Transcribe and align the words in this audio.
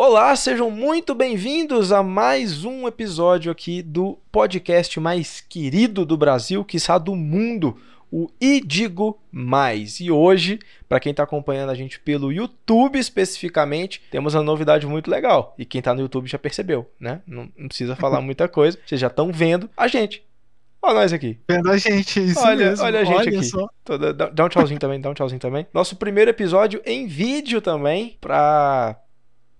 Olá, 0.00 0.36
sejam 0.36 0.70
muito 0.70 1.12
bem-vindos 1.12 1.90
a 1.90 2.04
mais 2.04 2.64
um 2.64 2.86
episódio 2.86 3.50
aqui 3.50 3.82
do 3.82 4.16
podcast 4.30 5.00
mais 5.00 5.40
querido 5.40 6.06
do 6.06 6.16
Brasil, 6.16 6.64
quiçá 6.64 6.96
do 6.98 7.16
mundo, 7.16 7.76
o 8.08 8.30
E 8.40 8.60
Digo 8.60 9.18
Mais. 9.32 9.98
E 9.98 10.08
hoje, 10.08 10.60
para 10.88 11.00
quem 11.00 11.10
está 11.10 11.24
acompanhando 11.24 11.70
a 11.70 11.74
gente 11.74 11.98
pelo 11.98 12.32
YouTube 12.32 12.96
especificamente, 12.96 14.00
temos 14.08 14.34
uma 14.34 14.42
novidade 14.44 14.86
muito 14.86 15.10
legal. 15.10 15.52
E 15.58 15.64
quem 15.64 15.80
está 15.80 15.92
no 15.92 16.02
YouTube 16.02 16.28
já 16.28 16.38
percebeu, 16.38 16.88
né? 17.00 17.20
Não, 17.26 17.48
não 17.58 17.66
precisa 17.66 17.96
falar 17.96 18.20
muita 18.20 18.46
coisa, 18.46 18.78
vocês 18.86 19.00
já 19.00 19.08
estão 19.08 19.32
vendo 19.32 19.68
a 19.76 19.88
gente. 19.88 20.22
Olha 20.80 20.94
nós 20.94 21.12
aqui. 21.12 21.40
Vendo 21.48 21.72
a 21.72 21.76
gente, 21.76 22.24
isso 22.24 22.38
olha, 22.38 22.66
mesmo. 22.70 22.84
olha 22.84 23.00
a 23.00 23.04
gente 23.04 23.16
Olha 23.16 23.38
aqui. 23.40 23.44
só. 23.44 23.68
Dá, 24.32 24.44
um 24.44 24.48
tchauzinho 24.48 24.78
também, 24.78 25.00
dá 25.00 25.10
um 25.10 25.14
tchauzinho 25.14 25.40
também. 25.40 25.66
Nosso 25.74 25.96
primeiro 25.96 26.30
episódio 26.30 26.80
em 26.86 27.08
vídeo 27.08 27.60
também, 27.60 28.16
pra 28.20 28.96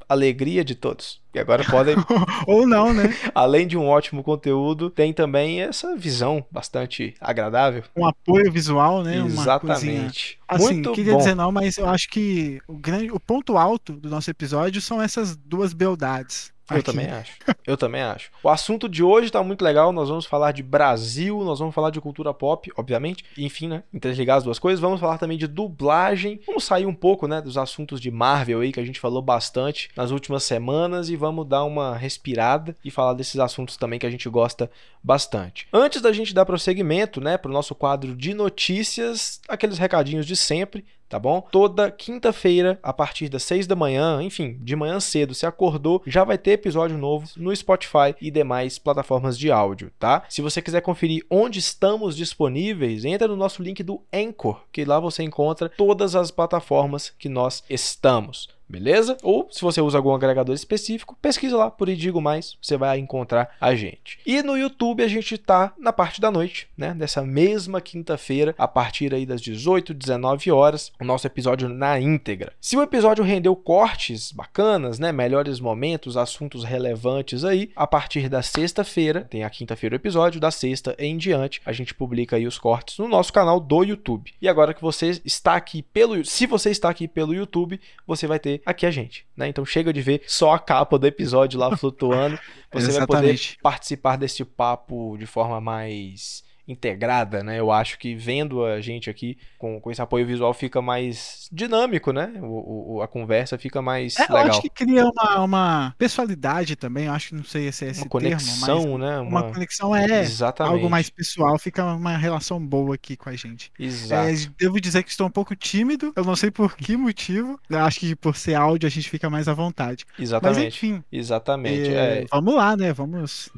alegria 0.09 0.65
de 0.65 0.75
todos. 0.75 1.21
E 1.35 1.39
agora 1.39 1.63
podem, 1.65 1.95
Ou 2.47 2.67
não, 2.67 2.93
né? 2.93 3.15
além 3.35 3.67
de 3.67 3.77
um 3.77 3.87
ótimo 3.87 4.23
conteúdo, 4.23 4.89
tem 4.89 5.13
também 5.13 5.61
essa 5.61 5.95
visão 5.95 6.45
bastante 6.51 7.15
agradável. 7.21 7.85
Um 7.97 8.07
apoio 8.07 8.51
visual, 8.51 9.03
né? 9.03 9.19
Exatamente. 9.19 10.39
Assim, 10.49 10.75
Muito 10.75 10.93
queria 10.93 11.13
bom. 11.13 11.19
dizer 11.19 11.35
não, 11.35 11.53
mas 11.53 11.77
eu 11.77 11.89
acho 11.89 12.09
que 12.09 12.61
o, 12.67 12.75
grande, 12.75 13.13
o 13.13 13.21
ponto 13.21 13.59
alto 13.59 13.93
do 13.93 14.09
nosso 14.09 14.31
episódio 14.31 14.81
são 14.81 15.01
essas 15.03 15.37
duas 15.37 15.73
beldades. 15.73 16.53
Eu 16.71 16.77
aqui. 16.77 16.85
também 16.85 17.07
acho. 17.07 17.33
Eu 17.67 17.77
também 17.77 18.03
acho. 18.03 18.31
O 18.43 18.49
assunto 18.49 18.89
de 18.89 19.03
hoje 19.03 19.31
tá 19.31 19.43
muito 19.43 19.63
legal. 19.63 19.93
Nós 19.93 20.09
vamos 20.09 20.27
falar 20.27 20.53
de 20.53 20.63
Brasil, 20.63 21.43
nós 21.45 21.59
vamos 21.59 21.75
falar 21.75 21.91
de 21.91 22.01
cultura 22.01 22.35
pop, 22.35 22.71
obviamente. 22.77 23.25
Enfim, 23.37 23.69
né? 23.69 23.83
Interligar 23.93 24.39
as 24.39 24.45
duas 24.45 24.59
coisas. 24.59 24.81
Vamos 24.81 25.01
falar 25.01 25.19
também 25.19 25.39
de 25.39 25.47
dublagem. 25.47 26.41
Vamos 26.47 26.65
sair 26.65 26.87
um 26.87 26.95
pouco, 26.95 27.27
né, 27.27 27.41
dos 27.41 27.57
assuntos 27.57 28.01
de 28.01 28.11
Marvel 28.11 28.61
aí 28.61 28.73
que 28.73 28.81
a 28.81 28.85
gente 28.85 29.01
falou 29.01 29.23
bastante 29.23 29.89
nas 29.97 30.11
últimas 30.11 30.45
semanas 30.45 31.09
e 31.09 31.17
vamos 31.17 31.47
dar 31.47 31.65
uma 31.65 31.97
respirada 31.97 32.77
e 32.85 32.91
falar 32.91 33.15
desses 33.15 33.39
assuntos 33.39 33.77
também 33.77 33.99
que 33.99 34.07
a 34.07 34.11
gente 34.11 34.29
gosta 34.29 34.71
bastante. 35.03 35.67
Antes 35.73 36.03
da 36.03 36.13
gente 36.13 36.35
dar 36.35 36.45
prosseguimento, 36.45 37.21
né, 37.21 37.39
pro 37.39 37.53
nosso 37.53 37.75
quadro 37.75 38.15
de 38.15 38.35
notícias, 38.35 39.41
aqueles 39.49 39.79
recadinhos 39.79 40.27
de 40.27 40.37
sempre 40.37 40.85
tá 41.09 41.19
bom? 41.19 41.41
Toda 41.51 41.91
quinta-feira, 41.91 42.79
a 42.83 42.93
partir 42.93 43.29
das 43.29 43.43
6 43.45 43.67
da 43.67 43.75
manhã, 43.75 44.23
enfim, 44.23 44.59
de 44.61 44.77
manhã 44.77 45.01
cedo, 45.01 45.35
se 45.35 45.47
acordou, 45.47 46.03
já 46.07 46.25
vai 46.25 46.39
ter 46.39 46.53
episódio 46.53 46.99
novo 46.99 47.29
no 47.37 47.55
Spotify 47.55 48.15
e 48.21 48.31
demais 48.31 48.79
plataformas 48.79 49.39
de 49.39 49.51
áudio, 49.51 49.91
tá? 49.99 50.25
Se 50.29 50.43
você 50.43 50.61
quiser 50.61 50.81
conferir 50.83 51.25
onde 51.31 51.59
estamos 51.59 52.17
disponíveis, 52.17 53.05
entra 53.05 53.29
no 53.29 53.37
nosso 53.37 53.63
link 53.63 53.83
do 53.83 54.03
Anchor, 54.13 54.61
que 54.73 54.85
lá 54.85 55.01
você 55.01 55.23
encontra 55.23 55.69
todas 55.69 56.15
as 56.15 56.31
plataformas 56.31 57.13
que 57.19 57.29
nós 57.29 57.63
estamos. 57.69 58.49
Beleza? 58.69 59.17
Ou 59.23 59.49
se 59.51 59.63
você 59.63 59.81
usa 59.81 59.97
algum 59.97 60.15
agregador 60.15 60.55
específico, 60.55 61.17
pesquisa 61.21 61.57
lá 61.57 61.71
por 61.71 61.89
Idigo 61.89 62.21
Mais, 62.21 62.57
você 62.61 62.77
vai 62.77 62.99
encontrar 62.99 63.57
a 63.61 63.75
gente. 63.75 64.19
E 64.27 64.43
no 64.43 64.57
YouTube 64.57 65.03
a 65.03 65.09
gente 65.09 65.39
tá 65.39 65.73
na 65.79 65.93
parte 65.93 66.21
da 66.21 66.31
noite, 66.31 66.69
né? 66.77 66.93
Dessa 66.93 67.23
mesma 67.23 67.81
quinta-feira, 67.81 68.55
a 68.59 68.69
partir 68.69 69.15
aí 69.15 69.25
das 69.25 69.41
18, 69.41 69.95
19 69.95 70.51
horas, 70.51 70.93
o 71.01 71.05
nosso 71.05 71.27
episódio 71.27 71.69
na 71.69 71.99
íntegra. 71.99 72.53
Se 72.61 72.77
o 72.77 72.83
episódio 72.83 73.25
rendeu 73.25 73.57
cortes 73.57 74.33
bacanas, 74.33 74.99
né? 74.99 75.13
Melhores 75.13 75.61
momentos, 75.61 76.17
assuntos 76.17 76.65
relevantes 76.65 77.45
aí, 77.45 77.71
a 77.75 77.87
partir 77.87 78.29
da 78.29 78.43
sexta-feira, 78.43 79.23
tem 79.23 79.45
a 79.45 79.51
quinta-feira 79.51 79.95
o 79.95 79.97
episódio, 79.97 80.41
da 80.41 80.51
sexta 80.51 80.95
em 80.99 81.17
diante, 81.17 81.61
a 81.65 81.73
gente 81.73 81.95
publica 81.95 82.37
aí 82.37 82.47
os 82.47 82.59
cortes 82.59 82.99
no 82.99 83.09
nosso 83.09 83.33
canal 83.33 83.61
do 83.61 83.83
YouTube. 83.83 84.33
E 84.41 84.49
agora 84.49 84.75
que 84.75 84.83
você 84.83 85.21
está 85.25 85.55
aqui 85.55 85.83
pelo, 85.83 86.25
se 86.25 86.47
você 86.47 86.71
está 86.71 86.91
aqui 86.91 87.09
pelo 87.09 87.35
YouTube, 87.35 87.81
você 88.07 88.27
vai 88.27 88.39
ter 88.39 88.58
aqui 88.65 88.87
a 88.87 88.91
gente, 88.91 89.27
né? 89.37 89.49
Então 89.49 89.65
chega 89.65 89.93
de 89.93 90.01
ver 90.01 90.23
só 90.27 90.53
a 90.53 90.59
capa 90.59 90.99
do 90.99 91.07
episódio 91.07 91.59
lá 91.59 91.77
flutuando. 91.77 92.39
Você 92.73 92.93
vai 92.93 93.07
poder 93.07 93.41
participar 93.63 94.17
desse 94.17 94.45
papo 94.45 95.17
de 95.19 95.27
forma 95.27 95.61
mais 95.61 96.43
integrada, 96.69 97.43
né? 97.43 97.59
Eu 97.59 97.73
acho 97.73 97.99
que 97.99 98.15
vendo 98.15 98.65
a 98.65 98.81
gente 98.81 99.09
aqui 99.11 99.39
com, 99.57 99.81
com 99.81 99.91
esse 99.91 100.03
apoio 100.03 100.27
visual 100.27 100.53
fica 100.55 100.83
mais 100.83 101.49
dinâmico, 101.51 102.13
né? 102.13 102.31
O, 102.43 102.97
o- 102.99 103.03
a 103.03 103.09
conversa 103.09 103.57
fica 103.59 103.81
mais 103.83 104.17
É, 104.19 104.25
eu 104.29 104.35
legal. 104.35 104.51
acho 104.51 104.63
que 104.63 104.69
cria 104.71 105.05
uma, 105.07 105.41
uma 105.45 105.95
pessoalidade 105.99 106.77
também. 106.77 107.07
Eu 107.07 107.13
acho 107.13 107.29
que 107.31 107.35
não 107.35 107.45
sei 107.45 107.73
se 107.73 107.87
é 107.87 107.89
esse 107.91 108.01
Uma 108.03 108.09
termo, 108.11 108.11
conexão, 108.11 108.99
né? 108.99 109.19
mas 109.21 109.29
uma 109.29 109.53
conexão 109.53 109.97
é 109.97 110.21
Exatamente. 110.21 110.75
algo 110.75 110.91
mais 110.91 111.09
pessoal. 111.11 111.59
Fica 111.59 111.85
uma 111.95 112.17
relação 112.17 112.65
boa 112.65 112.95
aqui 112.95 113.17
com 113.17 113.31
a 113.31 113.35
gente. 113.37 113.73
Exato. 113.79 114.29
É, 114.29 114.35
devo 114.59 114.81
dizer 114.81 115.03
que 115.03 115.11
estou 115.11 115.27
um 115.27 115.31
pouco 115.31 115.57
tímido. 115.57 116.13
Eu 116.15 116.25
não 116.25 116.37
sei 116.37 116.51
por 116.51 116.77
que 116.77 116.97
motivo. 116.97 117.59
Eu 117.71 117.79
acho 117.81 118.01
que 118.01 118.15
por 118.15 118.37
ser 118.37 118.55
áudio 118.55 118.87
a 118.87 118.91
gente 118.91 119.09
fica 119.09 119.31
mais 119.31 119.49
à 119.49 119.55
vontade. 119.55 120.05
Mas 120.13 120.23
Exatamente. 120.29 120.67
enfim. 120.87 121.05
Exatamente. 121.11 121.89
é, 121.95 122.23
É, 122.23 122.27
Vamos 122.31 122.55
lá, 122.55 122.77
né? 122.77 122.93
Vamos. 122.93 123.51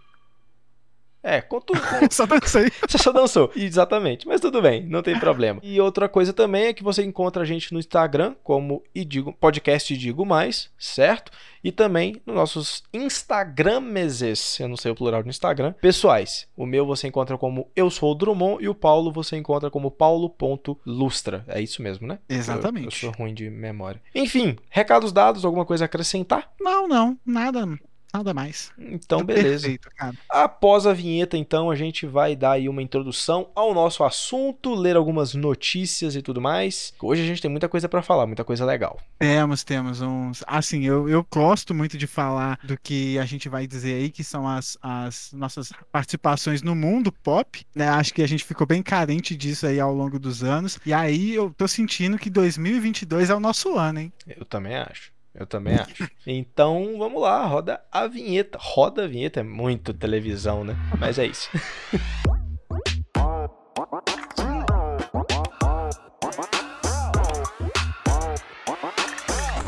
É 1.22 1.40
com 1.40 1.60
tudo, 1.60 1.80
com- 1.80 2.10
Só 2.10 2.26
dancei. 2.26 2.70
Você 2.88 2.98
só 2.98 3.12
dançou. 3.12 3.50
Exatamente. 3.54 4.26
Mas 4.26 4.40
tudo 4.40 4.60
bem, 4.62 4.82
não 4.86 5.02
tem 5.02 5.18
problema. 5.18 5.60
E 5.70 5.80
outra 5.80 6.08
coisa 6.08 6.32
também 6.32 6.64
é 6.66 6.72
que 6.72 6.82
você 6.82 7.02
encontra 7.02 7.42
a 7.42 7.46
gente 7.46 7.72
no 7.72 7.78
Instagram 7.78 8.34
como 8.42 8.82
Idigo, 8.94 9.32
podcast 9.34 9.96
Digo 9.96 10.24
Mais, 10.26 10.70
certo? 10.78 11.30
E 11.62 11.70
também 11.70 12.16
nos 12.24 12.34
nossos 12.34 12.82
Instagrameses, 12.92 14.58
eu 14.58 14.68
não 14.68 14.76
sei 14.76 14.90
o 14.90 14.94
plural 14.94 15.22
do 15.22 15.28
Instagram, 15.28 15.72
pessoais. 15.74 16.48
O 16.56 16.64
meu 16.64 16.86
você 16.86 17.06
encontra 17.08 17.36
como 17.36 17.70
Eu 17.76 17.90
Sou 17.90 18.12
o 18.12 18.14
Drummond 18.14 18.64
e 18.64 18.68
o 18.68 18.74
Paulo 18.74 19.12
você 19.12 19.36
encontra 19.36 19.70
como 19.70 19.90
paulo.lustra. 19.90 21.44
É 21.46 21.60
isso 21.60 21.82
mesmo, 21.82 22.06
né? 22.06 22.18
Eu, 22.28 22.36
eu 22.36 22.40
Exatamente. 22.40 22.98
sou 22.98 23.10
ruim 23.12 23.34
de 23.34 23.50
memória. 23.50 24.00
Enfim, 24.14 24.56
recados 24.70 25.12
dados, 25.12 25.44
alguma 25.44 25.66
coisa 25.66 25.84
a 25.84 25.86
acrescentar? 25.86 26.50
Não, 26.60 26.88
não. 26.88 27.18
Nada. 27.26 27.66
Nada 28.12 28.34
mais. 28.34 28.72
Então, 28.78 29.18
Tá 29.18 29.24
beleza. 29.24 29.68
Perfeito. 29.68 29.88
Após 30.28 30.86
a 30.86 30.92
vinheta, 30.92 31.36
então, 31.36 31.70
a 31.70 31.76
gente 31.76 32.06
vai 32.06 32.34
dar 32.34 32.52
aí 32.52 32.68
uma 32.68 32.82
introdução 32.82 33.50
ao 33.54 33.72
nosso 33.72 34.02
assunto, 34.02 34.74
ler 34.74 34.96
algumas 34.96 35.34
notícias 35.34 36.16
e 36.16 36.22
tudo 36.22 36.40
mais. 36.40 36.92
Hoje 37.00 37.22
a 37.22 37.26
gente 37.26 37.40
tem 37.40 37.50
muita 37.50 37.68
coisa 37.68 37.88
pra 37.88 38.02
falar, 38.02 38.26
muita 38.26 38.44
coisa 38.44 38.64
legal. 38.64 38.98
Temos, 39.18 39.62
temos 39.62 40.00
uns. 40.00 40.42
Assim, 40.46 40.84
eu, 40.84 41.08
eu 41.08 41.24
gosto 41.30 41.74
muito 41.74 41.96
de 41.96 42.06
falar 42.06 42.58
do 42.64 42.76
que 42.76 43.18
a 43.18 43.24
gente 43.24 43.48
vai 43.48 43.66
dizer 43.66 43.94
aí, 43.94 44.10
que 44.10 44.24
são 44.24 44.46
as, 44.48 44.76
as 44.82 45.32
nossas 45.32 45.72
participações 45.92 46.62
no 46.62 46.74
mundo 46.74 47.12
pop, 47.12 47.64
né? 47.74 47.88
Acho 47.88 48.12
que 48.12 48.22
a 48.22 48.28
gente 48.28 48.44
ficou 48.44 48.66
bem 48.66 48.82
carente 48.82 49.36
disso 49.36 49.66
aí 49.66 49.78
ao 49.78 49.94
longo 49.94 50.18
dos 50.18 50.42
anos. 50.42 50.78
E 50.84 50.92
aí 50.92 51.34
eu 51.34 51.54
tô 51.56 51.68
sentindo 51.68 52.18
que 52.18 52.28
2022 52.28 53.30
é 53.30 53.34
o 53.34 53.40
nosso 53.40 53.76
ano, 53.78 54.00
hein? 54.00 54.12
Eu 54.26 54.44
também 54.44 54.76
acho. 54.76 55.12
Eu 55.34 55.46
também 55.46 55.74
acho. 55.76 56.10
Então, 56.26 56.96
vamos 56.98 57.22
lá, 57.22 57.46
roda 57.46 57.80
a 57.90 58.06
vinheta. 58.06 58.58
Roda 58.60 59.04
a 59.04 59.06
vinheta 59.06 59.40
é 59.40 59.44
muito 59.44 59.94
televisão, 59.94 60.64
né? 60.64 60.76
Mas 60.98 61.18
é 61.18 61.26
isso. 61.26 61.48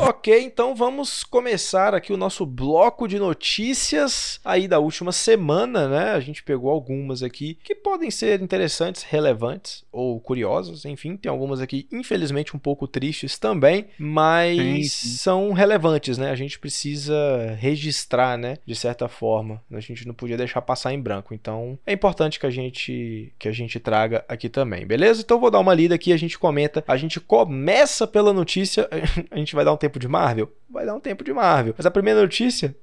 Ok, 0.05 0.37
então 0.43 0.75
vamos 0.75 1.23
começar 1.23 1.95
aqui 1.95 2.11
o 2.11 2.17
nosso 2.17 2.45
bloco 2.45 3.07
de 3.07 3.17
notícias 3.17 4.37
aí 4.43 4.67
da 4.67 4.77
última 4.77 5.13
semana, 5.13 5.87
né? 5.87 6.11
A 6.11 6.19
gente 6.19 6.43
pegou 6.43 6.69
algumas 6.69 7.23
aqui 7.23 7.57
que 7.63 7.73
podem 7.73 8.11
ser 8.11 8.41
interessantes, 8.41 9.03
relevantes 9.03 9.85
ou 9.93 10.19
curiosas, 10.19 10.83
enfim, 10.83 11.15
tem 11.15 11.29
algumas 11.29 11.61
aqui 11.61 11.87
infelizmente 11.89 12.53
um 12.53 12.59
pouco 12.59 12.85
tristes 12.85 13.39
também, 13.39 13.85
mas 13.97 14.57
Sim, 14.57 14.83
sim. 14.83 15.17
são 15.17 15.53
relevantes, 15.53 16.17
né? 16.17 16.31
A 16.31 16.35
gente 16.35 16.59
precisa 16.59 17.55
registrar, 17.57 18.37
né, 18.37 18.57
de 18.65 18.75
certa 18.75 19.07
forma. 19.07 19.61
A 19.71 19.79
gente 19.79 20.05
não 20.05 20.13
podia 20.13 20.35
deixar 20.35 20.61
passar 20.61 20.93
em 20.93 20.99
branco. 20.99 21.33
Então, 21.33 21.79
é 21.85 21.93
importante 21.93 22.41
que 22.41 22.45
a 22.45 22.51
gente 22.51 23.33
que 23.39 23.47
a 23.47 23.53
gente 23.53 23.79
traga 23.79 24.25
aqui 24.27 24.49
também, 24.49 24.85
beleza? 24.85 25.21
Então 25.21 25.39
vou 25.39 25.49
dar 25.49 25.59
uma 25.59 25.73
lida 25.73 25.95
aqui, 25.95 26.11
a 26.11 26.17
gente 26.17 26.37
comenta, 26.37 26.83
a 26.85 26.97
gente 26.97 27.21
começa 27.21 28.05
pela 28.05 28.33
notícia, 28.33 28.89
a 29.31 29.37
gente 29.37 29.55
vai 29.55 29.63
dar 29.63 29.71
um 29.71 29.77
tempo 29.77 29.92
de 29.99 30.07
Marvel? 30.07 30.51
Vai 30.69 30.85
dar 30.85 30.95
um 30.95 30.99
tempo 30.99 31.23
de 31.23 31.33
Marvel. 31.33 31.73
Mas 31.77 31.85
a 31.85 31.91
primeira 31.91 32.21
notícia 32.21 32.75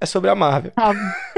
é 0.00 0.06
sobre 0.06 0.30
a 0.30 0.34
Marvel. 0.34 0.72
Ah, 0.76 0.92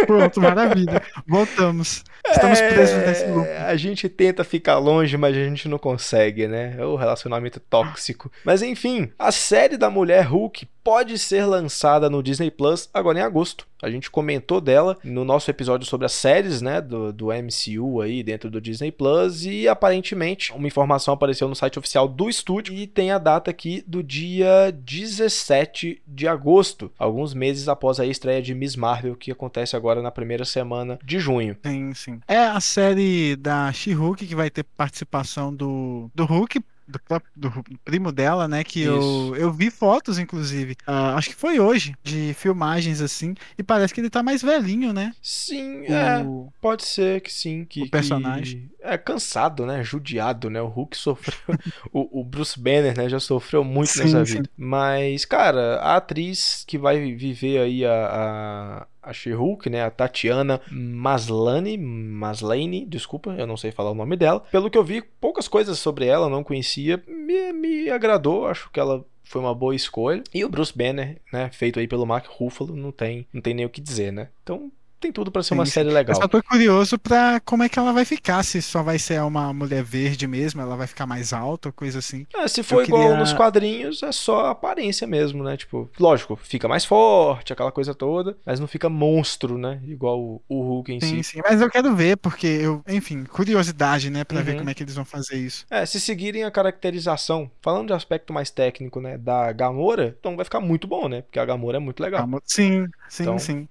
pronto, 0.07 0.41
maravilha. 0.41 1.03
Voltamos. 1.27 2.05
Estamos 2.29 2.61
presos 2.61 2.97
nesse 2.99 3.25
É, 3.25 3.29
loop. 3.33 3.49
A 3.49 3.75
gente 3.77 4.09
tenta 4.09 4.45
ficar 4.45 4.79
longe, 4.79 5.17
mas 5.17 5.35
a 5.35 5.41
gente 5.41 5.67
não 5.69 5.79
consegue, 5.79 6.47
né? 6.47 6.77
É 6.79 6.85
o 6.85 6.95
relacionamento 6.95 7.59
tóxico. 7.59 8.31
Mas 8.45 8.61
enfim, 8.61 9.11
a 9.19 9.33
série 9.33 9.79
da 9.79 9.89
Mulher 9.89 10.27
Hulk 10.27 10.69
pode 10.91 11.17
ser 11.21 11.45
lançada 11.45 12.11
no 12.11 12.21
Disney 12.21 12.51
Plus 12.51 12.91
agora 12.93 13.21
em 13.21 13.23
agosto. 13.23 13.65
A 13.81 13.89
gente 13.89 14.11
comentou 14.11 14.61
dela 14.61 14.99
no 15.05 15.25
nosso 15.25 15.49
episódio 15.49 15.87
sobre 15.87 16.05
as 16.05 16.13
séries, 16.13 16.61
né, 16.61 16.81
do, 16.81 17.13
do 17.13 17.27
MCU 17.29 18.01
aí 18.01 18.25
dentro 18.25 18.51
do 18.51 18.61
Disney 18.61 18.91
Plus 18.91 19.45
e 19.45 19.69
aparentemente 19.69 20.53
uma 20.53 20.67
informação 20.67 21.15
apareceu 21.15 21.49
no 21.49 21.55
site 21.55 21.79
oficial 21.79 22.09
do 22.09 22.29
estúdio 22.29 22.75
e 22.75 22.89
tem 22.89 23.13
a 23.13 23.19
data 23.19 23.53
aqui 23.53 23.85
do 23.87 24.03
dia 24.03 24.73
17 24.73 26.03
de 26.05 26.27
agosto, 26.27 26.91
alguns 26.99 27.33
meses 27.35 27.69
após 27.69 28.01
a 28.01 28.05
estreia 28.05 28.43
de 28.43 28.53
Miss 28.53 28.75
Marvel 28.75 29.15
que 29.15 29.31
acontece 29.31 29.77
agora 29.77 30.03
na 30.03 30.11
primeira 30.11 30.45
semana 30.45 30.99
de 31.05 31.21
junho. 31.21 31.57
Sim, 31.65 31.95
sim. 31.95 32.21
É 32.27 32.39
a 32.39 32.61
série 32.61 33.37
da 33.37 33.73
She-Hulk 33.73 34.27
que 34.27 34.35
vai 34.35 34.51
ter 34.51 34.65
participação 34.65 35.55
do, 35.55 36.11
do 36.13 36.25
Hulk. 36.25 36.61
Do, 36.91 37.23
do, 37.37 37.65
primo 37.85 38.13
dela, 38.13 38.49
né? 38.49 38.65
Que 38.65 38.83
eu, 38.83 39.35
eu 39.37 39.53
vi 39.53 39.71
fotos, 39.71 40.19
inclusive. 40.19 40.73
Uh, 40.87 41.17
acho 41.17 41.31
que 41.31 41.35
foi 41.35 41.61
hoje, 41.61 41.95
de 42.03 42.35
filmagens 42.35 43.01
assim. 43.01 43.35
E 43.57 43.63
parece 43.63 43.95
que 43.95 44.01
ele 44.01 44.11
tá 44.11 44.23
mais 44.23 44.43
velhinho, 44.43 44.93
né? 44.93 45.13
Sim, 45.23 45.83
o... 45.83 45.93
é. 45.93 46.25
Pode 46.61 46.85
ser 46.85 47.21
que 47.21 47.33
sim. 47.33 47.65
Que, 47.65 47.83
o 47.83 47.91
personagem. 47.91 48.69
Que... 48.69 48.71
É 48.83 48.99
cansado, 48.99 49.67
né? 49.67 49.83
Judiado, 49.85 50.51
né? 50.51 50.61
O 50.61 50.67
Hulk 50.67 50.97
sofreu. 50.97 51.39
o, 51.93 52.21
o, 52.21 52.25
Bruce 52.25 52.59
Banner, 52.59 52.97
né? 52.97 53.09
Já 53.09 53.21
sofreu 53.21 53.63
muito 53.63 53.91
sim, 53.91 54.05
nessa 54.05 54.25
sim. 54.25 54.35
vida. 54.35 54.51
Mas, 54.57 55.25
cara, 55.25 55.77
a 55.77 55.97
atriz 55.97 56.65
que 56.67 56.79
vai 56.79 57.13
viver 57.15 57.59
aí 57.59 57.85
a, 57.85 58.87
a 59.03 59.13
She-Hulk, 59.13 59.71
né, 59.71 59.85
a 59.85 59.91
Tatiana 59.91 60.61
Maslany, 60.71 61.79
Maslany, 61.79 62.85
desculpa, 62.85 63.35
eu 63.39 63.47
não 63.47 63.57
sei 63.57 63.73
falar 63.73 63.91
o 63.91 63.95
nome 63.95 64.17
dela. 64.17 64.41
Pelo 64.51 64.71
que 64.71 64.79
eu 64.79 64.85
vi, 64.85 65.03
poucas 65.03 65.49
coisas 65.49 65.79
sobre 65.79 66.07
ela, 66.07 66.29
não 66.29 66.45
conhecia, 66.45 67.03
me, 67.07 67.53
me 67.53 67.91
agradou, 67.91 68.47
acho 68.47 68.71
que 68.71 68.81
ela 68.81 69.05
foi 69.25 69.41
uma 69.41 69.55
boa 69.55 69.75
escolha. 69.75 70.23
E 70.35 70.45
o 70.45 70.49
Bruce 70.49 70.77
Banner, 70.77 71.19
né, 71.33 71.51
feito 71.53 71.79
aí 71.79 71.87
pelo 71.87 72.07
Mark 72.07 72.27
Ruffalo, 72.27 72.75
não 72.75 72.91
tem, 72.91 73.27
não 73.33 73.41
tem 73.41 73.55
nem 73.55 73.65
o 73.65 73.71
que 73.71 73.81
dizer, 73.81 74.13
né? 74.13 74.29
Então, 74.43 74.71
tem 75.01 75.11
tudo 75.11 75.33
para 75.33 75.43
ser 75.43 75.55
uma 75.55 75.67
série 75.67 75.91
legal. 75.91 76.15
Eu 76.15 76.23
só 76.23 76.29
tô 76.29 76.43
curioso 76.43 76.99
pra 76.99 77.41
como 77.41 77.63
é 77.63 77.69
que 77.69 77.79
ela 77.79 77.93
vai 77.93 78.05
ficar, 78.05 78.43
se 78.45 78.61
só 78.61 78.83
vai 78.83 78.99
ser 78.99 79.21
uma 79.23 79.53
mulher 79.53 79.83
verde 79.83 80.27
mesmo, 80.27 80.61
ela 80.61 80.77
vai 80.77 80.87
ficar 80.87 81.07
mais 81.07 81.33
alta, 81.33 81.73
coisa 81.73 81.99
assim. 81.99 82.27
É, 82.35 82.47
se 82.47 82.63
for 82.63 82.81
eu 82.81 82.85
igual 82.85 83.03
queria... 83.03 83.17
nos 83.17 83.33
quadrinhos, 83.33 84.03
é 84.03 84.13
só 84.13 84.47
aparência 84.47 85.07
mesmo, 85.07 85.43
né? 85.43 85.57
Tipo, 85.57 85.91
lógico, 85.99 86.37
fica 86.37 86.69
mais 86.69 86.85
forte, 86.85 87.53
aquela 87.53 87.73
coisa 87.73 87.95
toda, 87.95 88.37
mas 88.45 88.61
não 88.61 88.67
fica 88.67 88.89
monstro, 88.89 89.57
né? 89.57 89.81
Igual 89.85 90.21
o, 90.21 90.43
o 90.49 90.63
Hulk 90.63 90.93
em 90.93 91.01
sim, 91.01 91.23
si. 91.23 91.33
Sim, 91.33 91.41
mas 91.43 91.61
eu 91.61 91.71
quero 91.71 91.95
ver, 91.95 92.17
porque 92.19 92.47
eu, 92.47 92.83
enfim, 92.87 93.25
curiosidade, 93.25 94.11
né, 94.11 94.25
para 94.25 94.39
uhum. 94.39 94.45
ver 94.45 94.59
como 94.59 94.71
é 94.71 94.75
que 94.75 94.83
eles 94.83 94.95
vão 94.95 95.05
fazer 95.05 95.37
isso. 95.37 95.65
É, 95.71 95.87
se 95.87 96.01
seguirem 96.01 96.45
a 96.45 96.51
caracterização, 96.51 97.51
falando 97.63 97.89
de 97.89 97.93
aspecto 97.95 98.33
mais 98.33 98.51
técnico, 98.51 99.01
né, 99.01 99.17
da 99.17 99.51
Gamora, 99.53 100.15
então 100.19 100.37
vai 100.37 100.45
ficar 100.45 100.61
muito 100.61 100.87
bom, 100.87 101.09
né? 101.09 101.23
Porque 101.23 101.39
a 101.39 101.45
Gamora 101.45 101.79
é 101.79 101.81
muito 101.81 102.03
legal. 102.03 102.29
Sim, 102.45 102.87
sim, 103.09 103.23
então, 103.23 103.39
sim. 103.39 103.69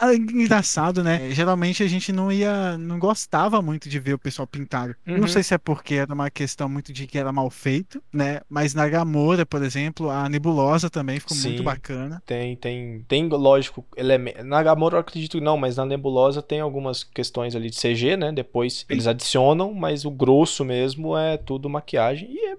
É, 0.00 0.06
é 0.06 0.16
engraçado, 0.16 1.02
né? 1.02 1.30
Geralmente 1.30 1.82
a 1.82 1.86
gente 1.86 2.12
não 2.12 2.30
ia, 2.30 2.76
não 2.78 2.98
gostava 2.98 3.60
muito 3.60 3.88
de 3.88 3.98
ver 3.98 4.14
o 4.14 4.18
pessoal 4.18 4.46
pintado. 4.46 4.94
Uhum. 5.06 5.18
Não 5.18 5.28
sei 5.28 5.42
se 5.42 5.54
é 5.54 5.58
porque 5.58 5.94
era 5.94 6.12
uma 6.12 6.30
questão 6.30 6.68
muito 6.68 6.92
de 6.92 7.06
que 7.06 7.18
era 7.18 7.32
mal 7.32 7.50
feito, 7.50 8.02
né? 8.12 8.40
Mas 8.48 8.74
na 8.74 8.88
Gamora, 8.88 9.44
por 9.44 9.62
exemplo, 9.62 10.10
a 10.10 10.28
nebulosa 10.28 10.88
também 10.88 11.20
ficou 11.20 11.36
Sim, 11.36 11.48
muito 11.48 11.62
bacana. 11.62 12.22
Tem, 12.26 12.56
tem, 12.56 13.04
tem, 13.08 13.28
lógico, 13.28 13.84
elemento. 13.96 14.44
Na 14.44 14.62
Gamora 14.62 14.96
eu 14.96 15.00
acredito 15.00 15.38
que 15.38 15.44
não, 15.44 15.56
mas 15.56 15.76
na 15.76 15.84
nebulosa 15.84 16.42
tem 16.42 16.60
algumas 16.60 17.02
questões 17.02 17.54
ali 17.54 17.70
de 17.70 17.76
CG, 17.76 18.16
né? 18.16 18.32
Depois 18.32 18.84
eles 18.88 19.06
adicionam, 19.06 19.74
mas 19.74 20.04
o 20.04 20.10
grosso 20.10 20.64
mesmo 20.64 21.16
é 21.16 21.36
tudo 21.36 21.68
maquiagem 21.68 22.28
e 22.30 22.52
é 22.52 22.56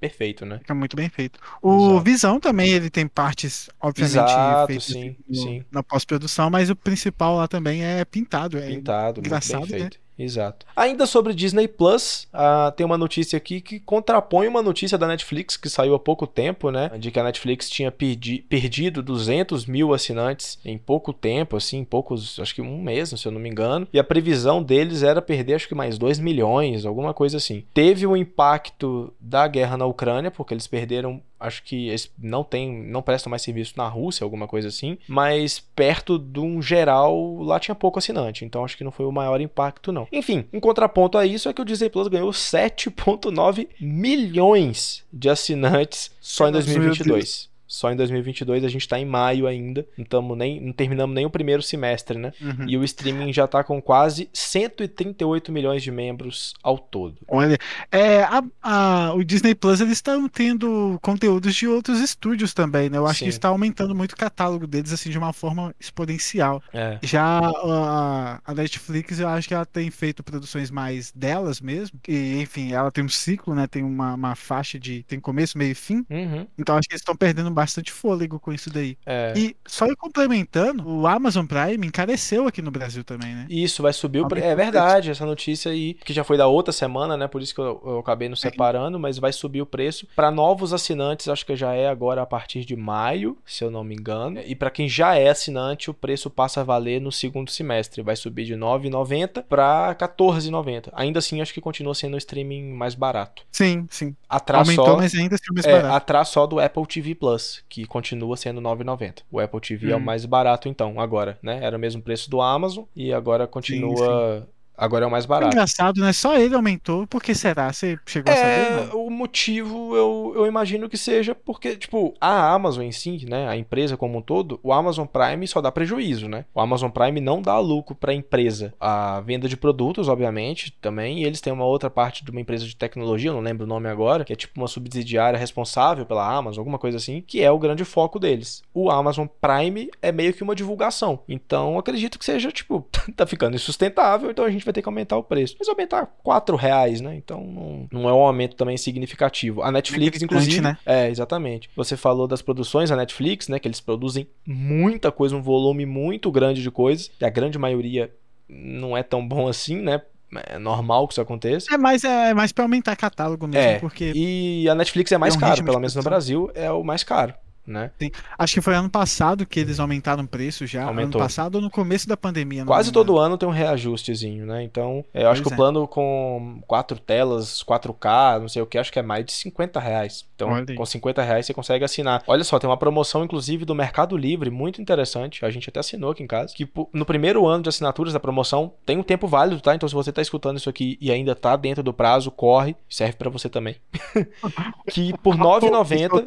perfeito, 0.00 0.46
né? 0.46 0.58
Fica 0.58 0.74
muito 0.74 0.96
bem 0.96 1.08
feito. 1.08 1.38
O 1.60 1.90
Exato. 1.90 2.00
Visão 2.04 2.40
também, 2.40 2.72
ele 2.72 2.88
tem 2.88 3.06
partes, 3.06 3.68
obviamente, 3.80 4.14
Exato, 4.14 4.66
feitas 4.66 4.84
sim, 4.86 5.16
no, 5.28 5.34
sim. 5.34 5.64
na 5.70 5.82
pós-produção, 5.82 6.48
mas 6.48 6.70
o 6.70 6.76
principal 6.76 7.36
lá 7.36 7.46
também 7.46 7.84
é 7.84 8.04
pintado. 8.04 8.58
É 8.58 8.66
pintado, 8.66 9.20
engraçado, 9.20 9.60
muito 9.60 9.70
bem 9.70 9.80
feito. 9.82 10.00
Exato. 10.22 10.66
Ainda 10.76 11.06
sobre 11.06 11.32
Disney 11.32 11.66
Plus, 11.66 12.28
uh, 12.34 12.70
tem 12.72 12.84
uma 12.84 12.98
notícia 12.98 13.36
aqui 13.36 13.60
que 13.60 13.80
contrapõe 13.80 14.46
uma 14.46 14.62
notícia 14.62 14.98
da 14.98 15.06
Netflix 15.06 15.56
que 15.56 15.70
saiu 15.70 15.94
há 15.94 15.98
pouco 15.98 16.26
tempo, 16.26 16.70
né? 16.70 16.90
De 16.98 17.10
que 17.10 17.18
a 17.18 17.24
Netflix 17.24 17.70
tinha 17.70 17.90
perdi 17.90 18.44
perdido 18.48 19.02
200 19.02 19.64
mil 19.64 19.94
assinantes 19.94 20.58
em 20.64 20.76
pouco 20.76 21.12
tempo, 21.12 21.56
assim, 21.56 21.84
poucos, 21.84 22.38
acho 22.38 22.54
que 22.54 22.60
um 22.60 22.82
mês, 22.82 23.08
se 23.08 23.26
eu 23.26 23.32
não 23.32 23.40
me 23.40 23.48
engano. 23.48 23.88
E 23.92 23.98
a 23.98 24.04
previsão 24.04 24.62
deles 24.62 25.02
era 25.02 25.22
perder, 25.22 25.54
acho 25.54 25.68
que 25.68 25.74
mais 25.74 25.96
2 25.96 26.18
milhões, 26.18 26.84
alguma 26.84 27.14
coisa 27.14 27.38
assim. 27.38 27.64
Teve 27.72 28.06
o 28.06 28.16
impacto 28.16 29.12
da 29.18 29.48
guerra 29.48 29.78
na 29.78 29.86
Ucrânia, 29.86 30.30
porque 30.30 30.52
eles 30.52 30.66
perderam 30.66 31.22
acho 31.40 31.62
que 31.64 31.88
eles 31.88 32.12
não 32.18 32.44
tem, 32.44 32.70
não 32.84 33.02
prestam 33.02 33.30
mais 33.30 33.42
serviço 33.42 33.74
na 33.76 33.88
Rússia, 33.88 34.22
alguma 34.22 34.46
coisa 34.46 34.68
assim, 34.68 34.98
mas 35.08 35.58
perto 35.58 36.18
de 36.18 36.38
um 36.38 36.60
geral 36.62 37.42
lá 37.42 37.58
tinha 37.58 37.74
pouco 37.74 37.98
assinante, 37.98 38.44
então 38.44 38.64
acho 38.64 38.76
que 38.76 38.84
não 38.84 38.92
foi 38.92 39.06
o 39.06 39.12
maior 39.12 39.40
impacto 39.40 39.90
não. 39.90 40.06
Enfim, 40.12 40.44
em 40.52 40.60
contraponto 40.60 41.18
a 41.18 41.26
isso 41.26 41.48
é 41.48 41.52
que 41.52 41.62
o 41.62 41.64
Disney 41.64 41.90
Plus 41.90 42.08
ganhou 42.08 42.30
7.9 42.30 43.68
milhões 43.80 45.04
de 45.12 45.28
assinantes 45.28 46.10
só 46.20 46.48
em 46.48 46.52
2022. 46.52 47.49
Só 47.70 47.92
em 47.92 47.94
2022 47.94 48.64
a 48.64 48.68
gente 48.68 48.88
tá 48.88 48.98
em 48.98 49.04
maio 49.04 49.46
ainda, 49.46 49.86
não, 49.96 50.34
nem, 50.34 50.60
não 50.60 50.72
terminamos 50.72 51.14
nem 51.14 51.24
o 51.24 51.30
primeiro 51.30 51.62
semestre, 51.62 52.18
né? 52.18 52.32
Uhum. 52.40 52.68
E 52.68 52.76
o 52.76 52.82
streaming 52.82 53.32
já 53.32 53.46
tá 53.46 53.62
com 53.62 53.80
quase 53.80 54.28
138 54.32 55.52
milhões 55.52 55.80
de 55.80 55.92
membros 55.92 56.52
ao 56.64 56.76
todo. 56.76 57.18
Olha, 57.28 57.56
é, 57.92 58.24
a, 58.24 58.42
a, 58.60 59.14
o 59.14 59.22
Disney 59.22 59.54
Plus 59.54 59.80
eles 59.80 59.92
estão 59.92 60.28
tendo 60.28 60.98
conteúdos 61.00 61.54
de 61.54 61.68
outros 61.68 62.00
estúdios 62.00 62.52
também, 62.52 62.90
né? 62.90 62.98
Eu 62.98 63.06
acho 63.06 63.20
Sim. 63.20 63.26
que 63.26 63.30
está 63.30 63.50
aumentando 63.50 63.94
muito 63.94 64.12
o 64.12 64.16
catálogo 64.16 64.66
deles 64.66 64.92
assim 64.92 65.08
de 65.08 65.16
uma 65.16 65.32
forma 65.32 65.72
exponencial. 65.78 66.60
É. 66.72 66.98
Já 67.04 67.38
a, 67.38 68.40
a, 68.44 68.52
Netflix 68.52 69.20
eu 69.20 69.28
acho 69.28 69.46
que 69.46 69.54
ela 69.54 69.64
tem 69.64 69.92
feito 69.92 70.24
produções 70.24 70.72
mais 70.72 71.12
delas 71.12 71.60
mesmo. 71.60 72.00
E 72.08 72.40
enfim, 72.40 72.72
ela 72.72 72.90
tem 72.90 73.04
um 73.04 73.08
ciclo, 73.08 73.54
né? 73.54 73.68
Tem 73.68 73.84
uma, 73.84 74.14
uma 74.14 74.34
faixa 74.34 74.76
de 74.76 75.04
tem 75.04 75.20
começo, 75.20 75.56
meio 75.56 75.70
e 75.70 75.74
fim. 75.76 76.04
Uhum. 76.10 76.48
Então 76.58 76.76
acho 76.76 76.88
que 76.88 76.94
eles 76.94 77.00
estão 77.00 77.14
perdendo 77.14 77.59
bastante 77.60 77.92
fôlego 77.92 78.40
com 78.40 78.52
isso 78.52 78.70
daí. 78.70 78.96
É. 79.04 79.34
E 79.36 79.54
só 79.66 79.86
complementando, 79.96 80.88
o 80.88 81.06
Amazon 81.06 81.44
Prime 81.44 81.86
encareceu 81.86 82.46
aqui 82.46 82.62
no 82.62 82.70
Brasil 82.70 83.04
também, 83.04 83.34
né? 83.34 83.46
Isso, 83.50 83.82
vai 83.82 83.92
subir 83.92 84.20
o 84.20 84.28
preço. 84.28 84.46
É 84.46 84.56
verdade, 84.56 85.10
essa 85.10 85.26
notícia 85.26 85.70
aí, 85.70 85.92
que 85.92 86.14
já 86.14 86.24
foi 86.24 86.38
da 86.38 86.46
outra 86.46 86.72
semana, 86.72 87.18
né? 87.18 87.28
Por 87.28 87.42
isso 87.42 87.54
que 87.54 87.60
eu, 87.60 87.82
eu 87.84 87.98
acabei 87.98 88.30
nos 88.30 88.40
separando, 88.40 88.98
mas 88.98 89.18
vai 89.18 89.30
subir 89.30 89.60
o 89.60 89.66
preço. 89.66 90.06
Para 90.16 90.30
novos 90.30 90.72
assinantes, 90.72 91.28
acho 91.28 91.44
que 91.44 91.54
já 91.54 91.74
é 91.74 91.88
agora 91.88 92.22
a 92.22 92.26
partir 92.26 92.64
de 92.64 92.74
maio, 92.74 93.36
se 93.44 93.62
eu 93.62 93.70
não 93.70 93.84
me 93.84 93.94
engano. 93.94 94.40
E 94.46 94.54
para 94.54 94.70
quem 94.70 94.88
já 94.88 95.14
é 95.16 95.28
assinante, 95.28 95.90
o 95.90 95.94
preço 95.94 96.30
passa 96.30 96.62
a 96.62 96.64
valer 96.64 96.98
no 96.98 97.12
segundo 97.12 97.50
semestre. 97.50 98.00
Vai 98.00 98.16
subir 98.16 98.46
de 98.46 98.54
R$ 98.54 98.60
9,90 98.60 99.42
para 99.42 99.88
R$ 99.88 99.94
14,90. 99.96 100.88
Ainda 100.94 101.18
assim, 101.18 101.42
acho 101.42 101.52
que 101.52 101.60
continua 101.60 101.94
sendo 101.94 102.14
o 102.14 102.18
streaming 102.18 102.72
mais 102.72 102.94
barato. 102.94 103.42
Sim, 103.52 103.86
sim. 103.90 104.16
Atrás 104.26 104.66
Aumentou, 104.66 104.86
só, 104.86 104.96
mas 104.96 105.14
ainda 105.14 105.34
assim 105.34 105.52
mais 105.52 105.66
é, 105.66 105.72
barato. 105.72 105.94
Atrás 105.94 106.28
só 106.28 106.46
do 106.46 106.58
Apple 106.58 106.86
TV 106.86 107.14
Plus 107.14 107.49
que 107.68 107.84
continua 107.84 108.36
sendo 108.36 108.60
9,90. 108.60 109.22
O 109.30 109.40
Apple 109.40 109.60
TV 109.60 109.88
hum. 109.88 109.90
é 109.90 109.94
o 109.94 109.98
hum. 109.98 110.00
mais 110.00 110.24
barato 110.24 110.68
então, 110.68 111.00
agora, 111.00 111.38
né? 111.42 111.60
Era 111.62 111.76
o 111.76 111.80
mesmo 111.80 112.02
preço 112.02 112.30
do 112.30 112.40
Amazon 112.40 112.84
e 112.94 113.12
agora 113.12 113.46
continua 113.46 113.96
sim, 113.96 114.40
sim. 114.40 114.46
Agora 114.80 115.04
é 115.04 115.08
o 115.08 115.10
mais 115.10 115.26
barato. 115.26 115.52
engraçado, 115.52 116.00
né? 116.00 116.10
Só 116.10 116.38
ele 116.38 116.54
aumentou. 116.54 117.06
Por 117.06 117.22
que 117.22 117.34
será? 117.34 117.70
Você 117.70 117.98
chegou 118.06 118.32
é, 118.32 118.36
a 118.36 118.64
saber? 118.64 118.86
Não? 118.86 119.06
O 119.06 119.10
motivo 119.10 119.94
eu, 119.94 120.32
eu 120.36 120.46
imagino 120.46 120.88
que 120.88 120.96
seja 120.96 121.34
porque, 121.34 121.76
tipo, 121.76 122.14
a 122.18 122.54
Amazon 122.54 122.84
em 122.84 122.92
si, 122.92 123.26
né? 123.28 123.46
A 123.46 123.56
empresa 123.56 123.94
como 123.94 124.18
um 124.18 124.22
todo, 124.22 124.58
o 124.62 124.72
Amazon 124.72 125.06
Prime 125.06 125.46
só 125.46 125.60
dá 125.60 125.70
prejuízo, 125.70 126.28
né? 126.28 126.46
O 126.54 126.60
Amazon 126.60 126.88
Prime 126.88 127.20
não 127.20 127.42
dá 127.42 127.58
lucro 127.58 127.94
para 127.94 128.12
a 128.12 128.14
empresa. 128.14 128.72
A 128.80 129.20
venda 129.20 129.46
de 129.46 129.56
produtos, 129.56 130.08
obviamente, 130.08 130.72
também. 130.80 131.18
E 131.18 131.24
eles 131.24 131.42
têm 131.42 131.52
uma 131.52 131.66
outra 131.66 131.90
parte 131.90 132.24
de 132.24 132.30
uma 132.30 132.40
empresa 132.40 132.64
de 132.64 132.74
tecnologia, 132.74 133.32
não 133.32 133.40
lembro 133.40 133.64
o 133.64 133.68
nome 133.68 133.88
agora, 133.88 134.24
que 134.24 134.32
é 134.32 134.36
tipo 134.36 134.58
uma 134.58 134.68
subsidiária 134.68 135.38
responsável 135.38 136.06
pela 136.06 136.26
Amazon, 136.26 136.60
alguma 136.60 136.78
coisa 136.78 136.96
assim, 136.96 137.22
que 137.26 137.42
é 137.42 137.50
o 137.50 137.58
grande 137.58 137.84
foco 137.84 138.18
deles. 138.18 138.62
O 138.72 138.90
Amazon 138.90 139.26
Prime 139.40 139.90
é 140.00 140.10
meio 140.10 140.32
que 140.32 140.42
uma 140.42 140.54
divulgação. 140.54 141.20
Então, 141.28 141.78
acredito 141.78 142.18
que 142.18 142.24
seja, 142.24 142.50
tipo, 142.50 142.86
tá 143.14 143.26
ficando 143.26 143.56
insustentável, 143.56 144.30
então 144.30 144.44
a 144.44 144.50
gente 144.50 144.64
vai 144.64 144.69
ter 144.72 144.82
que 144.82 144.88
aumentar 144.88 145.16
o 145.16 145.22
preço. 145.22 145.56
Mas 145.58 145.68
aumentar 145.68 146.06
4 146.22 146.56
reais, 146.56 147.00
né? 147.00 147.16
Então 147.16 147.44
não, 147.44 147.88
não 147.90 148.08
é 148.08 148.12
um 148.12 148.18
aumento 148.18 148.56
também 148.56 148.76
significativo. 148.76 149.62
A 149.62 149.70
Netflix, 149.70 150.22
inclusive. 150.22 150.60
Né? 150.60 150.76
É, 150.84 151.08
exatamente. 151.08 151.70
Você 151.76 151.96
falou 151.96 152.26
das 152.26 152.42
produções, 152.42 152.90
a 152.90 152.96
Netflix, 152.96 153.48
né? 153.48 153.58
Que 153.58 153.68
eles 153.68 153.80
produzem 153.80 154.28
muita 154.46 155.10
coisa, 155.10 155.36
um 155.36 155.42
volume 155.42 155.86
muito 155.86 156.30
grande 156.30 156.62
de 156.62 156.70
coisas. 156.70 157.10
E 157.20 157.24
a 157.24 157.30
grande 157.30 157.58
maioria 157.58 158.12
não 158.48 158.96
é 158.96 159.02
tão 159.02 159.26
bom 159.26 159.48
assim, 159.48 159.76
né? 159.76 160.02
É 160.46 160.58
normal 160.58 161.08
que 161.08 161.14
isso 161.14 161.20
aconteça. 161.20 161.74
É 161.74 161.78
mais, 161.78 162.04
é, 162.04 162.30
é 162.30 162.34
mais 162.34 162.52
pra 162.52 162.64
aumentar 162.64 162.94
catálogo 162.94 163.48
mesmo, 163.48 163.68
é, 163.68 163.78
porque. 163.80 164.12
E 164.14 164.68
a 164.68 164.74
Netflix 164.74 165.10
é 165.10 165.18
mais 165.18 165.34
um 165.34 165.40
caro, 165.40 165.64
pelo 165.64 165.78
menos 165.78 165.94
no 165.96 166.02
Brasil, 166.02 166.50
é 166.54 166.70
o 166.70 166.84
mais 166.84 167.02
caro 167.02 167.34
né? 167.66 167.90
Sim. 167.98 168.10
Acho 168.38 168.54
que 168.54 168.60
foi 168.60 168.74
ano 168.74 168.90
passado 168.90 169.46
que 169.46 169.60
eles 169.60 169.78
aumentaram 169.78 170.24
o 170.24 170.26
preço 170.26 170.66
já. 170.66 170.84
Aumentou. 170.84 171.20
Ano 171.20 171.26
passado 171.26 171.54
ou 171.56 171.60
no 171.60 171.70
começo 171.70 172.08
da 172.08 172.16
pandemia. 172.16 172.64
Quase 172.64 172.92
todo 172.92 173.18
ano 173.18 173.38
tem 173.38 173.48
um 173.48 173.52
reajustezinho, 173.52 174.46
né? 174.46 174.62
Então, 174.62 175.04
eu 175.14 175.28
acho 175.28 175.42
pois 175.42 175.48
que 175.48 175.52
é. 175.52 175.54
o 175.54 175.56
plano 175.56 175.88
com 175.88 176.62
quatro 176.66 176.98
telas, 176.98 177.62
4K, 177.62 178.40
não 178.40 178.48
sei 178.48 178.62
o 178.62 178.66
que, 178.66 178.78
acho 178.78 178.92
que 178.92 178.98
é 178.98 179.02
mais 179.02 179.24
de 179.24 179.32
50 179.32 179.78
reais. 179.80 180.26
Então, 180.34 180.50
com 180.74 180.86
50 180.86 181.22
reais 181.22 181.46
você 181.46 181.54
consegue 181.54 181.84
assinar. 181.84 182.22
Olha 182.26 182.44
só, 182.44 182.58
tem 182.58 182.68
uma 182.68 182.76
promoção, 182.76 183.24
inclusive, 183.24 183.64
do 183.64 183.74
Mercado 183.74 184.16
Livre, 184.16 184.50
muito 184.50 184.80
interessante. 184.80 185.44
A 185.44 185.50
gente 185.50 185.68
até 185.68 185.80
assinou 185.80 186.10
aqui 186.10 186.22
em 186.22 186.26
casa. 186.26 186.54
Que 186.54 186.68
no 186.92 187.04
primeiro 187.04 187.46
ano 187.46 187.62
de 187.62 187.68
assinaturas 187.68 188.12
da 188.12 188.20
promoção 188.20 188.72
tem 188.86 188.96
um 188.98 189.02
tempo 189.02 189.26
válido, 189.26 189.60
tá? 189.60 189.74
Então, 189.74 189.88
se 189.88 189.94
você 189.94 190.12
tá 190.12 190.22
escutando 190.22 190.56
isso 190.56 190.70
aqui 190.70 190.98
e 191.00 191.12
ainda 191.12 191.34
tá 191.34 191.56
dentro 191.56 191.82
do 191.82 191.92
prazo, 191.92 192.30
corre. 192.30 192.74
Serve 192.88 193.16
para 193.16 193.30
você 193.30 193.48
também. 193.48 193.76
que 194.90 195.16
por 195.18 195.36
9,90. 195.36 196.26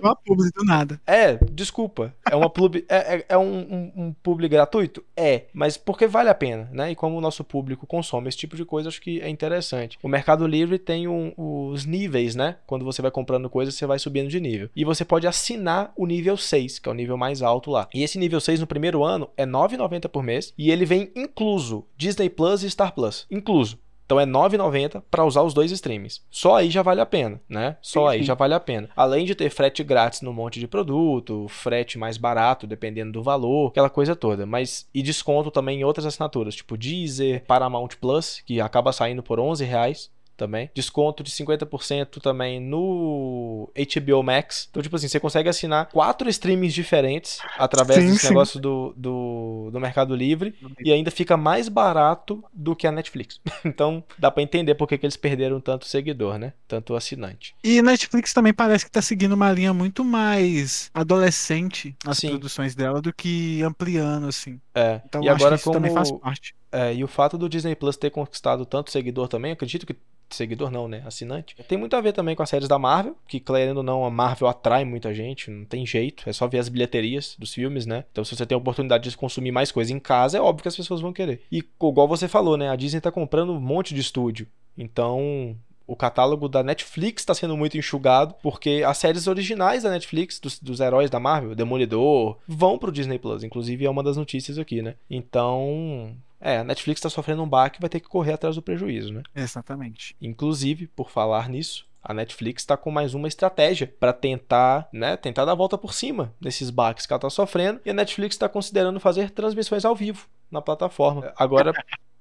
Do 0.54 0.66
nada. 0.66 1.02
É, 1.06 1.33
Desculpa. 1.52 2.14
É 2.30 2.36
uma 2.36 2.52
é, 2.90 3.16
é, 3.16 3.26
é 3.30 3.38
um, 3.38 3.44
um, 3.44 3.92
um 3.96 4.14
publi 4.14 4.48
gratuito? 4.48 5.04
É, 5.16 5.44
mas 5.54 5.78
porque 5.78 6.08
vale 6.08 6.30
a 6.30 6.36
pena, 6.36 6.70
né? 6.72 6.92
E 6.92 6.96
como 6.96 7.18
o 7.18 7.22
nosso 7.22 7.44
público 7.44 7.86
consome 7.86 8.30
esse 8.30 8.38
tipo 8.38 8.56
de 8.56 8.66
coisa, 8.66 8.90
acho 8.90 9.02
que 9.02 9.22
é 9.22 9.30
interessante. 9.30 9.98
O 10.02 10.08
Mercado 10.08 10.46
Livre 10.48 10.78
tem 10.78 11.08
um, 11.08 11.34
os 11.38 11.86
níveis, 11.86 12.36
né? 12.36 12.58
Quando 12.66 12.86
você 12.86 13.02
vai 13.02 13.12
comprando 13.12 13.50
coisas, 13.50 13.76
você 13.76 13.86
vai 13.86 14.00
subindo 14.00 14.30
de 14.30 14.40
nível. 14.40 14.70
E 14.76 14.86
você 14.86 15.04
pode 15.06 15.28
assinar 15.28 15.92
o 15.96 16.06
nível 16.06 16.38
6, 16.38 16.80
que 16.80 16.90
é 16.90 16.92
o 16.92 16.96
nível 16.96 17.18
mais 17.18 17.42
alto 17.42 17.72
lá. 17.72 17.88
E 17.94 18.04
esse 18.04 18.18
nível 18.18 18.40
6 18.40 18.60
no 18.60 18.68
primeiro 18.68 19.04
ano 19.04 19.30
é 19.38 19.44
R$ 19.44 19.52
9,90 19.52 20.10
por 20.10 20.24
mês 20.24 20.54
e 20.58 20.72
ele 20.72 20.86
vem 20.86 21.12
incluso 21.16 21.86
Disney 21.98 22.30
Plus 22.30 22.64
e 22.64 22.70
Star 22.70 22.94
Plus. 22.94 23.26
Incluso. 23.30 23.78
Então 24.14 24.20
é 24.20 24.26
9,90 24.28 25.02
para 25.10 25.26
usar 25.26 25.42
os 25.42 25.56
dois 25.56 25.72
streams. 25.72 26.22
Só 26.30 26.56
aí 26.56 26.70
já 26.70 26.84
vale 26.84 27.02
a 27.02 27.06
pena, 27.06 27.42
né? 27.50 27.78
Só 27.82 28.08
aí 28.08 28.22
já 28.22 28.36
vale 28.36 28.54
a 28.54 28.60
pena. 28.60 28.90
Além 28.96 29.26
de 29.26 29.34
ter 29.34 29.50
frete 29.50 29.84
grátis 29.84 30.22
no 30.22 30.32
monte 30.32 30.60
de 30.60 30.68
produto, 30.68 31.48
frete 31.50 31.98
mais 31.98 32.16
barato 32.16 32.68
dependendo 32.68 33.12
do 33.12 33.24
valor, 33.24 33.70
aquela 33.70 33.90
coisa 33.90 34.16
toda. 34.16 34.46
Mas 34.46 34.88
e 34.94 35.02
desconto 35.02 35.50
também 35.50 35.80
em 35.80 35.84
outras 35.84 36.06
assinaturas, 36.06 36.54
tipo 36.54 36.78
Deezer, 36.78 37.44
Paramount 37.48 37.90
Plus, 38.00 38.40
que 38.46 38.62
acaba 38.62 38.94
saindo 38.94 39.24
por 39.24 39.40
11 39.40 39.66
reais 39.66 40.12
também. 40.36 40.70
Desconto 40.74 41.24
de 41.24 41.32
50% 41.32 42.22
também 42.22 42.60
no 42.60 43.72
HBO 43.76 44.24
Max. 44.24 44.68
Então, 44.70 44.82
tipo 44.82 44.96
assim, 44.96 45.08
você 45.08 45.20
consegue 45.20 45.50
assinar 45.50 45.90
quatro 45.90 46.30
streamings 46.30 46.74
diferentes 46.74 47.40
através 47.58 48.00
Sim, 48.00 48.08
desse 48.08 48.22
sim. 48.22 48.28
negócio 48.30 48.60
do, 48.60 48.94
do, 48.96 49.70
do 49.72 49.80
Mercado 49.80 50.16
Livre 50.16 50.56
e 50.80 50.92
ainda 50.92 51.12
fica 51.12 51.38
mais 51.38 51.70
barato 51.70 52.44
do 52.54 52.76
que 52.76 52.88
a 52.88 52.92
Netflix. 52.92 53.40
então, 53.64 54.04
dá 54.18 54.32
pra 54.32 54.44
entender 54.44 54.76
por 54.76 54.88
que, 54.88 54.98
que 54.98 55.06
eles 55.06 55.18
perderam 55.18 55.60
tanto 55.60 55.86
seguidor, 55.86 56.38
né? 56.38 56.54
Tanto 56.68 56.96
assinante. 56.96 57.56
E 57.64 57.82
Netflix 57.82 58.34
também 58.34 58.54
parece 58.54 58.86
que 58.86 58.92
tá 58.92 59.02
seguindo 59.02 59.34
uma 59.34 59.52
linha 59.52 59.74
muito 59.74 60.04
mais 60.04 60.90
adolescente 60.94 61.96
nas 62.06 62.18
Sim. 62.18 62.30
produções 62.30 62.76
dela 62.76 63.02
do 63.02 63.14
que 63.14 63.62
ampliando, 63.64 64.28
assim. 64.28 64.60
É. 64.74 65.02
Então 65.06 65.24
e 65.24 65.30
agora 65.30 65.58
como 65.58 65.76
também 65.76 65.94
faz 65.94 66.12
parte. 66.12 66.56
É, 66.74 66.94
e 66.94 67.04
o 67.04 67.08
fato 67.08 67.38
do 67.38 67.48
Disney 67.48 67.76
Plus 67.76 67.96
ter 67.96 68.10
conquistado 68.10 68.66
tanto 68.66 68.92
seguidor 68.92 69.28
também, 69.28 69.52
acredito 69.52 69.86
que. 69.86 69.96
Seguidor 70.30 70.72
não, 70.72 70.88
né? 70.88 71.04
Assinante. 71.06 71.56
Tem 71.68 71.78
muito 71.78 71.96
a 71.96 72.02
ver 72.02 72.12
também 72.12 72.36
com 72.36 72.42
as 72.42 72.50
séries 72.50 72.68
da 72.68 72.80
Marvel, 72.80 73.16
que, 73.28 73.40
querendo 73.40 73.78
ou 73.78 73.84
não, 73.84 74.04
a 74.04 74.10
Marvel 74.10 74.48
atrai 74.48 74.84
muita 74.84 75.14
gente, 75.14 75.52
não 75.52 75.64
tem 75.64 75.86
jeito. 75.86 76.28
É 76.28 76.34
só 76.34 76.48
ver 76.48 76.58
as 76.58 76.70
bilheterias 76.70 77.36
dos 77.38 77.54
filmes, 77.54 77.86
né? 77.86 78.04
Então, 78.12 78.26
se 78.26 78.36
você 78.36 78.44
tem 78.44 78.56
a 78.56 78.58
oportunidade 78.58 79.08
de 79.08 79.16
consumir 79.16 79.52
mais 79.52 79.72
coisa 79.72 79.94
em 79.94 80.00
casa, 80.00 80.40
é 80.40 80.42
óbvio 80.42 80.64
que 80.64 80.70
as 80.70 80.76
pessoas 80.76 81.02
vão 81.02 81.14
querer. 81.14 81.44
E, 81.52 81.60
igual 81.60 82.08
você 82.08 82.28
falou, 82.28 82.58
né? 82.58 82.70
A 82.70 82.76
Disney 82.76 83.00
tá 83.00 83.12
comprando 83.12 83.54
um 83.54 83.60
monte 83.60 83.94
de 83.94 84.02
estúdio. 84.02 84.48
Então, 84.76 85.56
o 85.86 85.96
catálogo 85.96 86.48
da 86.48 86.64
Netflix 86.64 87.22
está 87.22 87.34
sendo 87.34 87.56
muito 87.56 87.78
enxugado, 87.78 88.34
porque 88.42 88.84
as 88.86 88.98
séries 88.98 89.28
originais 89.28 89.84
da 89.84 89.92
Netflix, 89.92 90.40
dos, 90.40 90.60
dos 90.60 90.80
heróis 90.80 91.10
da 91.10 91.20
Marvel, 91.20 91.54
Demolidor, 91.54 92.38
vão 92.48 92.80
pro 92.80 92.92
Disney 92.92 93.20
Plus. 93.20 93.44
Inclusive, 93.44 93.86
é 93.86 93.90
uma 93.90 94.02
das 94.02 94.18
notícias 94.18 94.58
aqui, 94.58 94.82
né? 94.82 94.96
Então. 95.10 96.16
É, 96.44 96.58
a 96.58 96.64
Netflix 96.64 97.00
está 97.00 97.10
sofrendo 97.10 97.42
um 97.42 97.48
baque 97.48 97.80
e 97.80 97.82
vai 97.82 97.90
ter 97.90 98.02
que 98.02 98.10
correr 98.10 98.34
atrás 98.34 98.56
do 98.56 98.62
prejuízo, 98.62 99.14
né? 99.14 99.24
Exatamente. 99.34 100.14
Inclusive, 100.22 100.88
por 100.88 101.10
falar 101.10 101.48
nisso, 101.48 101.88
a 102.04 102.14
Netflix 102.14 102.64
está 102.64 102.76
com 102.76 102.92
mais 102.92 103.14
uma 103.14 103.30
estratégia 103.30 103.88
para 103.98 104.12
tentar, 104.12 104.90
né, 104.92 105.16
tentar 105.16 105.46
dar 105.46 105.54
a 105.54 105.56
volta 105.56 105.78
por 105.78 105.94
cima 105.94 106.34
desses 106.42 106.70
baques 106.70 107.06
que 107.06 107.14
ela 107.14 107.18
está 107.18 107.30
sofrendo. 107.30 107.80
E 107.86 107.90
a 107.90 107.94
Netflix 107.94 108.36
está 108.36 108.50
considerando 108.50 109.00
fazer 109.00 109.30
transmissões 109.30 109.86
ao 109.86 109.96
vivo 109.96 110.28
na 110.52 110.62
plataforma. 110.62 111.32
Agora, 111.38 111.72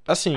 assim, 0.06 0.35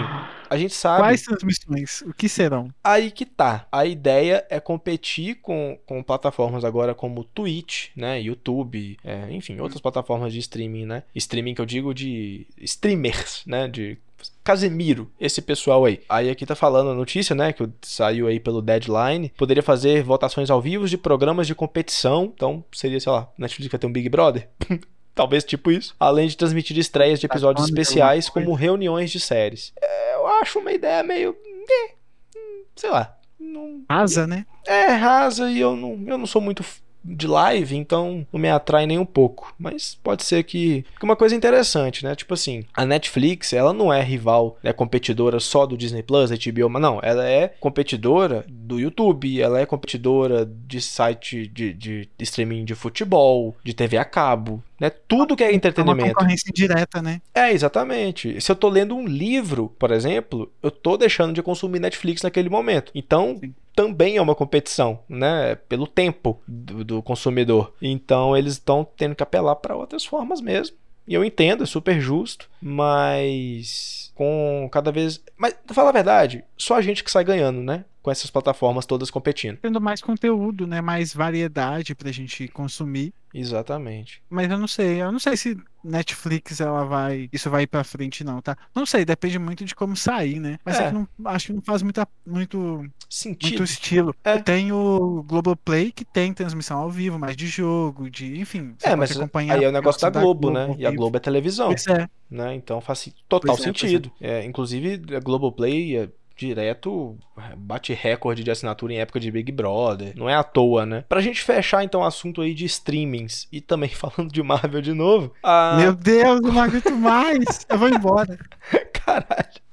a 0.49 0.57
gente 0.57 0.73
sabe. 0.73 1.01
Quais 1.01 1.21
transmissões? 1.23 2.01
O 2.01 2.13
que 2.13 2.29
serão? 2.29 2.69
Aí 2.83 3.11
que 3.11 3.25
tá. 3.25 3.67
A 3.71 3.85
ideia 3.85 4.45
é 4.49 4.59
competir 4.59 5.35
com, 5.41 5.77
com 5.85 6.03
plataformas 6.03 6.63
agora 6.63 6.93
como 6.93 7.23
Twitch, 7.23 7.89
né? 7.95 8.21
YouTube, 8.21 8.97
é, 9.03 9.31
enfim, 9.31 9.59
outras 9.59 9.81
plataformas 9.81 10.33
de 10.33 10.39
streaming, 10.39 10.85
né? 10.85 11.03
Streaming 11.15 11.55
que 11.55 11.61
eu 11.61 11.65
digo 11.65 11.93
de 11.93 12.47
streamers, 12.57 13.43
né? 13.45 13.67
De 13.67 13.97
Casemiro, 14.43 15.11
esse 15.19 15.41
pessoal 15.41 15.85
aí. 15.85 16.01
Aí 16.07 16.29
aqui 16.29 16.45
tá 16.45 16.55
falando 16.55 16.91
a 16.91 16.93
notícia, 16.93 17.35
né, 17.35 17.51
que 17.51 17.67
saiu 17.81 18.27
aí 18.27 18.39
pelo 18.39 18.61
Deadline, 18.61 19.31
poderia 19.37 19.63
fazer 19.63 20.03
votações 20.03 20.49
ao 20.49 20.61
vivo 20.61 20.87
de 20.87 20.97
programas 20.97 21.47
de 21.47 21.55
competição, 21.55 22.31
então 22.33 22.63
seria, 22.71 22.99
sei 22.99 23.11
lá, 23.11 23.29
Netflix 23.37 23.71
vai 23.71 23.79
ter 23.79 23.87
um 23.87 23.91
Big 23.91 24.09
Brother? 24.09 24.47
Talvez 25.15 25.43
tipo 25.45 25.71
isso. 25.71 25.95
Além 25.99 26.27
de 26.27 26.35
transmitir 26.37 26.77
estreias 26.77 27.19
de 27.19 27.25
episódios 27.25 27.65
especiais 27.69 28.27
como 28.29 28.53
reuniões 28.53 29.09
de 29.09 29.19
séries. 29.19 29.71
É, 29.81 30.15
eu 30.15 30.27
acho 30.27 30.59
uma 30.59 30.71
ideia 30.73 31.01
meio... 31.01 31.35
é, 31.69 31.93
hum, 32.37 32.63
sei 32.75 32.89
lá. 32.91 33.17
Não, 33.39 33.83
Asa, 33.87 34.27
né? 34.27 34.45
é 34.67 34.87
rasa 34.87 35.49
e 35.51 35.59
eu 35.59 35.75
não, 35.75 35.91
eu 36.07 36.17
não 36.17 36.25
sou 36.25 36.41
muito 36.41 36.63
f- 36.63 36.81
de 37.05 37.27
live, 37.27 37.75
então 37.75 38.25
não 38.33 38.39
me 38.39 38.49
atrai 38.49 38.85
nem 38.87 38.97
um 38.97 39.05
pouco. 39.05 39.53
Mas 39.57 39.97
pode 40.03 40.23
ser 40.23 40.43
que. 40.43 40.83
Uma 41.01 41.15
coisa 41.15 41.35
interessante, 41.35 42.03
né? 42.03 42.15
Tipo 42.15 42.33
assim, 42.33 42.65
a 42.73 42.85
Netflix, 42.85 43.53
ela 43.53 43.71
não 43.73 43.93
é 43.93 44.01
rival, 44.01 44.57
é 44.63 44.73
competidora 44.73 45.39
só 45.39 45.65
do 45.65 45.77
Disney 45.77 46.01
Plus, 46.01 46.29
da 46.31 46.35
HBO, 46.35 46.69
mas 46.69 46.81
não, 46.81 46.99
ela 47.03 47.27
é 47.27 47.47
competidora 47.59 48.43
do 48.47 48.79
YouTube, 48.79 49.39
ela 49.39 49.59
é 49.59 49.65
competidora 49.65 50.45
de 50.45 50.81
site 50.81 51.47
de, 51.47 51.73
de 51.73 52.09
streaming 52.19 52.65
de 52.65 52.73
futebol, 52.75 53.55
de 53.63 53.73
TV 53.73 53.97
a 53.97 54.05
cabo, 54.05 54.63
né? 54.79 54.89
Tudo 54.89 55.35
que 55.35 55.43
é 55.43 55.47
É 55.47 55.49
uma 55.49 55.55
entretenimento. 55.57 56.13
concorrência 56.15 56.49
indireta, 56.49 57.01
né? 57.01 57.21
É, 57.33 57.51
exatamente. 57.51 58.39
Se 58.41 58.51
eu 58.51 58.55
tô 58.55 58.67
lendo 58.69 58.95
um 58.95 59.05
livro, 59.05 59.73
por 59.77 59.91
exemplo, 59.91 60.51
eu 60.61 60.71
tô 60.71 60.97
deixando 60.97 61.33
de 61.33 61.43
consumir 61.43 61.79
Netflix 61.79 62.21
naquele 62.23 62.49
momento. 62.49 62.91
Então, 62.95 63.37
Sim. 63.39 63.53
Também 63.75 64.17
é 64.17 64.21
uma 64.21 64.35
competição, 64.35 64.99
né? 65.09 65.55
Pelo 65.55 65.85
tempo 65.85 66.41
do, 66.47 66.83
do 66.83 67.03
consumidor. 67.03 67.73
Então, 67.81 68.35
eles 68.35 68.53
estão 68.53 68.87
tendo 68.97 69.15
que 69.15 69.23
apelar 69.23 69.55
para 69.57 69.75
outras 69.75 70.05
formas 70.05 70.39
mesmo. 70.39 70.77
E 71.07 71.13
eu 71.13 71.23
entendo, 71.23 71.63
é 71.63 71.67
super 71.67 71.99
justo, 71.99 72.49
mas 72.61 74.11
com 74.15 74.67
cada 74.71 74.91
vez. 74.91 75.21
Mas, 75.37 75.53
pra 75.53 75.75
falar 75.75 75.89
a 75.89 75.93
verdade, 75.93 76.43
só 76.57 76.75
a 76.75 76.81
gente 76.81 77.03
que 77.03 77.11
sai 77.11 77.23
ganhando, 77.23 77.61
né? 77.61 77.85
Com 78.05 78.11
essas 78.11 78.29
plataformas 78.29 78.85
todas 78.85 79.09
competindo. 79.09 79.57
Tendo 79.57 79.81
mais 79.81 79.99
conteúdo, 79.99 80.67
né? 80.67 80.79
Mais 80.79 81.11
variedade 81.11 81.95
pra 81.95 82.11
gente 82.11 82.47
consumir. 82.49 83.11
Exatamente. 83.33 84.21
Mas 84.29 84.51
eu 84.51 84.59
não 84.59 84.67
sei, 84.67 85.01
eu 85.01 85.11
não 85.11 85.17
sei 85.17 85.35
se 85.35 85.57
Netflix 85.83 86.61
ela 86.61 86.85
vai, 86.85 87.27
isso 87.33 87.49
vai 87.49 87.63
ir 87.63 87.67
pra 87.67 87.83
frente 87.83 88.23
não, 88.23 88.43
tá? 88.43 88.55
Não 88.75 88.85
sei, 88.85 89.03
depende 89.05 89.39
muito 89.39 89.65
de 89.65 89.73
como 89.73 89.95
sair, 89.95 90.39
né? 90.39 90.59
Mas 90.63 90.79
é, 90.79 90.87
que 90.87 90.93
não, 90.93 91.07
acho 91.25 91.47
que 91.47 91.53
não 91.53 91.63
faz 91.63 91.81
muita, 91.81 92.07
muito, 92.23 92.59
muito 92.59 92.93
Sentido. 93.09 93.63
estilo. 93.63 94.15
É. 94.23 94.37
Tem 94.37 94.71
o 94.71 95.23
Globoplay 95.23 95.91
que 95.91 96.05
tem 96.05 96.31
transmissão 96.31 96.77
ao 96.77 96.91
vivo, 96.91 97.17
mais 97.17 97.35
de 97.35 97.47
jogo, 97.47 98.07
de, 98.07 98.39
enfim, 98.39 98.75
É, 98.83 98.95
mas 98.95 99.17
acompanhar 99.17 99.57
aí 99.57 99.63
é 99.63 99.67
o 99.67 99.71
negócio 99.71 99.99
da 99.99 100.07
jogos 100.09 100.21
Globo, 100.21 100.51
né? 100.51 100.75
E 100.77 100.85
a. 100.85 100.91
Globo 100.91 101.17
é 101.17 101.19
televisão. 101.19 101.69
Pois 101.69 101.87
é, 101.87 102.07
né? 102.29 102.53
Então 102.53 102.79
faz 102.79 103.11
total 103.27 103.55
é, 103.55 103.59
é. 103.59 103.63
sentido. 103.63 104.11
É, 104.21 104.45
inclusive, 104.45 105.01
a 105.15 105.19
Globoplay 105.19 105.97
é 105.97 106.09
direto 106.35 107.17
é, 107.37 107.55
bate 107.55 107.93
recorde 107.93 108.43
de 108.43 108.51
assinatura 108.51 108.93
em 108.93 108.97
época 108.99 109.19
de 109.19 109.31
Big 109.31 109.51
Brother. 109.51 110.13
Não 110.15 110.29
é 110.29 110.35
à 110.35 110.43
toa, 110.43 110.85
né? 110.85 111.03
Pra 111.07 111.21
gente 111.21 111.41
fechar 111.41 111.83
então 111.83 112.01
o 112.01 112.05
assunto 112.05 112.41
aí 112.41 112.53
de 112.53 112.65
streamings 112.65 113.47
e 113.51 113.61
também 113.61 113.89
falando 113.95 114.31
de 114.31 114.41
Marvel 114.43 114.81
de 114.81 114.93
novo. 114.93 115.33
A... 115.43 115.77
Meu 115.79 115.93
Deus, 115.95 116.41
eu 116.43 116.51
não 116.53 116.61
aguento 116.61 116.91
mais. 116.95 117.65
Eu 117.69 117.77
vou 117.77 117.89
embora. 117.89 118.37
Caralho. 118.93 119.65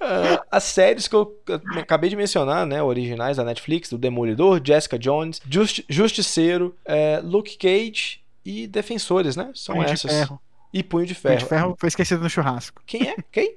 Ah, 0.00 0.42
as 0.50 0.64
séries 0.64 1.06
que 1.08 1.14
eu 1.14 1.36
acabei 1.78 2.10
de 2.10 2.16
mencionar, 2.16 2.66
né? 2.66 2.82
Originais 2.82 3.36
da 3.36 3.44
Netflix, 3.44 3.88
do 3.90 3.98
Demolidor, 3.98 4.60
Jessica 4.64 4.98
Jones, 4.98 5.40
Justi- 5.48 5.84
Justiceiro, 5.88 6.74
é, 6.84 7.20
Luke 7.22 7.56
Cage 7.56 8.20
e 8.44 8.66
Defensores, 8.66 9.36
né? 9.36 9.50
São 9.54 9.74
Punho 9.76 9.86
de 9.86 9.92
essas. 9.92 10.10
ferro. 10.12 10.40
E 10.72 10.82
Punho 10.82 11.06
de 11.06 11.14
Punho 11.14 11.22
Ferro. 11.22 11.38
de 11.38 11.44
ferro 11.46 11.76
foi 11.78 11.88
esquecido 11.88 12.22
no 12.22 12.28
churrasco. 12.28 12.82
Quem 12.84 13.08
é? 13.08 13.16
Quem? 13.32 13.56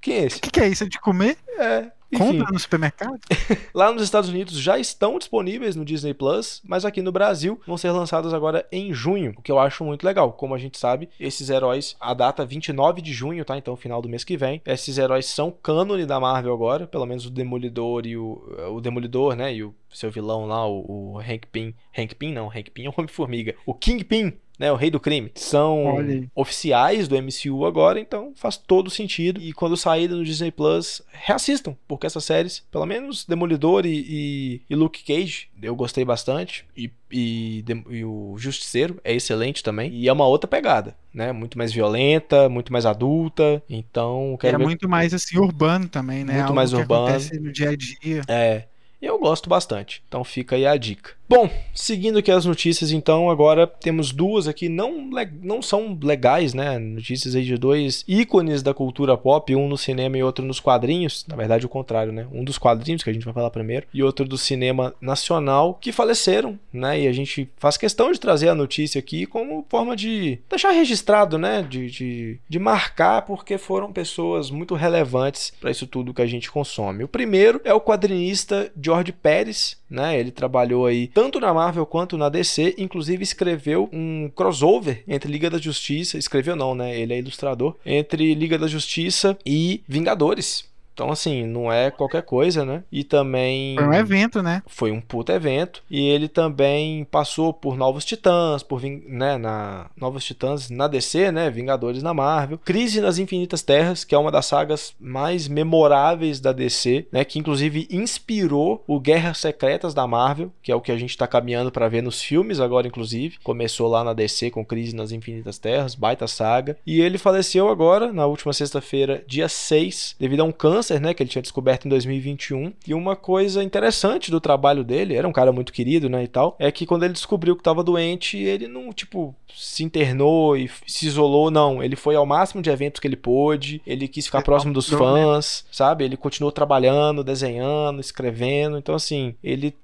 Quem 0.00 0.16
é 0.18 0.22
O 0.22 0.26
esse? 0.26 0.40
que, 0.40 0.50
que 0.50 0.60
é 0.60 0.68
isso? 0.68 0.84
É 0.84 0.88
de 0.88 0.98
comer? 1.00 1.36
É, 1.58 1.90
enfim, 2.10 2.38
Compra 2.38 2.52
no 2.52 2.58
supermercado? 2.58 3.18
lá 3.74 3.92
nos 3.92 4.02
Estados 4.02 4.30
Unidos 4.30 4.58
já 4.58 4.78
estão 4.78 5.18
disponíveis 5.18 5.76
no 5.76 5.84
Disney 5.84 6.14
Plus, 6.14 6.62
mas 6.64 6.84
aqui 6.84 7.02
no 7.02 7.12
Brasil 7.12 7.60
vão 7.66 7.76
ser 7.76 7.90
lançados 7.90 8.32
agora 8.32 8.66
em 8.72 8.94
junho, 8.94 9.34
o 9.36 9.42
que 9.42 9.52
eu 9.52 9.58
acho 9.58 9.84
muito 9.84 10.04
legal. 10.04 10.32
Como 10.32 10.54
a 10.54 10.58
gente 10.58 10.78
sabe, 10.78 11.08
esses 11.20 11.50
heróis, 11.50 11.96
a 12.00 12.14
data 12.14 12.46
29 12.46 13.02
de 13.02 13.12
junho, 13.12 13.44
tá? 13.44 13.58
Então, 13.58 13.76
final 13.76 14.00
do 14.00 14.08
mês 14.08 14.24
que 14.24 14.36
vem. 14.38 14.62
Esses 14.64 14.96
heróis 14.96 15.26
são 15.26 15.50
cânone 15.50 16.06
da 16.06 16.18
Marvel 16.18 16.54
agora, 16.54 16.86
pelo 16.86 17.04
menos 17.04 17.26
o 17.26 17.30
Demolidor 17.30 18.06
e 18.06 18.16
o, 18.16 18.42
o 18.70 18.80
Demolidor, 18.80 19.36
né? 19.36 19.52
E 19.54 19.62
o 19.62 19.74
seu 19.90 20.10
vilão 20.10 20.46
lá, 20.46 20.66
o, 20.66 21.14
o 21.14 21.18
Hank 21.18 21.46
Pym. 21.50 21.74
Hank 21.96 22.14
Pym 22.14 22.32
não, 22.32 22.48
Hank 22.48 22.70
Pym 22.70 22.86
é 22.86 22.88
o 22.88 22.94
Homem-Formiga. 22.96 23.54
O 23.66 23.74
Kingpin, 23.74 24.32
né? 24.58 24.72
O 24.72 24.76
Rei 24.76 24.90
do 24.90 24.98
Crime. 24.98 25.30
São 25.34 25.84
Olha 25.84 26.28
oficiais 26.34 27.06
do 27.06 27.16
MCU 27.16 27.64
agora, 27.64 28.00
então 28.00 28.32
faz 28.34 28.56
todo 28.56 28.90
sentido. 28.90 29.40
E 29.40 29.52
quando 29.52 29.76
saírem 29.76 30.16
no 30.16 30.24
Disney 30.24 30.50
Plus, 30.50 31.00
reassistam, 31.12 31.76
porque 31.86 32.06
essas 32.06 32.24
séries, 32.24 32.62
pelo 32.70 32.84
menos 32.84 33.24
Demolidor 33.24 33.86
e, 33.86 34.04
e, 34.08 34.62
e 34.68 34.74
Luke 34.74 35.04
Cage, 35.04 35.48
eu 35.62 35.76
gostei 35.76 36.04
bastante. 36.04 36.64
E, 36.76 36.90
e, 37.10 37.64
e 37.90 38.04
o 38.04 38.34
Justiceiro 38.36 38.98
é 39.04 39.14
excelente 39.14 39.62
também. 39.62 39.92
E 39.92 40.08
é 40.08 40.12
uma 40.12 40.26
outra 40.26 40.48
pegada, 40.48 40.96
né? 41.14 41.30
Muito 41.30 41.56
mais 41.56 41.72
violenta, 41.72 42.48
muito 42.48 42.72
mais 42.72 42.84
adulta. 42.84 43.62
Então, 43.68 44.36
quero 44.40 44.56
é 44.56 44.58
ver. 44.58 44.64
muito 44.64 44.88
mais 44.88 45.14
assim 45.14 45.38
urbano 45.38 45.88
também, 45.88 46.24
né? 46.24 46.32
Muito 46.32 46.42
Algo 46.44 46.56
mais 46.56 46.72
urbano. 46.72 47.06
acontece 47.06 47.38
no 47.38 47.52
dia 47.52 47.70
a 47.70 47.76
dia. 47.76 48.22
É. 48.26 48.64
Eu 49.00 49.18
gosto 49.18 49.48
bastante. 49.48 50.02
Então 50.08 50.24
fica 50.24 50.56
aí 50.56 50.66
a 50.66 50.76
dica. 50.76 51.17
Bom, 51.28 51.50
seguindo 51.74 52.18
aqui 52.18 52.30
as 52.30 52.46
notícias, 52.46 52.90
então, 52.90 53.28
agora 53.28 53.66
temos 53.66 54.12
duas 54.12 54.48
aqui, 54.48 54.66
não, 54.66 55.10
não 55.42 55.60
são 55.60 55.96
legais, 56.02 56.54
né? 56.54 56.78
Notícias 56.78 57.34
aí 57.34 57.44
de 57.44 57.58
dois 57.58 58.02
ícones 58.08 58.62
da 58.62 58.72
cultura 58.72 59.14
pop, 59.14 59.54
um 59.54 59.68
no 59.68 59.76
cinema 59.76 60.16
e 60.16 60.22
outro 60.22 60.42
nos 60.42 60.58
quadrinhos. 60.58 61.26
Na 61.28 61.36
verdade, 61.36 61.66
o 61.66 61.68
contrário, 61.68 62.14
né? 62.14 62.26
Um 62.32 62.42
dos 62.42 62.56
quadrinhos, 62.56 63.02
que 63.02 63.10
a 63.10 63.12
gente 63.12 63.26
vai 63.26 63.34
falar 63.34 63.50
primeiro, 63.50 63.86
e 63.92 64.02
outro 64.02 64.26
do 64.26 64.38
cinema 64.38 64.94
nacional, 65.02 65.74
que 65.74 65.92
faleceram, 65.92 66.58
né? 66.72 67.02
E 67.02 67.06
a 67.06 67.12
gente 67.12 67.46
faz 67.58 67.76
questão 67.76 68.10
de 68.10 68.18
trazer 68.18 68.48
a 68.48 68.54
notícia 68.54 68.98
aqui 68.98 69.26
como 69.26 69.66
forma 69.68 69.94
de 69.94 70.38
deixar 70.48 70.70
registrado, 70.70 71.36
né? 71.36 71.60
De, 71.60 71.90
de, 71.90 72.40
de 72.48 72.58
marcar, 72.58 73.20
porque 73.26 73.58
foram 73.58 73.92
pessoas 73.92 74.50
muito 74.50 74.74
relevantes 74.74 75.52
para 75.60 75.70
isso 75.70 75.86
tudo 75.86 76.14
que 76.14 76.22
a 76.22 76.26
gente 76.26 76.50
consome. 76.50 77.04
O 77.04 77.08
primeiro 77.08 77.60
é 77.64 77.74
o 77.74 77.82
quadrinista 77.82 78.72
George 78.82 79.12
Pérez, 79.12 79.76
né? 79.90 80.18
Ele 80.18 80.30
trabalhou 80.30 80.86
aí 80.86 81.06
tanto 81.18 81.40
na 81.40 81.52
Marvel 81.52 81.84
quanto 81.84 82.16
na 82.16 82.28
DC, 82.28 82.76
inclusive 82.78 83.24
escreveu 83.24 83.90
um 83.92 84.30
crossover 84.36 85.02
entre 85.08 85.28
Liga 85.28 85.50
da 85.50 85.58
Justiça, 85.58 86.16
escreveu 86.16 86.54
não, 86.54 86.76
né? 86.76 86.96
Ele 86.96 87.12
é 87.12 87.18
ilustrador, 87.18 87.74
entre 87.84 88.32
Liga 88.34 88.56
da 88.56 88.68
Justiça 88.68 89.36
e 89.44 89.82
Vingadores. 89.88 90.64
Então, 90.98 91.12
assim, 91.12 91.46
não 91.46 91.70
é 91.70 91.92
qualquer 91.92 92.22
coisa, 92.22 92.64
né? 92.64 92.82
E 92.90 93.04
também. 93.04 93.76
Foi 93.76 93.86
um 93.86 93.94
evento, 93.94 94.42
né? 94.42 94.64
Foi 94.66 94.90
um 94.90 95.00
puto 95.00 95.30
evento. 95.30 95.80
E 95.88 96.08
ele 96.08 96.26
também 96.26 97.04
passou 97.04 97.54
por 97.54 97.76
Novos 97.76 98.04
Titãs, 98.04 98.64
por 98.64 98.82
né, 98.82 99.38
na 99.38 99.86
Novos 99.96 100.24
Titãs 100.24 100.68
na 100.68 100.88
DC, 100.88 101.30
né? 101.30 101.50
Vingadores 101.50 102.02
na 102.02 102.12
Marvel. 102.12 102.58
Crise 102.58 103.00
nas 103.00 103.16
Infinitas 103.16 103.62
Terras, 103.62 104.02
que 104.02 104.12
é 104.12 104.18
uma 104.18 104.32
das 104.32 104.46
sagas 104.46 104.92
mais 104.98 105.46
memoráveis 105.46 106.40
da 106.40 106.52
DC, 106.52 107.06
né? 107.12 107.24
Que 107.24 107.38
inclusive 107.38 107.86
inspirou 107.92 108.82
o 108.84 108.98
Guerras 108.98 109.38
Secretas 109.38 109.94
da 109.94 110.04
Marvel, 110.04 110.50
que 110.60 110.72
é 110.72 110.74
o 110.74 110.80
que 110.80 110.90
a 110.90 110.96
gente 110.96 111.16
tá 111.16 111.28
caminhando 111.28 111.70
para 111.70 111.88
ver 111.88 112.02
nos 112.02 112.20
filmes 112.20 112.58
agora, 112.58 112.88
inclusive. 112.88 113.38
Começou 113.44 113.86
lá 113.86 114.02
na 114.02 114.12
DC 114.12 114.50
com 114.50 114.66
Crise 114.66 114.96
nas 114.96 115.12
Infinitas 115.12 115.58
Terras, 115.58 115.94
baita 115.94 116.26
saga. 116.26 116.76
E 116.84 117.00
ele 117.00 117.18
faleceu 117.18 117.68
agora, 117.68 118.12
na 118.12 118.26
última 118.26 118.52
sexta-feira, 118.52 119.22
dia 119.28 119.48
6, 119.48 120.16
devido 120.18 120.40
a 120.40 120.44
um 120.44 120.50
câncer 120.50 120.87
câncer, 120.88 121.00
né, 121.00 121.12
que 121.12 121.22
ele 121.22 121.30
tinha 121.30 121.42
descoberto 121.42 121.84
em 121.84 121.88
2021. 121.88 122.72
E 122.86 122.94
uma 122.94 123.14
coisa 123.14 123.62
interessante 123.62 124.30
do 124.30 124.40
trabalho 124.40 124.82
dele, 124.82 125.14
era 125.14 125.28
um 125.28 125.32
cara 125.32 125.52
muito 125.52 125.72
querido, 125.72 126.08
né, 126.08 126.24
e 126.24 126.28
tal, 126.28 126.56
é 126.58 126.72
que 126.72 126.86
quando 126.86 127.04
ele 127.04 127.12
descobriu 127.12 127.54
que 127.54 127.60
estava 127.60 127.84
doente, 127.84 128.38
ele 128.38 128.66
não, 128.66 128.92
tipo, 128.92 129.34
se 129.54 129.84
internou 129.84 130.56
e 130.56 130.70
se 130.86 131.06
isolou, 131.06 131.50
não. 131.50 131.82
Ele 131.82 131.96
foi 131.96 132.16
ao 132.16 132.26
máximo 132.26 132.62
de 132.62 132.70
eventos 132.70 133.00
que 133.00 133.06
ele 133.06 133.16
pôde, 133.16 133.82
ele 133.86 134.08
quis 134.08 134.26
ficar 134.26 134.42
próximo 134.42 134.72
dos 134.72 134.88
fãs, 134.88 135.64
sabe? 135.70 136.04
Ele 136.04 136.16
continuou 136.16 136.52
trabalhando, 136.52 137.24
desenhando, 137.24 138.00
escrevendo. 138.00 138.78
Então, 138.78 138.94
assim, 138.94 139.34
ele 139.42 139.74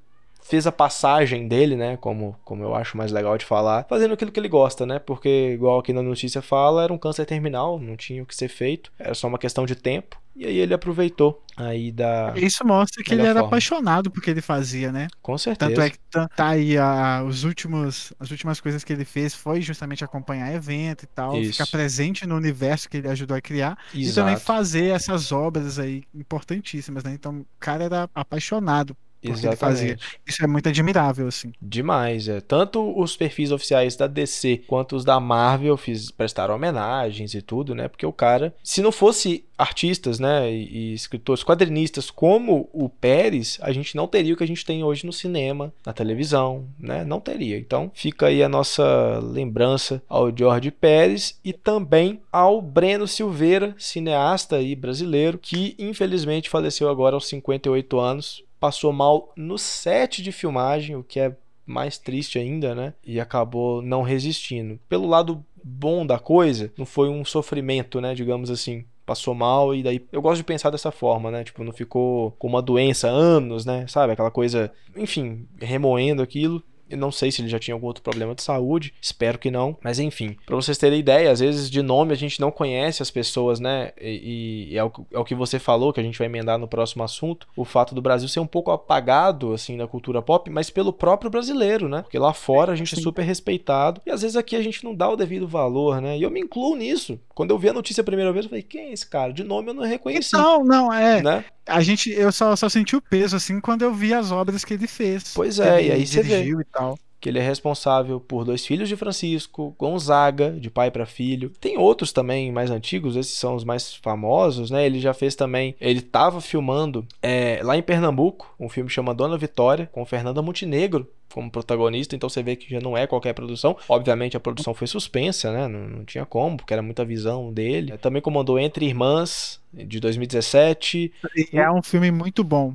fez 0.42 0.66
a 0.66 0.73
passagem 0.73 1.49
dele, 1.49 1.75
né, 1.75 1.96
como, 1.96 2.37
como 2.44 2.62
eu 2.62 2.75
acho 2.75 2.99
mais 2.99 3.11
legal 3.11 3.38
de 3.38 3.46
falar, 3.46 3.87
fazendo 3.88 4.12
aquilo 4.12 4.30
que 4.30 4.38
ele 4.38 4.49
gosta, 4.49 4.84
né, 4.84 4.99
porque 4.99 5.52
igual 5.54 5.78
aqui 5.78 5.90
na 5.90 6.02
notícia 6.02 6.42
fala, 6.42 6.84
era 6.84 6.92
um 6.92 6.99
câncer 6.99 7.25
terminal, 7.25 7.80
não 7.80 7.96
tinha 7.96 8.23
o 8.23 8.26
que 8.26 8.37
ser 8.37 8.49
feito, 8.49 8.92
era 8.99 9.14
só 9.14 9.26
uma 9.26 9.38
questão 9.38 9.64
de 9.64 9.75
tempo, 9.75 10.18
e 10.36 10.46
aí 10.46 10.58
ele 10.58 10.74
aproveitou 10.74 11.42
aí 11.56 11.92
da. 11.92 12.32
Isso 12.36 12.66
mostra 12.66 13.02
que 13.02 13.12
ele 13.12 13.22
era 13.22 13.34
forma. 13.34 13.46
apaixonado 13.48 14.10
por 14.10 14.22
que 14.22 14.30
ele 14.30 14.40
fazia, 14.40 14.90
né? 14.90 15.06
Com 15.22 15.38
certeza. 15.38 15.70
Tanto 15.70 15.80
é 15.80 15.90
que 15.90 15.98
tá, 16.10 16.28
tá 16.28 16.48
aí 16.48 16.76
a, 16.76 17.22
os 17.26 17.44
últimos, 17.44 18.12
as 18.18 18.30
últimas 18.30 18.60
coisas 18.60 18.82
que 18.82 18.92
ele 18.92 19.04
fez 19.04 19.34
foi 19.34 19.60
justamente 19.60 20.04
acompanhar 20.04 20.52
evento 20.52 21.04
e 21.04 21.06
tal, 21.06 21.40
Isso. 21.40 21.52
ficar 21.52 21.66
presente 21.66 22.26
no 22.26 22.36
universo 22.36 22.88
que 22.88 22.96
ele 22.96 23.08
ajudou 23.08 23.36
a 23.36 23.40
criar 23.40 23.78
Exato. 23.94 24.10
e 24.10 24.12
também 24.12 24.36
fazer 24.36 24.86
essas 24.86 25.30
obras 25.30 25.78
aí 25.78 26.02
importantíssimas, 26.14 27.04
né? 27.04 27.12
Então 27.12 27.40
o 27.40 27.46
cara 27.60 27.84
era 27.84 28.10
apaixonado 28.14 28.96
Exatamente. 29.25 29.99
Isso 30.26 30.45
é 30.45 30.47
muito 30.47 30.69
admirável, 30.69 31.26
assim. 31.26 31.52
Demais, 31.61 32.28
é. 32.28 32.40
Tanto 32.40 32.99
os 32.99 33.16
perfis 33.16 33.50
oficiais 33.50 33.97
da 33.97 34.07
DC 34.07 34.64
quanto 34.66 34.97
os 34.97 35.04
da 35.04 35.19
Marvel 35.19 35.76
fiz, 35.76 36.11
prestaram 36.11 36.54
homenagens 36.54 37.35
e 37.35 37.43
tudo, 37.43 37.75
né? 37.75 37.88
Porque 37.88 38.07
o 38.07 38.12
cara, 38.12 38.54
se 38.62 38.83
não 38.83 38.93
fosse 38.93 39.45
artistas, 39.57 40.19
né, 40.19 40.52
e, 40.52 40.90
e 40.90 40.95
escritores, 40.95 41.45
quadrinistas 41.45 42.11
como 42.11 42.69
o 42.73 42.88
Pérez, 42.88 43.59
a 43.62 43.73
gente 43.73 43.97
não 43.97 44.09
teria 44.09 44.35
o 44.35 44.37
que 44.37 44.43
a 44.45 44.47
gente 44.47 44.64
tem 44.64 44.83
hoje 44.83 45.07
no 45.07 45.12
cinema, 45.12 45.73
na 45.87 45.93
televisão, 45.93 46.66
né? 46.78 47.04
Não 47.04 47.21
teria. 47.21 47.57
Então, 47.59 47.90
fica 47.95 48.26
aí 48.26 48.43
a 48.43 48.49
nossa 48.49 49.21
lembrança 49.23 50.02
ao 50.09 50.37
George 50.37 50.71
Pérez 50.71 51.38
e 51.45 51.52
também 51.52 52.21
ao 52.33 52.61
Breno 52.61 53.07
Silveira, 53.07 53.75
cineasta 53.78 54.60
e 54.60 54.75
brasileiro, 54.75 55.39
que 55.39 55.75
infelizmente 55.78 56.50
faleceu 56.50 56.89
agora 56.89 57.15
aos 57.15 57.28
58 57.28 57.99
anos 57.99 58.45
passou 58.64 58.94
mal 58.94 59.30
no 59.36 59.58
set 59.58 60.22
de 60.22 60.32
filmagem, 60.32 60.96
o 60.96 61.04
que 61.04 61.20
é 61.20 61.36
mais 61.66 61.98
triste 61.98 62.38
ainda, 62.38 62.74
né? 62.74 62.94
E 63.04 63.20
acabou 63.20 63.82
não 63.82 64.00
resistindo. 64.00 64.80
Pelo 64.88 65.06
lado 65.06 65.44
bom 65.62 66.06
da 66.06 66.18
coisa, 66.18 66.72
não 66.78 66.86
foi 66.86 67.10
um 67.10 67.26
sofrimento, 67.26 68.00
né? 68.00 68.14
Digamos 68.14 68.50
assim. 68.50 68.86
Passou 69.04 69.34
mal 69.34 69.74
e 69.74 69.82
daí. 69.82 70.02
Eu 70.10 70.22
gosto 70.22 70.38
de 70.38 70.44
pensar 70.44 70.70
dessa 70.70 70.90
forma, 70.90 71.30
né? 71.30 71.44
Tipo, 71.44 71.62
não 71.62 71.74
ficou 71.74 72.30
com 72.38 72.48
uma 72.48 72.62
doença 72.62 73.06
anos, 73.06 73.66
né? 73.66 73.86
Sabe? 73.86 74.14
Aquela 74.14 74.30
coisa, 74.30 74.72
enfim, 74.96 75.46
remoendo 75.60 76.22
aquilo. 76.22 76.62
Eu 76.88 76.99
não 76.99 77.10
sei 77.10 77.30
se 77.30 77.40
ele 77.40 77.49
já 77.49 77.58
tinha 77.58 77.75
algum 77.75 77.86
outro 77.86 78.02
problema 78.02 78.34
de 78.34 78.42
saúde, 78.42 78.94
espero 79.00 79.38
que 79.38 79.50
não. 79.50 79.76
Mas 79.82 79.99
enfim, 79.99 80.36
para 80.44 80.56
vocês 80.56 80.78
terem 80.78 80.99
ideia, 80.99 81.30
às 81.30 81.40
vezes 81.40 81.70
de 81.70 81.82
nome 81.82 82.12
a 82.12 82.16
gente 82.16 82.40
não 82.40 82.50
conhece 82.50 83.02
as 83.02 83.10
pessoas, 83.10 83.60
né? 83.60 83.92
E, 84.00 84.68
e 84.70 84.78
é, 84.78 84.84
o, 84.84 84.92
é, 85.12 85.18
o, 85.18 85.25
que 85.25 85.34
você 85.34 85.58
falou, 85.58 85.92
que 85.92 86.00
a 86.00 86.02
gente 86.02 86.18
vai 86.18 86.26
emendar 86.26 86.58
no 86.58 86.68
próximo 86.68 87.02
assunto. 87.02 87.47
O 87.56 87.64
fato 87.64 87.94
do 87.94 88.02
Brasil 88.02 88.28
ser 88.28 88.40
um 88.40 88.47
pouco 88.47 88.70
apagado, 88.70 89.52
assim, 89.52 89.76
da 89.76 89.86
cultura 89.86 90.23
pop, 90.23 90.49
mas 90.50 90.70
pelo 90.70 90.92
próprio 90.92 91.30
brasileiro, 91.30 91.88
né? 91.88 92.02
Porque 92.02 92.18
lá 92.18 92.32
fora 92.32 92.73
a 92.73 92.76
gente 92.76 92.92
é 92.94 92.97
Sim. 92.97 93.00
é 93.00 93.04
super 93.04 93.23
respeitado 93.23 94.00
e 94.06 94.10
às 94.10 94.23
vezes 94.23 94.36
aqui 94.36 94.56
a 94.56 94.62
gente 94.62 94.84
não 94.84 94.94
dá 94.94 95.08
o 95.08 95.16
devido 95.16 95.49
valor, 95.49 96.00
né? 96.00 96.18
E 96.18 96.23
eu 96.23 96.30
me 96.30 96.40
incluo 96.40 96.76
nisso. 96.76 97.18
Quando 97.34 97.50
eu 97.50 97.58
vi 97.58 97.68
a 97.68 97.73
notícia 97.73 98.00
a 98.00 98.04
primeira 98.04 98.32
vez, 98.32 98.44
eu 98.44 98.50
falei, 98.50 98.62
quem 98.62 98.90
é 98.90 98.92
esse 98.92 99.06
cara? 99.06 99.32
De 99.32 99.42
nome 99.42 99.70
eu 99.70 99.75
não 99.75 99.82
reconheci. 99.82 100.34
Não, 100.34 100.64
não, 100.64 100.92
é. 100.92 101.23
Né? 101.23 101.44
A 101.66 101.80
gente, 101.80 102.10
eu 102.10 102.30
só, 102.30 102.54
só 102.54 102.68
senti 102.68 102.94
o 102.94 103.00
peso, 103.00 103.36
assim, 103.36 103.58
quando 103.58 103.82
eu 103.82 103.92
vi 103.92 104.12
as 104.12 104.30
obras 104.30 104.64
que 104.64 104.75
ele 104.75 104.86
fez. 104.86 105.32
Pois 105.34 105.58
é, 105.58 105.86
e 105.86 105.92
aí 105.92 106.06
você 106.06 106.23
vê. 106.23 106.44
Tal 106.75 106.99
que 107.25 107.30
ele 107.30 107.39
é 107.39 107.43
responsável 107.43 108.21
por 108.21 108.45
dois 108.45 108.67
filhos 108.67 108.87
de 108.87 108.97
Francisco, 108.97 109.75
Gonzaga, 109.78 110.50
de 110.50 110.69
pai 110.69 110.91
para 110.91 111.06
filho. 111.06 111.50
Tem 111.58 111.78
outros 111.78 112.13
também 112.13 112.52
mais 112.52 112.71
antigos, 112.71 113.17
esses 113.17 113.32
são 113.32 113.54
os 113.54 113.65
mais 113.65 113.95
famosos, 113.95 114.71
né? 114.71 114.84
Ele 114.84 115.00
já 115.00 115.15
fez 115.15 115.34
também, 115.34 115.75
ele 115.80 116.00
estava 116.00 116.39
filmando 116.43 117.06
é, 117.23 117.60
lá 117.63 117.78
em 117.78 117.82
Pernambuco, 117.82 118.54
um 118.60 118.69
filme 118.69 118.91
chamado 118.91 119.17
Dona 119.17 119.39
Vitória, 119.39 119.89
com 119.91 120.04
Fernanda 120.04 120.43
Montenegro 120.43 121.08
como 121.32 121.50
protagonista, 121.50 122.15
então 122.15 122.28
você 122.28 122.43
vê 122.43 122.54
que 122.54 122.71
já 122.71 122.80
não 122.80 122.97
é 122.97 123.06
qualquer 123.06 123.32
produção. 123.32 123.76
Obviamente 123.89 124.37
a 124.37 124.41
produção 124.41 124.73
foi 124.73 124.87
suspensa, 124.87 125.50
né? 125.50 125.67
Não, 125.67 125.89
não 125.89 126.04
tinha 126.04 126.25
como, 126.25 126.58
porque 126.58 126.73
era 126.73 126.82
muita 126.82 127.04
visão 127.06 127.52
dele. 127.52 127.97
Também 127.99 128.23
comandou 128.23 128.58
Entre 128.58 128.87
Irmãs, 128.87 129.60
de 129.73 129.99
2017. 129.99 131.13
É 131.52 131.71
um 131.71 131.82
filme 131.82 132.13
muito 132.13 132.45
bom. 132.45 132.75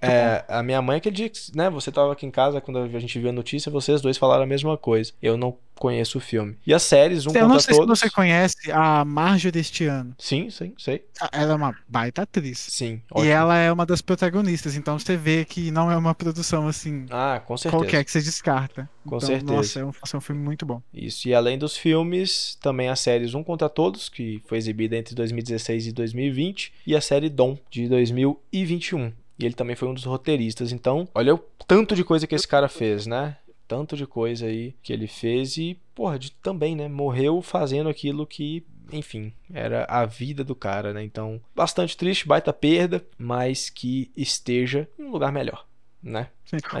É, 0.00 0.44
a 0.48 0.62
minha 0.62 0.80
mãe, 0.80 1.00
que 1.00 1.10
né, 1.54 1.68
você 1.68 1.90
tava 1.90 2.12
aqui 2.12 2.24
em 2.24 2.30
casa, 2.30 2.60
quando 2.60 2.78
a 2.78 3.00
gente 3.00 3.18
viu 3.18 3.30
a 3.30 3.32
notícia, 3.32 3.70
vocês 3.70 4.00
dois 4.00 4.16
falaram 4.16 4.44
a 4.44 4.46
mesma 4.46 4.76
coisa. 4.76 5.12
Eu 5.20 5.36
não 5.36 5.56
conheço 5.74 6.18
o 6.18 6.20
filme. 6.20 6.56
E 6.66 6.74
as 6.74 6.82
séries, 6.82 7.26
um 7.26 7.32
Eu 7.32 7.48
não 7.48 7.58
sei 7.60 7.74
todos... 7.74 7.98
se 7.98 8.06
você 8.06 8.10
conhece 8.10 8.70
a 8.70 9.04
Marjorie 9.04 9.52
deste 9.52 9.84
ano. 9.86 10.14
Sim, 10.18 10.50
sim, 10.50 10.72
sei. 10.76 11.04
Ela 11.32 11.52
é 11.52 11.54
uma 11.54 11.76
baita 11.88 12.22
atriz. 12.22 12.58
Sim, 12.58 13.00
ótimo. 13.10 13.26
E 13.26 13.30
ela 13.30 13.56
é 13.56 13.72
uma 13.72 13.86
das 13.86 14.00
protagonistas, 14.00 14.76
então 14.76 14.98
você 14.98 15.16
vê 15.16 15.44
que 15.44 15.70
não 15.70 15.90
é 15.90 15.96
uma 15.96 16.14
produção 16.14 16.66
assim. 16.66 17.06
Ah, 17.10 17.40
com 17.44 17.56
certeza. 17.56 17.82
Qualquer 17.82 18.04
que 18.04 18.10
você 18.10 18.20
descarta. 18.20 18.88
Com 19.04 19.16
então, 19.16 19.20
certeza. 19.20 19.52
Nossa, 19.52 19.80
é 19.80 19.84
um, 19.84 19.90
é 19.90 20.16
um 20.16 20.20
filme 20.20 20.42
muito 20.42 20.66
bom. 20.66 20.82
Isso, 20.92 21.28
e 21.28 21.34
além 21.34 21.56
dos 21.56 21.76
filmes, 21.76 22.56
também 22.60 22.88
as 22.88 23.00
séries 23.00 23.34
Um 23.34 23.42
Contra 23.44 23.68
Todos, 23.68 24.08
que 24.08 24.42
foi 24.46 24.58
exibida 24.58 24.96
entre 24.96 25.14
2016 25.14 25.88
e 25.88 25.92
2020, 25.92 26.72
e 26.86 26.96
a 26.96 27.00
série 27.00 27.28
Dom, 27.28 27.56
de 27.70 27.88
2021. 27.88 29.12
E 29.38 29.44
ele 29.44 29.54
também 29.54 29.76
foi 29.76 29.88
um 29.88 29.94
dos 29.94 30.04
roteiristas. 30.04 30.72
Então, 30.72 31.08
olha 31.14 31.34
o 31.34 31.38
tanto 31.66 31.94
de 31.94 32.02
coisa 32.02 32.26
que 32.26 32.34
esse 32.34 32.48
cara 32.48 32.68
fez, 32.68 33.06
né? 33.06 33.36
Tanto 33.66 33.96
de 33.96 34.06
coisa 34.06 34.46
aí 34.46 34.74
que 34.82 34.92
ele 34.92 35.06
fez 35.06 35.56
e, 35.56 35.78
porra, 35.94 36.18
de, 36.18 36.32
também, 36.32 36.74
né? 36.74 36.88
Morreu 36.88 37.40
fazendo 37.40 37.88
aquilo 37.88 38.26
que, 38.26 38.64
enfim, 38.90 39.32
era 39.52 39.84
a 39.84 40.04
vida 40.06 40.42
do 40.42 40.54
cara, 40.54 40.92
né? 40.92 41.04
Então, 41.04 41.40
bastante 41.54 41.96
triste, 41.96 42.26
baita 42.26 42.52
perda, 42.52 43.04
mas 43.16 43.70
que 43.70 44.10
esteja 44.16 44.88
em 44.98 45.04
um 45.04 45.10
lugar 45.10 45.30
melhor, 45.30 45.66
né? 46.02 46.28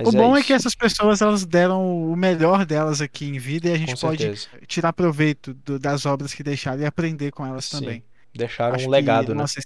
o 0.06 0.12
bom 0.12 0.34
é, 0.34 0.40
é, 0.40 0.42
que 0.42 0.52
essas 0.54 0.74
pessoas 0.74 1.20
elas 1.20 1.44
deram 1.44 2.10
o 2.10 2.16
melhor 2.16 2.64
delas 2.64 3.02
aqui 3.02 3.26
em 3.26 3.38
vida 3.38 3.68
e 3.68 3.72
a 3.72 3.76
gente 3.76 3.94
com 3.94 4.00
pode 4.00 4.22
certeza. 4.22 4.48
tirar 4.66 4.94
proveito 4.94 5.52
do, 5.52 5.78
das 5.78 6.06
obras 6.06 6.32
que 6.32 6.42
deixaram 6.42 6.80
e 6.80 6.86
aprender 6.86 7.30
com 7.32 7.44
elas 7.44 7.66
Sim. 7.66 7.80
também. 7.80 8.02
Deixaram 8.34 8.76
Acho 8.76 8.86
um 8.86 8.90
legado, 8.90 9.26
que, 9.26 9.32
né? 9.32 9.40
Nossa, 9.42 9.60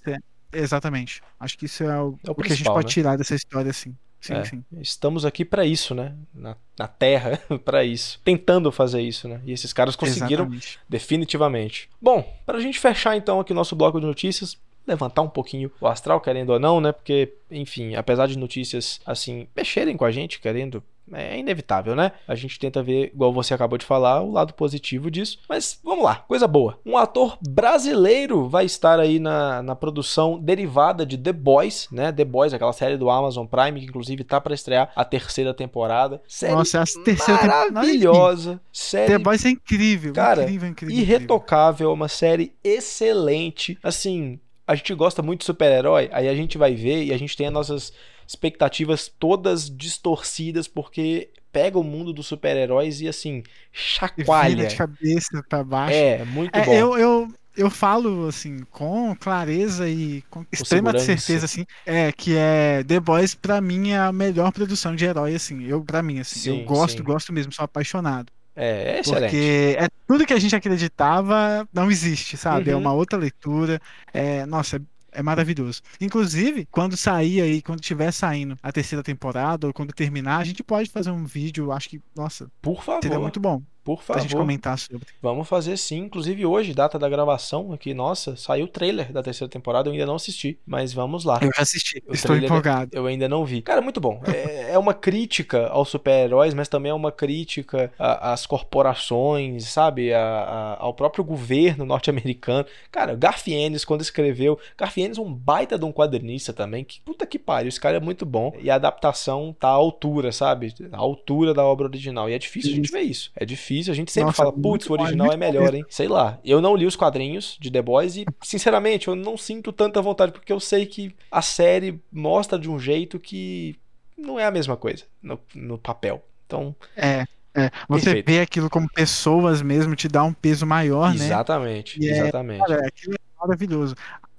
Exatamente. 0.53 1.23
Acho 1.39 1.57
que 1.57 1.67
isso 1.67 1.83
é 1.83 2.01
o, 2.01 2.19
é 2.25 2.31
o, 2.31 2.33
o 2.33 2.35
que 2.35 2.53
a 2.53 2.57
gente 2.57 2.65
pode 2.65 2.87
né? 2.87 2.93
tirar 2.93 3.17
dessa 3.17 3.35
história, 3.35 3.71
assim. 3.71 3.97
Sim, 4.21 4.35
é, 4.35 4.45
sim. 4.45 4.65
Estamos 4.81 5.25
aqui 5.25 5.45
para 5.45 5.67
isso, 5.67 5.97
né? 5.97 6.15
Na, 6.33 6.57
na 6.79 6.87
Terra, 6.87 7.41
para 7.65 7.85
isso. 7.85 8.21
Tentando 8.25 8.71
fazer 8.71 9.01
isso, 9.01 9.27
né? 9.27 9.41
E 9.45 9.53
esses 9.53 9.73
caras 9.73 9.97
conseguiram 9.97 10.45
Exatamente. 10.45 10.79
definitivamente. 10.89 11.91
Bom, 12.01 12.23
para 12.47 12.59
a 12.59 12.61
gente 12.61 12.79
fechar 12.79 13.17
então 13.17 13.41
aqui 13.41 13.53
nosso 13.53 13.75
bloco 13.75 13.99
de 13.99 14.07
notícias, 14.07 14.57
levantar 14.87 15.23
um 15.23 15.29
pouquinho 15.29 15.73
o 15.81 15.89
astral, 15.89 16.21
querendo 16.21 16.51
ou 16.51 16.61
não, 16.61 16.81
né? 16.81 16.93
Porque, 16.93 17.33
enfim, 17.51 17.97
apesar 17.97 18.29
de 18.29 18.39
notícias 18.39 19.01
assim 19.05 19.49
mexerem 19.57 19.97
com 19.97 20.05
a 20.05 20.13
gente, 20.13 20.39
querendo 20.39 20.83
é 21.13 21.39
inevitável, 21.39 21.95
né? 21.95 22.13
A 22.27 22.35
gente 22.35 22.59
tenta 22.59 22.83
ver, 22.83 23.13
igual 23.15 23.33
você 23.33 23.55
acabou 23.55 23.79
de 23.79 23.85
falar, 23.85 24.23
o 24.23 24.33
lado 24.33 24.55
positivo 24.55 25.11
disso. 25.11 25.39
Mas 25.49 25.79
vamos 25.83 26.05
lá, 26.05 26.17
coisa 26.17 26.47
boa. 26.47 26.79
Um 26.85 26.97
ator 26.97 27.39
brasileiro 27.47 28.49
vai 28.49 28.65
estar 28.65 28.99
aí 28.99 29.19
na, 29.19 29.63
na 29.63 29.77
produção 29.77 30.39
derivada 30.39 31.05
de 31.05 31.17
The 31.19 31.33
Boys, 31.33 31.89
né? 31.91 32.13
The 32.13 32.25
Boys, 32.25 32.53
aquela 32.53 32.73
série 32.73 32.97
do 32.97 33.11
Amazon 33.11 33.47
Prime, 33.47 33.81
que 33.81 33.87
inclusive 33.87 34.25
tá 34.25 34.41
para 34.41 34.55
estrear 34.55 34.91
a 34.95 35.05
terceira 35.05 35.55
temporada. 35.55 36.23
Série 36.27 36.55
Nossa, 36.55 36.79
é 36.79 36.83
a 36.83 37.05
terceira 37.05 37.43
maravilhosa. 37.47 38.61
Série... 38.73 39.13
The 39.13 39.19
Boys 39.19 39.45
é 39.45 39.51
incrível, 39.51 40.13
Cara, 40.13 40.43
incrível, 40.43 40.69
incrível. 40.69 40.97
Irretocável, 40.97 41.93
uma 41.93 42.09
série 42.09 42.53
excelente. 42.63 43.79
Assim, 43.83 44.39
a 44.67 44.75
gente 44.75 44.95
gosta 44.95 45.23
muito 45.23 45.41
de 45.41 45.47
super-herói, 45.47 46.09
aí 46.13 46.29
a 46.29 46.35
gente 46.35 46.57
vai 46.57 46.75
ver 46.75 47.05
e 47.05 47.13
a 47.13 47.19
gente 47.19 47.37
tem 47.37 47.47
as 47.47 47.53
nossas 47.53 47.93
expectativas 48.33 49.09
todas 49.09 49.69
distorcidas 49.71 50.67
porque 50.69 51.31
pega 51.53 51.79
o 51.79 51.85
mundo 51.85 52.13
dos 52.13 52.27
super-heróis 52.27 53.01
e 53.01 53.09
assim 53.09 53.43
chacoalha. 53.73 54.67
De 54.67 54.77
cabeça 54.77 55.43
para 55.49 55.63
baixo. 55.65 55.95
É, 55.95 56.25
muito 56.25 56.57
é, 56.57 56.65
bom. 56.65 56.73
Eu, 56.73 56.99
eu, 56.99 57.29
eu 57.57 57.71
falo 57.71 58.27
assim 58.29 58.61
com 58.71 59.15
clareza 59.17 59.89
e 59.89 60.23
com 60.31 60.45
extrema 60.53 60.97
certeza 60.99 61.45
assim, 61.45 61.65
é 61.85 62.11
que 62.13 62.37
é 62.37 62.83
The 62.85 63.01
Boys 63.01 63.35
para 63.35 63.61
mim 63.61 63.91
é 63.91 63.99
a 63.99 64.13
melhor 64.13 64.51
produção 64.53 64.95
de 64.97 65.05
herói 65.05 65.35
assim. 65.35 65.63
Eu 65.65 65.85
para 65.85 66.03
mim 66.03 66.19
assim, 66.21 66.41
Sim, 66.41 66.49
eu 66.49 66.59
gosto, 66.61 67.03
sim. 67.03 67.03
gosto 67.03 67.33
mesmo, 67.33 67.53
sou 67.53 67.65
apaixonado. 67.65 68.33
É, 68.55 68.97
é 68.97 69.01
excelente. 69.01 69.41
Porque 69.41 69.77
é 69.79 69.89
tudo 70.07 70.27
que 70.27 70.33
a 70.33 70.39
gente 70.39 70.55
acreditava 70.57 71.69
não 71.73 71.91
existe, 71.91 72.37
sabe? 72.37 72.71
É 72.71 72.77
Uhum. 72.77 72.81
uma 72.81 72.93
outra 72.93 73.19
leitura. 73.19 73.81
É, 74.13 74.47
nossa, 74.47 74.81
é, 75.13 75.23
maravilhoso. 75.23 75.83
Inclusive, 76.01 76.67
quando 76.71 76.97
sair 76.97 77.41
aí, 77.41 77.63
quando 77.63 77.81
tiver 77.81 78.11
saindo 78.13 78.57
a 78.63 78.73
terceira 78.73 79.03
temporada, 79.03 79.67
ou 79.67 79.73
quando 79.73 79.93
terminar, 79.93 80.39
a 80.39 80.45
gente 80.45 80.63
pode 80.63 80.91
fazer 80.91 81.11
um 81.11 81.25
vídeo, 81.25 81.71
acho 81.71 81.89
que, 81.89 82.01
nossa, 82.17 82.51
Por 82.61 82.83
favor, 82.83 83.03
seria 83.03 83.19
muito 83.19 83.39
bom 83.39 83.63
por 83.85 84.03
pra 84.03 84.19
gente 84.21 84.31
favor. 84.31 84.43
comentar 84.45 84.79
sobre. 84.79 85.07
Vamos 85.21 85.49
fazer 85.49 85.77
sim. 85.77 85.99
Inclusive 85.99 86.45
hoje, 86.47 86.73
data 86.75 86.99
da 86.99 87.09
gravação 87.09 87.73
aqui, 87.73 87.93
nossa, 87.95 88.37
saiu 88.37 88.65
o 88.67 88.69
trailer 88.69 89.13
da 89.13 89.23
terceira 89.23 89.51
temporada, 89.51 89.89
eu 89.89 89.93
ainda 89.93 90.07
não 90.07 90.15
assisti, 90.17 90.59
mas 90.67 90.93
vamos 90.93 91.25
lá. 91.25 91.39
Eu 91.43 91.51
já 91.55 91.63
assisti, 91.63 92.03
O 92.07 92.13
estou 92.15 92.37
empolgado. 92.37 92.91
Eu 92.93 93.07
ainda 93.07 93.29
não 93.29 93.45
vi. 93.45 93.63
Cara, 93.63 93.81
muito 93.81 94.01
bom. 94.01 94.21
É, 94.27 94.73
é 94.73 94.79
uma 94.79 94.95
crítica 94.95 95.67
aos 95.69 95.89
super-heróis, 95.89 96.55
mas 96.55 96.69
também 96.69 96.91
é 96.91 96.95
uma 96.95 97.11
crítica 97.13 97.93
às 97.99 98.47
corporações, 98.47 99.69
sabe? 99.69 100.13
A- 100.13 100.21
a- 100.21 100.77
ao 100.81 100.95
próprio 100.95 101.25
governo 101.25 101.85
norte-americano. 101.85 102.67
Cara, 102.91 103.15
Garfienes, 103.15 103.85
quando 103.85 104.01
escreveu. 104.03 104.59
Garfienes 104.77 105.19
é 105.19 105.21
um 105.21 105.33
baita 105.33 105.79
de 105.79 105.85
um 105.85 105.93
quadrinista 105.93 106.53
também. 106.53 106.85
Que 106.85 107.01
puta 107.01 107.27
que 107.27 107.39
pariu, 107.39 107.69
esse 107.69 107.81
cara 107.81 107.97
é 107.97 108.01
muito 108.01 108.25
bom. 108.27 108.53
E 108.61 108.71
a 108.71 108.75
adaptação 108.75 109.55
tá 109.59 109.69
à 109.69 109.73
altura, 109.73 110.33
sabe? 110.33 110.75
À 110.93 110.97
altura 110.99 111.55
da 111.55 111.65
obra 111.65 111.87
original. 111.87 112.29
E 112.29 112.35
é 112.35 112.39
difícil 112.39 112.73
a 112.73 112.75
gente 112.77 112.91
ver 112.93 113.01
isso. 113.03 113.31
É 113.37 113.45
difícil. 113.45 113.72
A 113.81 113.95
gente 113.95 114.13
sempre 114.13 114.27
Nossa, 114.27 114.37
fala, 114.37 114.53
muito 114.53 114.87
putz, 114.87 114.91
o 114.91 114.97
é 114.97 115.01
original 115.01 115.33
é 115.33 115.37
melhor, 115.37 115.75
hein? 115.75 115.85
Sei 115.89 116.09
lá. 116.09 116.39
Eu 116.45 116.61
não 116.61 116.77
li 116.77 116.87
os 116.87 116.97
quadrinhos 116.97 117.57
de 117.61 117.71
The 117.71 117.83
Boys 117.83 118.17
e, 118.17 118.27
sinceramente, 118.43 119.09
eu 119.09 119.15
não 119.15 119.37
sinto 119.37 119.73
tanta 119.73 120.03
vontade, 120.03 120.33
porque 120.33 120.53
eu 120.53 120.61
sei 120.61 120.87
que 120.87 121.15
a 121.31 121.43
série 121.43 122.01
mostra 122.11 122.59
de 122.59 122.71
um 122.71 122.79
jeito 122.79 123.19
que 123.19 123.77
não 124.17 124.39
é 124.39 124.45
a 124.45 124.51
mesma 124.51 124.77
coisa 124.77 125.05
no, 125.23 125.39
no 125.55 125.79
papel. 125.79 126.23
Então, 126.47 126.75
É, 126.97 127.25
é. 127.55 127.71
Você 127.89 128.05
Perfeito. 128.05 128.27
vê 128.27 128.41
aquilo 128.41 128.71
como 128.71 128.89
pessoas 128.91 129.63
mesmo, 129.63 129.95
te 129.95 130.09
dá 130.09 130.23
um 130.23 130.33
peso 130.33 130.67
maior, 130.67 131.15
né? 131.15 131.25
exatamente, 131.25 132.05
é, 132.05 132.11
exatamente. 132.11 132.61
Cara, 132.61 132.87
aquilo 132.87 133.15
é 133.15 133.41
maravilhoso. 133.41 133.95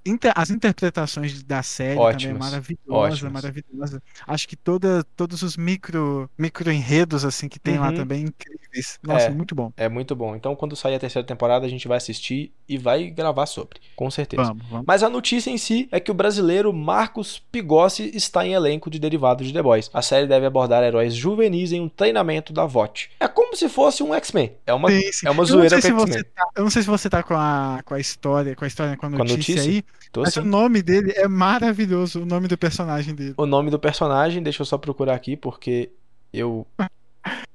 Inter- 0.06 0.32
as 0.36 0.50
interpretações 0.50 1.42
da 1.42 1.62
série 1.62 1.94
também 1.94 2.04
é 2.06 2.08
Ótimas, 2.10 2.38
maravilhosa, 2.38 3.14
ótimas. 3.14 3.32
maravilhosa. 3.32 4.02
Acho 4.26 4.46
que 4.48 4.56
toda, 4.56 5.02
todos 5.16 5.42
os 5.42 5.56
micro, 5.56 6.28
micro 6.38 6.70
enredos 6.70 7.24
assim 7.24 7.48
que 7.48 7.58
tem 7.58 7.78
lá 7.78 7.88
Uhum. 7.88 7.94
também 7.94 8.22
incríveis. 8.24 8.98
Nossa, 9.02 9.26
É. 9.26 9.30
muito 9.30 9.54
bom. 9.54 9.72
É 9.76 9.88
muito 9.88 10.14
bom. 10.14 10.36
Então, 10.36 10.54
quando 10.54 10.76
sair 10.76 10.94
a 10.94 10.98
terceira 10.98 11.26
temporada, 11.26 11.64
a 11.64 11.68
gente 11.68 11.86
vai 11.88 11.96
assistir 11.96 12.52
e 12.68 12.76
vai 12.76 13.08
gravar 13.08 13.46
sobre, 13.46 13.80
com 13.96 14.10
certeza. 14.10 14.42
Vamos, 14.44 14.66
vamos. 14.68 14.84
Mas 14.86 15.02
a 15.02 15.08
notícia 15.08 15.50
em 15.50 15.56
si 15.58 15.88
é 15.90 15.98
que 16.00 16.10
o 16.10 16.14
brasileiro 16.14 16.72
Marcos 16.72 17.42
Pigossi 17.52 18.10
está 18.14 18.46
em 18.46 18.52
elenco 18.52 18.90
de 18.90 18.98
derivados 18.98 19.46
de 19.46 19.52
The 19.52 19.62
Boys. 19.62 19.90
A 19.92 20.02
série 20.02 20.26
deve 20.26 20.44
abordar 20.46 20.82
heróis 20.82 21.14
juvenis 21.14 21.72
em 21.72 21.80
um 21.80 21.88
treinamento 21.88 22.52
da 22.52 22.66
VOT. 22.66 23.10
É 23.20 23.28
como 23.28 23.56
se 23.56 23.68
fosse 23.68 24.02
um 24.02 24.12
X-Men. 24.14 24.52
É 24.66 24.74
uma, 24.74 24.90
Sim, 24.90 25.12
sim. 25.12 25.26
é 25.26 25.30
uma 25.30 25.44
Eu 25.44 25.46
não 25.46 25.56
zoeira 25.56 25.80
sei 25.80 25.92
com 25.92 25.98
se 26.00 26.04
X-Men. 26.04 26.22
você 26.22 26.24
tá, 26.24 26.48
eu 26.56 26.62
não 26.64 26.70
sei 26.70 26.82
se 26.82 26.88
você 26.88 27.08
tá 27.10 27.22
com 27.22 27.34
a, 27.34 27.80
com 27.84 27.94
a 27.94 28.00
história, 28.00 28.54
com 28.56 28.64
a 28.64 28.68
história, 28.68 28.96
com 28.96 29.06
a 29.06 29.08
a 29.08 29.12
notícia, 29.12 29.36
notícia? 29.54 29.62
aí, 29.70 29.84
Tô 30.12 30.20
mas 30.20 30.30
assim. 30.30 30.40
o 30.40 30.44
nome 30.44 30.82
dele 30.82 31.12
é 31.16 31.26
maravilhoso, 31.26 32.22
o 32.22 32.26
nome 32.26 32.46
do 32.46 32.56
personagem 32.56 33.14
dele. 33.14 33.34
O 33.36 33.46
nome 33.46 33.70
do 33.70 33.78
personagem, 33.78 34.42
deixa 34.42 34.62
eu 34.62 34.66
só 34.66 34.78
procurar 34.78 35.14
aqui, 35.14 35.36
porque 35.36 35.90
eu. 36.32 36.66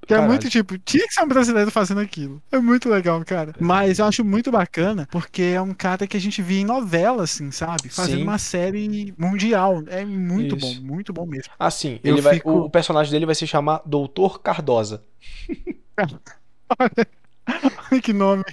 Que 0.07 0.15
é 0.15 0.21
muito 0.21 0.49
tipo, 0.49 0.75
tinha 0.79 1.05
que 1.07 1.13
ser 1.13 1.21
um 1.21 1.27
brasileiro 1.27 1.69
fazendo 1.69 2.01
aquilo. 2.01 2.41
É 2.51 2.57
muito 2.57 2.89
legal, 2.89 3.23
cara. 3.23 3.53
Mas 3.59 3.99
eu 3.99 4.05
acho 4.07 4.25
muito 4.25 4.49
bacana, 4.49 5.07
porque 5.11 5.43
é 5.43 5.61
um 5.61 5.71
cara 5.71 6.07
que 6.07 6.17
a 6.17 6.19
gente 6.19 6.41
via 6.41 6.61
em 6.61 6.65
novela, 6.65 7.21
assim, 7.25 7.51
sabe? 7.51 7.89
Fazendo 7.89 8.17
Sim. 8.17 8.23
uma 8.23 8.39
série 8.39 9.13
mundial. 9.15 9.83
É 9.85 10.03
muito 10.03 10.57
Isso. 10.57 10.81
bom, 10.81 10.87
muito 10.87 11.13
bom 11.13 11.27
mesmo. 11.27 11.53
Assim, 11.59 11.99
Eu 12.03 12.15
ele 12.15 12.21
vai, 12.21 12.33
fico- 12.35 12.49
o, 12.49 12.65
o 12.65 12.69
personagem 12.71 13.11
dele 13.11 13.27
vai 13.27 13.35
se 13.35 13.45
chamar 13.45 13.83
Doutor 13.85 14.41
Cardosa. 14.41 15.03
Olha 17.91 18.01
que 18.01 18.11
nome. 18.13 18.43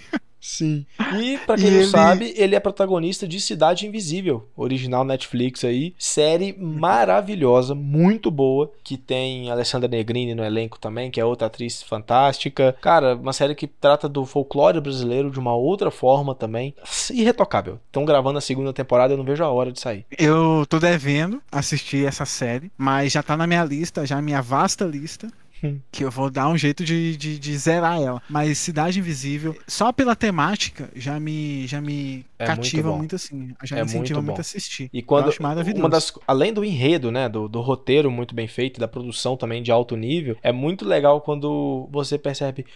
Sim. 0.49 0.87
E 1.21 1.39
pra 1.39 1.57
quem 1.57 1.67
E 1.67 1.71
não 1.71 1.77
ele- 1.81 1.87
sabe, 1.89 2.33
ele 2.37 2.55
é 2.55 2.61
protagonista 2.61 3.27
de 3.27 3.41
Cidade 3.41 3.85
Invisível, 3.85 4.47
original 4.57 5.05
Netflix 5.05 5.65
aí, 5.65 5.93
série 5.99 6.53
maravilhosa, 6.57 7.75
muito 7.75 8.31
boa, 8.31 8.71
que 8.85 8.97
tem 8.97 9.51
Alessandra 9.51 9.89
Negrini 9.89 10.37
no 10.37 10.45
elenco 10.45 10.79
também, 10.79 11.11
que 11.11 11.21
é 11.21 11.25
outra 11.25 11.49
atriz 11.49 11.83
fantástica. 11.83 12.77
Cara, 12.81 13.17
uma 13.17 13.33
série 13.33 13.57
que 13.57 13.67
trata 13.67 14.09
do 14.09 14.25
folclore 14.25 14.81
brasileiro 14.81 15.33
de 15.33 15.39
uma 15.41 15.55
outra 15.55 15.91
forma 15.91 16.33
também, 16.33 16.73
irretocável. 17.13 17.81
Estão 17.87 18.05
gravando 18.05 18.39
a 18.39 18.41
segunda 18.43 18.73
temporada, 18.73 19.13
eu 19.15 19.19
não 19.19 19.25
vejo 19.25 19.43
a 19.43 19.51
hora 19.51 19.73
de 19.73 19.81
sair. 19.81 20.07
Eu 20.17 20.65
tô 20.69 20.79
devendo 20.79 21.43
assistir 21.51 22.07
essa 22.07 22.25
série, 22.25 22.71
mas 22.79 23.13
já 23.13 23.23
tá 23.23 23.37
na 23.37 23.49
minha 23.49 23.65
lista, 23.65 24.07
já 24.07 24.23
minha 24.23 24.41
vasta 24.41 24.85
lista. 24.85 25.29
Que 25.91 26.05
eu 26.05 26.11
vou 26.11 26.31
dar 26.31 26.49
um 26.49 26.57
jeito 26.57 26.85
de, 26.85 27.17
de, 27.17 27.39
de 27.39 27.59
zerar 27.59 28.01
ela. 28.01 28.23
Mas 28.29 28.59
Cidade 28.59 28.99
Invisível, 28.99 29.57
só 29.67 29.93
pela 29.93 30.15
temática, 30.15 30.91
já 30.95 31.19
me, 31.19 31.67
já 31.67 31.81
me 31.81 32.25
É 32.39 32.47
muito 32.47 32.57
cativa 32.57 32.91
bom. 32.91 32.99
muito, 32.99 33.17
assim. 33.17 33.55
Já 33.65 33.77
É 33.77 33.81
me 33.81 33.87
incentiva 33.87 34.21
muito 34.21 34.27
muito 34.27 34.39
a 34.39 34.41
assistir. 34.43 34.91
E 34.93 35.03
quando 35.03 35.31
uma 35.77 35.89
das 35.89 36.13
além 36.27 36.53
do 36.53 36.65
enredo, 36.65 37.11
né, 37.11 37.29
do, 37.29 37.49
do 37.49 37.61
roteiro 37.61 38.11
muito 38.11 38.35
bem 38.35 38.47
feito, 38.47 38.81
da 38.81 38.89
produção 38.89 39.37
também 39.37 39.63
de 39.63 39.71
alto 39.71 39.97
nível, 39.97 40.37
é 40.43 40.53
muito 40.53 40.85
legal 40.87 41.21
quando 41.21 41.89
você 41.91 42.19
percebe 42.19 42.67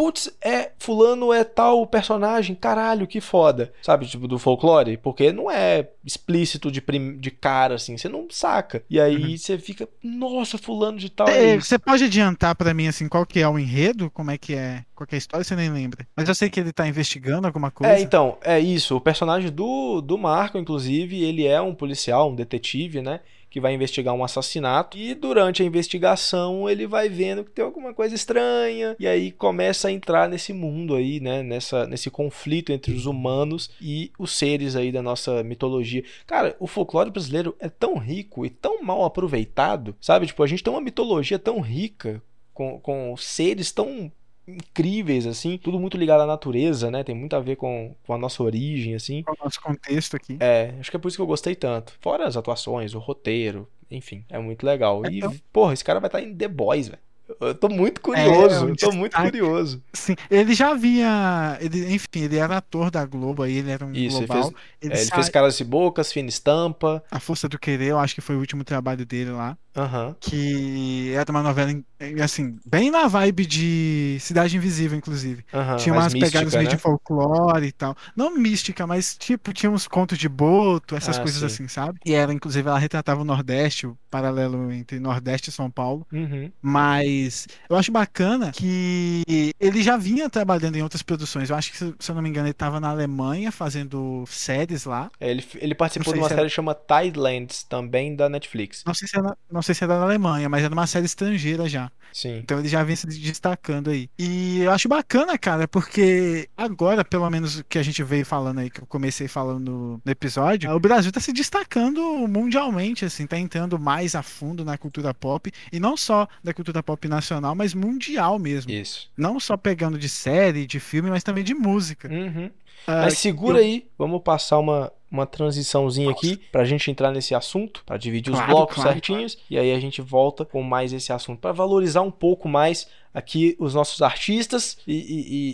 Putz, 0.00 0.30
é 0.40 0.70
fulano 0.78 1.30
é 1.30 1.44
tal 1.44 1.86
personagem, 1.86 2.54
caralho, 2.54 3.06
que 3.06 3.20
foda. 3.20 3.70
Sabe, 3.82 4.06
tipo 4.06 4.26
do 4.26 4.38
folclore, 4.38 4.96
porque 4.96 5.30
não 5.30 5.50
é 5.50 5.90
explícito 6.02 6.70
de, 6.70 6.80
prim- 6.80 7.18
de 7.18 7.30
cara 7.30 7.74
assim, 7.74 7.98
você 7.98 8.08
não 8.08 8.26
saca. 8.30 8.82
E 8.88 8.98
aí 8.98 9.32
Uhum. 9.32 9.36
você 9.36 9.58
fica, 9.58 9.86
nossa, 10.02 10.56
fulano 10.56 10.96
de 10.96 11.10
tal 11.10 11.28
é 11.28 11.50
É. 11.50 11.60
Você 11.60 11.78
pode 11.78 12.04
adiantar 12.04 12.54
pra 12.54 12.72
mim 12.72 12.88
assim 12.88 13.08
qual 13.10 13.26
que 13.26 13.40
é 13.40 13.46
o 13.48 13.58
enredo, 13.58 14.10
como 14.10 14.30
é 14.30 14.38
que 14.38 14.54
é, 14.54 14.86
qual 14.94 15.06
que 15.06 15.14
é 15.14 15.16
a 15.16 15.18
história, 15.18 15.44
você 15.44 15.54
nem 15.54 15.68
lembra. 15.70 16.06
Mas 16.16 16.26
eu 16.28 16.34
sei 16.34 16.48
que 16.48 16.58
ele 16.60 16.72
tá 16.72 16.88
investigando 16.88 17.46
alguma 17.46 17.70
coisa. 17.70 17.92
É, 17.92 18.00
então, 18.00 18.38
é 18.42 18.58
isso. 18.58 18.96
O 18.96 19.00
personagem 19.02 19.50
do, 19.50 20.00
do 20.00 20.16
Marco, 20.16 20.56
inclusive, 20.56 21.22
ele 21.22 21.46
é 21.46 21.60
um 21.60 21.74
policial, 21.74 22.30
um 22.30 22.34
detetive, 22.34 23.02
né? 23.02 23.20
Que 23.50 23.60
vai 23.60 23.74
investigar 23.74 24.14
um 24.14 24.24
assassinato. 24.24 24.96
E 24.96 25.14
durante 25.14 25.62
a 25.62 25.66
investigação, 25.66 26.70
ele 26.70 26.86
vai 26.86 27.08
vendo 27.08 27.44
que 27.44 27.50
tem 27.50 27.64
alguma 27.64 27.92
coisa 27.92 28.14
estranha. 28.14 28.96
E 28.98 29.06
aí 29.06 29.32
começa 29.32 29.88
a 29.88 29.92
entrar 29.92 30.28
nesse 30.28 30.52
mundo 30.52 30.94
aí, 30.94 31.20
né? 31.20 31.42
Nessa, 31.42 31.86
nesse 31.86 32.10
conflito 32.10 32.72
entre 32.72 32.92
os 32.92 33.06
humanos 33.06 33.70
e 33.80 34.12
os 34.18 34.32
seres 34.32 34.76
aí 34.76 34.92
da 34.92 35.02
nossa 35.02 35.42
mitologia. 35.42 36.04
Cara, 36.26 36.56
o 36.60 36.66
folclore 36.66 37.10
brasileiro 37.10 37.56
é 37.58 37.68
tão 37.68 37.98
rico 37.98 38.46
e 38.46 38.50
tão 38.50 38.82
mal 38.82 39.04
aproveitado, 39.04 39.96
sabe? 40.00 40.26
Tipo, 40.26 40.42
a 40.42 40.46
gente 40.46 40.62
tem 40.62 40.72
uma 40.72 40.80
mitologia 40.80 41.38
tão 41.38 41.60
rica. 41.60 42.22
Com, 42.52 42.78
com 42.78 43.16
seres 43.16 43.72
tão 43.72 44.12
incríveis, 44.56 45.26
assim, 45.26 45.58
tudo 45.58 45.78
muito 45.78 45.96
ligado 45.96 46.20
à 46.22 46.26
natureza, 46.26 46.90
né? 46.90 47.02
Tem 47.04 47.14
muito 47.14 47.34
a 47.36 47.40
ver 47.40 47.56
com, 47.56 47.94
com 48.06 48.14
a 48.14 48.18
nossa 48.18 48.42
origem, 48.42 48.94
assim. 48.94 49.24
É 49.26 49.30
o 49.30 49.44
nosso 49.44 49.60
contexto 49.60 50.16
aqui. 50.16 50.36
É, 50.40 50.74
acho 50.80 50.90
que 50.90 50.96
é 50.96 51.00
por 51.00 51.08
isso 51.08 51.16
que 51.16 51.22
eu 51.22 51.26
gostei 51.26 51.54
tanto. 51.54 51.92
Fora 52.00 52.26
as 52.26 52.36
atuações, 52.36 52.94
o 52.94 52.98
roteiro, 52.98 53.68
enfim, 53.90 54.24
é 54.28 54.38
muito 54.38 54.64
legal. 54.64 55.04
E, 55.06 55.18
Então- 55.18 55.34
porra, 55.52 55.72
esse 55.74 55.84
cara 55.84 56.00
vai 56.00 56.08
estar 56.08 56.20
em 56.20 56.34
The 56.34 56.48
Boys, 56.48 56.88
velho. 56.88 57.00
Eu 57.40 57.54
tô 57.54 57.68
muito 57.68 58.00
curioso, 58.00 58.66
É, 58.66 58.70
eu 58.70 58.76
tô 58.76 58.90
muito 58.90 59.16
curioso. 59.16 59.80
Sim, 59.92 60.16
ele 60.28 60.52
já 60.52 60.70
havia, 60.72 61.56
ele, 61.60 61.94
enfim, 61.94 62.22
ele 62.24 62.36
era 62.36 62.56
ator 62.56 62.90
da 62.90 63.06
Globo 63.06 63.44
aí, 63.44 63.58
ele 63.58 63.70
era 63.70 63.86
um 63.86 63.92
Isso, 63.92 64.18
ele 64.18 64.26
global. 64.26 64.42
fez- 64.50 64.54
Ele 64.82 64.92
É, 64.94 64.96
ele 64.96 65.04
sa- 65.04 65.14
fez 65.14 65.28
Caras 65.28 65.60
e 65.60 65.64
Bocas, 65.64 66.12
Fina 66.12 66.28
Estampa. 66.28 67.04
A 67.08 67.20
Força 67.20 67.48
do 67.48 67.56
Querer, 67.56 67.90
eu 67.90 68.00
acho 68.00 68.16
que 68.16 68.20
foi 68.20 68.34
o 68.34 68.40
último 68.40 68.64
trabalho 68.64 69.06
dele 69.06 69.30
lá. 69.30 69.56
Aham. 69.74 70.16
que 70.20 71.12
era 71.14 71.30
uma 71.30 71.42
novela, 71.42 71.70
em- 71.72 71.84
assim, 72.22 72.58
bem 72.66 72.90
na 72.90 73.06
vibe 73.08 73.46
de 73.46 74.18
Cidade 74.20 74.56
Invisível, 74.56 74.98
inclusive. 74.98 75.44
aham, 75.52 75.76
Tinha 75.76 75.94
umas 75.94 76.14
pegadas 76.14 76.54
mística, 76.54 76.56
meio 76.56 76.68
né? 76.68 76.70
de 76.70 76.76
folclore 76.76 77.66
e 77.66 77.72
tal. 77.72 77.96
Não 78.14 78.36
mística, 78.36 78.86
mas 78.86 79.16
tipo, 79.16 79.52
tinha 79.52 79.70
uns 79.70 79.88
contos 79.88 80.18
de 80.18 80.28
boto, 80.28 80.94
essas 80.94 81.16
Ah, 81.16 81.22
coisas 81.22 81.42
sim. 81.42 81.46
assim, 81.54 81.68
sabe? 81.68 81.98
E 82.04 82.12
ela, 82.14 82.34
inclusive, 82.34 82.68
ela 82.68 82.78
retratava 82.78 83.22
o 83.22 83.24
Nordeste, 83.24 83.86
o 83.86 83.98
paralelo 84.10 84.70
entre 84.72 85.00
Nordeste 85.00 85.48
e 85.50 85.52
São 85.52 85.70
Paulo. 85.70 86.06
Uhum. 86.12 86.52
Mas 86.62 87.46
eu 87.68 87.76
acho 87.76 87.90
bacana 87.90 88.52
que 88.52 89.22
ele 89.58 89.82
já 89.82 89.96
vinha 89.96 90.28
trabalhando 90.28 90.76
em 90.76 90.82
outras 90.82 91.02
produções. 91.02 91.48
Eu 91.48 91.56
acho 91.56 91.72
que, 91.72 91.78
se 91.78 91.84
eu 92.10 92.14
não 92.14 92.20
me 92.22 92.28
engano, 92.28 92.46
ele 92.46 92.52
estava 92.52 92.78
na 92.78 92.90
Alemanha 92.90 93.50
fazendo 93.50 94.24
séries 94.26 94.84
lá. 94.84 95.10
É, 95.18 95.30
Ele, 95.30 95.44
ele 95.56 95.74
participou 95.74 96.12
de 96.12 96.20
uma 96.20 96.28
série 96.28 96.42
que 96.42 96.48
chama 96.50 96.74
Tidelands, 96.74 97.62
também 97.64 98.14
da 98.14 98.28
Netflix. 98.28 98.82
Não 98.84 98.94
sei 98.94 99.08
se 99.08 99.16
era, 99.18 99.36
não 99.60 99.62
sei 99.62 99.74
se 99.74 99.84
era 99.84 99.98
na 99.98 100.04
Alemanha, 100.04 100.48
mas 100.48 100.64
era 100.64 100.72
uma 100.72 100.86
série 100.86 101.04
estrangeira 101.06 101.68
já. 101.68 101.90
Sim. 102.12 102.38
Então 102.38 102.58
ele 102.58 102.68
já 102.68 102.82
vem 102.82 102.96
se 102.96 103.06
destacando 103.06 103.90
aí. 103.90 104.08
E 104.18 104.60
eu 104.60 104.70
acho 104.72 104.88
bacana, 104.88 105.38
cara, 105.38 105.68
porque 105.68 106.48
agora, 106.56 107.04
pelo 107.04 107.28
menos 107.30 107.58
o 107.58 107.64
que 107.64 107.78
a 107.78 107.82
gente 107.82 108.02
veio 108.02 108.24
falando 108.26 108.58
aí, 108.58 108.70
que 108.70 108.80
eu 108.80 108.86
comecei 108.86 109.28
falando 109.28 110.00
no, 110.04 110.10
episódio, 110.10 110.70
o 110.72 110.80
Brasil 110.80 111.12
tá 111.12 111.20
se 111.20 111.32
destacando 111.32 112.00
mundialmente, 112.26 113.04
assim, 113.04 113.26
tá 113.26 113.38
entrando 113.38 113.78
mais 113.78 114.14
a 114.14 114.22
fundo 114.22 114.64
na 114.64 114.76
cultura 114.76 115.14
pop, 115.14 115.52
e 115.70 115.78
não 115.78 115.96
só 115.96 116.26
da 116.42 116.52
cultura 116.52 116.82
pop 116.82 117.06
nacional, 117.06 117.54
mas 117.54 117.74
mundial 117.74 118.38
mesmo. 118.38 118.72
Isso. 118.72 119.08
Não 119.16 119.38
só 119.38 119.56
pegando 119.56 119.98
de 119.98 120.08
série, 120.08 120.66
de 120.66 120.80
filme, 120.80 121.10
mas 121.10 121.22
também 121.22 121.44
de 121.44 121.54
música. 121.54 122.08
Uhum. 122.08 122.50
Ah, 122.86 123.02
Mas 123.04 123.18
segura 123.18 123.58
eu- 123.58 123.64
aí, 123.64 123.86
vamos 123.98 124.22
passar 124.22 124.58
uma, 124.58 124.90
uma 125.10 125.26
transiçãozinha 125.26 126.10
aqui 126.10 126.36
pra 126.52 126.64
gente 126.64 126.90
entrar 126.90 127.10
nesse 127.10 127.34
assunto, 127.34 127.82
pra 127.84 127.96
dividir 127.96 128.30
os 128.32 128.38
Claro, 128.38 128.54
blocos 128.54 128.76
claro, 128.76 128.90
certinhos, 128.92 129.36
e 129.50 129.58
aí 129.58 129.72
a 129.72 129.80
gente 129.80 130.00
volta 130.00 130.44
com 130.44 130.62
mais 130.62 130.92
esse 130.92 131.12
assunto, 131.12 131.40
pra 131.40 131.52
valorizar 131.52 132.02
um 132.02 132.10
pouco 132.10 132.48
mais 132.48 132.86
aqui 133.12 133.56
os 133.58 133.74
nossos 133.74 134.00
artistas 134.02 134.78
e, 134.86 134.94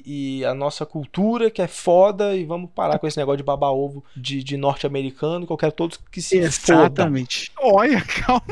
e- 0.05 0.40
e- 0.40 0.45
a 0.45 0.53
nossa 0.53 0.85
cultura, 0.85 1.51
que 1.51 1.62
é 1.62 1.66
foda, 1.66 2.37
e 2.37 2.45
vamos 2.45 2.69
parar 2.75 2.99
com 2.99 3.07
esse 3.07 3.16
negócio 3.16 3.38
de 3.38 3.42
baba-ovo 3.45 4.05
de, 4.14 4.45
de 4.45 4.57
norte-americano, 4.59 5.47
que 5.47 5.53
eu 5.53 5.57
quero 5.57 5.73
todos 5.73 5.99
que 6.12 6.21
se. 6.21 6.37
Exatamente. 6.37 7.51
Olha, 7.59 8.03
calma. 8.03 8.42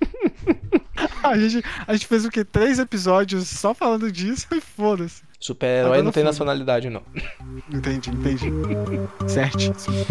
A 1.22 1.38
gente, 1.38 1.64
a 1.86 1.92
gente 1.94 2.06
fez 2.06 2.24
o 2.24 2.30
quê? 2.30 2.44
Três 2.44 2.78
episódios 2.78 3.48
só 3.48 3.72
falando 3.74 4.10
disso 4.10 4.46
e 4.52 4.60
foda-se. 4.60 5.22
Super-herói 5.40 5.86
Agora 5.86 6.02
não 6.02 6.12
tem 6.12 6.22
nacionalidade, 6.22 6.90
não. 6.90 7.02
Entendi, 7.72 8.10
entendi. 8.10 8.52
Certíssimo. 9.26 10.04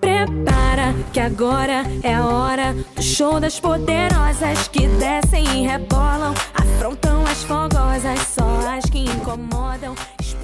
Prepara 0.00 0.94
que 1.12 1.18
agora 1.18 1.82
é 2.02 2.14
a 2.14 2.26
hora 2.26 2.72
do 2.94 3.02
show 3.02 3.40
das 3.40 3.58
poderosas 3.58 4.68
que 4.68 4.86
descem 4.86 5.44
e 5.44 5.66
rebolam, 5.66 6.34
afrontam 6.82 7.24
as 7.26 7.44
fogosas, 7.44 8.18
só 8.26 8.68
as 8.68 8.84
que 8.86 8.98
incomodam. 8.98 9.94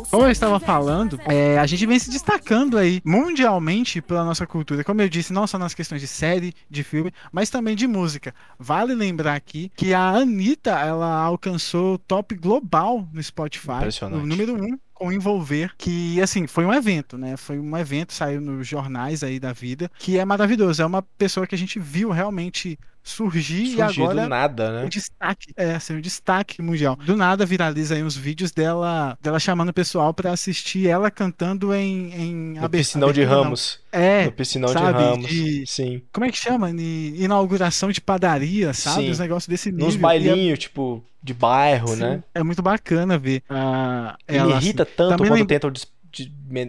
Como 0.08 0.24
eu 0.24 0.30
estava 0.30 0.60
falando, 0.60 1.18
é, 1.26 1.58
a 1.58 1.66
gente 1.66 1.84
vem 1.84 1.98
se 1.98 2.10
destacando 2.10 2.78
aí 2.78 3.02
mundialmente 3.04 4.00
pela 4.00 4.24
nossa 4.24 4.46
cultura. 4.46 4.84
Como 4.84 5.02
eu 5.02 5.08
disse, 5.08 5.32
não 5.32 5.48
só 5.48 5.58
nas 5.58 5.74
questões 5.74 6.00
de 6.00 6.06
série, 6.06 6.54
de 6.70 6.84
filme, 6.84 7.12
mas 7.32 7.50
também 7.50 7.74
de 7.74 7.88
música. 7.88 8.32
Vale 8.56 8.94
lembrar 8.94 9.34
aqui 9.34 9.72
que 9.74 9.92
a 9.92 10.10
Anitta, 10.10 10.70
ela 10.78 11.12
alcançou 11.12 11.94
o 11.94 11.98
top 11.98 12.36
global 12.36 13.08
no 13.12 13.20
Spotify. 13.20 13.72
Impressionante. 13.78 14.22
O 14.22 14.26
número 14.26 14.54
um 14.54 14.78
com 14.94 15.12
Envolver, 15.12 15.72
que 15.76 16.20
assim, 16.20 16.46
foi 16.46 16.64
um 16.64 16.72
evento, 16.72 17.18
né? 17.18 17.36
Foi 17.36 17.58
um 17.58 17.76
evento, 17.76 18.12
saiu 18.12 18.40
nos 18.40 18.66
jornais 18.66 19.22
aí 19.22 19.40
da 19.40 19.52
vida, 19.52 19.90
que 19.98 20.18
é 20.18 20.24
maravilhoso. 20.24 20.82
É 20.82 20.86
uma 20.86 21.02
pessoa 21.02 21.46
que 21.46 21.54
a 21.54 21.58
gente 21.58 21.78
viu 21.78 22.10
realmente 22.10 22.78
surgir 23.08 23.62
e 23.64 23.76
Surgiu 23.76 24.04
agora 24.04 24.22
do 24.22 24.28
nada, 24.28 24.72
né? 24.72 24.84
um 24.84 24.88
destaque, 24.88 25.52
é, 25.56 25.74
assim, 25.74 25.94
um 25.96 26.00
destaque 26.00 26.60
mundial. 26.62 26.96
Do 26.96 27.16
nada 27.16 27.44
viraliza 27.46 27.94
aí 27.94 28.02
uns 28.02 28.16
vídeos 28.16 28.50
dela, 28.52 29.16
dela 29.20 29.38
chamando 29.40 29.70
o 29.70 29.72
pessoal 29.74 30.12
pra 30.14 30.32
assistir 30.32 30.86
ela 30.88 31.10
cantando 31.10 31.74
em, 31.74 32.12
em 32.14 32.34
No 32.60 32.68
piscinão 32.68 33.12
de 33.12 33.20
abertura, 33.20 33.36
não. 33.36 33.44
Ramos. 33.44 33.80
É, 33.90 34.24
No 34.26 34.32
piscinão 34.32 34.66
de 34.68 34.72
sabe, 34.74 34.98
Ramos. 35.02 35.26
de- 35.28 35.64
Sim. 35.66 36.02
como 36.12 36.26
é 36.26 36.30
que 36.30 36.36
chama? 36.38 36.70
Inauguração 36.70 37.90
de 37.90 38.00
padaria, 38.00 38.72
sabe? 38.72 39.04
Sim. 39.04 39.10
Os 39.10 39.18
negócios 39.18 39.48
desse 39.48 39.70
nível. 39.70 39.86
Nos 39.86 39.94
E 39.94 39.98
é- 39.98 40.00
bailinhos, 40.00 40.58
tipo, 40.58 41.02
de 41.22 41.34
bairro, 41.34 41.88
sim, 41.88 41.96
né? 42.00 42.22
É 42.34 42.42
muito 42.42 42.62
bacana 42.62 43.18
ver 43.18 43.42
ah, 43.50 44.16
E 44.28 44.36
ela 44.36 44.46
me 44.48 44.52
assim. 44.54 44.64
irrita 44.66 44.84
tanto 44.86 45.10
Também 45.16 45.26
quando 45.30 45.38
lembra- 45.38 45.46
tentam 45.46 45.70
de- 45.70 45.86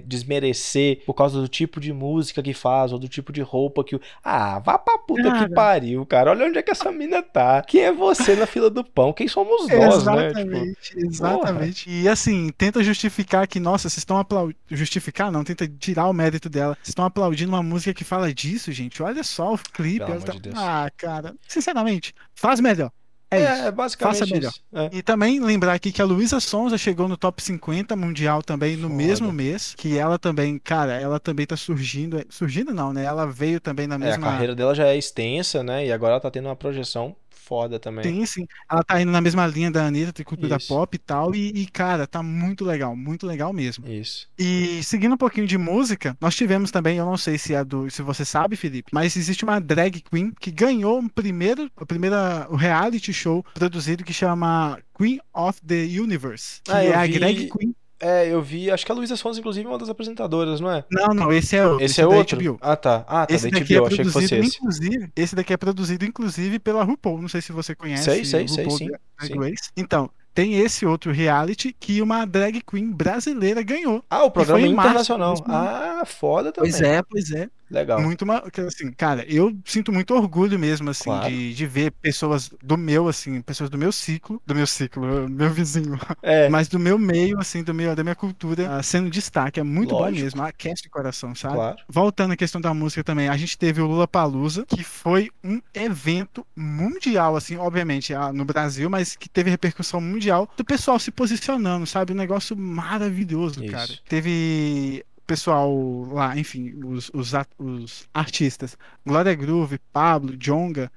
desmerecer 0.05 1.03
por 1.05 1.13
causa 1.13 1.39
do 1.39 1.47
tipo 1.47 1.79
de 1.79 1.93
música 1.93 2.43
que 2.43 2.53
faz, 2.53 2.91
ou 2.91 2.99
do 2.99 3.07
tipo 3.07 3.31
de 3.31 3.41
roupa 3.41 3.83
que 3.83 3.95
o. 3.95 4.01
Ah, 4.23 4.59
vá 4.59 4.77
pra 4.77 4.97
puta 4.97 5.23
Cara. 5.23 5.47
que 5.47 5.53
pariu, 5.53 6.05
cara. 6.05 6.31
Olha 6.31 6.45
onde 6.45 6.57
é 6.57 6.61
que 6.61 6.71
essa 6.71 6.91
mina 6.91 7.21
tá. 7.21 7.61
Quem 7.61 7.81
é 7.81 7.91
você 7.91 8.35
na 8.35 8.45
fila 8.45 8.69
do 8.69 8.83
pão? 8.83 9.13
Quem 9.13 9.27
somos 9.27 9.67
nós, 9.67 10.05
né? 10.05 10.27
Tipo, 10.29 10.39
Exatamente, 10.39 10.93
exatamente. 10.97 11.89
E 11.89 12.07
assim, 12.07 12.49
tenta 12.57 12.83
justificar 12.83 13.47
que, 13.47 13.59
nossa, 13.59 13.89
vocês 13.89 13.99
estão 13.99 14.17
aplaudindo. 14.17 14.59
Justificar, 14.69 15.31
não, 15.31 15.43
tenta 15.43 15.67
tirar 15.67 16.07
o 16.07 16.13
mérito 16.13 16.49
dela. 16.49 16.75
Vocês 16.75 16.89
estão 16.89 17.05
aplaudindo 17.05 17.51
uma 17.51 17.63
música 17.63 17.93
que 17.93 18.03
fala 18.03 18.33
disso, 18.33 18.71
gente. 18.71 19.01
Olha 19.01 19.23
só 19.23 19.53
o 19.53 19.57
clipe. 19.57 20.05
Tá- 20.05 20.33
de. 20.33 20.49
Ah, 20.55 20.89
cara, 20.95 21.35
sinceramente, 21.47 22.13
faz 22.33 22.59
melhor. 22.59 22.91
É, 23.31 23.37
isso. 23.53 23.61
é, 23.63 23.71
basicamente 23.71 24.19
Faça 24.19 24.33
melhor. 24.33 24.49
isso. 24.49 24.61
É. 24.73 24.89
E 24.91 25.01
também 25.03 25.39
lembrar 25.39 25.73
aqui 25.73 25.91
que 25.91 26.01
a 26.01 26.05
Luísa 26.05 26.39
Sonza 26.39 26.77
chegou 26.77 27.07
no 27.07 27.15
top 27.15 27.43
50 27.43 27.95
mundial 27.95 28.41
também 28.41 28.75
no 28.75 28.83
Foda. 28.89 28.93
mesmo 28.95 29.31
mês. 29.31 29.75
Que 29.77 29.97
ela 29.97 30.17
também, 30.17 30.57
cara, 30.57 30.93
ela 30.93 31.19
também 31.19 31.45
tá 31.45 31.55
surgindo. 31.55 32.23
Surgindo 32.29 32.73
não, 32.73 32.91
né? 32.91 33.03
Ela 33.03 33.25
veio 33.27 33.59
também 33.59 33.85
na 33.85 33.95
É, 33.95 33.97
a 33.97 33.99
mesma. 33.99 34.27
carreira 34.27 34.55
dela 34.55 34.73
já 34.73 34.87
é 34.87 34.97
extensa, 34.97 35.63
né? 35.63 35.85
E 35.85 35.91
agora 35.91 36.13
ela 36.13 36.21
tá 36.21 36.31
tendo 36.31 36.45
uma 36.47 36.55
projeção 36.55 37.15
foda 37.49 37.79
também. 37.79 38.03
Sim, 38.03 38.25
sim. 38.27 38.47
Ela 38.71 38.83
tá 38.83 39.01
indo 39.01 39.11
na 39.11 39.19
mesma 39.19 39.47
linha 39.47 39.71
da 39.71 39.87
Anitta, 39.87 40.13
de 40.13 40.23
cultura 40.23 40.57
Isso. 40.57 40.67
pop 40.67 40.95
e 40.95 40.99
tal. 40.99 41.33
E, 41.33 41.49
e, 41.49 41.65
cara, 41.65 42.05
tá 42.05 42.21
muito 42.21 42.63
legal, 42.63 42.95
muito 42.95 43.25
legal 43.25 43.51
mesmo. 43.51 43.87
Isso. 43.87 44.29
E 44.37 44.83
seguindo 44.83 45.15
um 45.15 45.17
pouquinho 45.17 45.47
de 45.47 45.57
música, 45.57 46.15
nós 46.21 46.35
tivemos 46.35 46.69
também, 46.69 46.97
eu 46.97 47.05
não 47.05 47.17
sei 47.17 47.39
se 47.39 47.55
é 47.55 47.63
do, 47.63 47.89
se 47.89 48.03
você 48.03 48.23
sabe, 48.23 48.55
Felipe, 48.55 48.91
mas 48.93 49.15
existe 49.17 49.43
uma 49.43 49.59
drag 49.59 50.01
queen 50.01 50.31
que 50.39 50.51
ganhou 50.51 50.99
um 50.99 51.09
primeiro, 51.09 51.69
o 51.75 51.85
primeiro 51.85 52.15
o 52.49 52.55
reality 52.55 53.11
show 53.11 53.43
produzido 53.53 54.03
que 54.03 54.13
chama 54.13 54.79
Queen 54.95 55.19
of 55.33 55.59
the 55.65 55.85
Universe, 55.99 56.61
que 56.63 56.71
Ah, 56.71 56.83
é 56.83 56.93
a 56.93 57.07
drag 57.07 57.49
queen. 57.49 57.73
É, 58.01 58.27
eu 58.31 58.41
vi, 58.41 58.71
acho 58.71 58.85
que 58.85 58.91
a 58.91 58.95
Luísa 58.95 59.15
Sonza, 59.17 59.39
inclusive, 59.39 59.65
é 59.65 59.69
uma 59.69 59.77
das 59.77 59.89
apresentadoras, 59.89 60.61
não 60.61 60.71
é? 60.71 60.85
Não, 60.89 61.07
não, 61.13 61.33
esse 61.33 61.55
é 61.55 61.67
outro. 61.67 61.83
Esse 61.85 61.99
é 61.99 62.03
da 62.03 62.09
outro? 62.09 62.37
HBO. 62.41 62.57
Ah, 62.61 62.75
tá. 62.75 63.03
Ah, 63.07 63.27
tá, 63.27 63.33
Esse 63.33 63.49
da 63.49 63.59
daqui 63.59 63.75
é 63.75 63.77
HBO, 63.77 63.87
achei 63.87 64.05
que 64.05 64.11
fosse 64.11 64.27
produzido, 64.29 64.47
esse. 64.47 64.57
inclusive, 64.57 65.11
esse 65.15 65.35
daqui 65.35 65.53
é 65.53 65.57
produzido, 65.57 66.05
inclusive, 66.05 66.59
pela 66.59 66.83
RuPaul. 66.83 67.21
Não 67.21 67.27
sei 67.27 67.41
se 67.41 67.51
você 67.51 67.75
conhece 67.75 68.03
Sei, 68.05 68.23
sei, 68.23 68.47
sei, 68.47 68.63
RuPaul 68.63 68.77
sim, 68.77 68.87
Drag 68.87 69.33
sim. 69.33 69.39
Race. 69.39 69.69
Então, 69.75 70.09
tem 70.33 70.55
esse 70.55 70.85
outro 70.85 71.11
reality 71.11 71.75
que 71.77 72.01
uma 72.01 72.25
drag 72.25 72.61
queen 72.61 72.91
brasileira 72.91 73.61
ganhou. 73.61 74.03
Ah, 74.09 74.23
o 74.23 74.31
programa 74.31 74.59
março 74.69 74.89
internacional. 74.89 75.31
mesmo. 75.31 75.45
Ah, 75.49 76.03
foda 76.05 76.51
também. 76.53 76.71
Pois 76.71 76.81
é, 76.81 77.01
pois 77.03 77.31
é. 77.31 77.49
Legal. 77.69 78.01
Muito 78.01 78.25
assim, 78.67 78.91
cara, 78.91 79.23
eu 79.31 79.55
sinto 79.65 79.91
muito 79.91 80.13
orgulho 80.15 80.57
mesmo, 80.57 80.89
assim, 80.89 81.03
Claro. 81.03 81.29
de, 81.29 81.53
de 81.53 81.67
ver 81.67 81.91
pessoas 81.91 82.49
do 82.63 82.77
meu, 82.77 83.07
assim, 83.07 83.41
pessoas 83.41 83.69
do 83.69 83.77
meu 83.77 83.91
ciclo, 83.91 84.41
do 84.45 84.55
meu 84.55 84.65
ciclo, 84.67 85.29
meu 85.29 85.49
vizinho, 85.51 85.97
É, 86.21 86.49
mas 86.49 86.67
do 86.67 86.79
meu 86.79 86.97
meio, 86.97 87.39
assim, 87.39 87.63
do 87.63 87.73
meu, 87.73 87.95
da 87.95 88.03
minha 88.03 88.15
cultura, 88.15 88.77
ah, 88.77 88.83
sendo 88.83 89.09
destaque. 89.09 89.59
É 89.59 89.63
muito 89.63 89.95
bom 89.95 90.01
Lógico. 90.01 90.23
mesmo, 90.23 90.41
aquece 90.41 90.87
o 90.87 90.89
coração, 90.91 91.35
sabe? 91.35 91.55
claro. 91.55 91.77
Voltando 91.87 92.33
à 92.33 92.37
questão 92.37 92.59
da 92.61 92.73
música 92.73 93.03
também, 93.03 93.29
a 93.29 93.37
gente 93.37 93.57
teve 93.57 93.81
o 93.81 93.87
Lula 93.87 94.07
Palusa, 94.07 94.65
que 94.65 94.83
foi 94.83 95.29
um 95.43 95.61
evento 95.73 96.45
mundial, 96.55 97.35
assim, 97.35 97.55
obviamente, 97.57 98.13
ah, 98.13 98.31
no 98.33 98.45
Brasil, 98.45 98.89
mas 98.89 99.15
que 99.15 99.29
teve 99.29 99.49
repercussão 99.49 100.01
mundial 100.01 100.49
do 100.57 100.63
pessoal 100.65 100.99
se 100.99 101.11
posicionando, 101.11 101.85
sabe? 101.85 102.13
Um 102.13 102.15
negócio 102.15 102.55
maravilhoso, 102.57 103.63
Isso. 103.63 103.71
cara. 103.71 103.89
Teve 104.07 105.05
pessoal 105.29 105.71
lá, 106.11 106.35
enfim, 106.37 106.73
os, 106.83 107.11
os, 107.13 107.31
os 107.59 108.09
artistas, 108.13 108.75
Glória 109.05 109.33
Groove, 109.35 109.77
Pablo, 109.93 110.35
Jonga, 110.35 110.91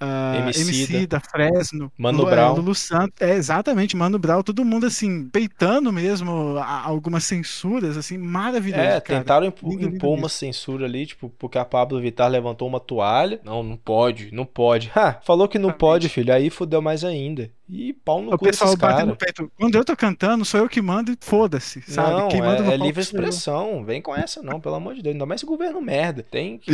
Emicida. 0.57 0.71
MC 0.97 1.07
da 1.07 1.21
Fresno, 1.21 1.93
Mano 1.99 2.23
Lu- 2.23 2.29
é, 2.29 2.31
Brown. 2.31 2.55
Lulu 2.57 2.75
Santos, 2.75 3.21
é, 3.21 3.35
exatamente, 3.35 3.95
Mano 3.97 4.19
Brown, 4.19 4.43
todo 4.43 4.65
mundo 4.65 4.87
assim, 4.87 5.29
peitando 5.29 5.93
mesmo 5.93 6.57
algumas 6.59 7.25
censuras, 7.25 7.97
assim, 7.97 8.17
maravilhoso, 8.17 8.81
É, 8.83 9.01
cara. 9.01 9.21
tentaram 9.21 9.53
lindo 9.63 9.87
impor 9.97 10.17
uma 10.19 10.29
censura 10.29 10.87
ali, 10.87 11.05
tipo, 11.07 11.29
porque 11.39 11.59
a 11.59 11.65
Pablo 11.65 12.01
Vittar 12.01 12.31
levantou 12.31 12.67
uma 12.67 12.81
toalha. 12.81 13.39
Não, 13.45 13.63
não 13.63 13.77
pode, 13.77 14.31
não 14.33 14.45
pode. 14.47 14.91
Ha, 14.97 15.21
falou 15.25 15.49
que 15.49 15.59
não 15.59 15.69
Exatamente. 15.71 15.81
pode, 15.81 16.09
filho. 16.09 16.33
Aí 16.33 16.49
fudeu 16.49 16.81
mais 16.81 17.05
ainda. 17.05 17.51
E 17.75 17.95
pau 17.95 18.21
no 18.21 18.35
O 18.35 18.39
cu 18.39 18.45
pessoal 18.45 18.77
batendo 18.77 19.09
no 19.09 19.17
peito. 19.17 19.51
Quando 19.59 19.75
eu 19.75 19.85
tô 19.85 19.97
cantando, 19.97 20.45
sou 20.45 20.61
eu 20.61 20.69
que 20.69 20.83
mando 20.83 21.11
e 21.11 21.17
foda-se, 21.19 21.81
sabe? 21.81 22.11
Não, 22.11 22.29
Quem 22.29 22.43
manda 22.43 22.63
é, 22.65 22.75
é 22.75 22.77
livre 22.77 23.03
sou 23.03 23.19
eu. 23.19 23.25
expressão. 23.25 23.85
Vem 23.85 24.03
com 24.03 24.15
essa 24.15 24.43
não, 24.43 24.61
pelo 24.61 24.75
amor 24.75 24.95
de 24.95 25.01
Deus. 25.03 25.15
Ainda 25.15 25.25
mais 25.25 25.41
esse 25.41 25.47
governo 25.47 25.81
merda. 25.81 26.23
Tem 26.23 26.59
que, 26.59 26.71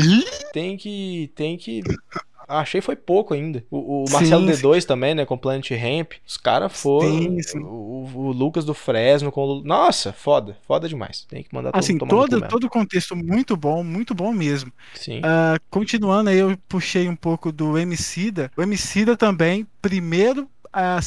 tem 0.52 0.76
que, 0.76 1.30
tem 1.36 1.56
que 1.56 1.82
achei 2.48 2.80
foi 2.80 2.96
pouco 2.96 3.34
ainda. 3.34 3.64
O, 3.70 4.04
o 4.04 4.10
Marcelo 4.10 4.52
Sim, 4.54 4.62
D2 4.62 4.84
também, 4.84 5.14
né, 5.14 5.24
com 5.26 5.36
Planet 5.36 5.70
Ramp. 5.70 6.12
Os 6.26 6.36
caras 6.36 6.72
foram. 6.72 7.08
Sim, 7.08 7.42
sim. 7.42 7.58
O, 7.60 8.10
o 8.14 8.32
Lucas 8.32 8.64
do 8.64 8.72
Fresno 8.72 9.30
com 9.30 9.44
o. 9.44 9.62
Nossa, 9.62 10.12
foda, 10.12 10.56
foda 10.66 10.88
demais. 10.88 11.26
Tem 11.28 11.42
que 11.42 11.54
mandar 11.54 11.70
Assim, 11.74 11.98
todo, 11.98 12.32
mesmo. 12.32 12.48
todo 12.48 12.64
o 12.64 12.70
contexto 12.70 13.14
muito 13.14 13.56
bom, 13.56 13.84
muito 13.84 14.14
bom 14.14 14.32
mesmo. 14.32 14.72
Sim. 14.94 15.20
Ah, 15.22 15.58
continuando 15.68 16.30
aí, 16.30 16.38
eu 16.38 16.56
puxei 16.68 17.08
um 17.08 17.16
pouco 17.16 17.52
do 17.52 17.78
Emicida. 17.78 18.50
O 18.56 18.62
Emicida 18.62 19.16
também, 19.16 19.66
primeiro, 19.82 20.48
a, 20.72 20.98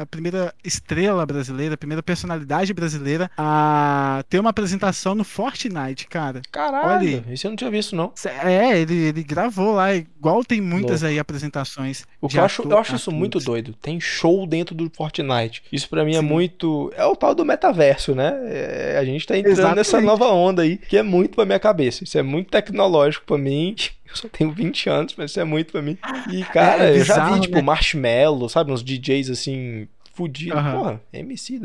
a 0.00 0.06
primeira 0.06 0.54
estrela 0.64 1.24
brasileira, 1.26 1.74
a 1.74 1.78
primeira 1.78 2.02
personalidade 2.02 2.72
brasileira 2.72 3.30
a 3.36 4.24
ter 4.28 4.38
uma 4.38 4.50
apresentação 4.50 5.14
no 5.14 5.24
Fortnite, 5.24 6.06
cara. 6.06 6.40
Caralho, 6.52 7.08
olha- 7.18 7.24
isso 7.32 7.46
eu 7.46 7.50
não 7.50 7.56
tinha 7.56 7.70
visto, 7.70 7.94
não. 7.96 8.12
É, 8.44 8.78
ele, 8.80 8.94
ele 8.94 9.22
gravou 9.24 9.74
lá, 9.74 9.94
igual 9.94 10.44
tem 10.44 10.60
muitas 10.60 11.02
aí 11.02 11.18
apresentações. 11.18 12.04
O 12.20 12.28
que 12.28 12.38
eu 12.38 12.44
acho, 12.44 12.62
eu 12.62 12.78
acho 12.78 12.94
isso 12.94 13.10
atores. 13.10 13.18
muito 13.18 13.38
doido. 13.40 13.74
Tem 13.74 14.00
show 14.00 14.46
dentro 14.46 14.74
do 14.74 14.90
Fortnite. 14.94 15.62
Isso 15.72 15.88
pra 15.88 16.04
mim 16.04 16.14
é 16.16 16.20
Sim. 16.20 16.26
muito. 16.26 16.92
É 16.96 17.04
o 17.04 17.16
tal 17.16 17.34
do 17.34 17.44
metaverso, 17.44 18.14
né? 18.14 18.32
É, 18.44 18.96
a 19.00 19.04
gente 19.04 19.26
tá 19.26 19.36
entrando 19.36 19.52
Exatamente. 19.52 19.76
nessa 19.78 20.00
nova 20.00 20.26
onda 20.26 20.62
aí, 20.62 20.76
que 20.78 20.96
é 20.96 21.02
muito 21.02 21.34
pra 21.34 21.44
minha 21.44 21.58
cabeça. 21.60 22.04
Isso 22.04 22.16
é 22.16 22.22
muito 22.22 22.50
tecnológico 22.50 23.24
pra 23.26 23.38
mim. 23.38 23.74
Eu 24.12 24.16
só 24.16 24.28
tenho 24.28 24.52
20 24.52 24.88
anos, 24.88 25.14
mas 25.16 25.30
isso 25.30 25.40
é 25.40 25.44
muito 25.44 25.72
pra 25.72 25.82
mim. 25.82 25.98
E, 26.30 26.44
cara, 26.44 26.84
É 26.84 26.98
eu 26.98 27.04
já 27.04 27.14
vi, 27.14 27.20
bizarro, 27.20 27.40
tipo, 27.40 27.56
né? 27.56 27.62
Marshmallow, 27.62 28.48
sabe? 28.48 28.70
Uns 28.70 28.82
DJs 28.84 29.30
assim, 29.30 29.88
fudidos. 30.14 30.56
Aham. 30.58 30.78
Porra, 30.78 31.00
MC. 31.12 31.60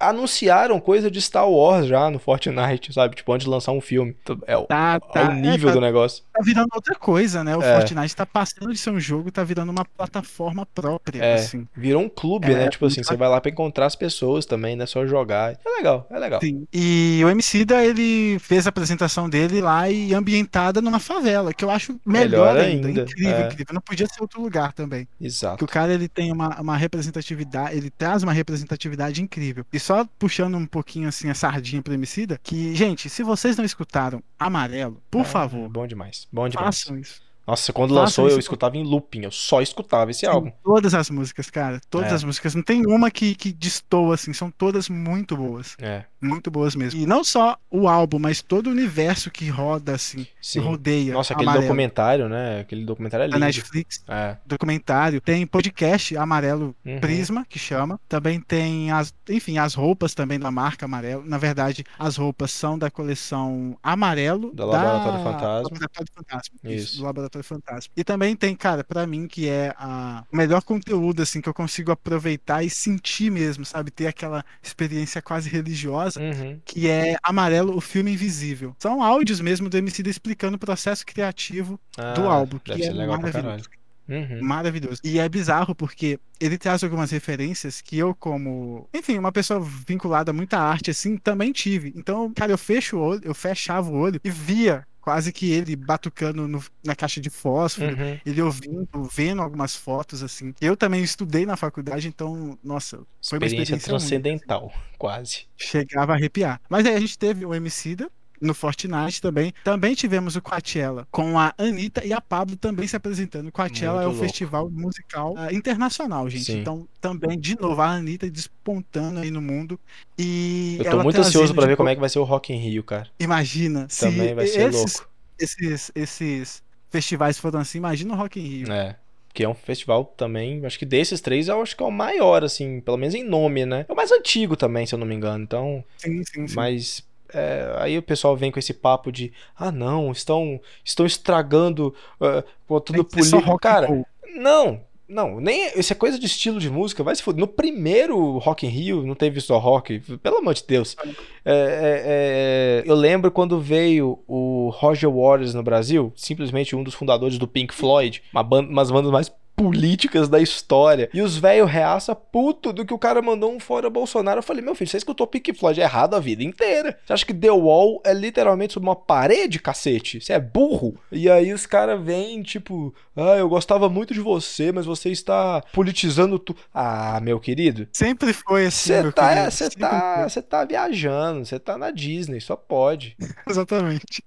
Anunciaram 0.00 0.78
coisa 0.80 1.10
de 1.10 1.20
Star 1.20 1.48
Wars 1.50 1.86
já 1.86 2.08
no 2.10 2.18
Fortnite, 2.18 2.92
sabe? 2.92 3.16
Tipo, 3.16 3.32
antes 3.32 3.44
de 3.44 3.50
lançar 3.50 3.72
um 3.72 3.80
filme. 3.80 4.16
É, 4.46 4.56
o- 4.56 4.62
Tá, 4.64 5.00
é 5.02 5.12
tá. 5.12 5.30
o 5.30 5.34
nível 5.34 5.68
é, 5.70 5.72
do 5.72 5.80
tá, 5.80 5.86
negócio. 5.86 6.22
tá 6.32 6.40
virando 6.44 6.68
outra 6.74 6.94
coisa, 6.94 7.42
né? 7.42 7.56
O 7.56 7.62
É. 7.62 7.76
Fortnite 7.78 8.14
tá 8.14 8.24
passando 8.24 8.72
de 8.72 8.78
ser 8.78 8.90
um 8.90 9.00
jogo, 9.00 9.30
tá 9.32 9.42
virando 9.42 9.70
uma 9.70 9.84
plataforma 9.84 10.64
própria, 10.66 11.22
É. 11.22 11.34
assim. 11.34 11.66
Virou 11.76 12.02
um 12.02 12.08
clube, 12.08 12.52
É, 12.52 12.54
né? 12.54 12.68
Tipo 12.68 12.86
assim, 12.86 12.96
muito 12.96 13.08
você 13.08 13.16
vai 13.16 13.28
lá 13.28 13.40
pra 13.40 13.50
encontrar 13.50 13.86
as 13.86 13.96
pessoas 13.96 14.46
também, 14.46 14.76
não 14.76 14.84
é 14.84 14.86
só 14.86 15.04
jogar. 15.06 15.52
É 15.52 15.70
legal, 15.78 16.06
é 16.10 16.18
legal. 16.18 16.40
Sim. 16.40 16.66
E 16.72 17.20
o 17.24 17.28
Emicida, 17.28 17.84
ele 17.84 18.38
fez 18.38 18.66
a 18.66 18.70
apresentação 18.70 19.28
dele 19.28 19.60
lá 19.60 19.90
e 19.90 20.14
ambientada 20.14 20.80
numa 20.80 21.00
favela, 21.00 21.52
que 21.52 21.64
eu 21.64 21.70
acho 21.70 21.98
melhor, 22.06 22.54
Melhor 22.54 22.56
ainda. 22.56 22.88
ainda, 22.88 23.00
Incrível, 23.02 23.34
é. 23.36 23.46
incrível. 23.46 23.74
Não 23.74 23.80
podia 23.80 24.06
ser 24.06 24.20
outro 24.20 24.40
lugar 24.40 24.72
também. 24.72 25.08
Exato. 25.20 25.58
Que 25.58 25.64
o 25.64 25.66
cara 25.66 25.92
ele 25.92 26.08
tem 26.08 26.30
uma, 26.32 26.60
uma 26.60 26.76
representatividade, 26.76 27.76
ele 27.76 27.90
traz 27.90 28.22
uma 28.22 28.32
representatividade 28.32 29.22
incrível. 29.22 29.64
E 29.72 29.78
só 29.88 30.04
puxando 30.18 30.56
um 30.56 30.66
pouquinho 30.66 31.08
assim 31.08 31.30
a 31.30 31.34
sardinha 31.34 31.80
pro 31.80 31.94
Emicida, 31.94 32.38
que, 32.42 32.74
gente, 32.74 33.08
se 33.08 33.22
vocês 33.22 33.56
não 33.56 33.64
escutaram 33.64 34.22
Amarelo, 34.38 35.02
por 35.10 35.22
Ah, 35.22 35.24
favor, 35.24 35.66
Bom 35.70 35.86
demais. 35.86 36.28
Bom 36.30 36.46
demais. 36.46 36.82
façam 36.82 36.98
isso. 36.98 37.22
Nossa, 37.48 37.72
quando 37.72 37.90
Façam 37.90 38.02
lançou 38.02 38.24
eu 38.26 38.30
isso. 38.30 38.40
escutava 38.40 38.76
em 38.76 38.82
looping, 38.84 39.22
eu 39.22 39.30
só 39.30 39.62
escutava 39.62 40.10
esse 40.10 40.20
Sim, 40.20 40.26
álbum. 40.26 40.52
todas 40.62 40.92
as 40.94 41.08
músicas, 41.08 41.48
cara, 41.48 41.80
todas 41.88 42.12
É. 42.12 42.14
as 42.14 42.22
músicas. 42.22 42.54
Não 42.54 42.62
tem 42.62 42.86
uma 42.86 43.10
que, 43.10 43.34
que 43.34 43.52
destoa, 43.52 44.14
assim, 44.16 44.32
são 44.34 44.50
todas 44.50 44.88
muito 44.90 45.36
boas. 45.36 45.74
É, 45.80 46.04
Muito 46.20 46.50
boas 46.50 46.74
mesmo. 46.74 47.00
E 47.00 47.06
não 47.06 47.22
só 47.22 47.56
o 47.70 47.86
álbum, 47.88 48.18
mas 48.18 48.42
todo 48.42 48.66
o 48.66 48.70
universo 48.70 49.30
que 49.30 49.48
roda, 49.48 49.94
assim, 49.94 50.24
que 50.24 50.30
sim. 50.42 50.58
rodeia. 50.58 51.12
Nossa, 51.14 51.32
aquele 51.32 51.48
Amarelo. 51.48 51.66
documentário, 51.66 52.28
né? 52.28 52.58
Aquele 52.60 52.84
documentário 52.84 53.24
é 53.24 53.28
da 53.28 53.36
lindo. 53.36 53.46
Netflix, 53.46 54.02
É. 54.08 54.36
documentário. 54.44 55.20
Tem 55.20 55.46
podcast 55.46 56.16
Amarelo 56.16 56.74
Uhum. 56.84 56.98
Prisma, 56.98 57.46
que 57.48 57.56
chama. 57.56 58.00
Também 58.08 58.40
tem 58.40 58.90
as, 58.90 59.14
enfim, 59.30 59.58
as 59.58 59.74
roupas 59.74 60.12
também 60.12 60.40
da 60.40 60.50
marca 60.50 60.86
Amarelo. 60.86 61.22
Na 61.24 61.38
verdade, 61.38 61.84
as 61.96 62.16
roupas 62.16 62.50
são 62.50 62.76
da 62.76 62.90
coleção 62.90 63.78
Amarelo 63.80 64.52
Da 64.52 64.64
Laboratório 64.64 65.22
Fantasma. 65.22 65.62
Laboratório 65.62 66.12
Fantasma. 66.16 66.56
Isso. 66.64 66.96
do 66.98 67.04
Laboratório 67.04 67.37
Fantasma. 67.42 67.92
E 67.96 68.04
também 68.04 68.34
tem, 68.34 68.54
cara, 68.54 68.82
pra 68.82 69.06
mim 69.06 69.26
que 69.26 69.48
é 69.48 69.74
a 69.76 70.24
o 70.32 70.36
melhor 70.36 70.62
conteúdo 70.62 71.22
assim 71.22 71.40
que 71.40 71.48
eu 71.48 71.54
consigo 71.54 71.92
aproveitar 71.92 72.62
e 72.62 72.70
sentir 72.70 73.30
mesmo, 73.30 73.64
sabe, 73.64 73.90
ter 73.90 74.06
aquela 74.06 74.44
experiência 74.62 75.22
quase 75.22 75.48
religiosa. 75.48 76.20
Uhum. 76.20 76.60
Que 76.64 76.88
é 76.88 77.16
Amarelo, 77.22 77.76
o 77.76 77.80
filme 77.80 78.12
invisível. 78.12 78.74
São 78.78 79.02
áudios 79.02 79.40
mesmo 79.40 79.68
do 79.68 79.76
MC 79.76 80.02
explicando 80.08 80.56
o 80.56 80.60
processo 80.60 81.04
criativo 81.04 81.78
do 82.14 82.26
Ah, 82.26 82.32
álbum, 82.32 82.58
Deve 82.64 82.80
que 82.80 82.86
é 82.86 83.06
maravilhoso. 83.06 83.68
Uhum. 84.08 84.42
Maravilhoso. 84.42 85.00
E 85.04 85.18
é 85.18 85.28
bizarro 85.28 85.74
porque 85.74 86.18
ele 86.40 86.56
traz 86.56 86.82
algumas 86.82 87.10
referências 87.10 87.82
que 87.82 87.98
eu, 87.98 88.14
como, 88.14 88.88
enfim, 88.94 89.18
uma 89.18 89.30
pessoa 89.30 89.60
vinculada 89.60 90.30
a 90.30 90.34
muita 90.34 90.58
arte, 90.58 90.90
assim, 90.90 91.18
também 91.18 91.52
tive. 91.52 91.92
Então, 91.94 92.32
cara, 92.32 92.52
eu 92.52 92.58
fecho 92.58 92.96
o 92.96 93.00
olho, 93.00 93.20
eu 93.22 93.34
fechava 93.34 93.90
o 93.90 93.94
olho 93.94 94.18
e 94.24 94.30
via 94.30 94.86
quase 95.08 95.32
que 95.32 95.50
ele 95.50 95.74
batucando 95.74 96.46
no- 96.46 96.62
na 96.84 96.94
caixa 96.94 97.18
de 97.18 97.30
fósforo. 97.30 97.96
Uhum. 97.96 98.20
Ele 98.26 98.42
ouvindo, 98.42 98.86
vendo 99.10 99.40
algumas 99.40 99.74
fotos, 99.74 100.22
assim. 100.22 100.52
Eu 100.60 100.76
também 100.76 101.02
estudei 101.02 101.46
na 101.46 101.56
faculdade, 101.56 102.06
então, 102.06 102.58
nossa, 102.62 102.98
foi 103.26 103.38
uma 103.38 103.46
Experiência 103.46 103.74
experiência 103.74 103.74
única. 103.74 103.88
transcendental, 103.88 104.70
quase. 104.98 105.46
Chegava 105.56 106.12
a 106.12 106.16
arrepiar. 106.16 106.60
Mas 106.68 106.84
aí 106.84 106.94
a 106.94 107.00
gente 107.00 107.18
teve 107.18 107.46
o 107.46 107.54
Emicida 107.54 108.10
no 108.40 108.54
Fortnite 108.54 109.20
também. 109.20 109.52
Também 109.64 109.94
tivemos 109.94 110.36
o 110.36 110.42
Coachella 110.42 111.06
com 111.10 111.38
a 111.38 111.52
Anitta 111.58 112.04
e 112.04 112.12
a 112.12 112.20
Pablo 112.20 112.56
também 112.56 112.86
se 112.86 112.96
apresentando. 112.96 113.48
O 113.48 113.52
Coachella 113.52 113.94
Muito 113.94 114.04
é 114.04 114.06
o 114.06 114.10
louco. 114.10 114.24
festival 114.24 114.70
musical 114.70 115.34
ah, 115.36 115.52
internacional, 115.52 116.28
gente. 116.28 116.44
Sim. 116.44 116.60
Então, 116.60 116.88
também, 117.00 117.38
de 117.38 117.58
novo, 117.58 117.80
a 117.80 117.90
Anitta 117.90 118.30
despontando 118.30 119.20
aí 119.20 119.30
no 119.30 119.40
mundo. 119.40 119.78
E 120.18 120.78
Eu 120.78 120.90
tô 120.90 121.02
muito 121.02 121.20
ansioso 121.20 121.54
pra 121.54 121.64
de 121.64 121.68
ver 121.70 121.76
como 121.76 121.88
é 121.88 121.94
que 121.94 122.00
vai 122.00 122.08
ser 122.08 122.18
o 122.18 122.24
Rock 122.24 122.52
in 122.52 122.58
Rio, 122.58 122.82
cara. 122.82 123.08
Imagina, 123.18 123.86
Também 123.98 124.34
vai 124.34 124.46
ser 124.46 124.68
esses, 124.68 124.94
louco. 124.96 125.10
esses, 125.38 125.92
esses 125.94 126.62
festivais 126.90 127.38
foram 127.38 127.60
assim, 127.60 127.78
imagina 127.78 128.14
o 128.14 128.16
Rock 128.16 128.40
in 128.40 128.46
Rio. 128.46 128.72
É. 128.72 128.96
Que 129.32 129.44
é 129.44 129.48
um 129.48 129.54
festival 129.54 130.04
também, 130.04 130.64
acho 130.64 130.78
que 130.78 130.86
desses 130.86 131.20
três, 131.20 131.48
eu 131.48 131.62
acho 131.62 131.76
que 131.76 131.82
é 131.82 131.86
o 131.86 131.92
maior, 131.92 132.42
assim, 132.42 132.80
pelo 132.80 132.96
menos 132.96 133.14
em 133.14 133.22
nome, 133.22 133.64
né? 133.66 133.84
É 133.88 133.92
o 133.92 133.94
mais 133.94 134.10
antigo 134.10 134.56
também, 134.56 134.84
se 134.86 134.94
eu 134.94 134.98
não 134.98 135.06
me 135.06 135.14
engano. 135.14 135.44
Então, 135.44 135.84
Sim, 135.96 136.24
sim, 136.24 136.48
sim. 136.48 136.54
Mas 136.56 137.04
é, 137.32 137.74
aí 137.78 137.98
o 137.98 138.02
pessoal 138.02 138.36
vem 138.36 138.50
com 138.50 138.58
esse 138.58 138.74
papo 138.74 139.12
de 139.12 139.32
ah 139.56 139.70
não, 139.70 140.10
estão 140.10 140.60
estão 140.84 141.04
estragando 141.04 141.94
uh, 142.20 142.80
tudo 142.80 143.04
político. 143.04 143.58
Cara, 143.58 143.86
roll. 143.86 144.06
não, 144.36 144.80
não, 145.08 145.40
nem 145.40 145.72
isso 145.74 145.90
é 145.90 145.96
coisa 145.96 146.18
de 146.18 146.26
estilo 146.26 146.60
de 146.60 146.68
música, 146.68 147.02
vai 147.02 147.16
se 147.16 147.22
fuder. 147.22 147.40
No 147.40 147.48
primeiro 147.48 148.36
Rock 148.38 148.66
in 148.66 148.68
Rio 148.68 149.06
não 149.06 149.14
teve 149.14 149.40
só 149.40 149.56
rock, 149.56 150.00
pelo 150.22 150.36
amor 150.36 150.52
de 150.52 150.64
Deus. 150.66 150.96
É, 151.44 151.52
é, 151.52 152.02
é, 152.04 152.82
eu 152.84 152.94
lembro 152.94 153.30
quando 153.30 153.58
veio 153.58 154.18
o 154.26 154.68
Roger 154.74 155.10
Waters 155.10 155.54
no 155.54 155.62
Brasil, 155.62 156.12
simplesmente 156.14 156.76
um 156.76 156.82
dos 156.82 156.92
fundadores 156.92 157.38
do 157.38 157.48
Pink 157.48 157.74
Floyd, 157.74 158.22
uma 158.32 158.42
banda, 158.42 158.70
umas 158.70 158.90
bandas 158.90 159.10
mais 159.10 159.32
políticas 159.58 160.28
da 160.28 160.40
história. 160.40 161.10
E 161.12 161.20
os 161.20 161.36
velho 161.36 161.66
reaça 161.66 162.14
puto 162.14 162.72
do 162.72 162.86
que 162.86 162.94
o 162.94 162.98
cara 162.98 163.20
mandou 163.20 163.52
um 163.52 163.58
fora 163.58 163.90
Bolsonaro. 163.90 164.38
Eu 164.38 164.42
falei, 164.42 164.62
meu 164.62 164.74
filho, 164.74 164.88
você 164.88 164.96
escutou 164.96 165.26
Pink 165.26 165.52
Floyd 165.52 165.80
errado 165.80 166.14
a 166.14 166.20
vida 166.20 166.44
inteira. 166.44 166.96
Você 167.04 167.12
acha 167.12 167.26
que 167.26 167.34
The 167.34 167.50
Wall 167.50 168.00
é 168.06 168.14
literalmente 168.14 168.74
sobre 168.74 168.88
uma 168.88 168.94
parede, 168.94 169.58
cacete? 169.58 170.20
Você 170.20 170.32
é 170.32 170.38
burro? 170.38 170.96
E 171.10 171.28
aí 171.28 171.52
os 171.52 171.66
caras 171.66 172.00
vêm, 172.00 172.40
tipo, 172.42 172.94
ah, 173.16 173.36
eu 173.36 173.48
gostava 173.48 173.88
muito 173.88 174.14
de 174.14 174.20
você, 174.20 174.70
mas 174.70 174.86
você 174.86 175.10
está 175.10 175.60
politizando 175.72 176.38
tudo. 176.38 176.60
Ah, 176.72 177.18
meu 177.20 177.40
querido. 177.40 177.88
Sempre 177.92 178.32
foi 178.32 178.66
assim, 178.66 178.92
Você 178.94 179.12
tá, 179.12 179.50
você 179.50 179.70
tá, 179.70 180.28
você 180.28 180.42
tá 180.42 180.64
viajando, 180.64 181.44
você 181.44 181.58
tá 181.58 181.76
na 181.76 181.90
Disney, 181.90 182.40
só 182.40 182.54
pode. 182.54 183.16
Exatamente. 183.48 184.22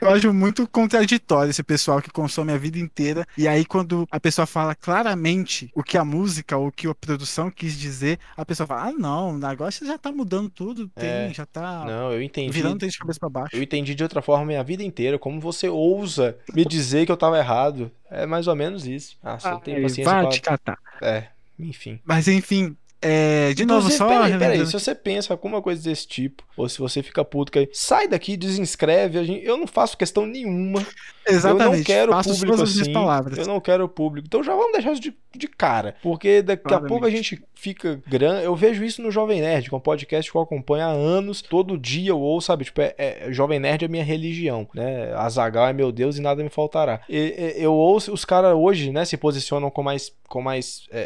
Eu 0.00 0.10
acho 0.10 0.32
muito 0.34 0.66
contraditório 0.68 1.50
esse 1.50 1.62
pessoal 1.62 2.02
que 2.02 2.10
consome 2.10 2.52
a 2.52 2.58
vida 2.58 2.78
inteira 2.78 3.26
e 3.38 3.46
aí 3.48 3.64
quando 3.64 4.06
a 4.10 4.18
pessoa 4.20 4.46
fala 4.46 4.74
claramente 4.74 5.70
o 5.74 5.82
que 5.82 5.96
a 5.96 6.04
música 6.04 6.56
ou 6.56 6.68
o 6.68 6.72
que 6.72 6.86
a 6.86 6.94
produção 6.94 7.50
quis 7.50 7.78
dizer, 7.78 8.18
a 8.36 8.44
pessoa 8.44 8.66
fala: 8.66 8.88
"Ah, 8.88 8.92
não, 8.92 9.30
o 9.30 9.38
negócio 9.38 9.86
já 9.86 9.96
tá 9.96 10.10
mudando 10.12 10.50
tudo, 10.50 10.88
tem, 10.88 11.08
É. 11.08 11.32
já 11.32 11.46
tá 11.46 11.84
Não, 11.84 12.12
eu 12.12 12.22
entendi. 12.22 12.50
virando 12.52 12.78
tem 12.78 12.88
de 12.88 12.98
cabeça 12.98 13.20
pra 13.20 13.28
baixo". 13.28 13.56
Eu 13.56 13.62
entendi 13.62 13.94
de 13.94 14.02
outra 14.02 14.20
forma 14.20 14.44
minha 14.44 14.64
vida 14.64 14.82
inteira. 14.82 15.18
Como 15.18 15.40
você 15.40 15.68
ousa 15.68 16.36
me 16.52 16.64
dizer 16.64 17.06
que 17.06 17.12
eu 17.12 17.16
tava 17.16 17.38
errado? 17.38 17.90
É 18.10 18.26
mais 18.26 18.46
ou 18.46 18.54
menos 18.54 18.86
isso. 18.86 19.16
Ah, 19.22 19.38
você 19.38 19.50
não 19.50 19.60
tem 19.60 19.82
paciência 19.82 20.04
vai 20.12 20.22
pra... 20.22 20.30
te 20.30 20.40
catar. 20.40 20.78
É, 21.02 21.28
enfim. 21.58 22.00
Mas 22.04 22.28
enfim, 22.28 22.76
é, 23.04 23.52
de 23.54 23.64
novo 23.66 23.90
só 23.90 24.08
peraí, 24.08 24.38
peraí, 24.38 24.66
se 24.66 24.72
você 24.72 24.94
pensa 24.94 25.32
alguma 25.34 25.60
coisa 25.60 25.82
desse 25.82 26.06
tipo, 26.06 26.42
ou 26.56 26.68
se 26.68 26.78
você 26.78 27.02
fica 27.02 27.24
puto, 27.24 27.52
que 27.52 27.58
aí, 27.60 27.68
sai 27.72 28.08
daqui, 28.08 28.36
desinscreve, 28.36 29.18
a 29.18 29.24
gente- 29.24 29.44
eu 29.44 29.56
não 29.56 29.66
faço 29.66 29.96
questão 29.96 30.24
nenhuma, 30.26 30.84
Exatamente. 31.26 31.64
eu 31.72 31.76
não 31.78 31.84
quero 31.84 32.12
faço 32.12 32.38
público 32.40 32.62
assim, 32.62 32.92
palavras. 32.92 33.38
eu 33.38 33.46
não 33.46 33.60
quero 33.60 33.88
público, 33.88 34.26
então 34.26 34.42
já 34.42 34.54
vamos 34.54 34.72
deixar 34.72 34.92
isso 34.92 35.02
de, 35.02 35.14
de 35.36 35.48
cara, 35.48 35.96
porque 36.02 36.42
daqui 36.42 36.72
a 36.72 36.80
pouco 36.80 37.04
a 37.06 37.10
gente 37.10 37.42
fica 37.54 38.00
grande, 38.06 38.44
eu 38.44 38.54
vejo 38.54 38.84
isso 38.84 39.00
no 39.02 39.10
Jovem 39.10 39.40
Nerd, 39.40 39.68
que 39.68 39.74
é 39.74 39.78
um 39.78 39.80
podcast 39.80 40.30
que 40.30 40.36
eu 40.36 40.42
acompanho 40.42 40.84
há 40.84 40.88
anos, 40.88 41.40
todo 41.42 41.78
dia 41.78 42.10
eu 42.10 42.20
ouço, 42.20 42.46
sabe, 42.48 42.64
tipo, 42.64 42.80
é, 42.80 42.94
é- 42.98 43.26
Jovem 43.32 43.58
Nerd 43.58 43.84
é 43.84 43.88
minha 43.88 44.04
religião, 44.04 44.68
né, 44.74 45.12
Azagal 45.14 45.68
é 45.68 45.72
meu 45.72 45.90
Deus 45.90 46.16
e 46.18 46.20
nada 46.22 46.42
me 46.42 46.50
faltará. 46.50 47.00
E- 47.08 47.54
eu 47.56 47.72
ouço, 47.74 48.12
os 48.12 48.24
caras 48.24 48.54
hoje, 48.54 48.90
né, 48.92 49.04
se 49.04 49.16
posicionam 49.16 49.70
com 49.70 49.82
mais, 49.82 50.12
com 50.28 50.40
mais 50.42 50.86
é, 50.90 51.00
é, 51.00 51.04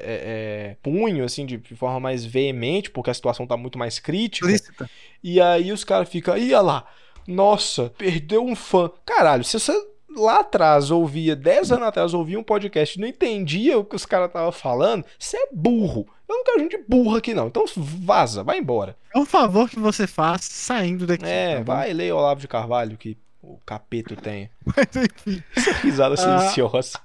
é, 0.72 0.76
punho, 0.82 1.24
assim, 1.24 1.46
de, 1.46 1.56
de 1.58 1.74
forma 1.88 2.00
mais 2.00 2.24
veemente, 2.24 2.90
porque 2.90 3.10
a 3.10 3.14
situação 3.14 3.46
tá 3.46 3.56
muito 3.56 3.78
mais 3.78 3.98
crítica, 3.98 4.46
Explícita. 4.50 4.90
e 5.22 5.40
aí 5.40 5.72
os 5.72 5.84
caras 5.84 6.08
ficam, 6.08 6.36
ia 6.36 6.60
lá, 6.60 6.86
nossa, 7.26 7.92
perdeu 7.98 8.44
um 8.44 8.54
fã. 8.56 8.90
Caralho, 9.04 9.44
se 9.44 9.58
você 9.58 9.72
lá 10.16 10.40
atrás 10.40 10.90
ouvia, 10.90 11.36
10 11.36 11.72
anos 11.72 11.86
atrás 11.88 12.14
ouvia 12.14 12.38
um 12.38 12.42
podcast 12.42 12.96
e 12.96 13.00
não 13.00 13.06
entendia 13.08 13.78
o 13.78 13.84
que 13.84 13.94
os 13.96 14.06
caras 14.06 14.28
estavam 14.28 14.50
falando, 14.52 15.04
você 15.18 15.36
é 15.36 15.48
burro. 15.52 16.08
Eu 16.28 16.36
não 16.36 16.44
quero 16.44 16.60
gente 16.60 16.78
burra 16.88 17.18
aqui, 17.18 17.32
não. 17.34 17.46
Então 17.48 17.64
vaza, 17.76 18.42
vai 18.44 18.58
embora. 18.58 18.96
É 19.14 19.18
um 19.18 19.24
favor 19.24 19.68
que 19.68 19.78
você 19.78 20.06
faz 20.06 20.44
saindo 20.44 21.06
daqui. 21.06 21.24
É, 21.24 21.56
tá 21.56 21.62
vai 21.62 21.92
ler 21.92 22.12
Olavo 22.12 22.40
de 22.40 22.48
Carvalho, 22.48 22.96
que 22.98 23.16
o 23.42 23.58
capeta 23.64 24.14
tem. 24.16 24.50
Mas 24.64 24.88
enfim, 24.96 25.42
Essa 25.56 25.72
risada 25.72 26.14
Ah. 26.14 26.16
silenciosa. 26.18 26.98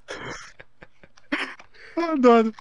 eu 1.96 2.04
adoro. 2.12 2.54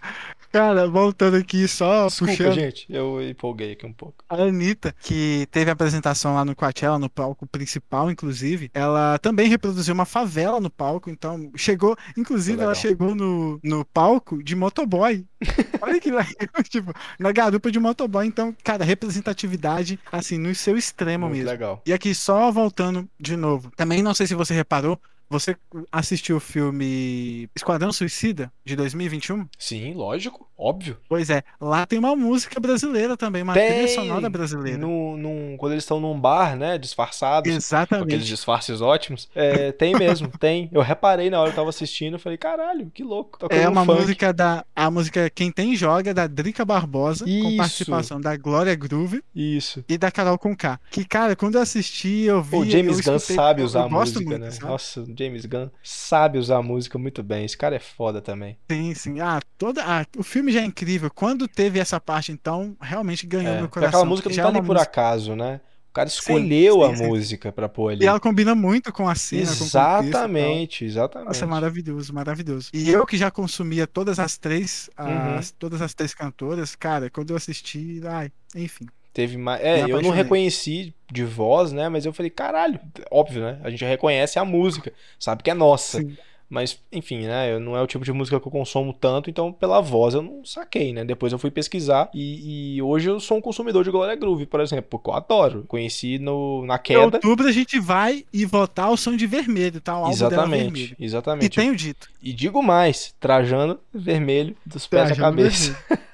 Cara, 0.52 0.86
voltando 0.86 1.36
aqui, 1.38 1.66
só 1.66 2.06
Desculpa, 2.06 2.32
puxando. 2.32 2.54
gente, 2.54 2.86
eu 2.90 3.26
empolguei 3.26 3.72
aqui 3.72 3.86
um 3.86 3.92
pouco. 3.92 4.22
A 4.28 4.36
Anitta, 4.36 4.94
que 5.00 5.48
teve 5.50 5.70
apresentação 5.70 6.34
lá 6.34 6.44
no 6.44 6.54
Coachella, 6.54 6.98
no 6.98 7.08
palco 7.08 7.46
principal, 7.46 8.10
inclusive, 8.10 8.70
ela 8.74 9.18
também 9.18 9.48
reproduziu 9.48 9.94
uma 9.94 10.04
favela 10.04 10.60
no 10.60 10.68
palco, 10.68 11.08
então 11.08 11.50
chegou, 11.56 11.96
inclusive 12.18 12.62
ela 12.62 12.74
chegou 12.74 13.14
no, 13.14 13.58
no 13.64 13.82
palco 13.86 14.42
de 14.42 14.54
motoboy. 14.54 15.24
Olha 15.80 15.98
que 15.98 16.10
legal, 16.10 16.26
tipo, 16.68 16.92
na 17.18 17.32
garupa 17.32 17.70
de 17.72 17.80
motoboy, 17.80 18.26
então, 18.26 18.54
cara, 18.62 18.84
representatividade, 18.84 19.98
assim, 20.12 20.36
no 20.36 20.54
seu 20.54 20.76
extremo 20.76 21.26
Muito 21.26 21.38
mesmo. 21.38 21.50
legal. 21.50 21.82
E 21.86 21.94
aqui, 21.94 22.14
só 22.14 22.50
voltando 22.52 23.08
de 23.18 23.36
novo, 23.36 23.70
também 23.74 24.02
não 24.02 24.12
sei 24.12 24.26
se 24.26 24.34
você 24.34 24.52
reparou, 24.52 25.00
você 25.32 25.56
assistiu 25.90 26.36
o 26.36 26.40
filme 26.40 27.48
Esquadrão 27.56 27.90
Suicida, 27.92 28.52
de 28.64 28.76
2021? 28.76 29.48
Sim, 29.58 29.94
lógico, 29.94 30.46
óbvio. 30.56 30.98
Pois 31.08 31.30
é, 31.30 31.42
lá 31.58 31.86
tem 31.86 31.98
uma 31.98 32.14
música 32.14 32.60
brasileira 32.60 33.16
também, 33.16 33.42
uma 33.42 33.54
Tem 33.54 33.68
trilha 33.68 33.88
sonora 33.88 34.28
brasileira. 34.28 34.78
No, 34.78 35.56
quando 35.56 35.72
eles 35.72 35.84
estão 35.84 35.98
num 35.98 36.18
bar, 36.18 36.54
né, 36.56 36.76
disfarçados, 36.76 37.48
com 37.48 37.56
aqueles 37.56 37.66
Exatamente. 37.66 38.24
disfarces 38.24 38.80
ótimos, 38.80 39.28
é, 39.34 39.72
tem 39.72 39.94
mesmo, 39.94 40.28
tem. 40.38 40.68
Eu 40.70 40.82
reparei 40.82 41.30
na 41.30 41.40
hora 41.40 41.50
que 41.50 41.54
eu 41.54 41.62
tava 41.62 41.70
assistindo, 41.70 42.14
eu 42.14 42.18
falei, 42.18 42.36
caralho, 42.36 42.90
que 42.92 43.02
louco. 43.02 43.38
É 43.48 43.68
uma 43.68 43.84
música 43.84 44.32
da. 44.32 44.64
A 44.76 44.90
música 44.90 45.30
Quem 45.30 45.50
Tem 45.50 45.74
Joga, 45.74 46.12
da 46.12 46.26
Drica 46.26 46.64
Barbosa, 46.64 47.24
com 47.24 47.30
Isso. 47.30 47.56
participação 47.56 48.20
da 48.20 48.36
Glória 48.36 48.74
Groove 48.74 49.22
Isso. 49.34 49.84
e 49.88 49.96
da 49.96 50.10
Carol 50.10 50.38
Conká. 50.38 50.78
Que, 50.90 51.04
cara, 51.04 51.34
quando 51.34 51.54
eu 51.54 51.62
assisti, 51.62 52.22
eu 52.24 52.42
vi. 52.42 52.56
O 52.56 52.64
James 52.64 53.00
Gunn 53.00 53.18
sabe 53.18 53.62
usar 53.62 53.84
a 53.84 53.88
música, 53.88 54.20
muito, 54.20 54.38
né? 54.38 54.50
sabe? 54.50 54.66
Nossa, 54.66 55.00
o 55.00 55.14
James 55.22 55.46
Gunn 55.46 55.68
sabe 55.82 56.38
usar 56.38 56.56
a 56.58 56.62
música 56.62 56.98
muito 56.98 57.22
bem. 57.22 57.44
Esse 57.44 57.56
cara 57.56 57.76
é 57.76 57.80
foda 57.80 58.20
também. 58.20 58.58
Sim, 58.70 58.94
sim. 58.94 59.20
Ah, 59.20 59.40
toda, 59.56 59.82
ah, 59.84 60.04
o 60.16 60.22
filme 60.22 60.50
já 60.52 60.60
é 60.60 60.64
incrível. 60.64 61.10
Quando 61.14 61.46
teve 61.48 61.78
essa 61.78 62.00
parte, 62.00 62.32
então, 62.32 62.76
realmente 62.80 63.26
ganhou 63.26 63.54
É, 63.54 63.58
meu 63.60 63.68
coração. 63.68 63.88
aquela 64.00 64.04
música 64.04 64.28
não 64.28 64.36
já 64.36 64.42
tá 64.42 64.48
é 64.48 64.50
ali 64.52 64.60
por 64.60 64.74
música- 64.74 64.82
acaso, 64.90 65.36
né? 65.36 65.60
O 65.90 65.92
cara 65.92 66.08
escolheu 66.08 66.76
sim, 66.76 66.90
a 66.92 66.96
sim. 66.96 67.06
música 67.06 67.52
pra 67.52 67.68
pôr 67.68 67.90
ali. 67.92 68.02
E 68.04 68.08
ela 68.08 68.18
combina 68.18 68.54
muito 68.54 68.90
com 68.90 69.06
a 69.06 69.14
cena, 69.14 69.54
com 69.54 69.64
o. 69.64 69.66
Exatamente, 69.66 70.84
exatamente. 70.86 71.28
Nossa, 71.28 71.44
é 71.44 71.46
maravilhoso, 71.46 72.14
maravilhoso. 72.14 72.70
E 72.72 72.88
eu 72.88 73.04
que 73.04 73.16
já 73.18 73.30
consumia 73.30 73.86
todas 73.86 74.18
as 74.18 74.38
três, 74.38 74.88
Uhum. 74.98 75.36
as, 75.36 75.50
todas 75.50 75.82
as 75.82 75.92
três 75.92 76.14
cantoras, 76.14 76.74
cara, 76.74 77.10
quando 77.10 77.30
eu 77.30 77.36
assisti, 77.36 78.00
ai, 78.06 78.32
enfim. 78.56 78.86
Teve 79.12 79.36
mais. 79.36 79.60
É, 79.62 79.82
eu 79.82 80.00
não 80.00 80.10
reconheci 80.10 80.94
de 81.10 81.24
voz, 81.24 81.70
né? 81.72 81.88
Mas 81.88 82.06
eu 82.06 82.12
falei, 82.12 82.30
caralho, 82.30 82.80
óbvio, 83.10 83.42
né? 83.42 83.58
A 83.62 83.70
gente 83.70 83.84
reconhece 83.84 84.38
a 84.38 84.44
música, 84.44 84.92
sabe 85.18 85.42
que 85.42 85.50
é 85.50 85.54
nossa. 85.54 86.00
Sim. 86.00 86.16
Mas, 86.48 86.78
enfim, 86.92 87.20
né? 87.22 87.50
eu- 87.54 87.58
Não 87.60 87.74
é 87.74 87.80
o 87.80 87.86
tipo 87.86 88.04
de 88.04 88.12
música 88.12 88.38
que 88.38 88.46
eu 88.46 88.52
consumo 88.52 88.92
tanto, 88.92 89.30
então 89.30 89.50
pela 89.50 89.80
voz 89.80 90.12
eu 90.12 90.20
não 90.20 90.44
saquei, 90.44 90.92
né? 90.92 91.02
Depois 91.02 91.32
eu 91.32 91.38
fui 91.38 91.50
pesquisar 91.50 92.10
e, 92.12 92.76
e 92.76 92.82
hoje 92.82 93.08
eu 93.08 93.18
sou 93.20 93.38
um 93.38 93.40
consumidor 93.40 93.82
de 93.84 93.90
Glória 93.90 94.14
Groove, 94.14 94.44
por 94.44 94.60
exemplo, 94.60 94.84
porque 94.90 95.08
eu 95.08 95.14
adoro. 95.14 95.64
Conheci 95.66 96.18
no, 96.18 96.66
na 96.66 96.74
Em 96.76 96.78
queda. 96.82 97.00
outubro 97.16 97.48
a 97.48 97.52
gente 97.52 97.80
vai 97.80 98.26
e 98.30 98.44
votar 98.44 98.90
o 98.90 98.98
som 98.98 99.16
de 99.16 99.26
vermelho, 99.26 99.80
tá? 99.80 99.94
O 99.94 100.00
dela 100.02 100.12
Exatamente, 100.12 100.62
vermelho. 100.64 100.96
E 100.98 101.04
exatamente. 101.06 101.56
tenho 101.56 101.74
dito. 101.74 102.08
E 102.22 102.34
digo 102.34 102.62
mais, 102.62 103.14
trajando 103.18 103.80
vermelho 103.92 104.54
dos 104.66 104.86
pés 104.86 105.04
à 105.04 105.06
Trajando 105.14 105.36
cabeça. 105.36 105.78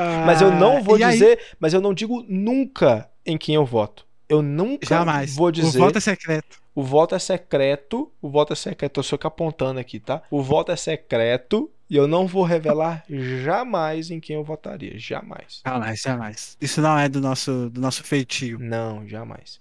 vermelho. 0.00 0.26
Mas 0.26 0.40
eu 0.40 0.50
não 0.50 0.82
vou 0.82 0.96
Ah, 0.96 0.98
e 1.00 1.04
aí- 1.04 1.12
dizer, 1.12 1.40
mas 1.60 1.72
eu 1.74 1.80
não 1.80 1.92
digo 1.94 2.24
nunca 2.28 3.08
em 3.24 3.36
quem 3.38 3.54
eu 3.54 3.64
voto. 3.66 4.06
Eu 4.28 4.40
nunca 4.42 4.86
Jamais. 4.86 5.34
vou 5.36 5.50
dizer. 5.50 5.78
O 5.78 5.80
voto 5.82 5.98
é 5.98 6.00
secreto. 6.00 6.62
O 6.74 6.82
voto 6.82 7.14
é 7.14 7.18
secreto. 7.18 8.10
O 8.22 8.30
voto 8.30 8.52
é 8.54 8.56
secreto. 8.56 9.00
Eu 9.00 9.04
só 9.04 9.16
que 9.18 9.26
apontando 9.26 9.78
aqui, 9.78 10.00
tá? 10.00 10.22
O 10.30 10.42
voto 10.42 10.72
é 10.72 10.76
secreto 10.76 11.70
e 11.90 11.96
eu 11.96 12.08
não 12.08 12.26
vou 12.26 12.42
revelar 12.44 13.04
jamais 13.44 14.10
em 14.10 14.18
quem 14.20 14.36
eu 14.36 14.42
votaria. 14.44 14.98
Jamais. 14.98 15.60
Jamais, 15.66 16.00
jamais. 16.00 16.56
Isso 16.60 16.80
não 16.80 16.98
é 16.98 17.08
do 17.10 17.20
nosso, 17.20 17.68
do 17.68 17.78
nosso 17.80 18.02
feitio. 18.02 18.58
Não, 18.58 19.06
jamais. 19.06 19.60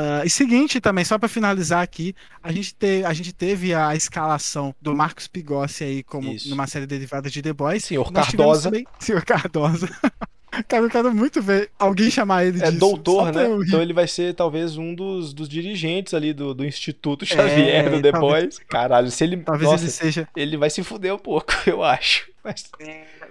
Ah, 0.00 0.22
e 0.24 0.30
seguinte 0.30 0.80
também, 0.80 1.04
só 1.04 1.18
pra 1.18 1.28
finalizar 1.28 1.82
aqui, 1.82 2.14
a 2.40 2.52
gente, 2.52 2.72
te, 2.72 3.02
a 3.04 3.12
gente 3.12 3.32
teve 3.32 3.74
a 3.74 3.96
escalação 3.96 4.72
do 4.80 4.94
Marcos 4.94 5.26
Pigossi 5.26 5.82
aí 5.82 6.02
como 6.04 6.32
Isso. 6.32 6.48
numa 6.50 6.68
série 6.68 6.86
derivada 6.86 7.28
de 7.28 7.42
The 7.42 7.52
Boys. 7.52 7.84
Senhor 7.84 8.08
Nós 8.12 8.26
Cardosa. 8.26 8.70
também- 8.70 8.86
Senhor 9.00 9.24
Cardosa. 9.24 9.88
Cara, 10.66 10.84
eu 10.84 10.88
quero 10.90 11.14
muito 11.14 11.42
ver 11.42 11.70
alguém 11.78 12.10
chamar 12.10 12.44
ele 12.44 12.58
É 12.62 12.66
disso. 12.68 12.78
doutor, 12.78 13.32
né? 13.32 13.44
Então 13.66 13.82
ele 13.82 13.92
vai 13.92 14.08
ser 14.08 14.34
talvez 14.34 14.76
um 14.78 14.94
dos, 14.94 15.34
dos 15.34 15.48
dirigentes 15.48 16.14
ali 16.14 16.32
do, 16.32 16.54
do 16.54 16.64
Instituto 16.64 17.26
Xavier 17.26 17.90
do 17.90 18.00
The 18.00 18.08
É, 18.08 18.12
talvez- 18.12 18.44
Boys. 18.44 18.58
Caralho, 18.68 19.10
se 19.10 19.24
ele. 19.24 19.36
Talvez 19.38 19.70
nossa, 19.70 19.84
ele 19.84 19.90
seja. 19.92 20.28
ele 20.34 20.56
vai 20.56 20.70
se 20.70 20.82
fuder 20.82 21.14
um 21.14 21.18
pouco, 21.18 21.52
eu 21.66 21.84
acho. 21.84 22.26
Mas. 22.44 22.70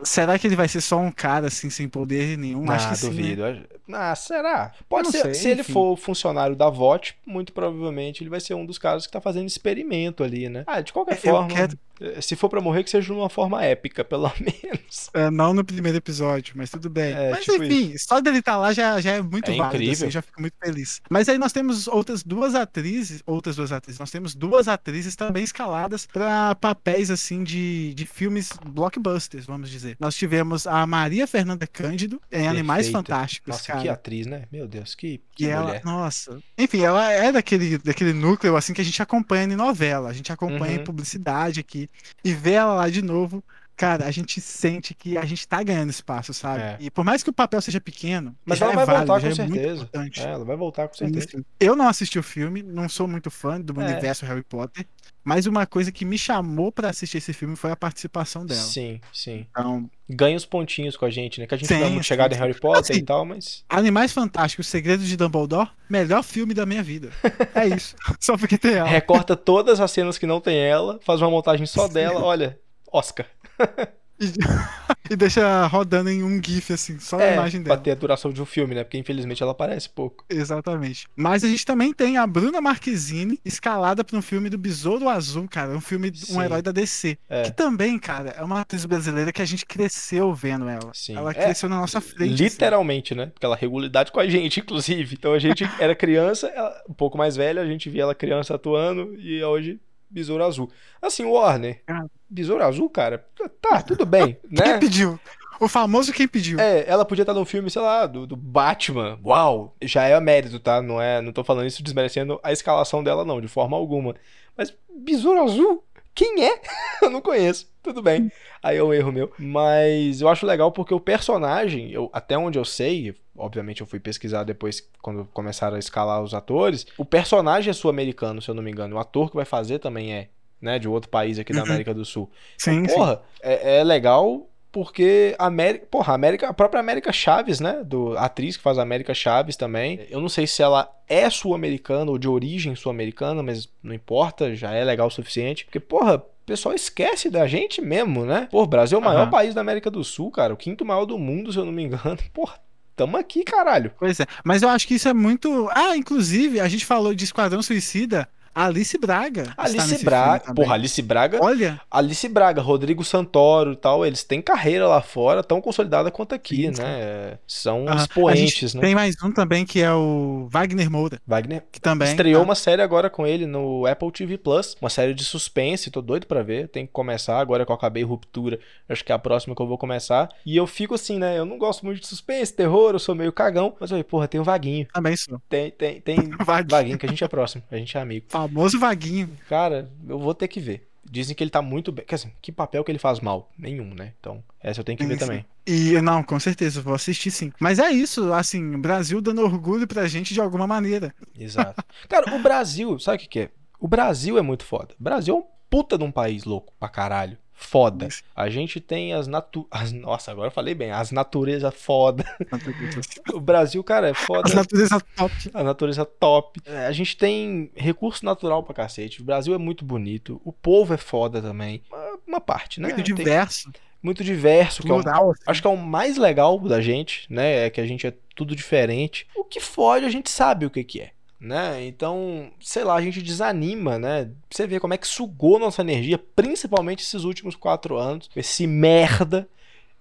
Será 0.03 0.37
que 0.37 0.45
ele 0.47 0.55
vai 0.55 0.67
ser 0.67 0.81
só 0.81 0.97
um 0.99 1.11
cara 1.11 1.47
assim, 1.47 1.69
sem 1.69 1.87
poder 1.87 2.37
nenhum? 2.37 2.69
Acho 2.69 2.87
ah, 2.87 2.89
que 2.91 2.97
sim, 2.97 3.05
né? 3.07 3.11
duvido. 3.11 3.67
Ah, 3.93 4.15
será? 4.15 4.73
Pode 4.89 5.09
ser. 5.11 5.21
sei, 5.21 5.33
se 5.33 5.49
ele 5.49 5.61
enfim. 5.61 5.73
for 5.73 5.97
funcionário 5.97 6.55
da 6.55 6.69
VOT, 6.69 7.15
muito 7.25 7.53
provavelmente 7.53 8.21
ele 8.23 8.29
vai 8.29 8.39
ser 8.39 8.53
um 8.53 8.65
dos 8.65 8.77
caras 8.77 9.05
que 9.07 9.11
tá 9.13 9.21
fazendo 9.21 9.47
experimento 9.47 10.23
ali, 10.23 10.49
né? 10.49 10.63
Ah, 10.67 10.81
de 10.81 10.91
qualquer 10.91 11.13
É, 11.13 11.17
forma. 11.17 11.47
quero- 11.47 11.77
eh, 12.01 12.21
Se 12.21 12.35
for 12.35 12.49
pra 12.49 12.59
morrer, 12.61 12.83
que 12.83 12.89
seja 12.89 13.05
de 13.05 13.11
uma 13.13 13.29
forma 13.29 13.63
épica, 13.63 14.03
pelo 14.03 14.29
menos. 14.39 15.09
É, 15.13 15.29
não 15.31 15.53
no 15.53 15.63
primeiro 15.63 15.97
episódio, 15.97 16.53
mas 16.57 16.69
tudo 16.69 16.89
bem. 16.89 17.13
É, 17.13 17.31
mas 17.31 17.45
tipo 17.45 17.63
enfim, 17.63 17.97
só 17.97 18.19
dele 18.19 18.39
estar 18.39 18.57
lá 18.57 18.73
já, 18.73 18.99
já 18.99 19.13
é 19.13 19.21
muito 19.21 19.49
É 19.49 19.55
válido, 19.55 19.75
incrível. 19.75 19.93
assim, 19.93 20.05
eu 20.05 20.11
já 20.11 20.21
fico 20.21 20.41
muito 20.41 20.55
feliz. 20.61 21.01
Mas 21.09 21.29
aí 21.29 21.37
nós 21.37 21.53
temos 21.53 21.87
outras 21.87 22.23
duas 22.23 22.53
atrizes, 22.55 23.23
outras 23.25 23.55
duas 23.55 23.71
atrizes, 23.71 23.99
nós 23.99 24.11
temos 24.11 24.35
duas 24.35 24.67
atrizes 24.67 25.15
também 25.15 25.43
escaladas 25.43 26.05
para 26.05 26.53
papéis 26.55 27.09
assim 27.09 27.41
de, 27.43 27.93
de 27.93 28.05
filmes 28.05 28.49
blockbusters, 28.65 28.96
vamos 29.45 29.69
dizer. 29.69 29.95
Nós 29.99 30.15
tivemos 30.15 30.65
a 30.67 30.85
Maria 30.85 31.27
Fernanda 31.27 31.65
Cândido 31.67 32.21
em 32.31 32.47
Animais 32.47 32.87
Perfeita. 32.87 32.97
Fantásticos, 33.13 33.51
Nossa, 33.55 33.67
cara. 33.67 33.81
que 33.81 33.89
atriz, 33.89 34.25
né? 34.27 34.43
Meu 34.51 34.67
Deus, 34.67 34.95
que, 34.95 35.21
que 35.35 35.45
E 35.45 35.49
ela, 35.49 35.67
mulher. 35.67 35.81
nossa. 35.85 36.39
Enfim, 36.57 36.81
ela 36.81 37.11
é 37.11 37.31
daquele, 37.31 37.77
daquele 37.77 38.13
núcleo 38.13 38.55
assim 38.55 38.73
que 38.73 38.81
a 38.81 38.85
gente 38.85 39.01
acompanha 39.01 39.43
em 39.45 39.55
novela, 39.55 40.09
a 40.09 40.13
gente 40.13 40.31
acompanha 40.31 40.75
em 40.75 40.77
Uhum. 40.79 40.83
publicidade 40.83 41.59
aqui. 41.59 41.89
E 42.23 42.33
ver 42.33 42.53
ela 42.53 42.73
lá 42.73 42.89
de 42.89 43.01
novo, 43.01 43.43
cara, 43.77 44.05
a 44.05 44.11
gente 44.11 44.41
sente 44.41 44.93
que 44.93 45.17
a 45.17 45.23
gente 45.23 45.47
tá 45.47 45.61
ganhando 45.63 45.89
espaço, 45.91 46.33
sabe? 46.33 46.63
É. 46.63 46.77
E 46.79 46.89
por 46.91 47.05
mais 47.05 47.21
que 47.23 47.29
o 47.29 47.33
papel 47.33 47.61
seja 47.61 47.79
pequeno, 47.79 48.35
Mas 48.43 48.59
ela 48.59 48.73
é 48.73 48.75
vai 48.75 48.85
válido, 48.85 49.05
voltar 49.07 49.21
com 49.21 49.27
é 49.27 49.29
muito 49.45 49.53
certeza. 49.53 49.81
importante. 49.83 50.19
É, 50.21 50.31
ela 50.31 50.43
vai 50.43 50.57
voltar 50.57 50.87
com 50.87 50.95
certeza. 50.95 51.45
Eu 51.59 51.75
não 51.75 51.87
assisti 51.87 52.17
o 52.17 52.23
filme, 52.23 52.63
não 52.63 52.89
sou 52.89 53.07
muito 53.07 53.29
fã 53.31 53.61
do 53.61 53.79
É. 53.79 53.85
universo 53.85 54.25
Harry 54.25 54.43
Potter, 54.43 54.85
mas 55.23 55.45
uma 55.45 55.65
coisa 55.65 55.91
que 55.91 56.03
me 56.05 56.17
chamou 56.17 56.71
pra 56.71 56.89
assistir 56.89 57.17
esse 57.19 57.33
filme 57.33 57.55
foi 57.55 57.69
a 57.71 57.75
participação 57.75 58.45
dela. 58.45 58.59
Sim, 58.59 58.99
sim. 59.13 59.45
Então, 59.51 59.89
Ganha 60.09 60.37
os 60.37 60.45
pontinhos 60.45 60.95
com 60.95 61.03
a 61.03 61.09
gente, 61.09 61.37
né? 61.39 61.45
Que 61.45 61.53
a 61.53 61.57
gente 61.57 61.67
Sim, 61.67 61.75
é 61.75 61.89
muito 61.89 61.97
sim, 61.97 62.03
chegado 62.03 62.33
em 62.33 62.37
Harry 62.37 62.57
Potter 62.57 62.79
Assim, 62.79 63.01
e 63.01 63.03
tal, 63.03 63.25
mas. 63.25 63.65
Animais 63.67 64.13
Fantásticos, 64.13 64.65
Segredos 64.67 65.05
de 65.05 65.17
Dumbledore, 65.17 65.69
melhor 65.89 66.23
filme 66.23 66.53
da 66.53 66.65
minha 66.65 66.81
vida. 66.81 67.11
É 67.53 67.67
isso. 67.67 67.93
Só 68.19 68.37
porque 68.37 68.57
tem 68.57 68.75
ela. 68.75 68.87
Recorta 68.87 69.35
todas 69.35 69.81
as 69.81 69.91
cenas 69.91 70.17
que 70.17 70.25
não 70.25 70.39
tem 70.39 70.57
ela, 70.57 70.97
faz 71.05 71.21
uma 71.21 71.29
montagem 71.29 71.65
só 71.65 71.89
dela, 71.89 72.21
olha, 72.23 72.57
Oscar. 72.89 73.25
E, 74.19 74.25
e 75.13 75.15
deixa 75.15 75.67
rodando 75.67 76.09
em 76.09 76.23
um 76.23 76.41
GIF, 76.43 76.73
assim, 76.73 76.97
só 76.97 77.19
a 77.19 77.23
É, 77.23 77.33
imagem 77.35 77.61
pra 77.61 77.75
dela. 77.75 77.83
ter 77.83 77.91
a 77.91 77.93
duração 77.95 78.33
de 78.33 78.41
um 78.41 78.47
filme, 78.47 78.73
né? 78.73 78.83
Porque 78.83 78.97
infelizmente 78.97 79.43
ela 79.43 79.51
aparece 79.51 79.87
pouco. 79.87 80.25
Exatamente. 80.27 81.05
Mas 81.15 81.43
a 81.43 81.47
gente 81.47 81.63
também 81.63 81.93
tem 81.93 82.17
a 82.17 82.25
Bruna 82.25 82.59
Marquezine 82.59 83.39
escalada 83.45 84.03
para 84.03 84.17
um 84.17 84.21
filme 84.23 84.49
do 84.49 84.57
Besouro 84.57 85.07
Azul, 85.07 85.47
cara. 85.47 85.69
Um 85.69 85.79
filme, 85.79 86.11
Sim. 86.15 86.35
um 86.35 86.41
herói 86.41 86.63
da 86.63 86.71
DC. 86.71 87.15
É. 87.29 87.43
Que 87.43 87.51
também, 87.51 87.99
cara, 87.99 88.31
é 88.31 88.43
uma 88.43 88.61
atriz 88.61 88.85
brasileira 88.85 89.31
que 89.31 89.39
a 89.41 89.45
gente 89.45 89.67
cresceu 89.67 90.33
vendo 90.33 90.67
ela. 90.67 90.91
Sim. 90.95 91.15
Ela 91.15 91.29
É, 91.29 91.33
cresceu 91.35 91.69
na 91.69 91.79
nossa 91.79 92.01
frente. 92.01 92.33
assim. 92.33 92.43
Literalmente, 92.45 93.13
né? 93.13 93.27
Porque 93.27 93.45
ela 93.45 93.55
regula 93.55 93.85
idade 93.85 94.11
com 94.11 94.19
a 94.19 94.27
gente, 94.27 94.61
inclusive. 94.61 95.13
Então 95.15 95.31
a 95.33 95.39
gente 95.39 95.63
era 95.79 95.93
criança, 95.95 96.47
ela, 96.47 96.73
um 96.89 96.93
pouco 96.93 97.19
mais 97.19 97.35
velha, 97.35 97.61
a 97.61 97.67
gente 97.67 97.87
via 97.87 98.01
ela 98.01 98.15
criança 98.15 98.55
atuando 98.55 99.13
e 99.19 99.43
hoje 99.43 99.79
Besouro 100.09 100.43
Azul. 100.43 100.69
Assim, 101.01 101.25
Warner, 101.25 101.81
Ah. 101.87 102.05
Besouro 102.29 102.63
Azul, 102.63 102.89
cara, 102.89 103.25
tá, 103.61 103.81
tudo 103.81 104.05
bem, 104.05 104.37
Quem 104.55 104.67
né? 104.67 104.77
pediu? 104.79 105.19
O 105.59 105.67
famoso 105.67 106.13
quem 106.13 106.27
pediu. 106.27 106.59
É, 106.59 106.85
ela 106.87 107.03
podia 107.03 107.23
estar 107.23 107.33
no 107.33 107.43
filme, 107.43 107.69
sei 107.71 107.81
lá, 107.81 108.05
do, 108.05 108.27
do 108.27 108.35
Batman. 108.35 109.19
Uau! 109.25 109.75
Já 109.81 110.03
é 110.03 110.19
mérito, 110.19 110.59
tá? 110.59 110.83
Não 110.83 111.01
é, 111.01 111.19
não 111.19 111.31
tô 111.31 111.43
falando 111.43 111.65
isso 111.65 111.81
desmerecendo 111.81 112.39
a 112.43 112.51
escalação 112.51 113.03
dela, 113.03 113.25
não, 113.25 113.41
de 113.41 113.47
forma 113.47 113.75
alguma. 113.75 114.13
Mas 114.55 114.71
Besouro 114.95 115.41
Azul? 115.41 115.83
Quem 116.13 116.45
é? 116.45 116.61
Eu 117.01 117.09
não 117.09 117.21
conheço. 117.21 117.67
Tudo 117.87 118.01
bem. 118.01 118.31
Aí 118.61 118.77
é 118.77 118.83
um 118.83 118.93
erro 118.93 119.11
meu. 119.11 119.31
Mas 119.39 120.21
eu 120.21 120.27
acho 120.29 120.45
legal 120.45 120.71
porque 120.71 120.93
o 120.93 120.99
personagem, 120.99 121.91
eu, 121.91 122.09
até 122.13 122.37
onde 122.37 122.59
eu 122.59 122.65
sei, 122.65 123.15
obviamente 123.37 123.81
eu 123.81 123.87
fui 123.87 123.99
pesquisar 123.99 124.43
depois 124.43 124.87
quando 125.01 125.25
começaram 125.33 125.75
a 125.75 125.79
escalar 125.79 126.21
os 126.21 126.33
atores, 126.33 126.85
o 126.97 127.05
personagem 127.05 127.69
é 127.69 127.73
sul-americano, 127.73 128.41
se 128.41 128.49
eu 128.49 128.55
não 128.55 128.63
me 128.63 128.71
engano. 128.71 128.95
O 128.95 128.99
ator 128.99 129.29
que 129.29 129.35
vai 129.35 129.45
fazer 129.45 129.79
também 129.79 130.13
é, 130.13 130.27
né, 130.61 130.77
de 130.79 130.87
outro 130.87 131.09
país 131.09 131.39
aqui 131.39 131.53
da 131.53 131.59
Uhum. 131.59 131.65
América 131.65 131.93
do 131.93 132.03
Sul. 132.03 132.29
Sim, 132.57 132.83
Então, 132.83 132.95
porra, 132.95 133.21
É, 133.41 133.77
é 133.77 133.83
legal 133.83 134.49
porque 134.71 135.33
a 135.39 135.45
América, 135.47 135.85
porra, 135.89 136.11
a 136.13 136.15
América, 136.15 136.49
a 136.49 136.53
própria 136.53 136.79
América 136.79 137.11
Chaves, 137.11 137.59
né, 137.59 137.81
do 137.83 138.15
a 138.17 138.25
atriz 138.25 138.57
que 138.57 138.61
faz 138.63 138.77
a 138.77 138.81
América 138.83 139.13
Chaves 139.13 139.55
também. 139.55 140.05
Eu 140.09 140.19
não 140.19 140.29
sei 140.29 140.45
se 140.45 140.61
ela 140.61 140.91
é 141.07 141.27
sul-americana 141.29 142.11
ou 142.11 142.17
de 142.17 142.27
origem 142.27 142.75
sul-americana, 142.75 143.41
mas 143.41 143.67
não 143.81 143.93
importa, 143.93 144.53
já 144.55 144.71
é 144.73 144.83
legal 144.83 145.07
o 145.07 145.11
suficiente. 145.11 145.63
Porque, 145.65 145.79
porra, 145.79 146.21
pessoal 146.47 146.73
esquece 146.73 147.29
da 147.29 147.45
gente 147.45 147.81
mesmo, 147.81 148.25
né? 148.25 148.47
Pô, 148.49 148.63
o 148.63 148.67
Brasil 148.67 148.97
é 148.97 149.01
o 149.01 149.03
maior 149.03 149.23
Aham. 149.23 149.29
país 149.29 149.53
da 149.53 149.61
América 149.61 149.91
do 149.91 150.03
Sul, 150.03 150.31
cara, 150.31 150.53
o 150.53 150.57
quinto 150.57 150.85
maior 150.85 151.05
do 151.05 151.17
mundo, 151.19 151.51
se 151.51 151.59
eu 151.59 151.65
não 151.65 151.73
me 151.73 151.83
engano. 151.83 152.17
Porra, 152.33 152.55
tamo 152.95 153.17
aqui, 153.17 153.43
caralho. 153.43 153.91
Pois 153.99 154.19
é. 154.19 154.25
Mas 154.43 154.61
eu 154.63 154.69
acho 154.69 154.87
que 154.87 154.95
isso 154.95 155.09
é 155.09 155.13
muito. 155.13 155.69
Ah, 155.73 155.95
inclusive, 155.95 156.59
a 156.61 156.67
gente 156.67 156.85
falou 156.85 157.13
de 157.13 157.25
Esquadrão 157.25 157.61
Suicida. 157.61 158.29
Alice 158.65 158.97
Braga. 158.97 159.53
Alice 159.57 160.03
Braga, 160.03 160.53
porra, 160.53 160.73
Alice 160.73 161.01
Braga 161.01 161.39
Olha, 161.43 161.79
Alice 161.91 162.27
Braga, 162.27 162.61
Rodrigo 162.61 163.03
Santoro 163.03 163.73
e 163.73 163.75
tal, 163.75 164.05
eles 164.05 164.23
têm 164.23 164.41
carreira 164.41 164.87
lá 164.87 165.01
fora, 165.01 165.43
tão 165.43 165.61
consolidada 165.61 166.09
quanto 166.09 166.33
aqui, 166.33 166.73
Sim, 166.73 166.81
né? 166.81 167.37
São 167.47 167.87
aham. 167.87 167.97
expoentes, 167.97 168.41
a 168.41 168.45
gente 168.45 168.75
né? 168.77 168.81
tem 168.81 168.95
mais 168.95 169.15
um 169.23 169.31
também 169.31 169.65
que 169.65 169.81
é 169.81 169.91
o 169.93 170.47
Wagner 170.49 170.89
Moura, 170.89 171.21
Wagner 171.27 171.63
que 171.71 171.79
também 171.79 172.07
estreou 172.09 172.41
tá- 172.41 172.43
uma 172.45 172.55
série 172.55 172.81
agora 172.81 173.09
com 173.09 173.27
ele 173.27 173.45
no 173.45 173.85
Apple 173.85 174.11
TV 174.11 174.37
Plus, 174.37 174.75
uma 174.81 174.89
série 174.89 175.13
de 175.13 175.23
suspense, 175.23 175.91
tô 175.91 176.01
doido 176.01 176.25
pra 176.25 176.41
ver, 176.41 176.67
tem 176.69 176.85
que 176.85 176.91
começar 176.91 177.39
agora 177.39 177.65
que 177.65 177.71
eu 177.71 177.75
acabei 177.75 178.03
Ruptura, 178.03 178.59
acho 178.89 179.03
que 179.05 179.11
é 179.11 179.15
a 179.15 179.19
próxima 179.19 179.55
que 179.55 179.61
eu 179.61 179.67
vou 179.67 179.77
começar. 179.77 180.29
E 180.45 180.57
eu 180.57 180.65
fico 180.65 180.95
assim, 180.95 181.19
né? 181.19 181.37
Eu 181.37 181.45
não 181.45 181.57
gosto 181.57 181.85
muito 181.85 182.01
de 182.01 182.07
suspense, 182.07 182.53
terror, 182.53 182.91
eu 182.93 182.99
sou 182.99 183.13
meio 183.13 183.31
cagão, 183.31 183.75
mas 183.79 183.91
aí, 183.91 184.03
porra, 184.03 184.27
tem 184.27 184.39
o 184.39 184.43
Vaguinho. 184.43 184.87
também 184.93 185.15
sou. 185.15 185.39
Tem, 185.49 185.69
tem, 185.71 186.01
tem 186.01 186.15
Vaguinho. 186.43 186.69
Vaguinho, 186.69 186.97
que 186.97 187.05
a 187.05 187.09
gente 187.09 187.23
é 187.23 187.27
próximo, 187.27 187.63
a 187.69 187.75
gente 187.77 187.97
é 187.97 188.01
amigo. 188.01 188.25
Famoso 188.47 188.79
Vaguinho. 188.79 189.29
Cara, 189.47 189.89
eu 190.07 190.19
vou 190.19 190.33
ter 190.33 190.47
que 190.47 190.59
ver. 190.59 190.87
Dizem 191.09 191.35
que 191.35 191.43
ele 191.43 191.49
tá 191.49 191.61
muito 191.61 191.91
bem. 191.91 192.05
Quer 192.05 192.15
dizer, 192.15 192.33
que 192.41 192.51
papel 192.51 192.83
que 192.83 192.91
ele 192.91 192.99
faz 192.99 193.19
mal? 193.21 193.49
Nenhum, 193.57 193.93
né? 193.93 194.13
Então, 194.19 194.43
essa 194.61 194.81
eu 194.81 194.83
tenho 194.83 194.97
que 194.97 195.05
ver 195.05 195.13
Sim, 195.13 195.19
sim. 195.19 195.25
também. 195.25 195.45
E 195.65 196.01
não, 196.01 196.21
com 196.21 196.39
certeza, 196.39 196.81
vou 196.81 196.93
assistir 196.93 197.31
sim. 197.31 197.51
Mas 197.59 197.79
é 197.79 197.89
isso, 197.89 198.33
assim, 198.33 198.75
o 198.75 198.77
Brasil 198.77 199.21
dando 199.21 199.41
orgulho 199.41 199.87
pra 199.87 200.07
gente 200.07 200.33
de 200.33 200.41
alguma 200.41 200.67
maneira. 200.67 201.13
Exato. 201.37 201.83
Cara, 202.09 202.35
o 202.35 202.39
Brasil, 202.39 202.99
sabe 202.99 203.17
o 203.17 203.19
que, 203.21 203.27
que 203.27 203.39
é? 203.39 203.49
O 203.79 203.87
Brasil 203.87 204.37
é 204.37 204.41
muito 204.41 204.65
foda. 204.65 204.95
O 204.99 205.03
Brasil 205.03 205.35
é 205.35 205.37
um 205.37 205.43
puta 205.69 205.97
de 205.97 206.03
um 206.03 206.11
país 206.11 206.43
louco 206.43 206.73
pra 206.79 206.89
caralho. 206.89 207.37
Foda. 207.59 208.07
A 208.35 208.49
gente 208.51 208.79
tem 208.79 209.13
as 209.13 209.25
natu... 209.27 209.67
As... 209.71 209.91
Nossa, 209.91 210.31
agora 210.31 210.47
eu 210.47 210.51
falei 210.51 210.75
bem. 210.75 210.91
As 210.91 211.11
naturezas 211.11 211.73
foda. 211.73 212.23
O 213.33 213.39
Brasil, 213.39 213.83
cara, 213.83 214.09
é 214.09 214.13
foda. 214.13 214.47
As 214.47 214.53
natureza 214.53 215.01
top. 215.15 215.33
A 215.53 215.63
natureza 215.63 216.05
top. 216.05 216.61
É, 216.65 216.85
A 216.85 216.91
gente 216.91 217.17
tem 217.17 217.71
recurso 217.75 218.23
natural 218.23 218.61
pra 218.63 218.75
cacete. 218.75 219.21
O 219.21 219.25
Brasil 219.25 219.53
é 219.55 219.57
muito 219.57 219.83
bonito. 219.83 220.39
O 220.45 220.53
povo 220.53 220.93
é 220.93 220.97
foda 220.97 221.41
também. 221.41 221.81
Uma, 221.91 222.19
uma 222.27 222.41
parte, 222.41 222.79
né? 222.79 222.89
Muito 222.89 223.03
Tem- 223.03 223.15
diverso, 223.15 223.71
muito 224.03 224.23
diverso. 224.23 224.83
Que 224.83 224.89
é 224.91 224.93
um- 224.93 225.01
plural. 225.01 225.31
assim. 225.31 225.43
Acho 225.47 225.61
que 225.61 225.67
é 225.67 225.71
o 225.71 225.77
mais 225.77 226.15
legal 226.17 226.59
da 226.59 226.79
gente, 226.79 227.25
né? 227.31 227.65
É 227.65 227.69
que 227.71 227.81
a 227.81 227.85
gente 227.87 228.05
é 228.05 228.13
tudo 228.35 228.55
diferente. 228.55 229.25
O 229.35 229.43
que 229.43 229.59
fode, 229.59 230.05
a 230.05 230.09
gente 230.09 230.29
sabe 230.29 230.65
o 230.65 230.69
que 230.69 230.83
que 230.83 231.01
é. 231.01 231.11
Né? 231.39 231.85
Então, 231.85 232.51
sei 232.59 232.83
lá, 232.83 232.95
a 232.95 233.01
gente 233.01 233.21
desanima, 233.21 233.99
né? 233.99 234.31
Você 234.49 234.65
vê 234.65 234.79
como 234.79 234.95
é 234.95 234.97
que 234.97 235.07
sugou 235.07 235.59
nossa 235.59 235.81
energia, 235.81 236.17
principalmente 236.17 237.03
esses 237.03 237.23
últimos 237.23 237.55
quatro 237.55 237.95
anos, 237.95 238.27
esse 238.35 238.65
merda, 238.65 239.47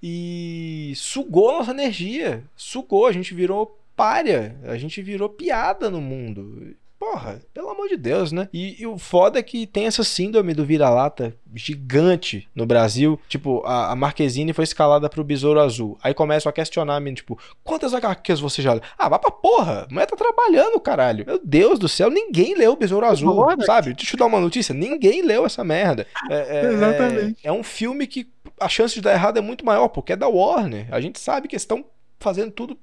e 0.02 0.92
sugou 0.96 1.52
nossa 1.52 1.72
energia, 1.72 2.42
sugou, 2.56 3.06
a 3.06 3.12
gente 3.12 3.34
virou 3.34 3.78
párea, 3.94 4.58
a 4.64 4.76
gente 4.76 5.02
virou 5.02 5.28
piada 5.28 5.90
no 5.90 6.00
mundo. 6.00 6.74
Porra, 6.98 7.42
pelo 7.52 7.68
amor 7.68 7.88
de 7.88 7.96
Deus, 7.96 8.32
né? 8.32 8.48
E, 8.52 8.80
e 8.82 8.86
o 8.86 8.96
foda 8.96 9.38
é 9.38 9.42
que 9.42 9.66
tem 9.66 9.86
essa 9.86 10.02
síndrome 10.02 10.54
do 10.54 10.64
vira-lata 10.64 11.36
gigante 11.54 12.48
no 12.54 12.64
Brasil. 12.64 13.20
Tipo, 13.28 13.62
a, 13.66 13.92
a 13.92 13.96
Marquezine 13.96 14.52
foi 14.54 14.64
escalada 14.64 15.08
pro 15.08 15.22
Besouro 15.22 15.60
Azul. 15.60 15.98
Aí 16.02 16.14
começam 16.14 16.48
a 16.48 16.52
questionar, 16.52 17.02
tipo, 17.14 17.38
quantas 17.62 17.92
HQs 17.92 18.40
você 18.40 18.62
já 18.62 18.72
leu? 18.72 18.82
Ah, 18.98 19.08
vai 19.10 19.18
pra 19.18 19.30
porra! 19.30 19.86
A 19.88 19.92
mulher 19.92 20.06
tá 20.06 20.16
trabalhando, 20.16 20.80
caralho. 20.80 21.24
Meu 21.26 21.40
Deus 21.42 21.78
do 21.78 21.88
céu, 21.88 22.10
ninguém 22.10 22.54
leu 22.54 22.72
o 22.72 22.76
Besouro 22.76 23.04
Azul, 23.06 23.34
Bora. 23.34 23.62
sabe? 23.64 23.92
Deixa 23.92 24.14
eu 24.14 24.18
dar 24.18 24.26
uma 24.26 24.40
notícia. 24.40 24.74
Ninguém 24.74 25.22
leu 25.22 25.44
essa 25.44 25.62
merda. 25.62 26.06
É, 26.30 26.34
é- 26.66 26.72
Exatamente. 26.72 27.40
É, 27.44 27.48
é 27.48 27.52
um 27.52 27.62
filme 27.62 28.06
que 28.06 28.26
a 28.58 28.68
chance 28.68 28.94
de 28.94 29.02
dar 29.02 29.12
errado 29.12 29.36
é 29.36 29.42
muito 29.42 29.66
maior, 29.66 29.88
porque 29.88 30.14
é 30.14 30.16
da 30.16 30.28
Warner. 30.28 30.86
A 30.90 31.00
gente 31.00 31.18
sabe 31.18 31.46
que 31.46 31.54
eles 31.54 31.62
estão 31.62 31.84
fazendo 32.18 32.50
tudo 32.50 32.78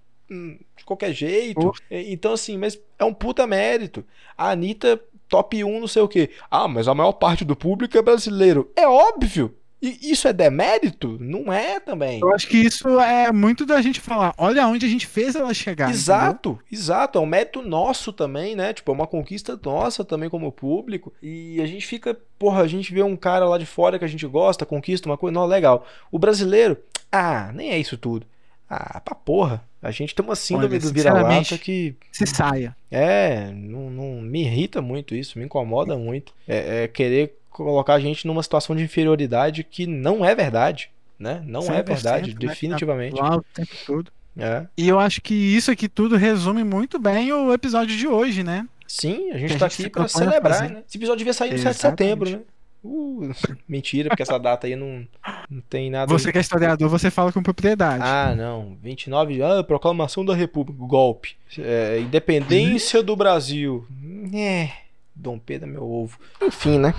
de 0.76 0.84
qualquer 0.86 1.14
jeito. 1.14 1.72
Então, 1.90 2.34
assim, 2.34 2.58
mas 2.58 2.80
é 2.98 3.06
um 3.06 3.14
puta 3.14 3.46
mérito. 3.48 4.04
A 4.38 4.52
Anitta, 4.52 5.00
top 5.28 5.64
1, 5.64 5.80
não 5.80 5.88
sei 5.88 6.02
o 6.02 6.08
quê. 6.08 6.30
Ah, 6.50 6.68
mas 6.68 6.88
a 6.88 6.94
maior 6.94 7.14
parte 7.14 7.46
do 7.46 7.56
público 7.56 7.98
é 7.98 8.02
brasileiro. 8.02 8.72
É 8.76 8.88
óbvio. 8.88 9.56
E 9.86 10.12
isso 10.12 10.30
é 10.30 10.32
demérito? 10.32 11.18
Não 11.20 11.52
é 11.52 11.78
também. 11.78 12.22
Eu 12.22 12.34
acho 12.34 12.48
que 12.48 12.56
isso 12.56 12.88
é 13.02 13.30
muito 13.34 13.66
da 13.66 13.82
gente 13.82 14.00
falar, 14.00 14.34
olha 14.38 14.66
onde 14.66 14.86
a 14.86 14.90
gente 14.90 15.06
fez 15.06 15.36
ela 15.36 15.54
chegar. 15.54 15.90
entendeu? 15.90 16.00
Exato, 16.00 16.60
exato. 16.72 17.20
É 17.20 17.22
um 17.22 17.26
mérito 17.26 17.62
nosso 17.62 18.14
também, 18.14 18.56
né? 18.56 18.72
Tipo, 18.72 18.92
é 18.92 18.96
uma 18.96 19.06
conquista 19.06 19.60
nossa 19.62 20.06
também 20.06 20.30
como 20.30 20.54
público. 20.54 21.12
E 21.22 21.62
a 21.62 21.66
gente 21.66 21.86
fica, 21.86 22.18
porra, 22.40 22.62
a 22.62 22.68
gente 22.68 22.94
vê 22.94 23.04
um 23.04 23.18
cara 23.18 23.44
lá 23.44 23.58
de 23.58 23.66
fora 23.66 24.00
que 24.00 24.06
a 24.06 24.08
gente 24.08 24.26
gosta, 24.26 24.66
conquista 24.66 25.10
uma 25.10 25.18
coisa, 25.18 25.34
não, 25.34 25.46
legal. 25.46 25.86
O 26.10 26.18
brasileiro, 26.18 26.78
ah, 27.12 27.52
nem 27.54 27.72
é 27.72 27.78
isso 27.78 27.98
tudo. 27.98 28.26
Ah, 28.70 29.02
pra 29.02 29.14
porra. 29.14 29.62
A 29.84 29.92
gente 29.92 30.16
tem 30.16 30.26
uma 30.26 30.36
síndrome 30.36 30.76
Olha, 30.76 30.80
do 30.80 30.94
vira-lata 30.94 31.58
que. 31.58 31.96
Se 32.12 32.26
saia. 32.26 32.76
É, 32.90 33.52
não, 33.54 33.90
não- 33.90 34.22
me 34.22 34.44
irrita 34.44 34.82
muito 34.82 35.14
isso, 35.14 35.38
me 35.38 35.46
incomoda 35.46 35.98
muito. 35.98 36.34
É, 36.48 36.84
é 36.84 36.88
querer 36.88 37.38
colocar 37.50 37.96
a 37.96 38.00
gente 38.00 38.26
numa 38.26 38.42
situação 38.42 38.76
de 38.76 38.84
inferioridade 38.84 39.64
que 39.64 39.86
não 39.86 40.26
é 40.26 40.34
verdade, 40.34 40.90
né? 41.20 41.44
Não 41.46 41.62
é 41.62 41.84
100%, 41.84 41.86
verdade, 41.86 42.30
né? 42.32 42.36
definitivamente. 42.40 43.16
Lá 43.16 43.36
o 43.36 43.44
tempo 43.54 43.76
todo. 43.86 44.12
É. 44.38 44.66
E 44.76 44.88
eu 44.88 45.00
acho 45.00 45.22
que 45.22 45.34
isso 45.34 45.70
aqui 45.70 45.88
tudo 45.88 46.16
resume 46.16 46.64
muito 46.64 46.98
bem 46.98 47.32
o 47.32 47.54
episódio 47.54 47.96
de 47.96 48.08
hoje, 48.08 48.44
né? 48.44 48.68
Sim, 48.88 49.32
a 49.32 49.38
gente 49.38 49.50
tá 49.50 49.54
gente 49.54 49.64
aqui 49.66 49.76
se 49.76 49.90
pra 49.90 50.04
propõe 50.04 50.22
a 50.22 50.26
celebrar, 50.26 50.70
né? 50.70 50.84
Esse 50.88 50.98
episódio 50.98 51.20
devia 51.20 51.34
sair 51.34 51.52
no 51.52 51.58
7 51.60 51.74
de 51.74 51.82
setembro, 51.82 52.30
né? 52.30 52.40
Uh, 52.84 53.32
mentira, 53.68 54.10
porque 54.10 54.24
essa 54.24 54.38
data 54.38 54.68
aí 54.68 54.76
não, 54.76 55.08
não 55.50 55.62
tem 55.62 55.90
nada. 55.90 56.12
Você 56.12 56.32
que 56.32 56.38
é 56.38 56.42
historiador, 56.42 56.90
você 56.90 57.10
fala 57.10 57.32
com 57.32 57.42
propriedade. 57.42 58.04
Ah, 58.04 58.36
não. 58.36 58.78
29 58.82 59.36
de. 59.36 59.44
Ah, 59.44 59.64
proclamação 59.64 60.26
da 60.26 60.36
República. 60.36 60.78
Golpe. 60.86 61.38
É, 61.58 62.00
independência 62.00 63.02
do 63.02 63.16
Brasil. 63.16 63.88
É. 64.34 64.70
Dom 65.16 65.40
Pedro 65.40 65.70
é 65.70 65.72
meu 65.72 65.84
ovo. 65.84 66.20
Enfim, 66.42 66.80
né? 66.80 66.94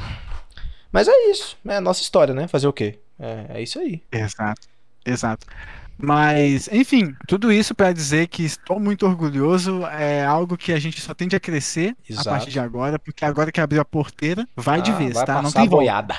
Mas 0.91 1.09
é 1.09 1.31
isso. 1.31 1.59
É 1.67 1.77
a 1.77 1.81
nossa 1.81 2.01
história, 2.01 2.33
né? 2.33 2.49
Fazer 2.49 2.69
o 2.69 2.73
quê? 2.73 2.99
É, 3.19 3.59
é 3.59 3.63
isso 3.63 3.79
aí. 3.79 4.03
Exato, 4.11 4.69
exato. 5.05 5.47
Mas, 5.97 6.69
enfim, 6.73 7.15
tudo 7.27 7.53
isso 7.53 7.75
para 7.75 7.93
dizer 7.93 8.27
que 8.29 8.43
estou 8.45 8.81
muito 8.81 9.07
orgulhoso. 9.07 9.85
É 9.87 10.25
algo 10.25 10.57
que 10.57 10.73
a 10.73 10.79
gente 10.79 11.01
só 11.01 11.15
tende 11.15 11.37
a 11.37 11.41
crescer 11.41 11.97
Exato. 12.09 12.29
a 12.29 12.33
partir 12.33 12.51
de 12.51 12.59
agora, 12.61 12.99
porque 12.99 13.25
agora 13.25 13.53
que 13.53 13.61
abriu 13.61 13.81
a 13.81 13.85
porteira, 13.85 14.47
vai 14.57 14.83
de 14.83 14.91
Ah, 14.91 14.97
vez, 14.97 15.15
vai 15.15 15.25
tá? 15.25 15.41
Não 15.43 15.53
tem 15.53 15.69
boiada. 15.69 16.17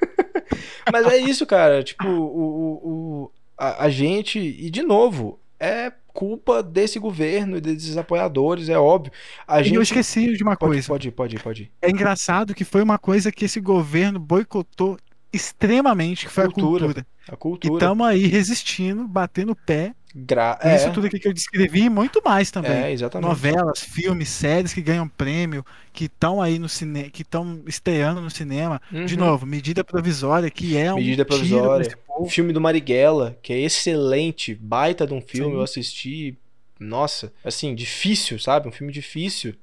Mas 0.92 1.06
é 1.06 1.16
isso, 1.18 1.46
cara. 1.46 1.82
Tipo, 1.82 2.06
o, 2.08 2.22
o, 2.22 3.22
o- 3.24 3.32
a, 3.56 3.84
a 3.84 3.90
gente. 3.90 4.38
E 4.38 4.70
de 4.70 4.82
novo, 4.82 5.38
é 5.60 5.92
culpa 6.12 6.62
desse 6.62 6.98
governo 6.98 7.56
e 7.56 7.60
desses 7.60 7.96
apoiadores, 7.96 8.68
é 8.68 8.78
óbvio. 8.78 9.12
A 9.46 9.60
E 9.60 9.64
gente. 9.64 9.74
eu 9.76 9.82
esqueci 9.82 10.36
de 10.36 10.42
uma 10.42 10.56
Pode, 10.56 10.72
coisa. 10.72 10.88
pode 10.88 11.08
ir, 11.08 11.10
pode 11.12 11.36
ir, 11.36 11.42
pode 11.42 11.62
ir. 11.64 11.70
É 11.80 11.90
engraçado 11.90 12.54
que 12.54 12.64
foi 12.64 12.82
uma 12.82 12.98
coisa 12.98 13.32
que 13.32 13.44
esse 13.46 13.60
governo 13.60 14.18
boicotou 14.18 14.98
extremamente, 15.32 16.26
que 16.26 16.32
foi 16.32 16.44
Cultura. 16.44 16.84
a 16.84 16.88
cultura. 16.88 17.06
A 17.28 17.34
E 17.34 17.36
cultura. 17.36 17.74
estamos 17.84 18.06
aí 18.06 18.26
resistindo, 18.26 19.06
batendo 19.08 19.52
o 19.52 19.56
pé. 19.56 19.94
Gra... 20.14 20.58
É, 20.62 20.76
Isso 20.76 20.90
tudo 20.92 21.06
aqui 21.06 21.18
que 21.18 21.26
eu 21.26 21.32
descrevi 21.32 21.84
e 21.84 21.88
muito 21.88 22.20
mais 22.22 22.50
também. 22.50 22.70
é, 22.72 22.92
exatamente. 22.92 23.28
Novelas, 23.28 23.80
filmes, 23.80 24.28
séries 24.28 24.74
que 24.74 24.82
ganham 24.82 25.08
prêmio, 25.08 25.64
que 25.92 26.04
estão 26.04 26.42
aí 26.42 26.58
no 26.58 26.68
cinema, 26.68 27.08
que 27.08 27.22
estão 27.22 27.62
estreando 27.66 28.20
no 28.20 28.30
cinema. 28.30 28.80
De 28.90 29.14
Uhum. 29.14 29.20
novo, 29.20 29.46
medida 29.46 29.82
provisória, 29.82 30.50
que 30.50 30.76
é 30.76 30.92
um 30.92 30.96
Medida 30.96 31.24
provisória. 31.24 31.98
O 32.08 32.28
filme 32.28 32.52
do 32.52 32.60
Marighella, 32.60 33.38
que 33.42 33.52
é 33.54 33.58
excelente, 33.60 34.54
baita 34.54 35.06
de 35.06 35.14
um 35.14 35.20
filme, 35.22 35.52
Sim. 35.52 35.56
eu 35.56 35.62
assisti. 35.62 36.36
Nossa, 36.78 37.32
assim, 37.44 37.74
difícil, 37.74 38.38
sabe? 38.38 38.68
Um 38.68 38.72
filme 38.72 38.92
difícil, 38.92 39.54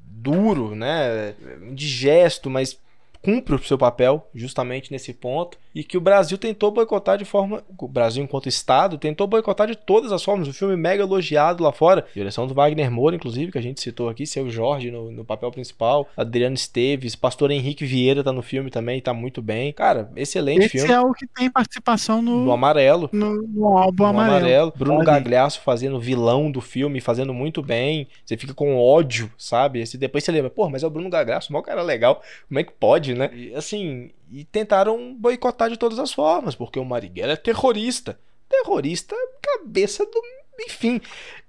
duro, 0.00 0.74
né? 0.74 1.34
Indigesto, 1.62 2.50
mas 2.50 2.78
cumpre 3.22 3.54
o 3.54 3.62
seu 3.62 3.78
papel 3.78 4.28
justamente 4.34 4.90
nesse 4.90 5.12
ponto. 5.12 5.58
E 5.74 5.84
que 5.84 5.96
o 5.96 6.00
Brasil 6.00 6.36
tentou 6.38 6.70
boicotar 6.70 7.16
de 7.18 7.24
forma. 7.24 7.62
O 7.78 7.88
Brasil, 7.88 8.22
enquanto 8.22 8.48
Estado, 8.48 8.98
tentou 8.98 9.26
boicotar 9.26 9.66
de 9.66 9.76
todas 9.76 10.12
as 10.12 10.22
formas. 10.22 10.48
O 10.48 10.52
filme 10.52 10.76
mega 10.76 11.02
elogiado 11.02 11.62
lá 11.62 11.72
fora. 11.72 12.06
Direção 12.14 12.46
do 12.46 12.54
Wagner 12.54 12.90
Moura, 12.90 13.16
inclusive, 13.16 13.52
que 13.52 13.58
a 13.58 13.62
gente 13.62 13.80
citou 13.80 14.08
aqui, 14.08 14.26
seu 14.26 14.48
Jorge 14.50 14.90
no, 14.90 15.10
no 15.10 15.24
papel 15.24 15.50
principal, 15.50 16.08
Adriano 16.16 16.54
Esteves, 16.54 17.14
Pastor 17.14 17.50
Henrique 17.50 17.84
Vieira 17.84 18.22
tá 18.24 18.32
no 18.32 18.42
filme 18.42 18.70
também, 18.70 19.00
tá 19.00 19.12
muito 19.14 19.40
bem. 19.40 19.72
Cara, 19.72 20.10
excelente 20.16 20.60
Esse 20.66 20.78
filme. 20.78 20.92
é 20.92 21.00
o 21.00 21.12
que 21.12 21.26
tem 21.26 21.50
participação 21.50 22.20
no, 22.22 22.44
No 22.44 22.52
amarelo. 22.52 23.08
no, 23.12 23.42
no 23.42 23.78
álbum 23.78 24.02
No 24.04 24.08
amarelo. 24.10 24.36
amarelo. 24.38 24.72
Bruno. 24.76 25.04
Gagliasso 25.04 25.60
fazendo 25.60 25.98
vilão 26.00 26.50
do 26.50 26.60
filme, 26.60 27.00
fazendo 27.00 27.32
muito 27.32 27.62
bem. 27.62 28.06
Você 28.24 28.36
fica 28.36 28.52
com 28.54 28.76
ódio, 28.76 29.30
sabe? 29.38 29.80
Esse- 29.80 29.96
Depois 29.98 30.24
você 30.24 30.32
lembra, 30.32 30.50
pô, 30.50 30.68
mas 30.68 30.82
é 30.82 30.86
o 30.86 30.90
Bruno 30.90 31.08
Gagliasso, 31.10 31.52
mó 31.52 31.62
cara 31.62 31.82
legal. 31.82 32.22
Como 32.48 32.58
é 32.58 32.64
que 32.64 32.72
pode, 32.72 33.14
né? 33.14 33.30
E, 33.32 33.54
assim, 33.54 34.10
e 34.30 34.44
tentaram 34.44 35.14
boicotar 35.14 35.68
de 35.68 35.76
todas 35.76 35.98
as 35.98 36.12
formas, 36.12 36.54
porque 36.54 36.78
o 36.78 36.84
Marighella 36.84 37.32
é 37.32 37.36
terrorista. 37.36 38.18
Terrorista, 38.48 39.14
cabeça 39.42 40.04
do. 40.04 40.22
Enfim. 40.66 41.00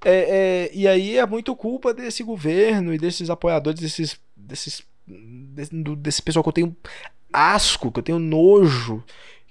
É, 0.04 0.70
é, 0.70 0.72
e 0.74 0.88
aí 0.88 1.18
é 1.18 1.26
muito 1.26 1.56
culpa 1.56 1.94
desse 1.94 2.24
governo 2.24 2.94
e 2.94 2.98
desses 2.98 3.30
apoiadores, 3.30 3.80
desses. 3.80 4.20
desses 4.36 4.84
desse, 5.08 5.74
desse 5.98 6.22
pessoal 6.22 6.44
que 6.44 6.50
eu 6.50 6.54
tenho 6.54 6.76
asco, 7.32 7.92
que 7.92 8.00
eu 8.00 8.04
tenho 8.04 8.20
nojo. 8.20 9.04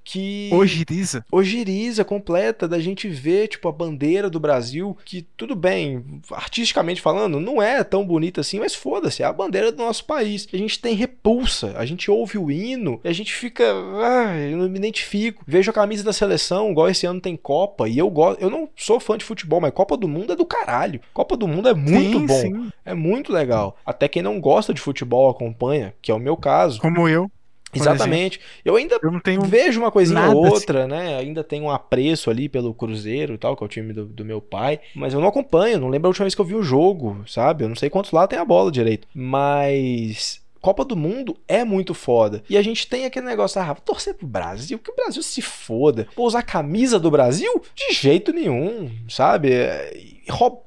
Que 0.03 0.51
Ojiriza. 0.53 1.25
ojeriza 1.31 2.05
completa 2.05 2.67
da 2.67 2.79
gente 2.81 3.09
ver, 3.09 3.49
tipo, 3.49 3.69
a 3.69 3.73
bandeira 3.73 4.31
do 4.31 4.41
Brasil, 4.41 4.97
que 5.05 5.23
tudo 5.37 5.55
bem, 5.55 6.05
artisticamente 6.31 7.01
falando, 7.01 7.39
não 7.39 7.61
é 7.63 7.85
tão 7.85 8.05
bonita 8.05 8.41
assim, 8.41 8.59
mas 8.59 8.75
foda-se, 8.75 9.23
é 9.23 9.27
a 9.27 9.33
bandeira 9.33 9.71
do 9.71 9.83
nosso 9.83 10.05
país. 10.05 10.49
A 10.53 10.57
gente 10.57 10.81
tem 10.81 10.95
repulsa, 10.95 11.75
a 11.77 11.85
gente 11.85 12.11
ouve 12.11 12.39
o 12.39 12.51
hino 12.51 13.01
e 13.05 13.09
a 13.09 13.13
gente 13.13 13.33
fica, 13.33 13.65
ah, 13.65 14.37
eu 14.39 14.57
não 14.57 14.69
me 14.69 14.79
identifico. 14.79 15.45
Vejo 15.47 15.71
a 15.71 15.75
camisa 15.75 16.03
da 16.03 16.13
seleção, 16.13 16.71
igual 16.71 16.89
esse 16.89 17.07
ano 17.07 17.21
tem 17.21 17.37
Copa, 17.37 17.89
e 17.89 17.99
eu 17.99 18.09
gosto, 18.11 18.41
eu 18.41 18.51
não 18.51 18.69
sou 18.77 18.99
fã 18.99 19.17
de 19.17 19.25
futebol, 19.25 19.61
mas 19.61 19.73
Copa 19.73 19.97
do 19.97 20.09
Mundo 20.09 20.33
é 20.33 20.37
do 20.37 20.47
caralho. 20.47 21.01
Copa 21.13 21.37
do 21.37 21.47
Mundo 21.47 21.69
é 21.69 21.75
muito 21.75 22.19
Sim, 22.19 22.27
bom, 22.27 22.41
sim. 22.41 22.71
é 22.85 22.95
muito 22.95 23.33
legal. 23.33 23.77
Até 23.85 24.09
quem 24.09 24.23
não 24.23 24.41
gosta 24.41 24.75
de 24.75 24.81
futebol 24.81 25.31
acompanha, 25.31 25.95
que 26.01 26.11
é 26.11 26.15
o 26.15 26.19
meu 26.19 26.37
caso. 26.37 26.81
Como 26.81 27.09
eu. 27.09 27.31
Exatamente. 27.75 28.41
Eu 28.65 28.77
ainda 28.77 28.99
Eu 29.03 29.11
não 29.11 29.21
tenho. 29.21 29.43
Vejo 29.43 29.81
uma 29.81 29.91
coisinha 29.91 30.31
ou 30.31 30.45
assim. 30.45 30.55
outra, 30.55 30.87
né? 30.87 31.17
Ainda 31.19 31.45
tem 31.45 31.61
um 31.63 31.71
apreço 31.71 32.31
ali 32.31 32.49
pelo 32.49 32.75
Cruzeiro 32.75 33.35
e 33.35 33.39
tal, 33.39 33.57
que 33.57 33.63
é 33.63 33.67
o 33.67 33.69
time 33.69 33.93
do, 33.93 34.07
do 34.07 34.25
meu 34.25 34.41
pai. 34.41 34.81
Mas 34.95 35.15
eu 35.15 35.21
não 35.21 35.29
acompanho, 35.29 35.79
não 35.79 35.89
lembro 35.89 36.09
a 36.09 36.11
última 36.11 36.25
vez 36.25 36.35
que 36.35 36.41
eu 36.41 36.45
vi 36.45 36.55
o 36.55 36.63
jogo, 36.63 37.23
sabe? 37.27 37.65
Eu 37.65 37.69
não 37.69 37.77
sei 37.77 37.89
quantos 37.91 38.13
lá 38.13 38.27
tem 38.27 38.39
a 38.39 38.45
bola 38.45 38.71
direito. 38.71 39.07
Mas. 39.15 40.41
Copa 40.61 40.85
do 40.85 40.95
Mundo 40.95 41.39
é 41.49 41.65
muito 41.65 41.95
foda. 41.95 42.43
E 42.49 42.55
a 42.59 42.61
gente 42.61 42.87
tem 42.87 43.07
aquele 43.07 43.25
negócio, 43.25 43.59
ah, 43.63 43.73
vou 43.73 43.77
torcer 43.77 44.13
pro 44.13 44.27
Brasil, 44.27 44.79
que 44.79 44.91
o 44.91 44.95
Brasil 44.95 45.23
se 45.23 45.41
foda. 45.41 46.07
Vou 46.15 46.27
usar 46.27 46.41
a 46.41 46.43
camisa 46.43 46.99
do 47.01 47.11
Brasil? 47.11 47.63
De 47.75 47.95
jeito 47.95 48.31
nenhum, 48.31 48.91
sabe? 49.09 49.53
É, 49.53 49.91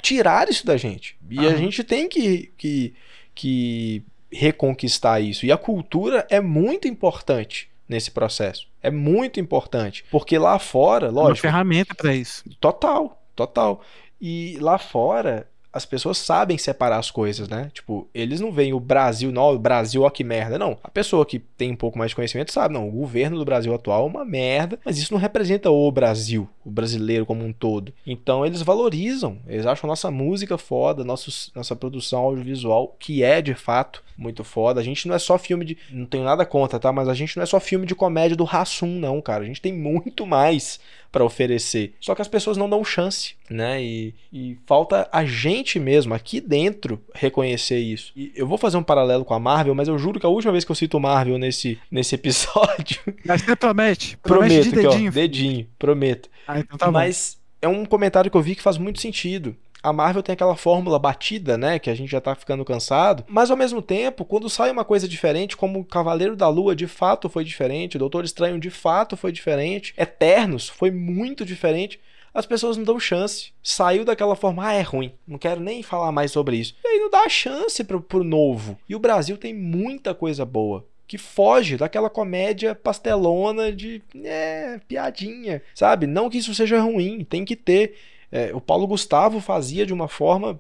Tirar 0.01 0.49
isso 0.49 0.66
da 0.66 0.78
gente. 0.78 1.16
E 1.30 1.39
a 1.39 1.49
Aham. 1.49 1.58
gente 1.58 1.84
tem 1.84 2.10
que, 2.10 2.51
que, 2.58 2.93
que 3.36 4.04
reconquistar 4.34 5.20
isso. 5.22 5.46
E 5.46 5.52
a 5.52 5.58
cultura 5.58 6.26
é 6.30 6.40
muito 6.42 6.88
importante 6.88 7.70
nesse 7.88 8.12
processo. 8.12 8.68
É 8.82 8.90
muito 8.92 9.40
importante. 9.40 10.04
Porque 10.12 10.38
lá 10.38 10.58
fora, 10.60 11.10
Uma 11.12 11.24
lógico, 11.24 11.42
ferramenta 11.48 11.94
pra 11.96 12.14
isso. 12.16 12.44
total, 12.60 13.22
total. 13.36 13.82
E 14.20 14.58
lá 14.60 14.78
fora, 14.78 15.48
as 15.74 15.86
pessoas 15.86 16.19
sabem 16.19 16.55
separar 16.55 16.99
as 16.99 17.09
coisas, 17.09 17.49
né? 17.49 17.71
Tipo, 17.74 18.07
eles 18.13 18.39
não 18.39 18.51
veem 18.51 18.74
o 18.74 18.80
Brasil, 18.80 19.32
não, 19.32 19.55
o 19.55 19.59
Brasil, 19.59 20.03
ó 20.03 20.09
que 20.09 20.24
merda. 20.24 20.59
Não. 20.59 20.78
A 20.84 20.89
pessoa 20.89 21.26
que 21.26 21.39
tem 21.39 21.71
um 21.71 21.76
pouco 21.76 21.97
mais 21.97 22.11
de 22.11 22.15
conhecimento 22.15 22.53
sabe, 22.53 22.76
não, 22.76 22.88
o 22.88 22.91
governo 22.91 23.39
do 23.39 23.45
Brasil 23.45 23.74
atual 23.74 24.03
é 24.03 24.09
uma 24.09 24.24
merda, 24.24 24.80
mas 24.86 24.99
isso 24.99 25.11
não 25.11 25.19
representa 25.19 25.71
o 25.71 25.91
Brasil, 25.91 26.47
o 26.63 26.69
brasileiro 26.69 27.26
como 27.26 27.43
um 27.43 27.51
todo. 27.51 27.91
Então 28.05 28.45
eles 28.45 28.61
valorizam, 28.61 29.39
eles 29.47 29.65
acham 29.65 29.88
nossa 29.88 30.11
música 30.11 30.57
foda, 30.59 31.03
nossos, 31.03 31.51
nossa 31.55 31.76
produção 31.76 32.21
audiovisual, 32.21 32.95
que 32.99 33.24
é 33.24 33.41
de 33.41 33.55
fato 33.55 34.03
muito 34.17 34.43
foda. 34.43 34.80
A 34.80 34.84
gente 34.84 35.07
não 35.07 35.15
é 35.15 35.19
só 35.19 35.38
filme 35.38 35.65
de. 35.65 35.78
Não 35.89 36.05
tenho 36.05 36.24
nada 36.24 36.45
contra, 36.45 36.80
tá? 36.80 36.91
Mas 36.91 37.09
a 37.09 37.13
gente 37.13 37.36
não 37.36 37.43
é 37.43 37.45
só 37.47 37.59
filme 37.59 37.86
de 37.86 37.95
comédia 37.95 38.38
do 38.38 38.43
Rassum, 38.43 38.99
não, 38.99 39.21
cara. 39.21 39.43
A 39.43 39.47
gente 39.47 39.61
tem 39.61 39.74
muito 39.74 40.26
mais 40.26 40.80
pra 41.14 41.24
oferecer. 41.24 41.93
Só 42.01 42.16
que 42.16 42.24
as 42.24 42.28
pessoas 42.28 42.57
não 42.57 42.68
dão 42.68 42.84
chance, 42.84 43.36
né? 43.47 43.82
E, 43.82 44.16
e 44.34 44.57
falta 44.66 45.07
a 45.11 45.24
gente 45.24 45.80
mesmo, 45.80 46.11
aqui 46.11 46.41
dentro, 46.41 46.99
reconhecer 47.14 47.78
isso. 47.78 48.11
E 48.16 48.34
eu 48.36 48.47
vou 48.47 48.57
fazer 48.57 48.78
um 48.78 48.84
paralelo 48.84 49.24
com 49.24 49.36
a 49.36 49.39
Marvel, 49.39 49.76
mas 49.76 49.88
eu 49.88 49.97
juro 49.99 50.20
que 50.20 50.26
a 50.26 50.30
última 50.30 50.51
vez 50.51 50.66
que 50.66 50.72
eu 50.72 50.76
cito 50.76 50.99
Marvel 50.99 51.38
nesse, 51.38 51.80
nesse 51.91 52.16
episódio. 52.16 52.99
Mas 53.24 53.41
você 53.43 53.55
promete. 53.55 54.18
Promete 54.18 54.55
prometo 54.55 54.74
de 54.74 54.80
aqui, 54.80 54.88
ó. 54.88 54.91
dedinho. 54.91 55.11
Dedinho, 55.11 55.68
prometo. 55.78 56.30
Ah, 56.47 56.59
então 56.59 56.78
tá 56.78 56.88
bom. 56.88 56.93
Mas 56.93 57.38
é 57.61 57.68
um 57.68 57.86
comentário 57.86 58.32
que 58.32 58.36
eu 58.36 58.41
vi 58.41 58.55
que 58.55 58.61
faz 58.61 58.78
muito 58.78 58.99
sentido. 58.99 59.55
A 59.84 59.92
Marvel 59.92 60.24
tem 60.24 60.32
aquela 60.32 60.56
fórmula 60.56 60.98
batida, 60.98 61.58
né? 61.58 61.78
Que 61.78 61.90
a 61.90 61.94
gente 61.94 62.10
já 62.10 62.22
tá 62.22 62.34
ficando 62.34 62.64
cansado. 62.64 63.26
Mas 63.28 63.52
ao 63.52 63.58
mesmo 63.58 63.82
tempo, 63.82 64.24
quando 64.24 64.50
sai 64.50 64.72
uma 64.72 64.86
coisa 64.86 65.10
diferente, 65.10 65.58
como 65.58 65.84
Cavaleiro 65.84 66.38
da 66.38 66.48
Lua 66.48 66.74
de 66.74 66.88
fato 66.88 67.28
foi 67.28 67.44
diferente, 67.44 67.98
Doutor 67.98 68.24
Estranho 68.24 68.58
de 68.58 68.70
fato 68.70 69.18
foi 69.18 69.34
diferente, 69.34 69.94
Eternos 69.98 70.70
foi 70.70 70.90
muito 70.90 71.46
diferente. 71.46 72.00
As 72.34 72.46
pessoas 72.46 72.78
não 72.78 72.84
dão 72.84 73.00
chance. 73.00 73.52
Saiu 73.62 74.06
daquela 74.06 74.36
forma, 74.36 74.66
ah, 74.66 74.74
é 74.74 74.82
ruim. 74.82 75.14
Não 75.28 75.38
quero 75.38 75.60
nem 75.60 75.84
falar 75.84 76.12
mais 76.12 76.32
sobre 76.32 76.56
isso. 76.56 76.74
E 76.84 76.88
aí 76.88 77.00
não 77.00 77.12
dá 77.12 77.28
chance 77.28 77.84
pro, 77.84 78.02
pro 78.02 78.24
novo. 78.24 78.80
E 78.88 78.96
o 78.96 79.00
Brasil 79.00 79.38
tem 79.38 79.54
muita 79.54 80.16
coisa 80.16 80.46
boa 80.46 80.86
que 81.06 81.18
foge 81.18 81.78
daquela 81.78 82.10
comédia 82.10 82.74
pastelona 82.74 83.72
de 83.72 84.02
é, 84.24 84.80
piadinha, 84.88 85.62
sabe? 85.76 86.08
Não 86.08 86.30
que 86.30 86.40
isso 86.40 86.56
seja 86.56 86.82
ruim, 86.82 87.24
tem 87.24 87.46
que 87.46 87.56
ter. 87.56 87.96
É, 88.36 88.50
o 88.52 88.60
Paulo 88.60 88.88
Gustavo 88.88 89.40
fazia 89.40 89.86
de 89.86 89.94
uma 89.94 90.08
forma 90.08 90.60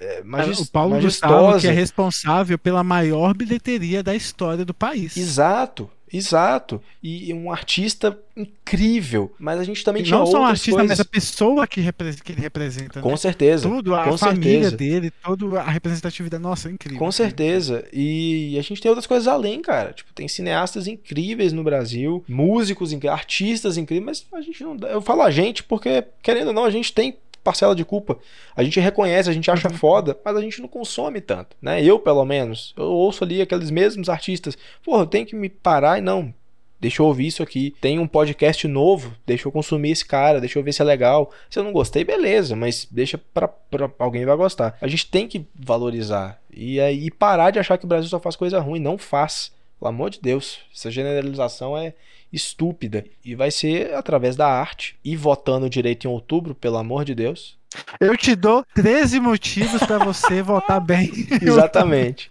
é, 0.00 0.22
magis- 0.24 0.60
o 0.60 0.72
Paulo 0.72 0.98
Gustavo, 0.98 1.60
que 1.60 1.66
é 1.66 1.70
responsável 1.70 2.58
pela 2.58 2.82
maior 2.82 3.34
bilheteria 3.34 4.02
da 4.02 4.14
história 4.14 4.64
do 4.64 4.72
país. 4.72 5.14
Exato, 5.18 5.90
exato. 6.12 6.82
E 7.02 7.32
um 7.34 7.50
artista 7.52 8.18
incrível. 8.36 9.32
Mas 9.38 9.58
a 9.60 9.64
gente 9.64 9.82
também 9.84 10.02
E 10.02 10.06
tinha 10.06 10.18
não 10.18 10.26
só 10.26 10.40
um 10.40 10.44
artista, 10.44 10.70
coisas. 10.72 10.88
mas 10.90 11.00
a 11.00 11.04
pessoa 11.04 11.66
que, 11.66 11.80
repre- 11.80 12.14
que 12.22 12.32
ele 12.32 12.40
representa. 12.40 13.00
Com 13.00 13.10
né? 13.10 13.16
certeza. 13.16 13.68
Tudo, 13.68 13.94
a 13.94 14.04
com 14.04 14.18
família 14.18 14.70
certeza. 14.70 14.76
dele, 14.76 15.10
toda 15.22 15.60
a 15.60 15.70
representatividade. 15.70 16.42
Nossa, 16.42 16.68
é 16.68 16.72
incrível. 16.72 16.98
Com 16.98 17.10
certeza. 17.12 17.84
E 17.92 18.56
a 18.58 18.62
gente 18.62 18.80
tem 18.80 18.88
outras 18.88 19.06
coisas 19.06 19.26
além, 19.28 19.60
cara. 19.60 19.92
Tipo, 19.92 20.12
tem 20.12 20.28
cineastas 20.28 20.86
incríveis 20.86 21.52
no 21.52 21.62
Brasil, 21.64 22.24
músicos 22.28 22.92
incríveis, 22.92 23.18
artistas 23.20 23.76
incríveis, 23.76 24.24
mas 24.30 24.40
a 24.40 24.42
gente 24.42 24.62
não. 24.62 24.76
Eu 24.88 25.00
falo 25.02 25.22
a 25.22 25.30
gente 25.30 25.62
porque, 25.64 26.04
querendo 26.22 26.48
ou 26.48 26.52
não, 26.54 26.64
a 26.64 26.70
gente 26.70 26.92
tem 26.92 27.16
parcela 27.48 27.74
de 27.74 27.82
culpa. 27.82 28.18
A 28.54 28.62
gente 28.62 28.78
reconhece, 28.78 29.30
a 29.30 29.32
gente 29.32 29.50
acha 29.50 29.70
foda, 29.70 30.18
mas 30.22 30.36
a 30.36 30.40
gente 30.42 30.60
não 30.60 30.68
consome 30.68 31.18
tanto, 31.18 31.56
né? 31.62 31.82
Eu, 31.82 31.98
pelo 31.98 32.22
menos, 32.26 32.74
eu 32.76 32.84
ouço 32.84 33.24
ali 33.24 33.40
aqueles 33.40 33.70
mesmos 33.70 34.10
artistas. 34.10 34.58
Porra, 34.84 35.02
eu 35.02 35.06
tenho 35.06 35.24
que 35.24 35.34
me 35.34 35.48
parar 35.48 35.98
e 35.98 36.02
não. 36.02 36.34
Deixa 36.78 37.00
eu 37.00 37.06
ouvir 37.06 37.26
isso 37.26 37.42
aqui. 37.42 37.74
Tem 37.80 37.98
um 37.98 38.06
podcast 38.06 38.68
novo, 38.68 39.14
deixa 39.26 39.48
eu 39.48 39.52
consumir 39.52 39.92
esse 39.92 40.04
cara, 40.04 40.40
deixa 40.40 40.58
eu 40.58 40.62
ver 40.62 40.74
se 40.74 40.82
é 40.82 40.84
legal. 40.84 41.32
Se 41.48 41.58
eu 41.58 41.64
não 41.64 41.72
gostei, 41.72 42.04
beleza, 42.04 42.54
mas 42.54 42.86
deixa 42.90 43.16
pra, 43.16 43.48
pra 43.48 43.90
alguém 43.98 44.26
vai 44.26 44.36
gostar. 44.36 44.76
A 44.78 44.86
gente 44.86 45.10
tem 45.10 45.26
que 45.26 45.46
valorizar 45.54 46.38
e 46.52 46.78
e 46.78 47.10
parar 47.10 47.50
de 47.50 47.58
achar 47.58 47.78
que 47.78 47.86
o 47.86 47.88
Brasil 47.88 48.10
só 48.10 48.20
faz 48.20 48.36
coisa 48.36 48.60
ruim. 48.60 48.78
Não 48.78 48.98
faz. 48.98 49.50
Pelo 49.78 49.88
amor 49.88 50.10
de 50.10 50.20
Deus. 50.20 50.58
Essa 50.74 50.90
generalização 50.90 51.76
é 51.78 51.94
estúpida. 52.32 53.04
E 53.24 53.34
vai 53.34 53.50
ser 53.50 53.94
através 53.94 54.36
da 54.36 54.46
arte. 54.46 54.96
E 55.04 55.16
votando 55.16 55.68
direito 55.70 56.06
em 56.06 56.10
outubro, 56.10 56.54
pelo 56.54 56.76
amor 56.76 57.04
de 57.04 57.14
Deus. 57.14 57.56
Eu 58.00 58.16
te 58.16 58.34
dou 58.34 58.64
13 58.74 59.20
motivos 59.20 59.82
pra 59.82 59.98
você 59.98 60.40
votar 60.42 60.80
bem. 60.80 61.10
Exatamente. 61.42 62.30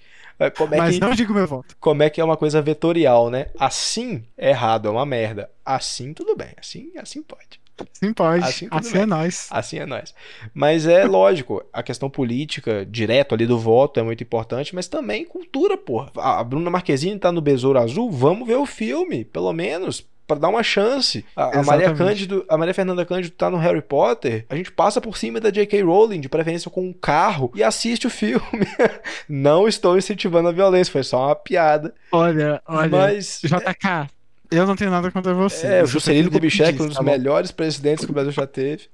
Como 0.56 0.76
é, 0.76 0.78
Mas 0.78 0.96
que, 0.96 1.02
não 1.02 1.16
digo 1.16 1.34
meu 1.34 1.48
voto. 1.48 1.76
como 1.80 2.04
é 2.04 2.12
que 2.12 2.22
é 2.22 2.24
uma 2.24 2.38
coisa 2.38 2.62
vetorial, 2.62 3.30
né? 3.32 3.48
Assim 3.60 4.24
é 4.38 4.50
errado, 4.50 4.88
é 4.88 4.92
uma 4.92 5.06
merda. 5.06 5.50
Assim 5.66 6.14
tudo 6.14 6.36
bem. 6.36 6.50
Assim, 6.58 6.92
assim 6.98 7.24
pode. 7.24 7.60
Sim, 7.94 8.14
pode. 8.14 8.44
Assim 8.44 8.68
Assim, 8.70 8.98
é 8.98 9.06
nós. 9.06 9.48
Assim 9.52 9.80
é 9.80 9.86
nós. 9.86 10.14
Mas 10.54 10.86
é 10.86 11.06
lógico, 11.06 11.64
a 11.72 11.84
questão 11.84 12.10
política, 12.10 12.86
direto 12.86 13.36
ali 13.36 13.46
do 13.46 13.58
voto, 13.58 14.00
é 14.00 14.04
muito 14.04 14.24
importante, 14.24 14.74
mas 14.74 14.88
também 14.88 15.26
cultura, 15.26 15.78
porra. 15.78 16.12
A 16.18 16.44
Bruna 16.44 16.70
Marquezine 16.70 17.20
tá 17.20 17.32
no 17.32 17.42
Besouro 17.42 17.80
Azul, 17.80 18.12
vamos 18.12 18.48
ver 18.48 18.56
o 18.56 18.66
filme, 18.66 19.26
pelo 19.26 19.52
menos. 19.54 20.06
Pra 20.28 20.38
dar 20.38 20.50
uma 20.50 20.62
chance. 20.62 21.24
A, 21.34 21.60
a 21.60 21.64
Maria. 21.64 21.94
Cândido, 21.94 22.46
a 22.50 22.58
Maria 22.58 22.74
Fernanda 22.74 23.06
Cândido 23.06 23.34
tá 23.34 23.50
no 23.50 23.56
Harry 23.56 23.82
Potter. 23.82 24.46
A 24.50 24.58
gente 24.58 24.74
passa 24.74 25.00
por 25.00 25.16
cima 25.16 25.40
da 25.40 25.50
J.K. 25.50 25.82
Rowling, 25.84 26.20
de 26.20 26.28
preferência 26.28 26.70
com 26.70 26.82
um 26.82 26.92
carro, 26.92 27.50
e 27.56 27.64
assiste 27.64 28.06
o 28.06 28.10
filme. 28.10 28.68
Não 29.30 29.70
estou 29.70 29.98
incentivando 29.98 30.50
a 30.50 30.52
violência, 30.52 30.92
foi 30.92 31.04
só 31.04 31.28
uma 31.28 31.36
piada. 31.36 31.94
Olha, 32.12 32.62
olha. 32.68 32.90
mas. 32.90 33.40
JK, 33.42 34.10
eu 34.52 34.66
não 34.66 34.76
tenho 34.76 34.92
nada 34.92 35.12
contra 35.12 35.34
você. 35.34 35.68
É, 35.68 35.84
o 35.84 35.88
Juscelino 35.88 36.32
Kubitschek, 36.32 36.82
um 36.82 36.88
dos 36.88 36.98
tá 36.98 37.04
melhores 37.04 37.52
presidentes 37.52 38.06
que 38.06 38.12
o 38.12 38.14
Brasil 38.14 38.32
já 38.32 38.48
teve. 38.48 38.88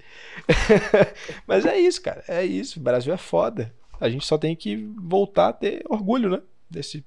Mas 1.47 1.65
é 1.65 1.79
isso, 1.79 2.01
cara. 2.01 2.23
É 2.27 2.43
isso. 2.43 2.79
O 2.79 2.83
Brasil 2.83 3.13
é 3.13 3.17
foda. 3.17 3.73
A 3.99 4.09
gente 4.09 4.25
só 4.25 4.37
tem 4.37 4.55
que 4.55 4.75
voltar 4.97 5.49
a 5.49 5.53
ter 5.53 5.83
orgulho, 5.87 6.29
né? 6.29 6.41
Desse 6.69 7.03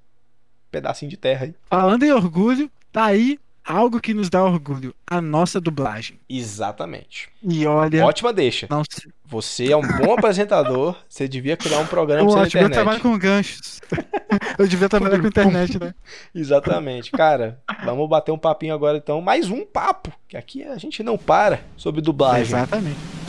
pedacinho 0.70 1.10
de 1.10 1.16
terra 1.16 1.46
aí. 1.46 1.54
Falando 1.68 2.02
em 2.02 2.12
orgulho, 2.12 2.70
tá 2.92 3.04
aí 3.04 3.38
algo 3.66 4.00
que 4.00 4.14
nos 4.14 4.30
dá 4.30 4.44
orgulho, 4.44 4.94
a 5.06 5.20
nossa 5.20 5.60
dublagem. 5.60 6.18
Exatamente. 6.28 7.28
E 7.42 7.66
olha, 7.66 8.04
Ótima 8.06 8.32
deixa. 8.32 8.66
não. 8.70 8.82
Você 9.28 9.72
é 9.72 9.76
um 9.76 9.82
bom 9.82 10.12
apresentador, 10.14 10.94
você 11.08 11.26
devia 11.26 11.56
criar 11.56 11.80
um 11.80 11.86
programa 11.86 12.22
Eu, 12.22 12.26
pra 12.26 12.34
você 12.44 12.46
ótimo, 12.46 12.62
eu 12.62 12.70
trabalho 12.70 12.98
internet. 12.98 13.12
com 13.14 13.18
ganchos. 13.18 13.80
eu 14.56 14.68
devia 14.68 14.88
trabalhar 14.88 15.20
com 15.20 15.26
internet, 15.26 15.80
né? 15.80 15.92
Exatamente. 16.32 17.10
Cara, 17.10 17.60
vamos 17.84 18.08
bater 18.08 18.30
um 18.30 18.38
papinho 18.38 18.72
agora 18.72 18.96
então. 18.98 19.20
Mais 19.20 19.50
um 19.50 19.64
papo, 19.66 20.12
que 20.28 20.36
aqui 20.36 20.62
a 20.62 20.78
gente 20.78 21.02
não 21.02 21.18
para 21.18 21.60
sobre 21.76 22.00
dublagem. 22.00 22.42
Exatamente. 22.42 23.25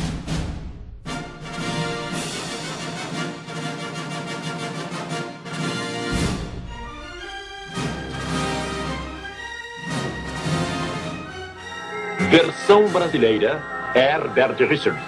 Versão 12.30 12.90
brasileira, 12.90 13.64
Herbert 13.96 14.58
Richards. 14.68 15.02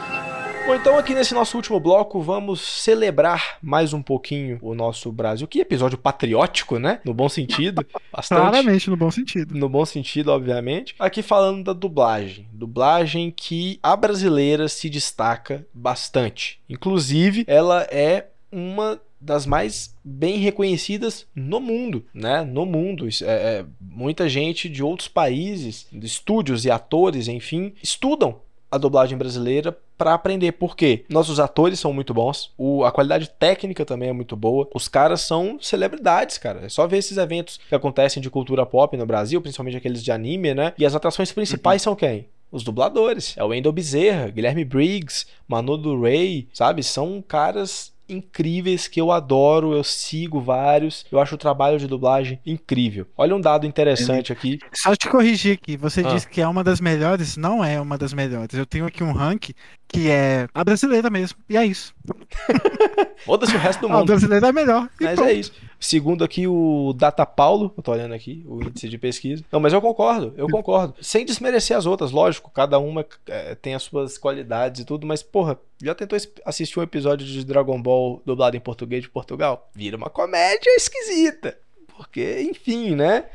Bom, 0.65 0.75
então 0.75 0.97
aqui 0.97 1.13
nesse 1.13 1.33
nosso 1.33 1.57
último 1.57 1.77
bloco 1.77 2.21
vamos 2.21 2.61
celebrar 2.61 3.57
mais 3.61 3.91
um 3.91 4.01
pouquinho 4.01 4.57
o 4.61 4.73
nosso 4.73 5.11
Brasil. 5.11 5.45
Que 5.45 5.59
episódio 5.59 5.97
patriótico, 5.97 6.79
né? 6.79 7.01
No 7.03 7.13
bom 7.13 7.27
sentido. 7.27 7.85
Bastante. 8.09 8.39
Claramente, 8.39 8.89
no 8.89 8.95
bom 8.95 9.11
sentido. 9.11 9.53
No 9.53 9.67
bom 9.67 9.85
sentido, 9.85 10.31
obviamente. 10.31 10.95
Aqui 10.97 11.21
falando 11.21 11.63
da 11.65 11.73
dublagem. 11.73 12.47
Dublagem 12.53 13.31
que 13.35 13.79
a 13.83 13.97
brasileira 13.97 14.69
se 14.69 14.89
destaca 14.89 15.67
bastante. 15.73 16.61
Inclusive, 16.69 17.43
ela 17.47 17.81
é 17.91 18.27
uma 18.51 18.99
das 19.19 19.45
mais 19.45 19.93
bem 20.03 20.37
reconhecidas 20.37 21.25
no 21.35 21.59
mundo, 21.59 22.05
né? 22.13 22.43
No 22.43 22.65
mundo. 22.65 23.07
É- 23.07 23.25
é- 23.25 23.65
muita 23.81 24.29
gente 24.29 24.69
de 24.69 24.83
outros 24.83 25.07
países, 25.07 25.87
de 25.91 26.05
estúdios 26.05 26.65
e 26.65 26.71
atores, 26.71 27.27
enfim, 27.27 27.73
estudam 27.83 28.37
a 28.71 28.77
dublagem 28.77 29.17
brasileira 29.17 29.75
para 29.97 30.13
aprender. 30.13 30.53
Por 30.53 30.75
quê? 30.75 31.03
Nossos 31.09 31.39
atores 31.39 31.79
são 31.79 31.91
muito 31.91 32.13
bons, 32.13 32.51
o- 32.57 32.85
a 32.85 32.91
qualidade 32.91 33.29
técnica 33.31 33.83
também 33.83 34.09
é 34.09 34.13
muito 34.13 34.35
boa. 34.35 34.69
Os 34.73 34.87
caras 34.87 35.21
são 35.21 35.57
celebridades, 35.59 36.37
cara. 36.37 36.65
É 36.65 36.69
só 36.69 36.87
ver 36.87 36.99
esses 36.99 37.17
eventos 37.17 37.59
que 37.67 37.75
acontecem 37.75 38.21
de 38.21 38.29
cultura 38.29 38.65
pop 38.65 38.95
no 38.95 39.05
Brasil, 39.05 39.41
principalmente 39.41 39.75
aqueles 39.77 40.03
de 40.03 40.11
anime, 40.11 40.53
né? 40.53 40.73
E 40.77 40.85
as 40.85 40.93
atrações 40.95 41.31
principais 41.31 41.81
são 41.81 41.95
quem? 41.95 42.27
Os 42.51 42.63
dubladores. 42.63 43.35
É 43.37 43.43
o 43.43 43.47
Wendell 43.47 43.71
Bezerra, 43.71 44.29
Guilherme 44.29 44.63
Briggs, 44.63 45.25
Manu 45.47 45.75
do 45.77 45.99
Ray, 46.01 46.47
sabe? 46.53 46.81
São 46.83 47.23
caras 47.27 47.91
incríveis 48.09 48.87
que 48.87 48.99
eu 48.99 49.11
adoro, 49.11 49.73
eu 49.73 49.83
sigo 49.83 50.41
vários. 50.41 51.05
Eu 51.11 51.19
acho 51.19 51.35
o 51.35 51.37
trabalho 51.37 51.77
de 51.79 51.87
dublagem 51.87 52.39
incrível. 52.45 53.05
Olha 53.17 53.35
um 53.35 53.41
dado 53.41 53.65
interessante 53.65 54.31
aqui. 54.33 54.59
Só 54.73 54.95
te 54.95 55.07
corrigir 55.07 55.53
aqui, 55.61 55.77
você 55.77 56.01
Ah. 56.01 56.09
disse 56.13 56.27
que 56.27 56.41
é 56.41 56.47
uma 56.47 56.63
das 56.63 56.81
melhores, 56.81 57.37
não 57.37 57.63
é 57.63 57.79
uma 57.79 57.97
das 57.97 58.13
melhores. 58.13 58.53
Eu 58.57 58.65
tenho 58.65 58.85
aqui 58.85 59.03
um 59.03 59.11
rank 59.11 59.51
que 59.87 60.09
é 60.09 60.47
a 60.53 60.63
brasileira 60.63 61.09
mesmo, 61.09 61.37
e 61.49 61.57
é 61.57 61.65
isso. 61.65 61.93
Foda-se 63.25 63.55
o 63.55 63.59
resto 63.59 63.81
do 63.81 63.87
A 63.93 63.97
mundo. 63.97 64.05
brasileira 64.07 64.47
é 64.47 64.51
melhor. 64.51 64.87
Mas 64.99 65.15
pronto. 65.15 65.29
é 65.29 65.33
isso. 65.33 65.51
Segundo 65.79 66.23
aqui 66.23 66.45
o 66.45 66.93
Data 66.93 67.25
Paulo, 67.25 67.73
eu 67.77 67.81
tô 67.81 67.91
olhando 67.91 68.13
aqui, 68.13 68.43
o 68.45 68.61
índice 68.61 68.89
de 68.89 68.97
pesquisa. 68.97 69.43
Não, 69.51 69.59
mas 69.59 69.71
eu 69.71 69.81
concordo, 69.81 70.33
eu 70.35 70.47
concordo. 70.49 70.93
Sem 71.01 71.25
desmerecer 71.25 71.77
as 71.77 71.85
outras, 71.85 72.11
lógico, 72.11 72.51
cada 72.51 72.77
uma 72.79 73.05
é, 73.27 73.55
tem 73.55 73.73
as 73.73 73.83
suas 73.83 74.17
qualidades 74.17 74.81
e 74.81 74.85
tudo, 74.85 75.07
mas, 75.07 75.23
porra, 75.23 75.57
já 75.81 75.95
tentou 75.95 76.19
assistir 76.45 76.79
um 76.79 76.83
episódio 76.83 77.25
de 77.25 77.45
Dragon 77.45 77.81
Ball 77.81 78.21
dublado 78.25 78.57
em 78.57 78.59
português 78.59 79.03
de 79.03 79.09
Portugal? 79.09 79.69
Vira 79.73 79.95
uma 79.95 80.09
comédia 80.09 80.69
esquisita. 80.75 81.57
Porque, 81.95 82.41
enfim, 82.41 82.95
né? 82.95 83.25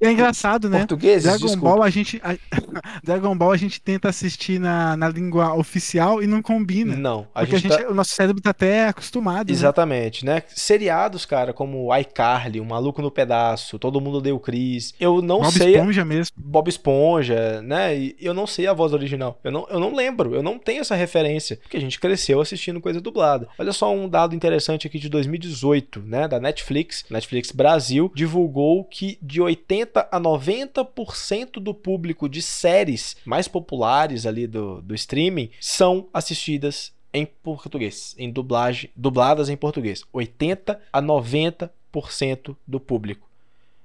É 0.00 0.10
engraçado, 0.10 0.68
né? 0.68 0.78
Portugueses, 0.80 1.22
Dragon 1.24 1.46
desculpa. 1.46 1.68
Ball 1.76 1.82
a 1.82 1.90
gente 1.90 2.20
a- 2.22 2.36
Dragon 3.02 3.36
Ball 3.36 3.52
a 3.52 3.56
gente 3.56 3.80
tenta 3.80 4.08
assistir 4.10 4.58
na, 4.60 4.96
na 4.96 5.08
língua 5.08 5.54
oficial 5.54 6.22
e 6.22 6.26
não 6.26 6.42
combina. 6.42 6.94
Não, 6.94 7.26
a 7.34 7.40
porque 7.40 7.56
a 7.56 7.58
gente, 7.58 7.72
gente, 7.72 7.82
tá... 7.84 7.90
o 7.90 7.94
nosso 7.94 8.10
cérebro 8.12 8.42
tá 8.42 8.50
até 8.50 8.88
acostumado. 8.88 9.46
né? 9.48 9.52
Exatamente, 9.52 10.24
né? 10.24 10.42
Seriados, 10.48 11.24
cara, 11.24 11.52
como 11.54 11.94
iCarly, 11.96 12.60
Um 12.60 12.66
Maluco 12.66 13.00
no 13.00 13.10
Pedaço, 13.10 13.78
Todo 13.78 14.00
Mundo 14.00 14.20
Deu 14.20 14.38
Cris. 14.38 14.92
Eu 15.00 15.22
não 15.22 15.40
Bob 15.40 15.52
sei. 15.52 15.74
Esponja 15.76 16.04
mesmo. 16.04 16.36
Bob 16.36 16.68
Esponja, 16.68 17.62
né? 17.62 17.96
E 17.96 18.16
eu 18.20 18.34
não 18.34 18.46
sei 18.46 18.66
a 18.66 18.72
voz 18.74 18.92
original. 18.92 19.40
Eu 19.42 19.50
não, 19.50 19.66
eu 19.70 19.80
não 19.80 19.94
lembro, 19.94 20.34
eu 20.34 20.42
não 20.42 20.58
tenho 20.58 20.80
essa 20.82 20.94
referência. 20.94 21.56
Porque 21.56 21.76
a 21.76 21.80
gente 21.80 21.98
cresceu 21.98 22.40
assistindo 22.40 22.80
coisa 22.80 23.00
dublada. 23.00 23.48
Olha 23.58 23.72
só 23.72 23.94
um 23.94 24.08
dado 24.08 24.34
interessante 24.34 24.86
aqui 24.86 24.98
de 24.98 25.08
2018, 25.08 26.00
né? 26.00 26.28
Da 26.28 26.38
Netflix. 26.38 27.04
Netflix 27.10 27.50
Brasil 27.50 28.12
divulgou 28.14 28.84
que 28.84 29.18
de 29.22 29.40
80 29.40 29.85
a 30.10 30.20
90% 30.20 31.60
do 31.60 31.74
público 31.74 32.28
de 32.28 32.42
séries 32.42 33.16
mais 33.24 33.48
populares 33.48 34.26
ali 34.26 34.46
do, 34.46 34.80
do 34.82 34.94
streaming 34.94 35.50
são 35.60 36.08
assistidas 36.12 36.92
em 37.12 37.24
português, 37.24 38.14
em 38.18 38.30
dublagem, 38.30 38.90
dubladas 38.94 39.48
em 39.48 39.56
português. 39.56 40.04
80 40.12 40.80
a 40.92 41.00
90% 41.02 42.56
do 42.66 42.78
público. 42.78 43.26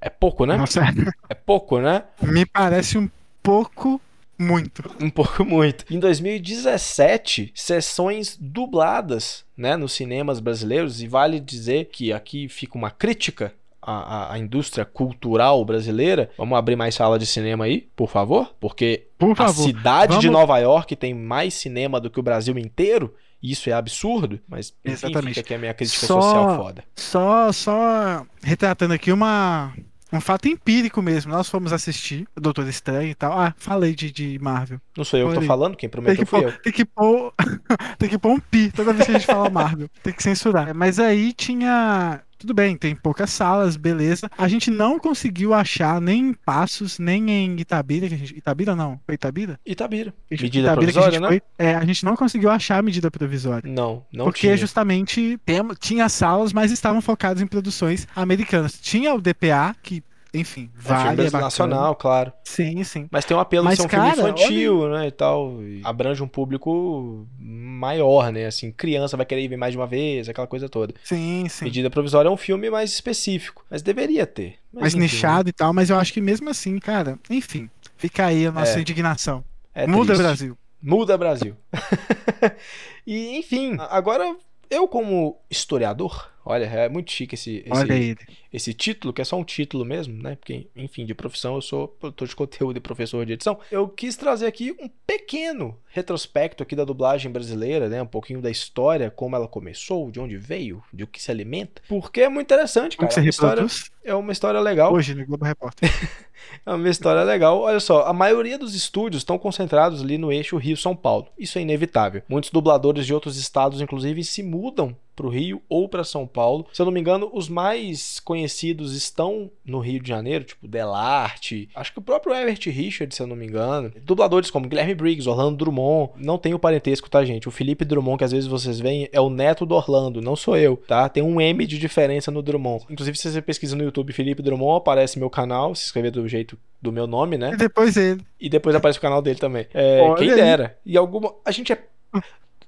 É 0.02 0.10
pouco, 0.10 0.46
né? 0.46 0.58
Nossa, 0.58 0.82
É 1.30 1.34
pouco, 1.34 1.80
né? 1.80 2.04
me 2.22 2.46
parece 2.46 2.98
um 2.98 3.10
pouco 3.42 4.02
muito. 4.38 4.84
Um 5.00 5.10
pouco 5.10 5.46
muito. 5.46 5.86
Em 5.94 6.00
2017, 6.00 7.52
sessões 7.54 8.36
dubladas, 8.42 9.46
né, 9.56 9.78
nos 9.78 9.94
cinemas 9.94 10.40
brasileiros, 10.40 11.02
e 11.02 11.08
vale 11.08 11.40
dizer 11.40 11.86
que 11.86 12.12
aqui 12.12 12.50
fica 12.50 12.76
uma 12.76 12.90
crítica 12.90 13.54
à- 13.82 14.34
à 14.34 14.40
indústria 14.40 14.86
cultural 14.86 15.64
brasileira. 15.66 16.30
Vamos 16.38 16.58
abrir 16.58 16.76
mais 16.76 16.96
sala 16.96 17.18
de 17.18 17.26
cinema 17.26 17.66
aí, 17.66 17.88
por 17.96 18.10
favor? 18.10 18.54
Porque 18.60 19.08
Por 19.18 19.32
a 19.32 19.36
favor. 19.36 19.64
cidade 19.66 20.20
de 20.20 20.28
vamos- 20.28 20.40
Nova 20.42 20.58
York 20.60 20.96
tem 20.96 21.14
mais 21.14 21.54
cinema 21.54 22.00
do 22.00 22.10
que 22.10 22.20
o 22.20 22.24
Brasil 22.24 22.58
inteiro. 22.58 23.14
Isso 23.42 23.70
é 23.70 23.74
absurdo, 23.74 24.40
mas 24.48 24.72
enfim, 24.86 24.94
Exatamente. 24.94 25.30
fica 25.36 25.40
aqui 25.42 25.54
a 25.56 25.58
minha 25.58 25.74
crítica 25.74 26.06
Só- 26.06 26.22
social 26.22 26.58
foda. 26.58 26.84
Só, 26.96 27.52
só 27.52 28.24
retratando 28.44 28.94
aqui 28.94 29.12
uma, 29.12 29.74
um 30.14 30.22
fato 30.22 30.48
empírico 30.48 31.02
mesmo. 31.02 31.32
Nós 31.32 31.50
fomos 31.50 31.74
assistir 31.74 32.28
o 32.38 32.40
Doutor 32.40 32.68
Estranho 32.68 33.10
e 33.10 33.16
tal. 33.16 33.32
Ah, 33.34 33.52
falei 33.58 33.96
de, 33.96 34.12
de 34.12 34.38
Marvel. 34.40 34.80
Não 34.96 35.04
sou 35.04 35.20
eu 35.20 35.30
que 35.30 35.36
tô 35.36 35.42
falando, 35.42 35.76
quem 35.76 35.90
prometeu 35.90 36.18
que, 36.24 36.30
foi 36.30 36.46
eu. 36.46 36.52
tem, 36.62 36.72
que 36.72 36.86
pôr, 36.86 37.34
tem 37.98 38.10
que 38.10 38.18
pôr 38.20 38.30
um 38.32 38.40
pi 38.40 38.72
toda 38.72 38.94
vez 38.94 39.06
que 39.08 39.12
a 39.12 39.18
gente 39.18 39.26
fala 39.26 39.50
Marvel. 39.50 39.90
Tem 40.04 40.14
que 40.14 40.22
censurar. 40.22 40.76
Mas 40.76 41.00
aí 41.00 41.34
tinha. 41.34 42.22
Tudo 42.42 42.54
bem, 42.54 42.76
tem 42.76 42.96
poucas 42.96 43.30
salas, 43.30 43.78
beleza. 43.78 44.30
A 44.38 44.48
gente 44.48 44.70
não 44.72 45.00
conseguiu 45.00 45.54
achar 45.54 46.02
nem 46.02 46.30
em 46.30 46.34
Passos, 46.34 46.98
nem 47.00 47.30
em 47.30 47.60
Itabira. 47.60 48.08
Que 48.08 48.16
a 48.16 48.18
gente, 48.18 48.38
Itabira 48.38 48.76
não, 48.76 49.00
foi 49.06 49.16
Itabira? 49.16 49.60
Itabira. 49.66 50.14
A 50.30 50.34
gente- 50.34 50.44
Medida 50.44 50.68
Itabira 50.72 50.92
que 50.92 50.98
a 50.98 51.02
provisória, 51.02 51.12
gente 51.12 51.22
né? 51.22 51.28
foi. 51.58 51.66
É, 51.66 51.76
a 51.76 51.86
gente 51.86 52.04
não 52.04 52.16
conseguiu 52.16 52.50
achar 52.50 52.80
a 52.80 52.82
medida 52.82 53.12
provisória. 53.12 53.72
Não, 53.72 54.04
não 54.12 54.26
porque 54.26 54.42
tinha. 54.42 54.58
justamente 54.58 55.40
tem, 55.46 55.62
tinha 55.80 56.10
salas, 56.10 56.52
mas 56.52 56.72
estavam 56.72 57.02
focadas 57.02 57.42
em 57.42 57.48
produções 57.48 58.08
americanas. 58.16 58.80
Tinha 58.82 59.14
o 59.14 59.22
DPA, 59.22 59.76
que, 59.84 60.04
enfim, 60.34 60.70
É 60.74 60.82
vale, 60.82 61.02
filme 61.10 61.22
é 61.22 61.26
bacana. 61.26 61.44
nacional, 61.44 61.96
claro. 61.96 62.32
Sim, 62.44 62.84
sim. 62.84 63.08
Mas 63.12 63.26
tem 63.26 63.36
um 63.36 63.40
apelo 63.40 63.66
Mas, 63.66 63.76
de 63.78 63.82
ser 63.82 63.88
um 63.88 63.90
filme 63.90 64.06
cara, 64.16 64.22
infantil, 64.30 64.90
né, 64.90 65.08
e 65.08 65.12
tal. 65.12 65.62
e 65.62 65.82
abrange 65.84 66.24
um 66.24 66.28
público 66.28 67.28
maior, 67.38 68.32
né? 68.32 68.46
Assim, 68.46 68.72
criança 68.72 69.18
vai 69.18 69.26
querer 69.26 69.42
ir 69.44 69.48
ver 69.48 69.58
mais 69.58 69.74
de 69.74 69.78
uma 69.78 69.88
vez, 69.88 70.30
aquela 70.30 70.48
coisa 70.48 70.70
toda. 70.70 70.94
Sim, 71.04 71.48
sim. 71.50 71.66
Medida 71.66 71.90
provisória 71.90 72.30
é 72.30 72.32
um 72.32 72.38
filme 72.38 72.70
mais 72.70 72.92
específico, 72.92 73.66
mas 73.70 73.82
deveria 73.82 74.26
ter. 74.26 74.56
Mas, 74.74 74.82
mais 74.82 74.94
enfim, 74.96 75.02
nichado 75.04 75.50
e 75.50 75.54
tal, 75.54 75.74
mas 75.74 75.90
eu 75.90 75.98
acho 75.98 76.14
que 76.14 76.22
mesmo 76.22 76.50
assim, 76.50 76.80
cara, 76.80 77.20
enfim, 77.30 77.70
fica 77.98 78.26
aí 78.28 78.46
a 78.48 78.52
nossa 78.52 78.78
É. 78.78 78.82
indignação. 78.82 79.44
é 79.76 79.86
Muda, 79.86 80.08
triste. 80.14 80.22
Brasil. 80.24 80.58
Muda 80.82 81.18
Brasil. 81.18 81.56
e, 83.06 83.38
enfim, 83.38 83.78
agora 83.90 84.36
eu 84.70 84.88
como 84.88 85.38
historiador, 85.50 86.30
olha, 86.46 86.66
é 86.66 86.90
muito 86.90 87.12
chique 87.12 87.36
esse, 87.36 87.58
esse, 87.66 87.72
Olha 87.72 87.94
ele. 87.94 88.18
Esse 88.52 88.74
título, 88.74 89.14
que 89.14 89.22
é 89.22 89.26
só 89.26 89.38
um 89.38 89.44
título 89.44 89.86
mesmo, 89.86 90.22
né? 90.22 90.36
Porque, 90.36 90.68
enfim, 90.76 91.06
de 91.06 91.14
profissão 91.14 91.56
eu 91.56 91.62
sou 91.62 91.88
produtor 91.88 92.28
de 92.28 92.36
conteúdo 92.36 92.78
e 92.78 92.82
professor 92.82 93.26
de 93.26 93.34
edição. 93.34 93.58
Eu 93.72 93.88
quis 93.88 94.16
trazer 94.16 94.46
aqui 94.46 94.76
um 94.80 94.90
pequeno 95.08 95.78
retrospecto 95.88 96.64
aqui 96.64 96.76
da 96.76 96.84
dublagem 96.86 97.32
brasileira, 97.32 97.88
né? 97.90 98.02
Um 98.02 98.08
pouquinho 98.08 98.42
da 98.42 98.50
história, 98.50 99.10
como 99.12 99.36
ela 99.36 99.48
começou, 99.48 100.12
de 100.12 100.20
onde 100.20 100.38
veio, 100.38 100.84
de 100.94 101.04
o 101.04 101.08
que 101.08 101.22
se 101.22 101.32
alimenta. 101.32 101.82
Porque 101.88 102.22
é 102.22 102.30
muito 102.30 102.48
interessante, 102.48 102.98
Como 102.98 103.10
cara. 103.10 103.22
você 103.22 103.22
É 103.22 103.24
uma 103.24 103.30
história, 103.30 103.68
é 104.04 104.16
uma 104.16 104.32
história 104.32 104.60
legal. 104.60 104.94
Hoje 104.94 105.16
no 105.16 105.26
Globo 105.26 105.46
Repórter. 105.46 105.90
É 106.66 106.74
uma 106.74 106.90
história 106.90 107.24
legal. 107.24 107.60
Olha 107.60 107.80
só, 107.80 108.06
a 108.06 108.14
maioria 108.14 108.58
dos 108.58 108.74
estúdios 108.74 109.22
estão 109.22 109.38
concentrados 109.38 110.02
ali 110.02 110.18
no 110.18 110.32
eixo 110.32 110.58
Rio-São 110.58 110.96
Paulo. 110.96 111.28
Isso 111.38 111.58
é 111.60 111.62
inevitável. 111.62 112.24
Muitos 112.28 112.50
dubladores 112.50 113.06
de 113.06 113.14
outros 113.14 113.38
estados, 113.38 113.80
inclusive, 113.80 114.24
se 114.24 114.42
mudam 114.42 114.96
pro 115.16 115.30
Rio 115.30 115.62
ou 115.70 115.88
para 115.88 116.04
São 116.04 116.26
Paulo. 116.26 116.66
Se 116.74 116.82
eu 116.82 116.86
não 116.86 116.92
me 116.92 117.00
engano, 117.00 117.30
os 117.32 117.48
mais 117.48 118.20
conhecidos 118.20 118.41
estão 118.44 119.52
no 119.66 119.80
Rio 119.80 120.02
de 120.02 120.10
Janeiro, 120.10 120.44
tipo 120.44 120.68
Delarte, 120.68 121.70
acho 121.76 121.92
que 121.94 122.00
o 122.00 122.02
próprio 122.02 122.34
Everett 122.36 122.70
Richard, 122.70 123.14
se 123.14 123.22
eu 123.22 123.28
não 123.28 123.36
me 123.36 123.46
engano. 123.46 123.92
Dubladores 124.04 124.50
como 124.50 124.68
Guilherme 124.68 124.96
Briggs, 124.96 125.28
Orlando 125.30 125.58
Drummond. 125.58 126.12
Não 126.18 126.38
tem 126.38 126.54
o 126.54 126.60
parentesco, 126.60 127.10
tá, 127.10 127.24
gente? 127.24 127.48
O 127.48 127.52
Felipe 127.52 127.86
Drummond, 127.86 128.18
que 128.18 128.24
às 128.24 128.32
vezes 128.32 128.48
vocês 128.48 128.80
veem, 128.80 129.10
é 129.12 129.20
o 129.22 129.30
neto 129.30 129.66
do 129.66 129.76
Orlando, 129.76 130.22
não 130.22 130.36
sou 130.36 130.58
eu, 130.58 130.78
tá? 130.78 131.08
Tem 131.10 131.24
um 131.24 131.40
M 131.42 131.66
de 131.66 131.78
diferença 131.78 132.32
no 132.32 132.42
Drummond. 132.42 132.86
Inclusive, 132.90 133.18
se 133.18 133.32
você 133.32 133.42
pesquisa 133.42 133.76
no 133.76 133.84
YouTube 133.84 134.14
Felipe 134.14 134.42
Drummond, 134.42 134.78
aparece 134.78 135.20
meu 135.20 135.30
canal, 135.30 135.74
se 135.76 135.86
inscrever 135.86 136.12
do 136.12 136.28
jeito 136.28 136.58
do 136.82 136.92
meu 136.92 137.06
nome, 137.08 137.38
né? 137.38 137.52
E 137.54 137.58
depois 137.58 137.96
ele. 137.98 138.22
E 138.40 138.50
depois 138.50 138.76
aparece 138.76 138.98
o 138.98 139.02
canal 139.02 139.22
dele 139.22 139.40
também. 139.40 139.68
É, 139.74 140.02
Olha 140.02 140.16
quem 140.16 140.30
aí. 140.32 140.36
dera. 140.36 140.78
E 140.86 140.98
alguma. 140.98 141.34
A 141.46 141.52
gente 141.52 141.72
é. 141.72 141.84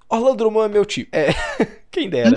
Orlando 0.09 0.37
Drummond 0.37 0.65
é 0.65 0.73
meu 0.73 0.85
tio. 0.85 1.07
É. 1.11 1.29
quem 1.89 2.09
dera. 2.09 2.35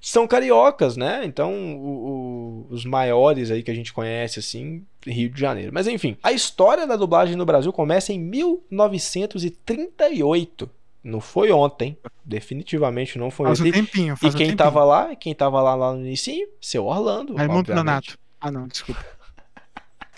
São 0.00 0.26
cariocas, 0.26 0.96
né? 0.96 1.20
Então, 1.24 1.52
o- 1.52 1.76
o- 1.78 2.29
os 2.68 2.84
maiores 2.84 3.50
aí 3.50 3.62
que 3.62 3.70
a 3.70 3.74
gente 3.74 3.90
conhece, 3.92 4.38
assim, 4.38 4.84
Rio 5.06 5.30
de 5.30 5.40
Janeiro. 5.40 5.70
Mas 5.72 5.86
enfim, 5.86 6.16
a 6.22 6.32
história 6.32 6.86
da 6.86 6.96
dublagem 6.96 7.36
no 7.36 7.46
Brasil 7.46 7.72
começa 7.72 8.12
em 8.12 8.18
1938. 8.18 10.68
Não 11.02 11.18
foi 11.20 11.50
ontem. 11.50 11.96
Definitivamente 12.24 13.18
não 13.18 13.30
foi 13.30 13.46
Faz 13.46 13.60
um 13.60 13.62
ontem. 13.66 13.72
tempinho. 13.72 14.14
E 14.14 14.18
Faz 14.18 14.34
um 14.34 14.38
quem 14.38 14.48
tempinho. 14.48 14.58
tava 14.58 14.84
lá, 14.84 15.16
quem 15.16 15.34
tava 15.34 15.62
lá, 15.62 15.74
lá 15.74 15.94
no 15.94 16.00
início, 16.00 16.46
seu 16.60 16.84
Orlando. 16.84 17.34
Raimundo. 17.34 17.74
Nonato. 17.74 18.18
Ah, 18.40 18.50
não, 18.50 18.68
desculpa. 18.68 19.02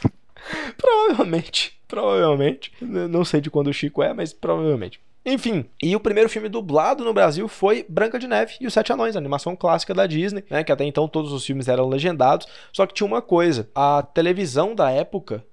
Provavelmente, 0.77 1.79
provavelmente. 1.87 2.73
Não 2.81 3.25
sei 3.25 3.41
de 3.41 3.49
quando 3.51 3.69
o 3.69 3.73
Chico 3.73 4.03
é, 4.03 4.13
mas 4.13 4.33
provavelmente. 4.33 5.01
Enfim, 5.25 5.67
e 5.81 5.95
o 5.95 6.01
primeiro 6.01 6.29
filme 6.29 6.49
dublado 6.49 7.05
no 7.05 7.15
Brasil 7.15 7.47
foi 7.47 7.87
Branca 7.89 8.19
de 8.19 8.27
Neve 8.27 8.55
e 8.61 8.67
os 8.67 8.75
Sete 8.75 8.93
Anões, 8.93 9.15
animação 9.15 9.55
clássica 9.55 9.95
da 9.95 10.07
Disney, 10.07 10.45
né? 10.51 10.65
Que 10.65 10.73
até 10.73 10.85
então 10.85 11.07
todos 11.07 11.33
os 11.33 11.47
filmes 11.47 11.69
eram 11.69 11.89
legendados. 11.89 12.47
Só 12.73 12.87
que 12.87 12.95
tinha 12.95 13.07
uma 13.07 13.23
coisa: 13.23 13.69
a 13.75 14.03
televisão 14.03 14.75
da 14.75 14.91
época 14.91 15.45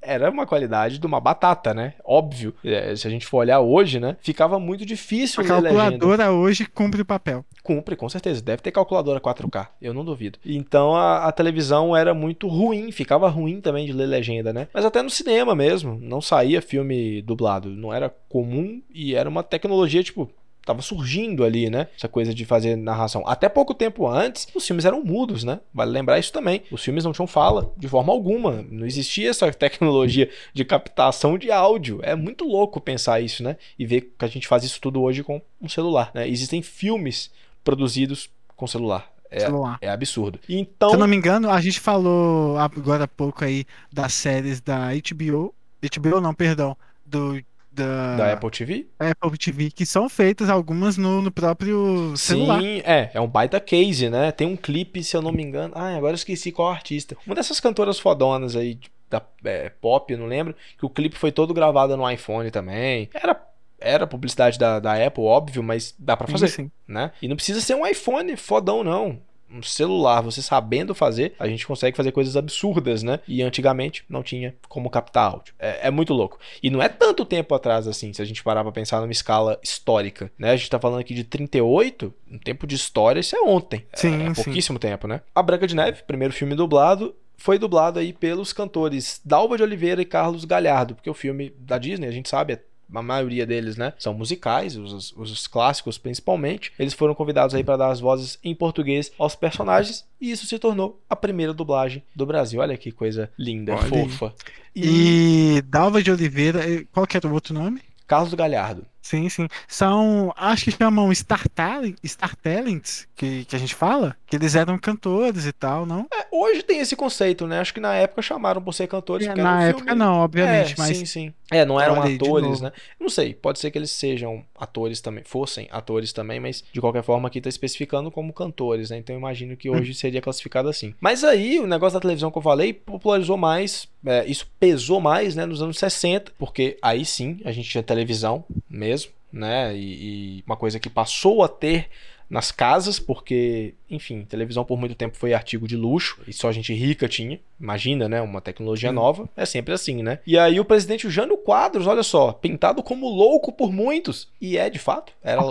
era 0.00 0.30
uma 0.30 0.46
qualidade 0.46 0.98
de 0.98 1.06
uma 1.06 1.20
batata, 1.20 1.74
né? 1.74 1.94
Óbvio. 2.04 2.54
É, 2.64 2.94
se 2.96 3.06
a 3.06 3.10
gente 3.10 3.26
for 3.26 3.38
olhar 3.38 3.60
hoje, 3.60 4.00
né? 4.00 4.16
Ficava 4.20 4.58
muito 4.58 4.84
difícil 4.86 5.40
A 5.40 5.42
legenda. 5.42 5.62
calculadora 5.62 6.32
hoje 6.32 6.66
cumpre 6.66 7.02
o 7.02 7.04
papel. 7.04 7.44
Cumpre, 7.62 7.96
com 7.96 8.08
certeza. 8.08 8.42
Deve 8.42 8.62
ter 8.62 8.70
calculadora 8.70 9.20
4K, 9.20 9.68
eu 9.80 9.92
não 9.92 10.04
duvido. 10.04 10.38
Então 10.44 10.94
a, 10.96 11.26
a 11.26 11.32
televisão 11.32 11.96
era 11.96 12.14
muito 12.14 12.48
ruim, 12.48 12.90
ficava 12.90 13.28
ruim 13.28 13.60
também 13.60 13.86
de 13.86 13.92
ler 13.92 14.06
legenda, 14.06 14.52
né? 14.52 14.68
Mas 14.72 14.84
até 14.84 15.02
no 15.02 15.10
cinema 15.10 15.54
mesmo, 15.54 15.98
não 16.00 16.20
saía 16.20 16.62
filme 16.62 17.22
dublado. 17.22 17.68
Não 17.70 17.92
era 17.92 18.08
comum 18.28 18.80
e 18.92 19.14
era 19.14 19.28
uma 19.28 19.42
tecnologia, 19.42 20.02
tipo. 20.02 20.30
Tava 20.70 20.82
surgindo 20.82 21.42
ali, 21.42 21.68
né? 21.68 21.88
Essa 21.96 22.06
coisa 22.06 22.32
de 22.32 22.44
fazer 22.44 22.76
narração. 22.76 23.24
Até 23.26 23.48
pouco 23.48 23.74
tempo 23.74 24.06
antes, 24.06 24.46
os 24.54 24.64
filmes 24.64 24.84
eram 24.84 25.02
mudos, 25.02 25.42
né? 25.42 25.58
Vale 25.74 25.90
lembrar 25.90 26.16
isso 26.20 26.32
também. 26.32 26.62
Os 26.70 26.80
filmes 26.84 27.02
não 27.02 27.12
tinham 27.12 27.26
fala, 27.26 27.72
de 27.76 27.88
forma 27.88 28.12
alguma. 28.12 28.64
Não 28.70 28.86
existia 28.86 29.30
essa 29.30 29.50
tecnologia 29.52 30.30
de 30.54 30.64
captação 30.64 31.36
de 31.36 31.50
áudio. 31.50 31.98
É 32.04 32.14
muito 32.14 32.44
louco 32.44 32.80
pensar 32.80 33.20
isso, 33.20 33.42
né? 33.42 33.56
E 33.76 33.84
ver 33.84 34.12
que 34.16 34.24
a 34.24 34.28
gente 34.28 34.46
faz 34.46 34.62
isso 34.62 34.80
tudo 34.80 35.02
hoje 35.02 35.24
com 35.24 35.42
um 35.60 35.68
celular, 35.68 36.12
né? 36.14 36.28
Existem 36.28 36.62
filmes 36.62 37.32
produzidos 37.64 38.30
com 38.54 38.64
celular. 38.68 39.10
É, 39.28 39.40
Celular. 39.40 39.78
é 39.80 39.88
absurdo. 39.88 40.38
Então, 40.48 40.90
Se 40.90 40.94
eu 40.94 41.00
não 41.00 41.08
me 41.08 41.16
engano, 41.16 41.50
a 41.50 41.60
gente 41.60 41.80
falou 41.80 42.56
agora 42.58 43.04
há 43.04 43.08
pouco 43.08 43.44
aí 43.44 43.64
das 43.92 44.12
séries 44.12 44.60
da 44.60 44.90
HBO. 44.92 45.52
HBO 45.82 46.20
não, 46.20 46.32
perdão. 46.32 46.76
Do, 47.04 47.42
da, 47.72 48.16
da 48.16 48.32
Apple 48.32 48.50
TV? 48.50 48.86
Apple 48.98 49.38
TV, 49.38 49.70
que 49.70 49.86
são 49.86 50.08
feitas 50.08 50.48
algumas 50.48 50.96
no, 50.96 51.22
no 51.22 51.30
próprio 51.30 52.16
celular. 52.16 52.60
Sim, 52.60 52.82
é, 52.84 53.10
é 53.14 53.20
um 53.20 53.28
baita 53.28 53.60
case, 53.60 54.08
né? 54.10 54.32
Tem 54.32 54.46
um 54.46 54.56
clipe, 54.56 55.02
se 55.02 55.16
eu 55.16 55.22
não 55.22 55.32
me 55.32 55.42
engano. 55.42 55.72
Ai, 55.76 55.94
agora 55.94 56.12
eu 56.12 56.16
esqueci 56.16 56.52
qual 56.52 56.68
artista. 56.68 57.16
Uma 57.26 57.34
dessas 57.34 57.60
cantoras 57.60 57.98
fodonas 57.98 58.56
aí 58.56 58.78
da 59.08 59.22
é, 59.44 59.68
pop, 59.68 60.14
não 60.16 60.26
lembro, 60.26 60.54
que 60.78 60.86
o 60.86 60.90
clipe 60.90 61.16
foi 61.16 61.32
todo 61.32 61.52
gravado 61.52 61.96
no 61.96 62.08
iPhone 62.08 62.50
também. 62.50 63.08
Era 63.12 63.34
era 63.80 64.06
publicidade 64.06 64.58
da, 64.58 64.78
da 64.78 65.06
Apple, 65.06 65.24
óbvio, 65.24 65.62
mas 65.62 65.94
dá 65.98 66.16
pra 66.16 66.26
Sim, 66.26 66.32
fazer, 66.32 66.48
sim. 66.48 66.70
né? 66.86 67.12
E 67.22 67.26
não 67.26 67.34
precisa 67.34 67.60
ser 67.62 67.74
um 67.74 67.86
iPhone 67.86 68.36
fodão, 68.36 68.84
não. 68.84 69.18
Um 69.52 69.62
celular, 69.62 70.20
você 70.20 70.40
sabendo 70.42 70.94
fazer, 70.94 71.34
a 71.38 71.48
gente 71.48 71.66
consegue 71.66 71.96
fazer 71.96 72.12
coisas 72.12 72.36
absurdas, 72.36 73.02
né? 73.02 73.20
E 73.26 73.42
antigamente 73.42 74.04
não 74.08 74.22
tinha 74.22 74.54
como 74.68 74.88
captar 74.88 75.32
áudio. 75.32 75.54
É, 75.58 75.88
é 75.88 75.90
muito 75.90 76.14
louco. 76.14 76.38
E 76.62 76.70
não 76.70 76.82
é 76.82 76.88
tanto 76.88 77.24
tempo 77.24 77.54
atrás 77.54 77.88
assim, 77.88 78.12
se 78.12 78.22
a 78.22 78.24
gente 78.24 78.42
parar 78.42 78.62
pra 78.62 78.72
pensar 78.72 79.00
numa 79.00 79.12
escala 79.12 79.58
histórica, 79.62 80.30
né? 80.38 80.50
A 80.50 80.56
gente 80.56 80.70
tá 80.70 80.78
falando 80.78 81.00
aqui 81.00 81.14
de 81.14 81.24
38, 81.24 82.12
um 82.30 82.38
tempo 82.38 82.66
de 82.66 82.74
história, 82.74 83.20
isso 83.20 83.36
é 83.36 83.40
ontem. 83.40 83.84
Sim, 83.94 84.26
é, 84.26 84.34
sim. 84.34 84.42
pouquíssimo 84.42 84.78
tempo, 84.78 85.06
né? 85.06 85.20
A 85.34 85.42
Branca 85.42 85.66
de 85.66 85.74
Neve, 85.74 86.02
primeiro 86.04 86.32
filme 86.32 86.54
dublado, 86.54 87.14
foi 87.40 87.58
dublado 87.58 87.98
aí 87.98 88.12
pelos 88.12 88.52
cantores 88.52 89.20
Dalva 89.24 89.56
de 89.56 89.62
Oliveira 89.62 90.02
e 90.02 90.04
Carlos 90.04 90.44
Galhardo, 90.44 90.94
porque 90.94 91.08
o 91.08 91.14
filme 91.14 91.50
da 91.58 91.78
Disney, 91.78 92.06
a 92.06 92.12
gente 92.12 92.28
sabe, 92.28 92.52
é 92.52 92.62
a 92.94 93.02
maioria 93.02 93.46
deles, 93.46 93.76
né, 93.76 93.92
são 93.98 94.12
musicais, 94.14 94.76
os, 94.76 95.12
os 95.16 95.46
clássicos 95.46 95.98
principalmente. 95.98 96.72
Eles 96.78 96.94
foram 96.94 97.14
convidados 97.14 97.54
aí 97.54 97.62
para 97.64 97.76
dar 97.76 97.90
as 97.90 98.00
vozes 98.00 98.38
em 98.42 98.54
português 98.54 99.12
aos 99.18 99.34
personagens 99.34 100.04
e 100.20 100.30
isso 100.30 100.46
se 100.46 100.58
tornou 100.58 101.00
a 101.08 101.16
primeira 101.16 101.52
dublagem 101.54 102.02
do 102.14 102.26
Brasil. 102.26 102.60
Olha 102.60 102.76
que 102.76 102.90
coisa 102.92 103.30
linda, 103.38 103.74
Olha 103.74 103.88
fofa. 103.88 104.34
E, 104.74 105.56
E 105.58 105.62
Dalva 105.62 106.02
de 106.02 106.10
Oliveira, 106.10 106.60
qual 106.92 107.06
que 107.06 107.16
era 107.16 107.26
o 107.26 107.32
outro 107.32 107.52
nome? 107.54 107.80
Carlos 108.06 108.34
Galhardo. 108.34 108.84
Sim, 109.00 109.28
sim. 109.28 109.48
São, 109.68 110.32
acho 110.36 110.64
que 110.64 110.70
chamam 110.72 111.12
Star, 111.14 111.48
Talent, 111.48 111.96
Star 112.04 112.36
Talents, 112.36 113.06
que, 113.16 113.44
que 113.44 113.56
a 113.56 113.58
gente 113.58 113.74
fala, 113.74 114.16
que 114.26 114.36
eles 114.36 114.54
eram 114.54 114.78
cantores 114.78 115.46
e 115.46 115.52
tal, 115.52 115.86
não? 115.86 116.06
É, 116.12 116.26
hoje 116.30 116.62
tem 116.62 116.80
esse 116.80 116.94
conceito, 116.96 117.46
né? 117.46 117.60
Acho 117.60 117.72
que 117.72 117.80
na 117.80 117.94
época 117.94 118.20
chamaram 118.20 118.60
por 118.60 118.72
ser 118.74 118.88
cantores. 118.88 119.26
era 119.26 119.42
Na 119.42 119.62
época 119.62 119.86
filme- 119.86 119.98
não, 119.98 120.16
obviamente, 120.18 120.72
é, 120.72 120.74
mas 120.76 120.96
sim, 120.96 121.06
sim. 121.06 121.34
É, 121.50 121.64
não 121.64 121.80
eram 121.80 121.98
Olha 121.98 122.14
atores, 122.14 122.60
né? 122.60 122.72
Não 122.98 123.08
sei, 123.08 123.34
pode 123.34 123.58
ser 123.58 123.72
que 123.72 123.78
eles 123.78 123.90
sejam 123.90 124.44
atores 124.54 125.00
também, 125.00 125.24
fossem 125.24 125.66
atores 125.70 126.12
também, 126.12 126.38
mas 126.38 126.62
de 126.72 126.80
qualquer 126.80 127.02
forma 127.02 127.26
aqui 127.26 127.40
tá 127.40 127.48
especificando 127.48 128.08
como 128.10 128.32
cantores, 128.32 128.90
né? 128.90 128.98
Então 128.98 129.14
eu 129.14 129.18
imagino 129.18 129.56
que 129.56 129.68
hoje 129.68 129.92
seria 129.94 130.22
classificado 130.22 130.68
assim. 130.68 130.94
Mas 131.00 131.24
aí, 131.24 131.58
o 131.58 131.66
negócio 131.66 131.94
da 131.94 132.00
televisão 132.00 132.30
que 132.30 132.38
eu 132.38 132.42
falei 132.42 132.72
popularizou 132.72 133.36
mais, 133.36 133.88
é, 134.06 134.24
isso 134.26 134.48
pesou 134.60 135.00
mais, 135.00 135.34
né, 135.34 135.44
nos 135.44 135.60
anos 135.60 135.78
60, 135.78 136.32
porque 136.38 136.78
aí 136.80 137.04
sim 137.04 137.40
a 137.44 137.50
gente 137.50 137.68
tinha 137.68 137.82
televisão 137.82 138.44
mesmo, 138.68 139.10
né? 139.32 139.76
E, 139.76 140.38
e 140.38 140.44
uma 140.46 140.56
coisa 140.56 140.78
que 140.78 140.88
passou 140.88 141.42
a 141.42 141.48
ter 141.48 141.88
nas 142.30 142.52
casas, 142.52 143.00
porque, 143.00 143.74
enfim, 143.90 144.24
televisão 144.24 144.64
por 144.64 144.78
muito 144.78 144.94
tempo 144.94 145.16
foi 145.16 145.34
artigo 145.34 145.66
de 145.66 145.76
luxo 145.76 146.18
e 146.28 146.32
só 146.32 146.52
gente 146.52 146.72
rica 146.72 147.08
tinha. 147.08 147.40
Imagina, 147.60 148.08
né? 148.08 148.22
Uma 148.22 148.40
tecnologia 148.40 148.90
Hum. 148.90 148.94
nova 148.94 149.28
é 149.36 149.44
sempre 149.44 149.74
assim, 149.74 150.00
né? 150.02 150.20
E 150.24 150.38
aí 150.38 150.60
o 150.60 150.64
presidente 150.64 151.10
Jânio 151.10 151.36
Quadros, 151.36 151.88
olha 151.88 152.04
só, 152.04 152.32
pintado 152.32 152.82
como 152.84 153.08
louco 153.08 153.52
por 153.52 153.72
muitos, 153.72 154.28
e 154.40 154.56
é 154.56 154.70
de 154.70 154.78
fato, 154.78 155.12
era 155.22 155.42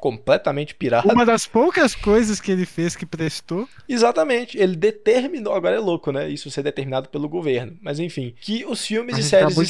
completamente 0.00 0.74
pirado. 0.74 1.08
uma 1.10 1.24
das 1.24 1.46
poucas 1.46 1.94
coisas 1.94 2.40
que 2.40 2.52
ele 2.52 2.66
fez 2.66 2.94
que 2.94 3.06
prestou, 3.06 3.68
Exatamente, 3.88 4.58
ele 4.58 4.76
determinou, 4.76 5.54
agora 5.54 5.76
é 5.76 5.78
louco, 5.80 6.12
né? 6.12 6.28
Isso 6.28 6.50
ser 6.50 6.62
determinado 6.62 7.08
pelo 7.08 7.28
governo, 7.28 7.76
mas 7.80 7.98
enfim, 7.98 8.34
que 8.40 8.64
os 8.66 8.84
filmes 8.84 9.16
e 9.16 9.22
séries 9.22 9.46
acabou 9.46 9.62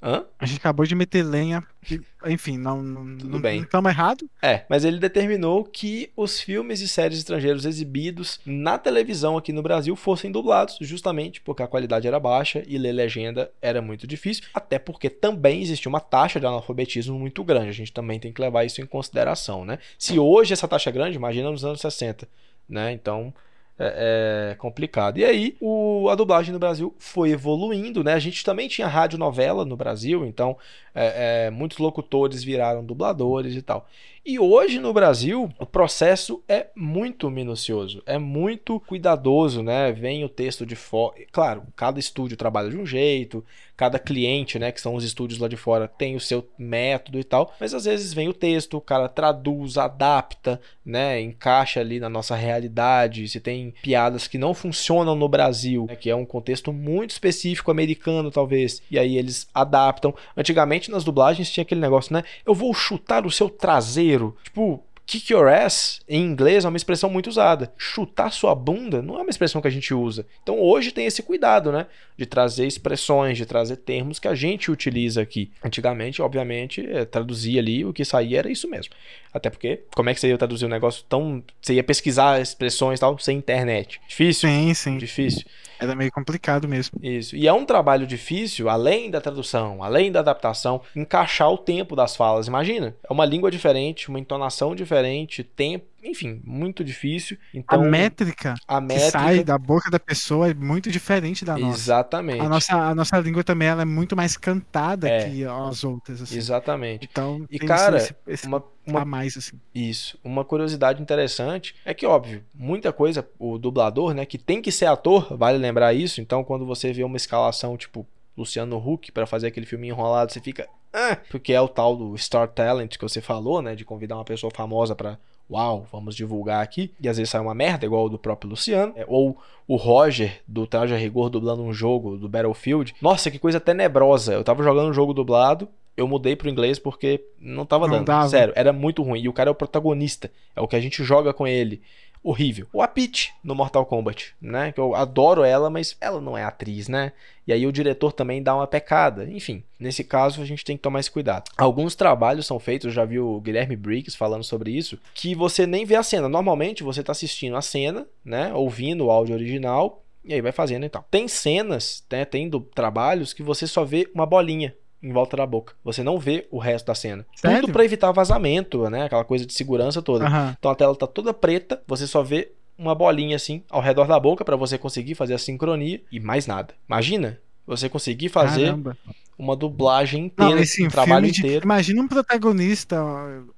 Hã? 0.00 0.24
a 0.38 0.46
gente 0.46 0.58
acabou 0.58 0.86
de 0.86 0.94
meter 0.94 1.24
lenha, 1.24 1.62
que, 1.82 2.00
enfim, 2.26 2.56
não, 2.56 2.80
não, 2.80 3.18
Tudo 3.18 3.30
não, 3.30 3.40
bem. 3.40 3.56
não 3.58 3.64
estamos 3.64 3.90
errado. 3.90 4.30
É, 4.40 4.64
mas 4.68 4.84
ele 4.84 4.98
determinou 4.98 5.64
que 5.64 6.10
os 6.16 6.40
filmes 6.40 6.80
e 6.80 6.86
séries 6.86 7.18
estrangeiros 7.18 7.64
exibidos 7.64 8.38
na 8.46 8.78
televisão 8.78 9.36
aqui 9.36 9.52
no 9.52 9.62
Brasil 9.62 9.96
fossem 9.96 10.30
dublados, 10.30 10.78
justamente 10.80 11.40
porque 11.40 11.62
a 11.62 11.66
qualidade 11.66 12.06
era 12.06 12.20
baixa 12.20 12.62
e 12.66 12.78
ler 12.78 12.92
legenda 12.92 13.50
era 13.60 13.82
muito 13.82 14.06
difícil, 14.06 14.44
até 14.54 14.78
porque 14.78 15.10
também 15.10 15.62
existia 15.62 15.88
uma 15.88 16.00
taxa 16.00 16.38
de 16.38 16.46
analfabetismo 16.46 17.18
muito 17.18 17.42
grande. 17.42 17.70
A 17.70 17.72
gente 17.72 17.92
também 17.92 18.20
tem 18.20 18.32
que 18.32 18.40
levar 18.40 18.64
isso 18.64 18.80
em 18.80 18.86
consideração, 18.86 19.64
né? 19.64 19.78
Se 19.98 20.16
hoje 20.18 20.52
essa 20.52 20.68
taxa 20.68 20.90
é 20.90 20.92
grande, 20.92 21.16
imagina 21.16 21.50
nos 21.50 21.64
anos 21.64 21.80
60, 21.80 22.28
né? 22.68 22.92
Então 22.92 23.34
é, 23.78 24.50
é 24.52 24.54
complicado. 24.56 25.18
E 25.18 25.24
aí, 25.24 25.56
o- 25.60 26.08
a 26.10 26.14
dublagem 26.14 26.52
no 26.52 26.58
Brasil 26.58 26.94
foi 26.98 27.30
evoluindo, 27.30 28.02
né? 28.04 28.14
A 28.14 28.18
gente 28.18 28.44
também 28.44 28.68
tinha 28.68 28.86
radionovela 28.88 29.64
no 29.64 29.76
Brasil, 29.76 30.24
então 30.26 30.56
é, 30.94 31.46
é, 31.46 31.50
muitos 31.50 31.78
locutores 31.78 32.42
viraram 32.42 32.84
dubladores 32.84 33.54
e 33.54 33.62
tal. 33.62 33.88
E 34.24 34.38
hoje 34.38 34.78
no 34.78 34.92
Brasil, 34.92 35.48
o 35.58 35.66
processo 35.66 36.42
é 36.48 36.66
muito 36.74 37.30
minucioso, 37.30 38.02
é 38.04 38.18
muito 38.18 38.80
cuidadoso, 38.80 39.62
né? 39.62 39.92
Vem 39.92 40.24
o 40.24 40.28
texto 40.28 40.66
de 40.66 40.76
fora. 40.76 41.14
Claro, 41.32 41.62
cada 41.74 41.98
estúdio 41.98 42.36
trabalha 42.36 42.70
de 42.70 42.76
um 42.76 42.84
jeito, 42.84 43.44
cada 43.78 43.98
cliente, 43.98 44.58
né, 44.58 44.72
que 44.72 44.80
são 44.80 44.96
os 44.96 45.04
estúdios 45.04 45.38
lá 45.38 45.46
de 45.46 45.56
fora, 45.56 45.86
tem 45.86 46.16
o 46.16 46.20
seu 46.20 46.44
método 46.58 47.16
e 47.20 47.22
tal, 47.22 47.54
mas 47.60 47.72
às 47.72 47.84
vezes 47.84 48.12
vem 48.12 48.28
o 48.28 48.34
texto, 48.34 48.76
o 48.76 48.80
cara 48.80 49.08
traduz, 49.08 49.78
adapta, 49.78 50.60
né, 50.84 51.20
encaixa 51.20 51.78
ali 51.78 52.00
na 52.00 52.08
nossa 52.08 52.34
realidade. 52.34 53.28
Se 53.28 53.38
tem 53.38 53.72
piadas 53.80 54.26
que 54.26 54.36
não 54.36 54.52
funcionam 54.52 55.14
no 55.14 55.28
Brasil, 55.28 55.86
né, 55.88 55.94
que 55.94 56.10
é 56.10 56.16
um 56.16 56.26
contexto 56.26 56.72
muito 56.72 57.10
específico 57.10 57.70
americano, 57.70 58.32
talvez, 58.32 58.82
e 58.90 58.98
aí 58.98 59.16
eles 59.16 59.48
adaptam. 59.54 60.12
Antigamente 60.36 60.90
nas 60.90 61.04
dublagens 61.04 61.48
tinha 61.48 61.62
aquele 61.62 61.80
negócio, 61.80 62.12
né? 62.12 62.24
Eu 62.44 62.54
vou 62.54 62.74
chutar 62.74 63.24
o 63.24 63.30
seu 63.30 63.48
traseiro. 63.48 64.07
Tipo, 64.44 64.82
Kick 65.08 65.32
your 65.32 65.48
ass, 65.48 66.02
em 66.06 66.22
inglês, 66.22 66.66
é 66.66 66.68
uma 66.68 66.76
expressão 66.76 67.08
muito 67.08 67.30
usada. 67.30 67.72
Chutar 67.78 68.30
sua 68.30 68.54
bunda 68.54 69.00
não 69.00 69.18
é 69.18 69.22
uma 69.22 69.30
expressão 69.30 69.62
que 69.62 69.66
a 69.66 69.70
gente 69.70 69.94
usa. 69.94 70.26
Então 70.42 70.60
hoje 70.60 70.92
tem 70.92 71.06
esse 71.06 71.22
cuidado, 71.22 71.72
né? 71.72 71.86
De 72.14 72.26
trazer 72.26 72.66
expressões, 72.66 73.38
de 73.38 73.46
trazer 73.46 73.76
termos 73.76 74.18
que 74.18 74.28
a 74.28 74.34
gente 74.34 74.70
utiliza 74.70 75.22
aqui. 75.22 75.50
Antigamente, 75.64 76.20
obviamente, 76.20 76.86
é, 76.86 77.06
traduzia 77.06 77.58
ali, 77.58 77.86
o 77.86 77.92
que 77.94 78.04
saía 78.04 78.40
era 78.40 78.52
isso 78.52 78.68
mesmo. 78.68 78.92
Até 79.32 79.48
porque, 79.48 79.80
como 79.94 80.10
é 80.10 80.14
que 80.14 80.20
você 80.20 80.28
ia 80.28 80.36
traduzir 80.36 80.66
um 80.66 80.68
negócio 80.68 81.02
tão. 81.08 81.42
Você 81.58 81.72
ia 81.72 81.82
pesquisar 81.82 82.38
expressões 82.38 82.98
e 82.98 83.00
tal 83.00 83.18
sem 83.18 83.38
internet? 83.38 84.02
Difícil? 84.06 84.46
Sim, 84.46 84.74
sim. 84.74 84.98
Difícil. 84.98 85.46
Era 85.80 85.94
meio 85.94 86.10
complicado 86.10 86.66
mesmo. 86.68 86.98
Isso. 87.02 87.36
E 87.36 87.46
é 87.46 87.52
um 87.52 87.64
trabalho 87.64 88.06
difícil, 88.06 88.68
além 88.68 89.10
da 89.10 89.20
tradução, 89.20 89.82
além 89.82 90.10
da 90.10 90.20
adaptação, 90.20 90.80
encaixar 90.94 91.50
o 91.50 91.58
tempo 91.58 91.94
das 91.94 92.16
falas. 92.16 92.46
Imagina, 92.46 92.96
é 93.08 93.12
uma 93.12 93.24
língua 93.24 93.50
diferente, 93.50 94.08
uma 94.08 94.18
entonação 94.18 94.74
diferente, 94.74 95.44
tempo, 95.44 95.86
enfim, 96.02 96.40
muito 96.44 96.84
difícil. 96.84 97.36
Então, 97.52 97.80
a 97.82 97.84
métrica 97.84 98.54
a 98.66 98.80
que 98.80 98.86
métrica. 98.86 99.10
sai 99.10 99.42
da 99.44 99.58
boca 99.58 99.90
da 99.90 99.98
pessoa 99.98 100.48
é 100.50 100.54
muito 100.54 100.90
diferente 100.90 101.44
da 101.44 101.56
nossa. 101.58 101.76
Exatamente. 101.78 102.40
A 102.40 102.48
nossa, 102.48 102.74
a 102.76 102.94
nossa 102.94 103.18
língua 103.18 103.42
também 103.44 103.68
ela 103.68 103.82
é 103.82 103.84
muito 103.84 104.14
mais 104.16 104.36
cantada 104.36 105.08
É. 105.08 105.28
que 105.28 105.44
as 105.44 105.84
outras. 105.84 106.22
Assim. 106.22 106.36
Exatamente. 106.36 107.08
Então, 107.10 107.46
E, 107.50 107.58
cara, 107.58 107.96
esse, 107.96 108.14
esse 108.26 108.46
Uma, 108.46 108.62
uma 108.86 109.02
a 109.02 109.04
mais, 109.04 109.36
assim. 109.36 109.58
Isso. 109.74 110.18
Uma 110.22 110.44
curiosidade 110.44 111.02
interessante 111.02 111.74
é 111.84 111.92
que, 111.92 112.06
óbvio, 112.06 112.44
muita 112.54 112.92
coisa, 112.92 113.28
o 113.38 113.58
dublador, 113.58 114.14
né, 114.14 114.24
que 114.24 114.38
tem 114.38 114.62
que 114.62 114.70
ser 114.72 114.86
ator, 114.86 115.36
vale 115.36 115.58
lembrar 115.58 115.92
isso. 115.94 116.20
Então, 116.20 116.44
quando 116.44 116.64
você 116.64 116.92
vê 116.92 117.04
uma 117.04 117.16
escalação 117.16 117.76
tipo 117.76 118.06
Luciano 118.36 118.76
Huck 118.78 119.10
pra 119.10 119.26
fazer 119.26 119.48
aquele 119.48 119.66
filme 119.66 119.88
enrolado, 119.88 120.32
você 120.32 120.40
fica. 120.40 120.68
"Ah", 120.92 121.16
porque 121.28 121.52
é 121.52 121.60
o 121.60 121.66
tal 121.68 121.96
do 121.96 122.16
Star 122.16 122.46
Talent 122.48 122.96
que 122.96 123.02
você 123.02 123.20
falou, 123.20 123.60
né, 123.60 123.74
de 123.74 123.84
convidar 123.84 124.14
uma 124.14 124.24
pessoa 124.24 124.50
famosa 124.54 124.94
pra. 124.94 125.18
Uau, 125.50 125.86
vamos 125.90 126.14
divulgar 126.14 126.62
aqui. 126.62 126.92
E 127.00 127.08
às 127.08 127.16
vezes 127.16 127.30
sai 127.30 127.40
uma 127.40 127.54
merda, 127.54 127.86
igual 127.86 128.04
o 128.04 128.08
do 128.08 128.18
próprio 128.18 128.50
Luciano. 128.50 128.92
É, 128.96 129.04
ou 129.08 129.36
o 129.66 129.76
Roger, 129.76 130.40
do 130.46 130.66
Traje 130.66 130.94
a 130.94 130.96
Rigor, 130.96 131.30
dublando 131.30 131.62
um 131.62 131.72
jogo 131.72 132.16
do 132.16 132.28
Battlefield. 132.28 132.94
Nossa, 133.00 133.30
que 133.30 133.38
coisa 133.38 133.58
tenebrosa. 133.58 134.34
Eu 134.34 134.44
tava 134.44 134.62
jogando 134.62 134.90
um 134.90 134.94
jogo 134.94 135.14
dublado, 135.14 135.68
eu 135.96 136.06
mudei 136.06 136.36
pro 136.36 136.48
inglês 136.48 136.78
porque 136.78 137.24
não 137.40 137.64
tava 137.66 137.86
Não 137.86 137.94
dando. 137.96 138.06
dava. 138.06 138.28
Sério, 138.28 138.52
era 138.56 138.72
muito 138.72 139.02
ruim. 139.02 139.20
E 139.22 139.28
o 139.28 139.32
cara 139.32 139.50
é 139.50 139.52
o 139.52 139.54
protagonista. 139.54 140.30
É 140.54 140.60
o 140.60 140.68
que 140.68 140.76
a 140.76 140.80
gente 140.80 141.02
joga 141.02 141.32
com 141.32 141.46
ele. 141.46 141.80
Horrível. 142.22 142.66
O 142.72 142.82
Apit 142.82 143.32
no 143.42 143.54
Mortal 143.54 143.86
Kombat, 143.86 144.34
né? 144.40 144.72
Que 144.72 144.80
eu 144.80 144.94
adoro 144.94 145.44
ela, 145.44 145.70
mas 145.70 145.96
ela 146.00 146.20
não 146.20 146.36
é 146.36 146.44
atriz, 146.44 146.88
né? 146.88 147.12
E 147.46 147.52
aí 147.52 147.66
o 147.66 147.72
diretor 147.72 148.12
também 148.12 148.42
dá 148.42 148.54
uma 148.54 148.66
pecada. 148.66 149.24
Enfim, 149.24 149.62
nesse 149.78 150.04
caso 150.04 150.42
a 150.42 150.44
gente 150.44 150.64
tem 150.64 150.76
que 150.76 150.82
tomar 150.82 151.00
esse 151.00 151.10
cuidado. 151.10 151.50
Alguns 151.56 151.94
trabalhos 151.94 152.46
são 152.46 152.58
feitos, 152.58 152.86
eu 152.86 152.92
já 152.92 153.04
vi 153.04 153.18
o 153.18 153.40
Guilherme 153.40 153.76
Briggs 153.76 154.16
falando 154.16 154.44
sobre 154.44 154.70
isso, 154.70 154.98
que 155.14 155.34
você 155.34 155.66
nem 155.66 155.84
vê 155.84 155.94
a 155.94 156.02
cena. 156.02 156.28
Normalmente 156.28 156.82
você 156.82 157.02
tá 157.02 157.12
assistindo 157.12 157.56
a 157.56 157.62
cena, 157.62 158.06
né? 158.24 158.52
Ouvindo 158.52 159.06
o 159.06 159.10
áudio 159.10 159.34
original. 159.34 160.04
E 160.24 160.34
aí 160.34 160.42
vai 160.42 160.52
fazendo 160.52 160.84
e 160.84 160.88
tal. 160.90 161.06
Tem 161.10 161.26
cenas, 161.26 162.04
né, 162.10 162.22
tem 162.26 162.50
trabalhos 162.74 163.32
que 163.32 163.42
você 163.42 163.66
só 163.66 163.82
vê 163.82 164.10
uma 164.14 164.26
bolinha 164.26 164.74
em 165.02 165.12
volta 165.12 165.36
da 165.36 165.46
boca. 165.46 165.74
Você 165.84 166.02
não 166.02 166.18
vê 166.18 166.46
o 166.50 166.58
resto 166.58 166.86
da 166.86 166.94
cena. 166.94 167.26
Sério? 167.34 167.62
Tudo 167.62 167.72
pra 167.72 167.84
evitar 167.84 168.12
vazamento, 168.12 168.88
né? 168.90 169.04
Aquela 169.04 169.24
coisa 169.24 169.46
de 169.46 169.52
segurança 169.52 170.02
toda. 170.02 170.26
Aham. 170.26 170.56
Então 170.58 170.70
a 170.70 170.74
tela 170.74 170.94
tá 170.94 171.06
toda 171.06 171.32
preta, 171.32 171.82
você 171.86 172.06
só 172.06 172.22
vê 172.22 172.52
uma 172.76 172.94
bolinha 172.94 173.36
assim 173.36 173.62
ao 173.68 173.80
redor 173.80 174.06
da 174.06 174.18
boca 174.20 174.44
pra 174.44 174.56
você 174.56 174.78
conseguir 174.78 175.14
fazer 175.14 175.34
a 175.34 175.38
sincronia 175.38 176.00
e 176.10 176.20
mais 176.20 176.46
nada. 176.46 176.74
Imagina 176.88 177.38
você 177.66 177.88
conseguir 177.88 178.30
fazer 178.30 178.66
Caramba. 178.66 178.96
uma 179.38 179.54
dublagem 179.54 180.26
inteira, 180.26 180.54
Não, 180.54 180.58
esse 180.62 180.86
um 180.86 180.88
trabalho 180.88 181.30
de, 181.30 181.40
inteiro. 181.40 181.64
Imagina 181.64 182.00
um 182.00 182.08
protagonista, 182.08 182.96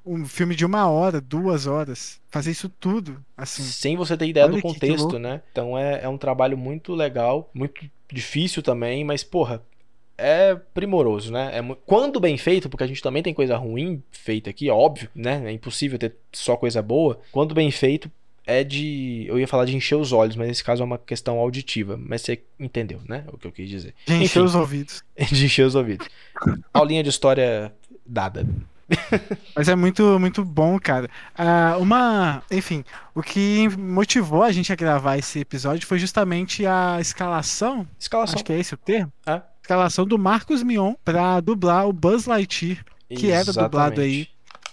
um 0.04 0.26
filme 0.26 0.56
de 0.56 0.66
uma 0.66 0.88
hora, 0.88 1.20
duas 1.20 1.66
horas, 1.66 2.20
fazer 2.28 2.50
isso 2.50 2.68
tudo, 2.68 3.22
assim. 3.36 3.62
Sem 3.62 3.96
você 3.96 4.16
ter 4.16 4.26
ideia 4.26 4.46
Olha 4.46 4.56
do 4.56 4.62
contexto, 4.62 5.18
né? 5.18 5.42
Então 5.52 5.78
é, 5.78 6.02
é 6.02 6.08
um 6.08 6.18
trabalho 6.18 6.58
muito 6.58 6.92
legal, 6.92 7.48
muito 7.54 7.88
difícil 8.12 8.62
também, 8.62 9.04
mas 9.04 9.22
porra, 9.22 9.62
é 10.20 10.54
primoroso, 10.74 11.32
né? 11.32 11.50
É 11.58 11.76
quando 11.86 12.20
bem 12.20 12.36
feito, 12.36 12.68
porque 12.68 12.84
a 12.84 12.86
gente 12.86 13.02
também 13.02 13.22
tem 13.22 13.32
coisa 13.32 13.56
ruim 13.56 14.02
feita 14.10 14.50
aqui, 14.50 14.70
óbvio, 14.70 15.08
né? 15.14 15.42
É 15.46 15.52
impossível 15.52 15.98
ter 15.98 16.14
só 16.32 16.56
coisa 16.56 16.82
boa. 16.82 17.18
Quando 17.32 17.54
bem 17.54 17.70
feito, 17.70 18.10
é 18.46 18.62
de. 18.62 19.24
Eu 19.28 19.38
ia 19.38 19.48
falar 19.48 19.64
de 19.64 19.76
encher 19.76 19.96
os 19.96 20.12
olhos, 20.12 20.36
mas 20.36 20.48
nesse 20.48 20.64
caso 20.64 20.82
é 20.82 20.84
uma 20.84 20.98
questão 20.98 21.38
auditiva. 21.38 21.96
Mas 21.96 22.22
você 22.22 22.42
entendeu, 22.58 23.00
né? 23.08 23.24
O 23.32 23.38
que 23.38 23.46
eu 23.46 23.52
quis 23.52 23.68
dizer. 23.68 23.94
De 24.04 24.14
encher 24.14 24.24
Enfim. 24.24 24.40
os 24.40 24.54
ouvidos. 24.54 25.02
De 25.30 25.44
encher 25.44 25.66
os 25.66 25.74
ouvidos. 25.74 26.06
Aulinha 26.74 27.02
de 27.02 27.08
história 27.08 27.72
dada. 28.04 28.46
Mas 29.54 29.68
é 29.68 29.76
muito, 29.76 30.18
muito 30.18 30.44
bom, 30.44 30.78
cara. 30.78 31.08
Ah, 31.36 31.76
uma. 31.78 32.42
Enfim, 32.50 32.84
o 33.14 33.22
que 33.22 33.68
motivou 33.78 34.42
a 34.42 34.50
gente 34.50 34.72
a 34.72 34.76
gravar 34.76 35.16
esse 35.16 35.38
episódio 35.38 35.86
foi 35.86 35.98
justamente 35.98 36.66
a 36.66 36.98
escalação. 37.00 37.86
Escalação. 37.98 38.34
Acho 38.34 38.44
que 38.44 38.52
é 38.52 38.58
esse 38.58 38.74
o 38.74 38.76
termo. 38.76 39.12
É. 39.26 39.40
Escalação 39.70 40.04
do 40.04 40.18
Marcos 40.18 40.64
Mion 40.64 40.94
pra 41.04 41.38
dublar 41.38 41.86
o 41.88 41.92
Buzz 41.92 42.26
Lightyear, 42.26 42.84
que 43.08 43.30
era 43.30 43.52
dublado 43.52 44.00
aí 44.00 44.26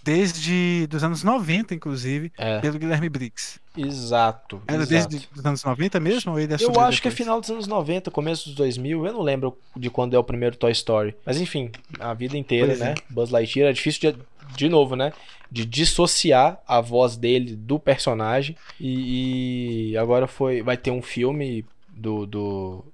desde 0.04 0.88
dos 0.88 1.04
anos 1.04 1.22
90, 1.22 1.76
inclusive, 1.76 2.32
É, 2.36 2.60
pelo 2.60 2.80
Guilherme 2.80 3.08
Briggs. 3.08 3.60
exato. 3.78 4.60
Era 4.68 4.82
exato. 4.82 5.10
desde 5.10 5.30
os 5.36 5.46
anos 5.46 5.64
90 5.64 6.00
mesmo? 6.00 6.32
Ou 6.32 6.40
ele 6.40 6.52
Eu 6.60 6.80
acho 6.82 7.00
que 7.00 7.08
é 7.10 7.12
depois? 7.12 7.14
final 7.14 7.40
dos 7.40 7.50
anos 7.52 7.68
90, 7.68 8.10
começo 8.10 8.46
dos 8.46 8.56
2000. 8.56 9.06
Eu 9.06 9.14
não 9.14 9.22
lembro 9.22 9.56
de 9.76 9.88
quando 9.92 10.16
é 10.16 10.18
o 10.20 10.24
primeiro 10.24 10.56
Toy 10.56 10.72
Story. 10.72 11.14
Mas 11.24 11.40
enfim, 11.40 11.70
a 12.00 12.16
vida 12.16 12.36
inteira, 12.36 12.68
Pois 12.68 12.82
é. 12.82 12.86
né? 12.86 12.96
Buzz 13.08 13.30
Lightyear 13.30 13.70
é 13.70 13.74
difícil 13.74 14.14
de, 14.14 14.18
de 14.56 14.68
novo, 14.68 14.96
né? 14.96 15.14
De 15.52 15.64
dissociar 15.64 16.58
a 16.68 16.82
voz 16.82 17.16
dele 17.18 17.56
do 17.56 17.78
personagem. 17.78 18.56
E, 18.82 19.92
e 19.92 19.98
agora 19.98 20.26
foi, 20.26 20.64
vai 20.64 20.76
ter 20.78 20.90
um 20.90 21.04
filme 21.04 21.64
do, 21.90 22.26
do 22.26 22.86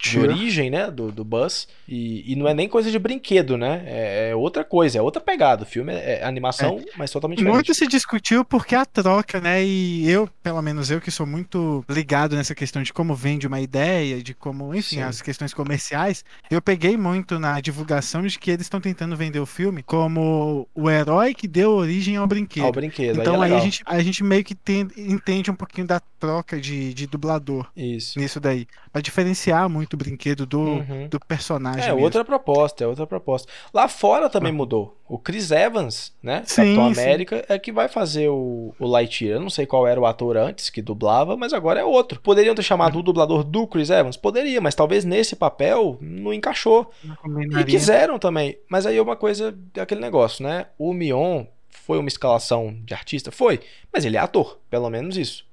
de 0.00 0.18
origem, 0.18 0.70
né? 0.70 0.90
Do, 0.90 1.10
do 1.12 1.24
Buzz. 1.24 1.68
E, 1.88 2.32
e 2.32 2.36
não 2.36 2.48
é 2.48 2.54
nem 2.54 2.68
coisa 2.68 2.90
de 2.90 2.98
brinquedo, 2.98 3.56
né? 3.56 3.82
É, 3.86 4.30
é 4.30 4.36
outra 4.36 4.64
coisa, 4.64 4.98
é 4.98 5.02
outra 5.02 5.20
pegada. 5.20 5.64
O 5.64 5.66
filme 5.66 5.92
é, 5.92 6.20
é 6.20 6.24
animação, 6.24 6.80
mas 6.96 7.10
totalmente 7.10 7.38
diferente. 7.38 7.54
Muito 7.54 7.74
se 7.74 7.86
discutiu 7.86 8.44
porque 8.44 8.74
a 8.74 8.84
troca, 8.86 9.40
né? 9.40 9.64
E 9.64 10.08
eu, 10.08 10.28
pelo 10.42 10.60
menos 10.62 10.90
eu, 10.90 11.00
que 11.00 11.10
sou 11.10 11.26
muito 11.26 11.84
ligado 11.88 12.36
nessa 12.36 12.54
questão 12.54 12.82
de 12.82 12.92
como 12.92 13.14
vende 13.14 13.46
uma 13.46 13.60
ideia, 13.60 14.22
de 14.22 14.34
como, 14.34 14.74
enfim, 14.74 14.96
Sim. 14.96 15.02
as 15.02 15.20
questões 15.20 15.52
comerciais, 15.52 16.24
eu 16.50 16.62
peguei 16.62 16.96
muito 16.96 17.38
na 17.38 17.60
divulgação 17.60 18.22
de 18.22 18.38
que 18.38 18.50
eles 18.50 18.66
estão 18.66 18.80
tentando 18.80 19.16
vender 19.16 19.40
o 19.40 19.46
filme 19.46 19.82
como 19.82 20.68
o 20.74 20.90
herói 20.90 21.34
que 21.34 21.46
deu 21.46 21.70
origem 21.70 22.16
ao 22.16 22.26
brinquedo. 22.26 22.64
Ao 22.64 22.72
brinquedo. 22.72 23.20
Então 23.20 23.40
aí, 23.42 23.50
aí, 23.50 23.50
é 23.50 23.54
a, 23.54 23.56
legal. 23.56 23.60
gente, 23.60 23.82
a 23.86 24.02
gente 24.02 24.24
meio 24.24 24.44
que 24.44 24.54
tem- 24.54 24.88
entende 24.96 25.50
um 25.50 25.54
pouquinho 25.54 25.86
da 25.86 26.00
troca 26.18 26.58
de, 26.60 26.94
de 26.94 27.06
dublador 27.06 27.70
Isso. 27.76 28.18
nisso 28.18 28.40
daí. 28.40 28.66
Pra 28.92 29.02
diferenciar 29.02 29.68
muito 29.74 29.94
o 29.94 29.96
brinquedo 29.96 30.46
do, 30.46 30.60
Uhum. 30.60 31.08
do 31.08 31.18
personagem. 31.20 31.82
É 31.84 31.88
mesmo. 31.88 32.02
outra 32.02 32.24
proposta, 32.24 32.84
é 32.84 32.86
outra 32.86 33.06
proposta. 33.06 33.50
Lá 33.72 33.88
fora 33.88 34.30
também 34.30 34.52
mudou. 34.52 34.96
O 35.08 35.18
Chris 35.18 35.50
Evans, 35.50 36.14
né? 36.22 36.40
Ah. 36.42 36.46
Sim, 36.46 36.62
Capitão 36.76 36.94
sim. 36.94 37.00
América, 37.02 37.44
é 37.48 37.58
que 37.58 37.70
vai 37.72 37.88
fazer 37.88 38.28
o, 38.28 38.74
o 38.78 38.86
Lightyear. 38.86 39.36
Eu 39.36 39.40
não 39.42 39.50
sei 39.50 39.66
qual 39.66 39.86
era 39.86 40.00
o 40.00 40.06
ator 40.06 40.36
antes 40.36 40.70
que 40.70 40.80
dublava, 40.80 41.36
mas 41.36 41.52
agora 41.52 41.80
é 41.80 41.84
outro. 41.84 42.20
Poderiam 42.20 42.54
ter 42.54 42.62
chamado 42.62 42.98
o 42.98 43.02
dublador 43.02 43.44
do 43.44 43.66
Chris 43.66 43.90
Evans? 43.90 44.16
Poderia, 44.16 44.60
mas 44.60 44.74
talvez 44.74 45.04
nesse 45.04 45.36
papel 45.36 45.98
não 46.00 46.32
encaixou. 46.32 46.90
Não 47.24 47.60
E 47.60 47.64
quiseram 47.64 48.18
também. 48.18 48.56
Mas 48.68 48.86
aí 48.86 48.96
é 48.96 49.02
uma 49.02 49.16
coisa, 49.16 49.54
aquele 49.78 50.00
negócio, 50.00 50.42
né? 50.44 50.66
O 50.78 50.92
Mion 50.94 51.44
foi 51.68 51.98
uma 51.98 52.08
escalação 52.08 52.74
de 52.84 52.94
artista? 52.94 53.30
Foi. 53.30 53.60
Mas 53.92 54.04
ele 54.04 54.16
é 54.16 54.20
ator, 54.20 54.58
pelo 54.70 54.88
menos 54.88 55.16
isso. 55.18 55.44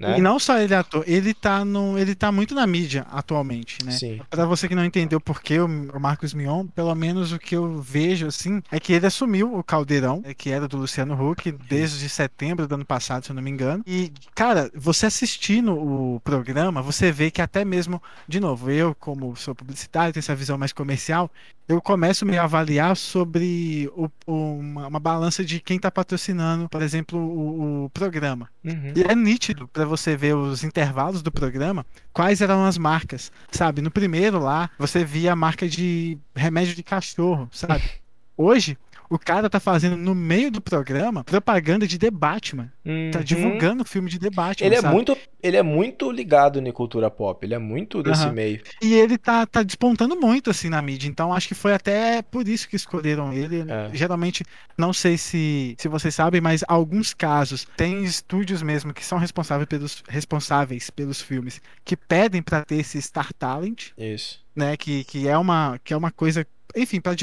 Né? 0.00 0.18
E 0.18 0.20
não 0.22 0.38
só 0.38 0.58
ele 0.58 0.72
é 0.72 0.78
ator, 0.78 1.04
ele 1.06 1.34
tá, 1.34 1.62
no, 1.62 1.98
ele 1.98 2.14
tá 2.14 2.32
muito 2.32 2.54
na 2.54 2.66
mídia 2.66 3.06
atualmente, 3.12 3.84
né? 3.84 3.92
Sim. 3.92 4.18
Pra 4.30 4.46
você 4.46 4.66
que 4.66 4.74
não 4.74 4.84
entendeu 4.84 5.20
por 5.20 5.42
que 5.42 5.60
o 5.60 5.68
Marcos 6.00 6.32
Mion, 6.32 6.66
pelo 6.68 6.94
menos 6.94 7.32
o 7.32 7.38
que 7.38 7.54
eu 7.54 7.82
vejo, 7.82 8.26
assim, 8.26 8.62
é 8.72 8.80
que 8.80 8.94
ele 8.94 9.06
assumiu 9.06 9.54
o 9.54 9.62
Caldeirão, 9.62 10.22
é, 10.24 10.32
que 10.32 10.48
era 10.48 10.66
do 10.66 10.78
Luciano 10.78 11.14
Huck, 11.14 11.52
desde 11.52 12.08
setembro 12.08 12.66
do 12.66 12.76
ano 12.76 12.84
passado, 12.84 13.26
se 13.26 13.30
eu 13.30 13.34
não 13.34 13.42
me 13.42 13.50
engano. 13.50 13.84
E, 13.86 14.10
cara, 14.34 14.70
você 14.74 15.04
assistindo 15.04 15.74
o 15.74 16.18
programa, 16.20 16.80
você 16.80 17.12
vê 17.12 17.30
que 17.30 17.42
até 17.42 17.62
mesmo, 17.62 18.02
de 18.26 18.40
novo, 18.40 18.70
eu, 18.70 18.94
como 18.94 19.36
sou 19.36 19.54
publicitário, 19.54 20.14
tenho 20.14 20.22
essa 20.22 20.34
visão 20.34 20.56
mais 20.56 20.72
comercial, 20.72 21.30
eu 21.70 21.80
começo 21.80 22.24
a 22.28 22.42
avaliar 22.42 22.96
sobre 22.96 23.88
o- 23.94 24.08
o- 24.26 24.58
uma, 24.58 24.88
uma 24.88 25.00
balança 25.00 25.44
de 25.44 25.60
quem 25.60 25.78
tá 25.78 25.90
patrocinando, 25.90 26.68
por 26.68 26.82
exemplo, 26.82 27.18
o, 27.18 27.84
o 27.84 27.90
programa. 27.90 28.48
Uhum. 28.64 28.92
E 28.96 29.02
é 29.02 29.14
nítido 29.14 29.68
pra 29.68 29.84
você 29.84 30.16
ver 30.16 30.34
os 30.34 30.64
intervalos 30.64 31.22
do 31.22 31.30
programa, 31.30 31.86
quais 32.12 32.40
eram 32.40 32.64
as 32.64 32.76
marcas, 32.76 33.30
sabe? 33.50 33.80
No 33.80 33.90
primeiro 33.90 34.38
lá, 34.38 34.68
você 34.78 35.04
via 35.04 35.32
a 35.32 35.36
marca 35.36 35.68
de 35.68 36.18
remédio 36.34 36.74
de 36.74 36.82
cachorro, 36.82 37.48
sabe? 37.52 37.82
Hoje, 38.36 38.76
O 39.10 39.18
cara 39.18 39.50
tá 39.50 39.58
fazendo 39.58 39.96
no 39.96 40.14
meio 40.14 40.52
do 40.52 40.60
programa 40.60 41.24
propaganda 41.24 41.84
de 41.84 41.98
The 41.98 42.12
Batman. 42.12 42.72
Tá 43.12 43.18
Uhum. 43.18 43.24
divulgando 43.24 43.82
o 43.82 43.86
filme 43.86 44.08
de 44.08 44.18
The 44.20 44.30
Batman. 44.30 44.66
Ele 44.68 44.76
é 44.76 44.80
sabe? 44.80 44.94
muito, 44.94 45.18
ele 45.42 45.56
é 45.56 45.62
muito 45.62 46.10
ligado 46.12 46.60
na 46.62 46.72
cultura 46.72 47.10
pop. 47.10 47.44
Ele 47.44 47.54
é 47.54 47.58
muito 47.58 48.02
desse 48.04 48.22
Aham. 48.22 48.32
meio. 48.32 48.62
E 48.80 48.94
ele 48.94 49.18
tá, 49.18 49.44
tá 49.46 49.62
despontando 49.64 50.14
muito 50.18 50.48
assim 50.50 50.68
na 50.68 50.80
mídia. 50.80 51.08
Então 51.08 51.32
acho 51.32 51.48
que 51.48 51.54
foi 51.54 51.74
até 51.74 52.22
por 52.22 52.46
isso 52.46 52.68
que 52.68 52.76
escolheram 52.76 53.32
ele. 53.32 53.64
É. 53.68 53.90
Geralmente, 53.92 54.44
não 54.78 54.92
sei 54.92 55.18
se, 55.18 55.74
se 55.76 55.88
vocês 55.88 56.14
sabem, 56.14 56.40
mas 56.40 56.62
alguns 56.68 57.12
casos 57.12 57.66
tem 57.76 58.04
estúdios 58.04 58.62
mesmo 58.62 58.94
que 58.94 59.04
são 59.04 59.18
responsáveis 59.18 59.66
pelos, 59.68 60.04
responsáveis 60.08 60.88
pelos 60.88 61.20
filmes 61.20 61.60
que 61.84 61.96
pedem 61.96 62.40
pra 62.42 62.64
ter 62.64 62.76
esse 62.76 63.00
Star 63.02 63.32
Talent, 63.34 63.88
Isso. 63.98 64.40
né? 64.54 64.76
Que, 64.76 65.02
que, 65.04 65.26
é, 65.26 65.36
uma, 65.36 65.80
que 65.82 65.92
é 65.92 65.96
uma 65.96 66.12
coisa. 66.12 66.46
Enfim, 66.76 67.00
pra 67.00 67.14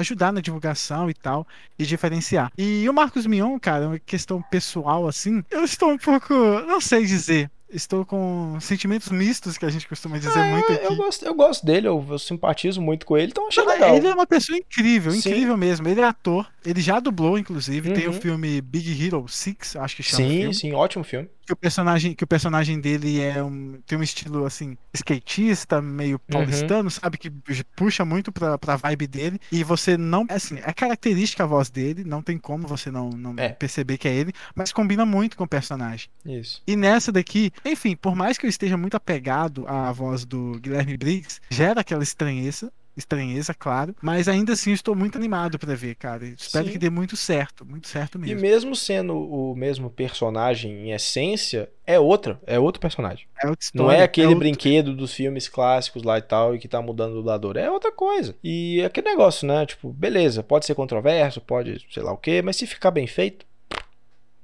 ajudar 0.00 0.32
na 0.32 0.40
divulgação 0.40 1.08
e 1.10 1.14
tal, 1.14 1.46
e 1.78 1.84
diferenciar. 1.84 2.50
E 2.56 2.88
o 2.88 2.92
Marcos 2.92 3.26
Mion, 3.26 3.58
cara, 3.58 3.88
uma 3.88 3.98
questão 3.98 4.42
pessoal 4.42 5.06
assim, 5.06 5.42
eu 5.50 5.64
estou 5.64 5.90
um 5.90 5.98
pouco, 5.98 6.32
não 6.66 6.80
sei 6.80 7.04
dizer, 7.04 7.50
estou 7.70 8.04
com 8.04 8.58
sentimentos 8.60 9.08
mistos 9.10 9.56
que 9.56 9.64
a 9.64 9.70
gente 9.70 9.88
costuma 9.88 10.18
dizer 10.18 10.38
É, 10.38 10.50
muito 10.50 10.70
eu, 10.70 10.76
aqui. 10.76 10.84
eu 10.84 10.96
gosto, 10.96 11.24
eu 11.24 11.34
gosto 11.34 11.64
dele, 11.64 11.88
eu, 11.88 12.04
eu 12.10 12.18
simpatizo 12.18 12.80
muito 12.82 13.06
com 13.06 13.16
ele, 13.16 13.28
então 13.32 13.48
achei 13.48 13.64
legal. 13.64 13.96
Ele 13.96 14.06
é 14.08 14.14
uma 14.14 14.26
pessoa 14.26 14.58
incrível, 14.58 15.10
Sim. 15.12 15.18
incrível 15.30 15.56
mesmo. 15.56 15.88
Ele 15.88 16.00
é 16.00 16.04
ator, 16.04 16.46
ele 16.66 16.80
já 16.82 17.00
dublou, 17.00 17.38
inclusive. 17.38 17.92
Tem 17.92 18.06
o 18.08 18.12
Uhum. 18.12 18.20
filme 18.20 18.60
Big 18.60 19.04
Hero 19.06 19.24
6, 19.26 19.76
acho 19.76 19.96
que 19.96 20.02
chama. 20.02 20.28
Sim, 20.28 20.52
sim, 20.52 20.72
ótimo 20.74 21.02
filme. 21.02 21.28
Que 21.44 21.52
o 21.52 21.56
personagem, 21.56 22.14
que 22.14 22.22
o 22.22 22.26
personagem 22.26 22.80
dele 22.80 23.20
é 23.20 23.42
um, 23.42 23.80
tem 23.86 23.98
um 23.98 24.02
estilo 24.02 24.44
assim, 24.46 24.76
skatista, 24.94 25.82
meio 25.82 26.12
Uhum. 26.12 26.32
paulistano, 26.32 26.90
sabe? 26.90 27.18
Que 27.18 27.30
puxa 27.76 28.04
muito 28.04 28.30
pra, 28.30 28.56
pra 28.56 28.76
vibe 28.76 29.06
dele. 29.06 29.40
E 29.50 29.64
você 29.64 29.96
não. 29.96 30.24
Assim, 30.28 30.58
é 30.62 30.72
característica 30.72 31.42
a 31.42 31.46
voz 31.46 31.68
dele, 31.70 32.04
não 32.04 32.22
tem 32.22 32.38
como 32.38 32.66
você 32.68 32.90
não, 32.90 33.10
não 33.10 33.34
É. 33.38 33.48
perceber 33.50 33.98
que 33.98 34.06
é 34.08 34.14
ele, 34.14 34.32
mas 34.54 34.72
combina 34.72 35.04
muito 35.04 35.36
com 35.36 35.44
o 35.44 35.48
personagem. 35.48 36.08
Isso. 36.24 36.62
E 36.66 36.76
nessa 36.76 37.10
daqui, 37.10 37.50
enfim, 37.64 37.96
por 37.96 38.14
mais 38.14 38.38
que 38.38 38.46
eu 38.46 38.50
esteja 38.50 38.76
muito 38.76 38.96
apegado 38.96 39.66
à 39.66 39.90
voz 39.90 40.24
do 40.24 40.58
Guilherme 40.60 40.96
Briggs, 40.96 41.40
gera 41.50 41.80
aquela 41.80 42.02
estranheza. 42.02 42.72
Estranheza, 42.94 43.54
claro, 43.54 43.96
mas 44.02 44.28
ainda 44.28 44.52
assim 44.52 44.70
estou 44.70 44.94
muito 44.94 45.16
animado 45.16 45.58
pra 45.58 45.74
ver, 45.74 45.94
cara. 45.94 46.26
Espero 46.26 46.66
Sim. 46.66 46.72
que 46.72 46.78
dê 46.78 46.90
muito 46.90 47.16
certo, 47.16 47.64
muito 47.64 47.88
certo 47.88 48.16
E 48.18 48.20
mesmo. 48.20 48.40
mesmo 48.42 48.76
sendo 48.76 49.14
o 49.16 49.56
mesmo 49.56 49.88
personagem 49.88 50.72
em 50.88 50.92
essência, 50.92 51.70
é 51.86 51.98
outra, 51.98 52.38
é 52.46 52.58
outro 52.58 52.80
personagem. 52.80 53.26
É 53.42 53.48
outra 53.48 53.66
Não 53.74 53.84
história, 53.84 54.00
é 54.00 54.02
aquele 54.02 54.26
outro- 54.28 54.40
brinquedo 54.40 54.94
dos 54.94 55.14
filmes 55.14 55.48
clássicos 55.48 56.02
lá 56.02 56.18
e 56.18 56.22
tal, 56.22 56.54
e 56.54 56.58
que 56.58 56.68
tá 56.68 56.82
mudando 56.82 57.12
o 57.12 57.16
dublador. 57.16 57.56
É 57.56 57.70
outra 57.70 57.90
coisa. 57.90 58.34
E 58.44 58.80
é 58.82 58.84
aquele 58.84 59.08
negócio, 59.08 59.48
né? 59.48 59.64
Tipo, 59.64 59.90
beleza, 59.90 60.42
pode 60.42 60.66
ser 60.66 60.74
controverso, 60.74 61.40
pode 61.40 61.86
sei 61.90 62.02
lá 62.02 62.12
o 62.12 62.18
quê, 62.18 62.42
mas 62.42 62.56
se 62.56 62.66
ficar 62.66 62.90
bem 62.90 63.06
feito, 63.06 63.46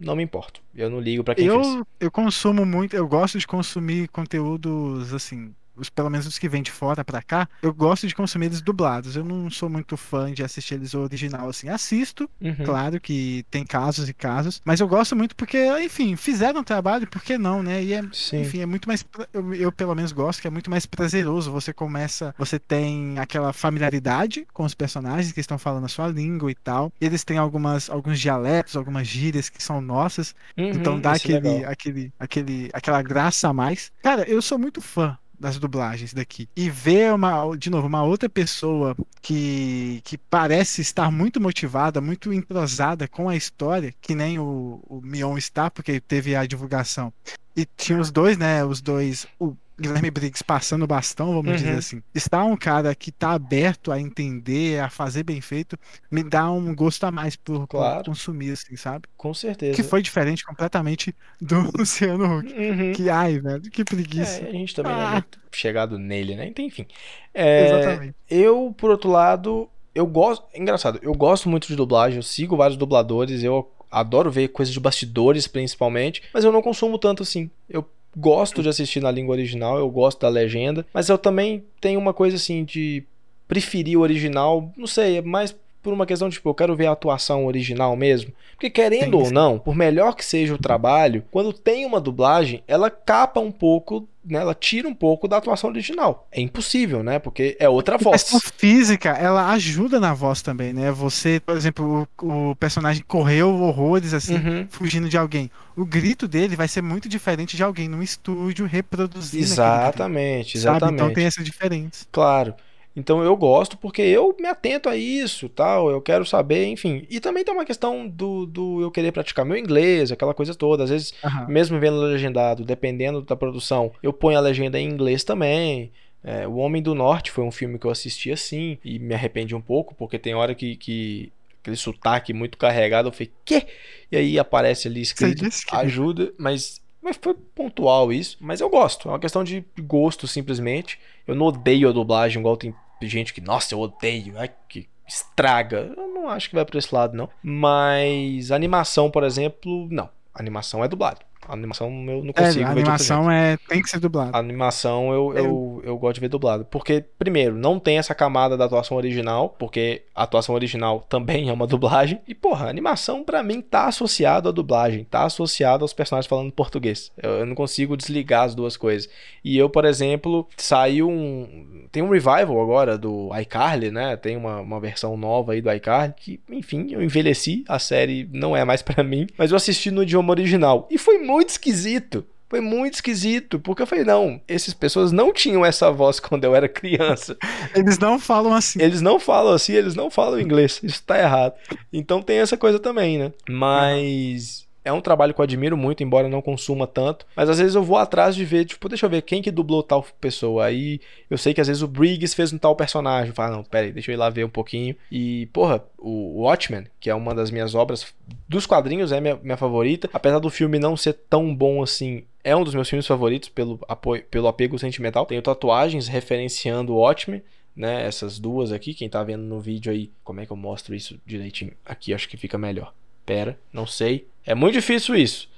não 0.01 0.17
me 0.17 0.23
importo. 0.23 0.63
Eu 0.75 0.89
não 0.89 1.01
ligo 1.01 1.23
pra 1.25 1.35
quem 1.35 1.51
fez. 1.51 1.67
Eu, 1.67 1.87
eu 2.01 2.11
consumo 2.11 2.65
muito, 2.65 2.95
eu 2.97 3.07
gosto 3.07 3.39
de 3.39 3.47
consumir 3.47 4.09
conteúdos 4.09 5.13
assim, 5.13 5.53
os, 5.79 5.89
pelo 5.91 6.11
menos 6.11 6.27
os 6.27 6.39
que 6.39 6.49
vêm 6.49 6.63
de 6.63 6.71
fora 6.71 7.05
pra 7.05 7.23
cá, 7.23 7.49
eu 7.63 7.73
gosto 7.73 8.07
de 8.07 8.15
consumir 8.15 8.47
eles 8.47 8.61
dublados. 8.61 9.17
Eu 9.17 9.25
não 9.25 9.51
sou 9.51 9.69
muito 9.69 9.97
fã 9.97 10.33
de 10.33 10.43
assistir 10.43 10.75
eles 10.75 10.95
original 10.95 11.49
assim. 11.49 11.69
Assisto, 11.69 12.29
Uhum. 12.41 12.55
claro 12.65 13.01
que 13.01 13.45
tem 13.51 13.65
casos 13.65 14.09
e 14.09 14.15
casos, 14.15 14.61
mas 14.65 14.81
eu 14.81 14.89
gosto 14.89 15.15
muito 15.17 15.35
porque, 15.37 15.59
enfim, 15.83 16.17
fizeram 16.17 16.61
um 16.61 16.65
trabalho, 16.65 17.07
por 17.09 17.23
que 17.23 17.37
não, 17.39 17.63
né? 17.63 17.83
E 17.83 17.93
é, 17.93 18.03
Sim. 18.13 18.41
enfim, 18.41 18.61
é 18.61 18.67
muito 18.67 18.89
mais, 18.89 19.05
eu, 19.33 19.55
eu 19.55 19.73
pelo 19.73 19.95
menos 19.95 20.13
gosto 20.13 20.41
que 20.41 20.47
é 20.47 20.51
muito 20.51 20.71
mais 20.71 20.87
prazeroso. 20.87 21.51
Você 21.53 21.73
começa, 21.73 22.35
você 22.39 22.59
tem 22.59 23.19
aquela 23.19 23.53
familiaridade 23.53 24.47
com 24.53 24.65
os 24.65 24.75
personagens 24.75 25.33
que 25.33 25.41
estão 25.41 25.59
falando 25.59 25.85
a 25.85 25.89
sua 25.89 26.09
língua 26.09 26.51
e 26.51 26.55
tal. 26.55 26.93
E 27.01 27.07
eles 27.07 27.25
têm 27.25 27.39
algumas, 27.39 27.89
alguns 27.89 28.19
dialetos, 28.21 28.77
algumas 28.77 29.07
gírias 29.07 29.49
que 29.49 29.63
são 29.63 29.81
nossas. 29.81 30.35
Então 30.57 30.95
Uhum, 30.95 31.01
dá 31.01 31.17
isso 31.17 31.31
é 31.33 31.37
aquele, 31.37 31.55
legal. 31.57 31.71
aquele, 31.73 32.13
aquele, 32.19 32.71
aquela 32.73 33.03
graça 33.03 33.49
a 33.49 33.53
mais. 33.53 33.91
Cara, 34.03 34.29
eu 34.29 34.41
sou 34.43 34.59
muito 34.59 34.81
fã 34.81 35.17
das 35.39 35.59
dublagens 35.59 36.13
daqui. 36.13 36.49
E 36.57 36.69
ver 36.69 37.13
uma, 37.13 37.57
de 37.57 37.71
novo, 37.71 37.87
uma 37.87 38.03
outra 38.03 38.29
pessoa 38.29 38.97
que, 39.23 40.01
que 40.05 40.19
parece 40.19 40.81
estar 40.81 41.11
muito 41.11 41.41
motivada, 41.41 42.01
muito 42.01 42.33
entrosada 42.33 43.07
com 43.07 43.29
a 43.29 43.37
história, 43.37 43.95
que 44.01 44.15
nem 44.15 44.39
o, 44.39 44.81
o 44.89 45.01
Mion 45.03 45.37
está, 45.37 45.71
porque 45.71 46.01
teve 46.01 46.35
a 46.35 46.47
divulgação. 46.47 47.13
E 47.57 47.67
tinha 47.77 47.99
os 47.99 48.11
dois, 48.11 48.39
né? 48.39 48.65
Os 48.65 48.81
dois. 48.81 49.27
O 49.39 49.57
Guilherme 49.81 50.11
Briggs 50.11 50.43
passando 50.43 50.83
o 50.83 50.87
bastão, 50.87 51.29
vamos 51.35 51.51
Uhum. 51.51 51.57
dizer 51.57 51.75
assim. 51.79 52.03
Está 52.15 52.45
um 52.45 52.57
cara 52.57 52.95
que 52.95 53.13
tá 53.13 53.31
aberto 53.33 53.93
a 53.93 54.01
entender, 54.01 54.81
a 54.81 54.91
fazer 54.91 55.23
bem 55.23 55.41
feito, 55.41 55.79
me 56.11 56.23
dá 56.23 56.51
um 56.51 56.75
gosto 56.75 57.05
a 57.05 57.11
mais 57.11 57.37
por, 57.37 57.67
Claro. 57.69 58.05
consumir, 58.05 58.53
assim, 58.53 58.77
sabe? 58.77 59.05
Com 59.17 59.33
certeza. 59.33 59.75
Que 59.77 59.83
foi 59.83 60.03
diferente 60.03 60.45
completamente 60.45 61.15
do 61.41 61.61
Luciano 61.79 62.39
Huck. 62.39 62.53
Uhum. 62.53 62.93
Que 62.93 63.09
ai, 63.09 63.39
velho, 63.39 63.63
que 63.63 63.85
preguiça. 63.85 64.43
É, 64.43 64.49
a 64.49 64.53
gente 64.53 64.75
também 64.75 64.93
não 64.93 65.01
é 65.01 65.05
Ah. 65.05 65.11
muito 65.13 65.39
chegado 65.53 65.99
nele, 65.99 66.35
né? 66.35 66.47
Então, 66.49 66.65
enfim. 66.65 66.87
É, 67.33 67.67
Exatamente. 67.67 68.15
Eu, 68.29 68.75
por 68.77 68.91
outro 68.91 69.11
lado, 69.11 69.69
eu 69.95 70.07
gosto. 70.07 70.45
Engraçado, 70.55 70.99
eu 71.03 71.15
gosto 71.15 71.49
muito 71.49 71.69
de 71.69 71.77
dublagem, 71.77 72.17
eu 72.19 72.23
sigo 72.23 72.57
vários 72.57 72.77
dubladores, 72.77 73.43
eu 73.43 73.71
adoro 73.91 74.31
ver 74.31 74.49
coisas 74.49 74.75
de 74.75 74.81
bastidores, 74.81 75.47
principalmente, 75.47 76.23
mas 76.35 76.45
eu 76.45 76.53
não 76.53 76.61
consumo 76.61 76.99
tanto 76.99 77.23
assim. 77.23 77.51
Eu 77.69 77.89
gosto 78.19 78.63
de 78.63 78.69
assistir 78.69 79.01
na 79.01 79.11
língua 79.11 79.35
original, 79.35 79.79
eu 79.79 79.89
gosto 79.89 80.21
da 80.21 80.29
legenda, 80.29 80.85
mas 80.93 81.09
eu 81.09 81.17
também 81.17 81.65
tenho 81.81 82.01
uma 82.01 82.13
coisa 82.13 82.37
assim 82.37 82.65
de 82.65 83.05
preferir 83.47 83.97
o 83.97 84.03
original, 84.03 84.73
não 84.77 84.87
sei, 84.87 85.19
é 85.19 85.23
mais 85.23 85.57
por 85.83 85.93
uma 85.93 86.07
questão 86.07 86.29
de, 86.29 86.35
tipo, 86.37 86.49
eu 86.49 86.55
quero 86.55 86.75
ver 86.77 86.87
a 86.87 86.93
atuação 86.93 87.47
original 87.47 87.97
mesmo. 87.97 88.33
Porque 88.53 88.69
querendo 88.71 89.19
ou 89.19 89.31
não, 89.31 89.59
por 89.59 89.75
melhor 89.75 90.15
que 90.15 90.25
seja 90.25 90.55
o 90.55 90.59
trabalho, 90.59 91.25
quando 91.31 91.53
tem 91.53 91.87
uma 91.87 92.01
dublagem, 92.01 92.63
ela 92.67 92.91
capa 92.91 93.39
um 93.41 93.53
pouco, 93.53 94.09
né? 94.25 94.41
Ela 94.41 94.55
tira 94.55 94.89
um 94.89 94.95
pouco 94.95 95.29
da 95.29 95.37
atuação 95.37 95.71
original. 95.71 96.27
É 96.33 96.41
impossível, 96.41 97.03
né? 97.03 97.19
Porque 97.19 97.57
é 97.61 97.69
outra 97.69 97.95
A 97.95 97.99
voz. 97.99 98.23
questão 98.23 98.41
física, 98.41 99.11
ela 99.11 99.51
ajuda 99.53 100.01
na 100.01 100.13
voz 100.13 100.43
também, 100.43 100.73
né? 100.73 100.91
Você, 100.91 101.41
por 101.41 101.57
exemplo, 101.57 102.07
o, 102.23 102.51
o 102.51 102.57
personagem 102.57 103.05
correu 103.07 103.49
horrores 103.55 104.13
assim, 104.13 104.35
Uhum. 104.35 104.67
fugindo 104.69 105.09
de 105.09 105.17
alguém. 105.17 105.51
O 105.77 105.85
grito 105.87 106.27
dele 106.27 106.57
vai 106.57 106.67
ser 106.67 106.83
muito 106.83 107.09
diferente 107.09 107.57
de 107.57 107.63
alguém 107.63 107.89
num 107.89 108.03
estúdio 108.03 108.67
reproduzindo 108.67 109.45
Exatamente, 109.45 110.55
grito, 110.55 110.59
sabe? 110.59 110.79
exatamente. 110.79 110.95
Então 110.95 111.13
tem 111.13 111.25
essa 111.27 111.43
diferença. 111.43 112.05
Claro. 112.11 112.55
Então 112.99 113.23
eu 113.23 113.37
gosto 113.37 113.77
porque 113.79 114.03
eu 114.03 114.35
me 114.41 114.47
atento 114.49 114.89
a 114.89 114.97
isso, 114.97 115.49
tal, 115.49 115.91
eu 115.91 116.01
quero 116.03 116.25
saber, 116.27 116.67
enfim. 116.67 117.07
E 117.09 117.21
também 117.21 117.45
tem 117.45 117.55
uma 117.55 117.65
questão 117.65 118.09
do, 118.09 118.47
do 118.47 118.83
eu 118.83 118.91
querer 118.91 119.13
praticar 119.13 119.45
meu 119.45 119.57
inglês, 119.57 120.11
aquela 120.11 120.35
coisa 120.35 120.55
toda. 120.55 120.85
Às 120.85 120.91
vezes, 120.91 121.15
Aham. 121.23 121.47
mesmo 121.47 121.79
vendo 121.79 122.01
legendado, 122.01 122.65
dependendo 122.65 123.23
da 123.23 123.37
produção, 123.37 123.93
eu 124.03 124.13
ponho 124.13 124.39
a 124.39 124.41
legenda 124.41 124.79
em 124.81 124.89
inglês 124.89 125.25
também. 125.25 125.93
É, 126.25 126.47
o 126.49 126.57
Homem 126.57 126.83
do 126.83 126.95
Norte 126.95 127.31
foi 127.31 127.45
um 127.45 127.51
filme 127.53 127.79
que 127.79 127.87
eu 127.87 127.91
assisti 127.91 128.31
assim 128.33 128.79
e 128.85 128.99
me 128.99 129.15
arrependi 129.15 129.55
um 129.55 129.61
pouco, 129.61 129.95
porque 129.95 130.19
tem 130.19 130.35
hora 130.35 130.55
que, 130.55 130.77
que 130.77 131.33
aquele 131.61 131.77
sotaque 131.77 132.33
muito 132.33 132.59
carregado, 132.59 133.09
eu 133.09 133.13
falei, 133.13 133.33
quê? 133.45 133.67
E 134.11 134.17
aí 134.17 134.39
aparece 134.39 134.89
ali 134.89 135.01
escrito, 135.01 135.45
que- 135.45 135.77
ajuda, 135.77 136.33
mas, 136.39 136.81
mas 137.01 137.19
foi 137.21 137.35
pontual 137.55 138.13
isso. 138.13 138.37
Mas 138.41 138.61
eu 138.61 138.69
gosto, 138.69 139.09
é 139.09 139.13
uma 139.13 139.19
questão 139.19 139.45
de 139.45 139.65
gosto 139.81 140.27
simplesmente. 140.27 140.99
Eu 141.27 141.35
não 141.35 141.47
odeio 141.47 141.89
a 141.89 141.93
dublagem, 141.93 142.41
igual 142.41 142.57
tem 142.57 142.75
gente 143.07 143.33
que, 143.33 143.41
nossa, 143.41 143.75
eu 143.75 143.81
odeio, 143.81 144.39
ai 144.39 144.51
que 144.69 144.89
estraga. 145.07 145.93
Eu 145.97 146.09
não 146.09 146.29
acho 146.29 146.49
que 146.49 146.55
vai 146.55 146.65
pra 146.65 146.79
esse 146.79 146.95
lado, 146.95 147.17
não. 147.17 147.29
Mas 147.43 148.51
animação, 148.51 149.11
por 149.11 149.25
exemplo, 149.25 149.89
não. 149.91 150.09
animação 150.35 150.85
é 150.85 150.89
dublado. 150.89 151.21
A 151.49 151.55
animação 151.55 151.89
eu 151.89 152.23
não 152.23 152.31
É, 152.31 152.33
consigo 152.33 152.41
a 152.43 152.45
outro 152.45 152.53
jeito. 152.53 152.69
animação 152.69 153.31
é, 153.31 153.57
tem 153.69 153.83
que 153.83 153.89
ser 153.91 153.99
dublada. 153.99 154.37
A 154.37 154.39
animação 154.41 155.13
eu, 155.13 155.35
eu, 155.37 155.83
eu 155.85 155.99
gosto 155.99 156.15
de 156.17 156.21
ver 156.21 156.29
dublado. 156.29 156.65
Porque, 156.67 157.05
primeiro, 157.19 157.55
não 157.57 157.79
tem 157.81 157.99
essa 157.99 158.15
camada 158.15 158.57
da 158.57 158.67
atuação 158.67 158.97
original, 158.97 159.49
porque 159.59 160.03
a 160.15 160.25
atuação 160.25 160.55
original 160.55 161.01
também 161.09 161.49
é 161.49 161.53
uma 161.53 161.67
dublagem. 161.67 162.21
E, 162.29 162.35
porra, 162.35 162.67
a 162.67 162.71
animação 162.71 163.25
pra 163.25 163.43
mim 163.43 163.61
tá 163.61 163.87
associado 163.87 164.49
à 164.49 164.53
dublagem, 164.53 165.05
tá 165.05 165.25
associado 165.25 165.85
aos 165.85 165.93
personagens 165.93 166.29
falando 166.29 166.53
português. 166.53 167.11
Eu, 167.17 167.31
eu 167.39 167.47
não 167.47 167.55
consigo 167.55 167.97
desligar 167.97 168.45
as 168.45 168.55
duas 168.55 168.77
coisas. 168.77 169.09
E 169.43 169.57
eu, 169.57 169.71
por 169.71 169.85
exemplo, 169.85 170.47
saiu 170.57 171.09
um. 171.09 171.87
Tem 171.91 172.03
um 172.03 172.11
revival 172.11 172.61
agora 172.61 172.99
do 172.99 173.31
iCarly, 173.41 173.91
né? 173.91 174.17
Tem 174.17 174.37
uma, 174.37 174.61
uma 174.61 174.79
versão 174.81 175.17
nova 175.17 175.53
aí 175.53 175.63
do 175.63 175.73
iCarly, 175.73 176.15
que, 176.17 176.41
enfim, 176.51 176.89
eu 176.91 177.03
envelheci, 177.03 177.65
a 177.67 177.79
série 177.79 178.29
não 178.33 178.55
é 178.57 178.65
mais 178.65 178.83
pra 178.89 179.03
mim, 179.03 179.27
mas 179.39 179.51
eu 179.51 179.57
assisti 179.57 179.91
no 179.91 180.03
idioma 180.03 180.31
original. 180.33 180.87
E 180.91 180.99
foi 180.99 181.19
muito 181.19 181.38
esquisito. 181.47 182.27
Foi 182.49 182.61
muito 182.61 182.95
esquisito, 182.95 183.61
porque 183.61 183.83
eu 183.83 183.87
falei, 183.87 184.05
não, 184.05 184.41
essas 184.49 184.73
pessoas 184.73 185.13
não 185.13 185.35
tinham 185.35 185.67
essa 185.67 185.91
voz 185.91 186.19
quando 186.21 186.45
eu 186.45 186.55
era 186.55 186.69
criança. 186.69 187.37
Eles 187.75 187.99
não 187.99 188.19
falam 188.19 188.55
assim. 188.55 188.81
Eles 188.81 189.03
não 189.03 189.21
falam 189.21 189.53
assim, 189.53 189.75
eles 189.75 189.95
não 189.95 190.11
falam 190.11 190.41
inglês. 190.41 190.81
Isso 190.83 191.03
tá 191.03 191.19
errado. 191.19 191.55
Então 191.93 192.23
tem 192.23 192.39
essa 192.39 192.57
coisa 192.57 192.79
também, 192.79 193.19
né? 193.19 193.33
Mas 193.49 194.68
é 194.89 194.93
um 194.93 195.01
trabalho 195.01 195.35
que 195.35 195.41
eu 195.41 195.45
admiro 195.45 195.77
muito, 195.77 196.03
embora 196.03 196.29
não 196.29 196.41
consuma 196.41 196.87
tanto. 196.87 197.27
Mas 197.37 197.51
às 197.51 197.59
vezes 197.59 197.75
eu 197.75 197.83
vou 197.83 197.99
atrás 197.99 198.35
de 198.35 198.45
ver, 198.45 198.65
tipo, 198.65 198.89
deixa 198.89 199.05
eu 199.05 199.11
ver 199.11 199.23
quem 199.23 199.43
que 199.43 199.51
dublou 199.51 199.83
tal 199.83 200.03
pessoa. 200.21 200.65
Aí 200.65 201.01
eu 201.29 201.37
sei 201.37 201.53
que 201.53 201.61
às 201.61 201.67
vezes 201.67 201.83
o 201.83 201.89
Briggs 201.89 202.35
fez 202.35 202.53
um 202.53 202.59
tal 202.59 202.75
personagem. 202.75 203.33
Fala, 203.33 203.57
não, 203.57 203.65
pera 203.65 203.87
aí, 203.87 203.93
deixa 203.93 204.11
eu 204.11 204.15
ir 204.15 204.17
lá 204.17 204.31
ver 204.31 204.45
um 204.45 204.49
pouquinho. 204.49 204.97
E, 205.13 205.47
porra, 205.53 205.85
o 205.99 206.43
Watchmen, 206.43 206.87
que 206.99 207.11
é 207.11 207.15
uma 207.15 207.35
das 207.35 207.51
minhas 207.51 207.75
obras 207.75 208.15
dos 208.49 208.67
quadrinhos, 208.67 209.13
é 209.13 209.21
minha, 209.21 209.37
minha 209.37 209.57
favorita. 209.57 210.09
Apesar 210.13 210.39
do 210.39 210.49
filme 210.49 210.79
não 210.79 210.97
ser 210.97 211.13
tão 211.13 211.55
bom 211.55 211.83
assim, 211.83 212.25
é 212.43 212.57
um 212.57 212.65
dos 212.65 212.75
meus 212.75 212.89
filmes 212.89 213.07
favoritos 213.07 213.51
pelo, 213.51 213.79
apoio, 213.87 214.25
pelo 214.31 214.49
apego 214.49 214.79
sentimental. 214.79 215.27
Tenho 215.27 215.43
tatuagens 215.43 216.09
referenciando 216.09 216.95
o 216.95 216.97
Watchmen 216.97 217.43
né? 217.79 218.05
Essas 218.05 218.41
duas 218.41 218.73
aqui, 218.73 218.93
quem 218.93 219.09
tá 219.09 219.23
vendo 219.23 219.45
no 219.45 219.61
vídeo 219.61 219.93
aí, 219.93 220.11
como 220.25 220.41
é 220.41 220.47
que 220.47 220.51
eu 220.51 220.57
mostro 220.57 220.97
isso 220.97 221.21
direitinho? 221.25 221.73
Aqui 221.87 222.13
acho 222.13 222.29
que 222.29 222.37
fica 222.37 222.59
melhor. 222.59 222.93
Pera, 223.29 223.59
não 223.71 223.87
sei. 223.87 224.27
É 224.47 224.55
muito 224.55 224.73
difícil 224.73 225.15
isso. 225.15 225.51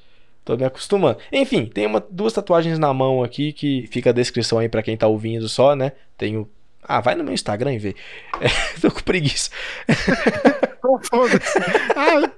Tô 0.45 0.57
me 0.57 0.65
acostumando. 0.65 1.19
Enfim, 1.31 1.67
tem 1.67 1.87
uma, 1.87 2.05
duas 2.11 2.33
tatuagens 2.33 2.81
na 2.81 2.93
mão 2.93 3.23
aqui 3.23 3.53
que 3.53 3.87
fica 3.93 4.11
a 4.11 4.13
descrição 4.13 4.59
aí 4.59 4.69
para 4.69 4.83
quem 4.83 4.97
tá 4.97 5.07
ouvindo 5.07 5.49
só, 5.49 5.77
né? 5.77 5.93
Tenho. 6.19 6.51
Ah, 6.83 7.01
vai 7.01 7.15
no 7.15 7.23
meu 7.23 7.33
Instagram 7.33 7.75
e 7.75 7.79
vê. 7.79 7.95
É, 8.41 8.49
tô 8.83 8.91
com 8.91 9.03
preguiça. 9.03 9.51
Foda-se. 11.09 11.59
Ah, 11.95 12.29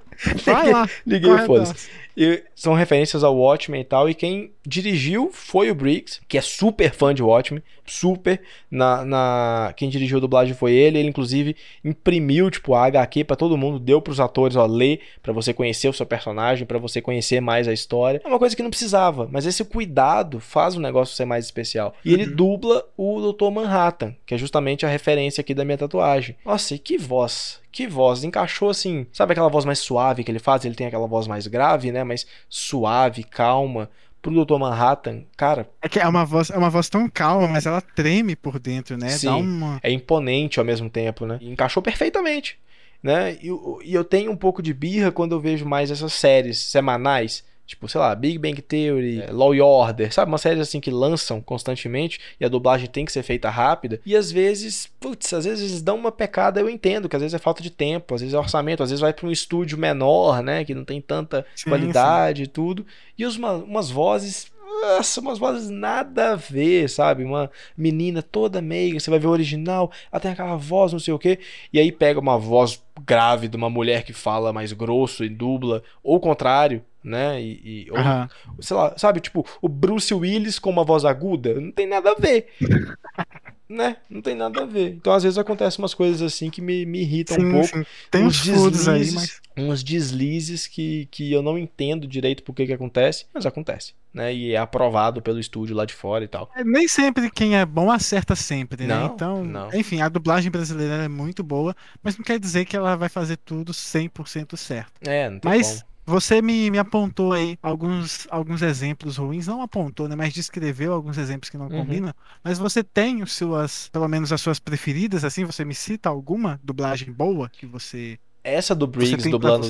vai 0.45 0.71
lá. 0.71 0.87
Liguei 1.03 1.31
o 1.31 1.45
foda-se. 1.47 1.89
E 2.15 2.43
são 2.55 2.73
referências 2.73 3.23
ao 3.23 3.35
Watchmen 3.35 3.81
e 3.81 3.83
tal. 3.83 4.09
E 4.09 4.13
quem 4.13 4.51
dirigiu 4.65 5.29
foi 5.33 5.71
o 5.71 5.75
Briggs, 5.75 6.21
que 6.27 6.37
é 6.37 6.41
super 6.41 6.93
fã 6.93 7.13
de 7.13 7.23
Watchmen. 7.23 7.63
Super. 7.85 8.41
Na, 8.69 9.03
na... 9.03 9.73
Quem 9.75 9.89
dirigiu 9.89 10.17
a 10.17 10.21
dublagem 10.21 10.53
foi 10.53 10.73
ele. 10.73 10.99
Ele, 10.99 11.09
inclusive, 11.09 11.55
imprimiu, 11.83 12.49
tipo, 12.49 12.73
a 12.73 12.85
HQ 12.85 13.23
para 13.23 13.35
todo 13.35 13.57
mundo. 13.57 13.79
Deu 13.79 14.01
pros 14.01 14.19
atores, 14.19 14.55
ó, 14.55 14.65
ler 14.65 15.01
para 15.21 15.33
você 15.33 15.53
conhecer 15.53 15.89
o 15.89 15.93
seu 15.93 16.05
personagem, 16.05 16.65
para 16.65 16.77
você 16.77 17.01
conhecer 17.01 17.41
mais 17.41 17.67
a 17.67 17.73
história. 17.73 18.21
É 18.23 18.27
uma 18.27 18.39
coisa 18.39 18.55
que 18.55 18.63
não 18.63 18.69
precisava. 18.69 19.27
Mas 19.31 19.45
esse 19.45 19.65
cuidado 19.65 20.39
faz 20.39 20.75
o 20.75 20.81
negócio 20.81 21.15
ser 21.15 21.25
mais 21.25 21.45
especial. 21.45 21.93
E 22.05 22.13
ele 22.13 22.25
dubla 22.25 22.85
o 22.95 23.31
Dr. 23.31 23.49
Manhattan, 23.49 24.15
que 24.25 24.35
é 24.35 24.37
justamente 24.37 24.85
a 24.85 24.89
referência 24.89 25.41
aqui 25.41 25.53
da 25.53 25.65
minha 25.65 25.77
tatuagem. 25.77 26.35
Nossa, 26.45 26.75
e 26.75 26.79
que 26.79 26.97
voz. 26.97 27.62
Que 27.73 27.87
voz. 27.87 28.23
Encaixou 28.23 28.69
assim. 28.69 29.07
Sabe 29.11 29.31
aquela 29.31 29.49
voz 29.49 29.65
mais 29.65 29.79
suave 29.79 30.23
que 30.23 30.31
ele 30.31 30.37
faz? 30.37 30.63
Ele 30.63 30.75
tem 30.75 30.85
aquela 30.85 31.07
voz 31.07 31.27
mais 31.27 31.47
grave, 31.47 31.91
né? 31.91 32.03
Mais 32.03 32.25
suave, 32.47 33.23
calma. 33.23 33.89
Pro 34.21 34.45
Dr. 34.45 34.57
Manhattan, 34.57 35.23
cara. 35.35 35.69
É 35.81 35.89
que 35.89 35.99
é 35.99 36.07
uma 36.07 36.23
voz, 36.23 36.49
é 36.49 36.57
uma 36.57 36.69
voz 36.69 36.87
tão 36.87 37.09
calma, 37.09 37.45
mas 37.45 37.65
ela 37.65 37.81
treme 37.81 38.37
por 38.37 38.57
dentro, 38.57 38.95
né? 38.95 39.09
Sim, 39.09 39.27
Dá 39.27 39.35
uma. 39.35 39.79
É 39.83 39.91
imponente 39.91 40.59
ao 40.59 40.65
mesmo 40.65 40.89
tempo, 40.89 41.25
né? 41.25 41.37
E 41.41 41.51
encaixou 41.51 41.83
perfeitamente. 41.83 42.57
Né? 43.01 43.37
E, 43.41 43.49
e 43.83 43.93
eu 43.93 44.05
tenho 44.05 44.31
um 44.31 44.37
pouco 44.37 44.61
de 44.61 44.73
birra 44.73 45.11
quando 45.11 45.33
eu 45.33 45.41
vejo 45.41 45.65
mais 45.65 45.91
essas 45.91 46.13
séries 46.13 46.59
semanais. 46.59 47.43
Tipo, 47.65 47.87
sei 47.87 47.99
lá, 48.01 48.13
Big 48.13 48.37
Bang 48.37 48.61
Theory, 48.61 49.21
é, 49.21 49.31
Law 49.31 49.53
and 49.53 49.63
Order, 49.63 50.13
sabe? 50.13 50.29
Uma 50.29 50.37
série 50.37 50.59
assim 50.59 50.81
que 50.81 50.91
lançam 50.91 51.39
constantemente 51.41 52.19
e 52.39 52.43
a 52.45 52.49
dublagem 52.49 52.87
tem 52.89 53.05
que 53.05 53.11
ser 53.11 53.23
feita 53.23 53.49
rápida. 53.49 54.01
E 54.05 54.15
às 54.15 54.31
vezes, 54.31 54.87
putz, 54.99 55.33
às 55.33 55.45
vezes 55.45 55.69
eles 55.71 55.81
dão 55.81 55.95
uma 55.95 56.11
pecada, 56.11 56.59
eu 56.59 56.69
entendo, 56.69 57.07
que 57.07 57.15
às 57.15 57.21
vezes 57.21 57.33
é 57.33 57.39
falta 57.39 57.63
de 57.63 57.69
tempo, 57.69 58.13
às 58.13 58.21
vezes 58.21 58.33
é 58.33 58.37
orçamento, 58.37 58.83
às 58.83 58.89
vezes 58.89 59.01
vai 59.01 59.13
pra 59.13 59.25
um 59.27 59.31
estúdio 59.31 59.77
menor, 59.77 60.43
né? 60.43 60.65
Que 60.65 60.75
não 60.75 60.83
tem 60.83 60.99
tanta 61.01 61.45
Sim, 61.55 61.69
qualidade 61.69 62.43
e 62.43 62.47
tudo. 62.47 62.85
E 63.17 63.25
os, 63.25 63.37
uma- 63.37 63.53
umas 63.53 63.89
vozes. 63.89 64.51
Nossa, 64.81 65.21
umas 65.21 65.39
vozes 65.39 65.69
nada 65.69 66.31
a 66.33 66.35
ver, 66.35 66.89
sabe? 66.89 67.23
Uma 67.23 67.49
menina 67.77 68.21
toda 68.21 68.61
meiga, 68.61 68.99
você 68.99 69.09
vai 69.09 69.19
ver 69.19 69.27
o 69.27 69.31
original, 69.31 69.89
ela 70.11 70.19
tem 70.19 70.31
aquela 70.31 70.57
voz, 70.57 70.91
não 70.91 70.99
sei 70.99 71.13
o 71.13 71.19
quê, 71.19 71.39
e 71.71 71.79
aí 71.79 71.91
pega 71.91 72.19
uma 72.19 72.37
voz 72.37 72.83
grave 73.05 73.47
de 73.47 73.55
uma 73.55 73.69
mulher 73.69 74.03
que 74.03 74.11
fala 74.13 74.51
mais 74.51 74.73
grosso 74.73 75.23
e 75.23 75.29
dubla, 75.29 75.83
ou 76.03 76.17
o 76.17 76.19
contrário, 76.19 76.83
né? 77.03 77.41
E, 77.41 77.85
e- 77.87 77.91
ou, 77.91 78.17
sei 78.59 78.75
lá, 78.77 78.97
sabe? 78.97 79.19
Tipo, 79.19 79.45
o 79.61 79.67
Bruce 79.69 80.13
Willis 80.13 80.59
com 80.59 80.69
uma 80.69 80.83
voz 80.83 81.05
aguda, 81.05 81.59
não 81.59 81.71
tem 81.71 81.87
nada 81.87 82.11
a 82.11 82.15
ver. 82.15 82.47
né? 83.67 83.97
Não 84.09 84.21
tem 84.21 84.35
nada 84.35 84.63
a 84.63 84.65
ver. 84.65 84.91
Então, 84.91 85.13
às 85.13 85.23
vezes, 85.23 85.37
acontecem 85.37 85.81
umas 85.81 85.93
coisas 85.93 86.21
assim 86.21 86.49
que 86.49 86.61
me, 86.61 86.85
me 86.85 87.01
irritam 87.01 87.37
um 87.37 87.39
Sim, 87.41 87.51
pouco 87.51 87.67
sim. 87.67 87.85
Tem 88.11 88.23
uns 88.25 88.39
furos 88.39 88.87
aí, 88.87 89.11
mas. 89.11 89.41
uns 89.57 89.83
deslizes 89.83 90.67
que, 90.67 91.07
que 91.11 91.31
eu 91.31 91.41
não 91.41 91.57
entendo 91.57 92.07
direito 92.07 92.43
por 92.43 92.53
que 92.53 92.65
que 92.65 92.73
acontece, 92.73 93.25
mas 93.33 93.45
acontece, 93.45 93.93
né? 94.13 94.33
E 94.33 94.51
é 94.53 94.57
aprovado 94.57 95.21
pelo 95.21 95.39
estúdio 95.39 95.75
lá 95.75 95.85
de 95.85 95.93
fora 95.93 96.23
e 96.23 96.27
tal. 96.27 96.49
É, 96.55 96.63
Nem 96.63 96.87
sempre 96.87 97.31
quem 97.31 97.55
é 97.57 97.65
bom 97.65 97.91
acerta 97.91 98.35
sempre, 98.35 98.85
né? 98.85 98.93
Não, 98.95 99.05
então, 99.15 99.43
não. 99.43 99.73
enfim, 99.73 100.01
a 100.01 100.09
dublagem 100.09 100.51
brasileira 100.51 101.05
é 101.05 101.07
muito 101.07 101.43
boa, 101.43 101.75
mas 102.03 102.17
não 102.17 102.23
quer 102.23 102.39
dizer 102.39 102.65
que 102.65 102.75
ela 102.75 102.95
vai 102.95 103.09
fazer 103.09 103.37
tudo 103.37 103.73
100% 103.73 104.55
certo. 104.57 104.91
É, 105.01 105.29
não 105.29 105.39
tem 105.39 105.49
Mas 105.51 105.81
como. 105.81 105.92
Você 106.05 106.41
me, 106.41 106.69
me 106.69 106.77
apontou 106.77 107.33
aí 107.33 107.57
alguns, 107.61 108.27
alguns 108.29 108.61
exemplos 108.61 109.17
ruins, 109.17 109.47
não 109.47 109.61
apontou, 109.61 110.07
né? 110.07 110.15
Mas 110.15 110.33
descreveu 110.33 110.93
alguns 110.93 111.17
exemplos 111.17 111.49
que 111.49 111.57
não 111.57 111.69
Uhum. 111.69 111.79
combinam. 111.79 112.13
Mas 112.43 112.59
você 112.59 112.83
tem 112.83 113.25
suas, 113.25 113.89
pelo 113.89 114.07
menos 114.07 114.31
as 114.31 114.41
suas 114.41 114.59
preferidas, 114.59 115.23
assim? 115.23 115.45
Você 115.45 115.63
me 115.63 115.73
cita 115.75 116.09
alguma 116.09 116.59
dublagem 116.63 117.11
boa 117.11 117.49
que 117.49 117.65
você, 117.65 118.17
Essa 118.43 118.75
do 118.75 118.85
Briggs 118.87 119.29
dublando? 119.29 119.69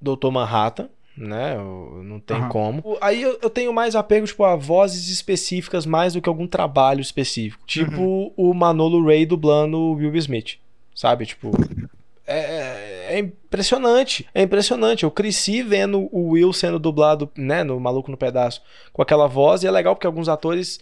Dr. 0.00 0.30
Manhattan, 0.30 0.88
né? 1.16 1.54
Não 2.02 2.18
tem 2.18 2.38
Aham. 2.38 2.48
como. 2.48 2.82
Aí 3.00 3.20
eu, 3.22 3.38
eu 3.42 3.50
tenho 3.50 3.72
mais 3.72 3.94
apego, 3.94 4.26
tipo, 4.26 4.44
a 4.44 4.56
vozes 4.56 5.08
específicas 5.08 5.84
mais 5.84 6.14
do 6.14 6.22
que 6.22 6.28
algum 6.28 6.46
trabalho 6.46 7.00
específico. 7.00 7.62
Tipo 7.66 8.00
Uhum. 8.00 8.32
o 8.36 8.54
Manolo 8.54 9.04
Ray 9.04 9.26
dublando 9.26 9.76
o 9.76 9.94
Will 9.94 10.16
Smith, 10.16 10.58
sabe? 10.94 11.26
Tipo... 11.26 11.50
É, 12.26 12.38
é- 12.38 13.14
é 13.14 13.18
impressionante, 13.18 14.26
é 14.34 14.42
impressionante. 14.42 15.02
Eu 15.04 15.10
cresci 15.10 15.62
vendo 15.62 16.08
o 16.12 16.30
Will 16.30 16.52
sendo 16.52 16.78
dublado, 16.78 17.30
né, 17.36 17.62
no 17.64 17.78
Maluco 17.80 18.10
no 18.10 18.16
Pedaço, 18.16 18.62
com 18.92 19.02
aquela 19.02 19.26
voz, 19.26 19.62
e 19.62 19.66
é 19.66 19.70
legal 19.70 19.94
porque 19.94 20.06
alguns 20.06 20.28
atores 20.28 20.80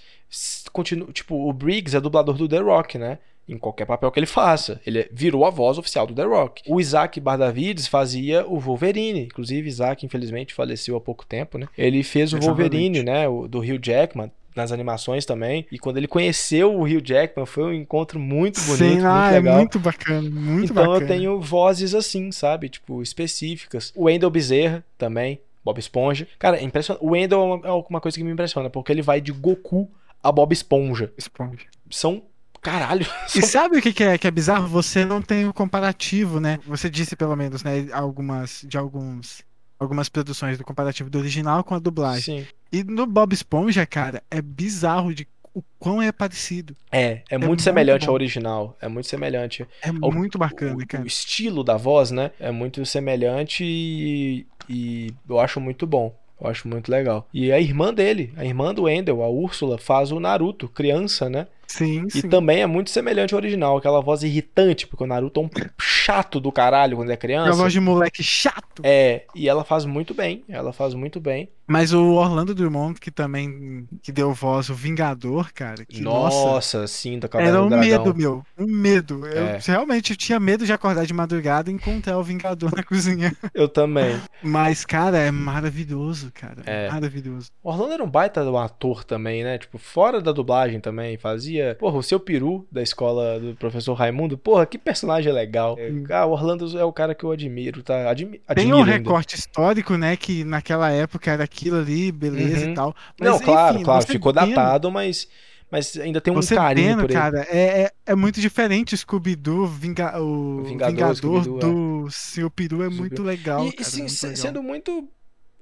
continuam. 0.72 1.12
Tipo, 1.12 1.48
o 1.48 1.52
Briggs 1.52 1.96
é 1.96 2.00
dublador 2.00 2.36
do 2.36 2.48
The 2.48 2.58
Rock, 2.58 2.98
né? 2.98 3.18
Em 3.48 3.58
qualquer 3.58 3.84
papel 3.84 4.12
que 4.12 4.20
ele 4.20 4.26
faça. 4.26 4.80
Ele 4.86 5.08
virou 5.12 5.44
a 5.44 5.50
voz 5.50 5.76
oficial 5.76 6.06
do 6.06 6.14
The 6.14 6.22
Rock. 6.22 6.62
O 6.68 6.80
Isaac 6.80 7.18
Bardavides 7.18 7.88
fazia 7.88 8.46
o 8.46 8.60
Wolverine. 8.60 9.22
Inclusive, 9.22 9.68
Isaac, 9.68 10.06
infelizmente, 10.06 10.54
faleceu 10.54 10.94
há 10.94 11.00
pouco 11.00 11.26
tempo, 11.26 11.58
né? 11.58 11.66
Ele 11.76 12.04
fez 12.04 12.32
o. 12.32 12.38
Wolverine, 12.38 13.02
né? 13.02 13.28
O, 13.28 13.48
do 13.48 13.58
Hugh 13.58 13.80
Jackman. 13.82 14.30
Nas 14.54 14.72
animações 14.72 15.24
também. 15.24 15.66
E 15.70 15.78
quando 15.78 15.96
ele 15.96 16.08
conheceu 16.08 16.74
o 16.74 16.82
Hugh 16.82 17.00
Jackman, 17.02 17.46
foi 17.46 17.64
um 17.64 17.72
encontro 17.72 18.18
muito 18.18 18.60
bonito, 18.60 18.78
Sim, 18.78 18.90
muito 18.92 19.06
ah, 19.06 19.30
legal. 19.30 19.54
é 19.54 19.56
muito 19.58 19.78
bacana, 19.78 20.28
muito 20.28 20.72
então 20.72 20.86
bacana. 20.86 21.04
eu 21.04 21.06
tenho 21.06 21.40
vozes 21.40 21.94
assim, 21.94 22.32
sabe? 22.32 22.68
Tipo, 22.68 23.02
específicas. 23.02 23.92
O 23.94 24.04
Wendell 24.04 24.30
Bezerra 24.30 24.84
também, 24.98 25.40
Bob 25.64 25.78
Esponja. 25.78 26.26
Cara, 26.38 26.58
é 26.58 26.62
impressionante. 26.62 27.04
O 27.04 27.10
Wendell 27.10 27.60
é 27.64 27.70
uma, 27.70 27.98
é 27.98 28.00
coisa 28.00 28.16
que 28.16 28.24
me 28.24 28.32
impressiona, 28.32 28.68
porque 28.68 28.90
ele 28.90 29.02
vai 29.02 29.20
de 29.20 29.32
Goku 29.32 29.88
a 30.22 30.30
Bob 30.32 30.52
Esponja. 30.52 31.12
Esponja. 31.16 31.66
São. 31.90 32.22
Caralho. 32.60 33.06
E 33.34 33.42
sabe 33.42 33.78
o 33.78 33.82
que, 33.82 33.92
que 33.92 34.04
é, 34.04 34.18
que 34.18 34.26
é 34.26 34.30
bizarro? 34.30 34.66
Você 34.68 35.04
não 35.04 35.22
tem 35.22 35.48
o 35.48 35.52
comparativo, 35.52 36.40
né? 36.40 36.58
Você 36.66 36.90
disse, 36.90 37.16
pelo 37.16 37.36
menos, 37.36 37.62
né? 37.62 37.86
Algumas, 37.92 38.64
de 38.68 38.76
alguns, 38.76 39.42
algumas 39.80 40.08
produções 40.08 40.58
do 40.58 40.64
comparativo 40.64 41.08
do 41.10 41.18
original 41.18 41.64
com 41.64 41.74
a 41.74 41.78
dublagem. 41.78 42.42
Sim. 42.42 42.46
E 42.70 42.84
no 42.84 43.06
Bob 43.06 43.32
Esponja, 43.32 43.86
cara, 43.86 44.22
é 44.30 44.40
bizarro 44.42 45.14
de 45.14 45.26
o 45.52 45.62
quão 45.80 46.00
é 46.00 46.12
parecido. 46.12 46.76
É, 46.92 47.22
é, 47.28 47.36
muito 47.36 47.48
muito 47.48 47.62
semelhante 47.62 48.04
bom. 48.06 48.10
ao 48.12 48.14
original. 48.14 48.76
É 48.80 48.86
muito 48.86 49.08
semelhante. 49.08 49.66
É 49.82 49.90
O- 49.90 50.12
muito 50.12 50.38
bacana, 50.38 50.76
o, 50.76 50.86
cara. 50.86 51.02
o 51.02 51.06
estilo 51.06 51.64
da 51.64 51.76
voz, 51.76 52.12
né? 52.12 52.30
É 52.38 52.52
muito 52.52 52.84
semelhante 52.86 53.64
e, 53.64 54.46
e 54.68 55.12
eu 55.28 55.40
acho 55.40 55.58
muito 55.60 55.86
bom. 55.86 56.14
Eu 56.40 56.48
acho 56.48 56.68
muito 56.68 56.88
legal. 56.90 57.28
E 57.34 57.50
a 57.50 57.58
irmã 57.60 57.92
dele, 57.92 58.32
a 58.36 58.44
irmã 58.44 58.72
do 58.72 58.84
Wendell, 58.84 59.22
a 59.22 59.28
Úrsula, 59.28 59.76
faz 59.76 60.12
o 60.12 60.20
Naruto, 60.20 60.68
criança, 60.68 61.28
né? 61.28 61.46
Sim, 61.70 62.06
E 62.08 62.20
sim. 62.22 62.28
também 62.28 62.62
é 62.62 62.66
muito 62.66 62.90
semelhante 62.90 63.32
ao 63.32 63.38
original, 63.38 63.76
aquela 63.76 64.00
voz 64.00 64.22
irritante, 64.24 64.86
porque 64.86 65.04
o 65.04 65.06
Naruto 65.06 65.40
é 65.40 65.44
um 65.44 65.50
chato 65.80 66.40
do 66.40 66.50
caralho 66.50 66.96
quando 66.96 67.10
é 67.10 67.12
É 67.12 67.14
a 67.14 67.16
criança. 67.16 67.52
voz 67.52 67.72
de 67.72 67.78
moleque 67.80 68.22
chato. 68.24 68.82
É, 68.82 69.24
e 69.34 69.48
ela 69.48 69.62
faz 69.64 69.84
muito 69.84 70.12
bem, 70.12 70.42
ela 70.48 70.72
faz 70.72 70.94
muito 70.94 71.20
bem. 71.20 71.48
Mas 71.68 71.92
o 71.92 72.14
Orlando 72.14 72.52
Drummond, 72.52 72.98
que 72.98 73.12
também 73.12 73.86
que 74.02 74.10
deu 74.10 74.34
voz, 74.34 74.68
o 74.70 74.74
Vingador, 74.74 75.52
cara, 75.54 75.84
que 75.86 76.00
nossa, 76.00 76.36
Nossa, 76.44 76.86
sim, 76.88 77.16
da 77.16 77.28
Caverna 77.28 77.52
era 77.58 77.62
um 77.62 77.68
medo, 77.68 78.12
meu. 78.12 78.42
Um 78.58 78.66
medo. 78.66 79.24
Eu 79.24 79.46
É. 79.46 79.58
realmente 79.64 80.16
tinha 80.16 80.40
medo 80.40 80.66
de 80.66 80.72
acordar 80.72 81.06
de 81.06 81.14
madrugada 81.14 81.70
e 81.70 81.74
encontrar 81.74 82.18
o 82.18 82.24
Vingador 82.24 82.72
na 82.76 82.82
cozinha. 82.82 83.32
Eu 83.54 83.68
também. 83.68 84.20
Mas, 84.42 84.84
cara, 84.84 85.18
é 85.18 85.30
maravilhoso, 85.30 86.32
cara. 86.34 86.62
É. 86.66 86.90
Maravilhoso. 86.90 87.50
O 87.62 87.70
Orlando 87.70 87.92
era 87.92 88.02
um 88.02 88.10
baita 88.10 88.42
um 88.42 88.58
ator 88.58 89.04
também, 89.04 89.44
né? 89.44 89.56
Tipo, 89.56 89.78
fora 89.78 90.20
da 90.20 90.32
dublagem 90.32 90.80
também, 90.80 91.16
fazia. 91.18 91.59
Porra, 91.78 91.98
o 91.98 92.02
seu 92.02 92.18
peru 92.20 92.66
da 92.70 92.82
escola 92.82 93.38
do 93.40 93.54
professor 93.56 93.94
Raimundo, 93.94 94.36
porra, 94.38 94.66
que 94.66 94.78
personagem 94.78 95.32
legal. 95.32 95.76
É, 95.78 95.90
ah, 96.14 96.26
o 96.26 96.32
Orlando 96.32 96.78
é 96.78 96.84
o 96.84 96.92
cara 96.92 97.14
que 97.14 97.24
eu 97.24 97.30
admiro, 97.30 97.82
tá? 97.82 98.10
Admi 98.10 98.40
Tem 98.54 98.72
um 98.72 98.82
recorte 98.82 99.34
histórico, 99.36 99.96
né, 99.96 100.16
que 100.16 100.44
naquela 100.44 100.90
época 100.90 101.30
era 101.30 101.44
aquilo 101.44 101.78
ali, 101.78 102.10
beleza 102.12 102.66
Uhum. 102.66 102.72
e 102.72 102.74
tal. 102.74 102.94
Não, 103.20 103.32
Mas, 103.32 103.42
claro, 103.42 103.74
enfim, 103.76 103.84
claro, 103.84 104.02
você 104.02 104.12
ficou 104.12 104.32
vendo- 104.32 104.48
datado, 104.54 104.90
mas, 104.90 105.28
mas 105.70 105.96
ainda 105.96 106.20
tem 106.20 106.32
um 106.32 106.36
Você 106.36 106.54
carinho 106.54 106.88
vendo, 106.88 107.00
por 107.02 107.10
ele. 107.10 107.18
cara, 107.18 107.46
é, 107.50 107.82
é, 107.82 107.90
é 108.06 108.14
muito 108.14 108.40
diferente 108.40 108.94
o 108.94 108.98
Scooby-Doo, 108.98 109.66
Vinga, 109.66 110.20
o 110.20 110.62
Vingador, 110.64 110.90
Vingador, 110.94 111.16
Scooby-Doo, 111.16 111.56
é. 111.58 111.60
do 111.60 112.10
Seu 112.10 112.50
Peru 112.50 112.82
é 112.82 112.88
muito 112.88 113.22
legal, 113.22 113.64
E, 113.64 113.68
e 113.68 113.72
cara, 113.72 113.84
sim, 113.88 113.98
muito 114.00 114.12
se- 114.12 114.26
legal. 114.26 114.42
sendo 114.42 114.62
muito 114.62 115.08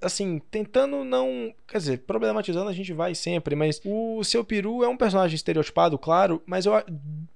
assim, 0.02 0.40
tentando 0.50 1.04
não. 1.04 1.52
Quer 1.66 1.78
dizer, 1.78 1.98
problematizando 1.98 2.70
a 2.70 2.72
gente 2.72 2.92
vai 2.92 3.14
sempre, 3.14 3.54
mas 3.54 3.80
o 3.84 4.22
seu 4.24 4.42
peru 4.44 4.82
é 4.82 4.88
um 4.88 4.96
personagem 4.96 5.34
estereotipado, 5.34 5.98
claro, 5.98 6.42
mas 6.46 6.64
eu, 6.64 6.72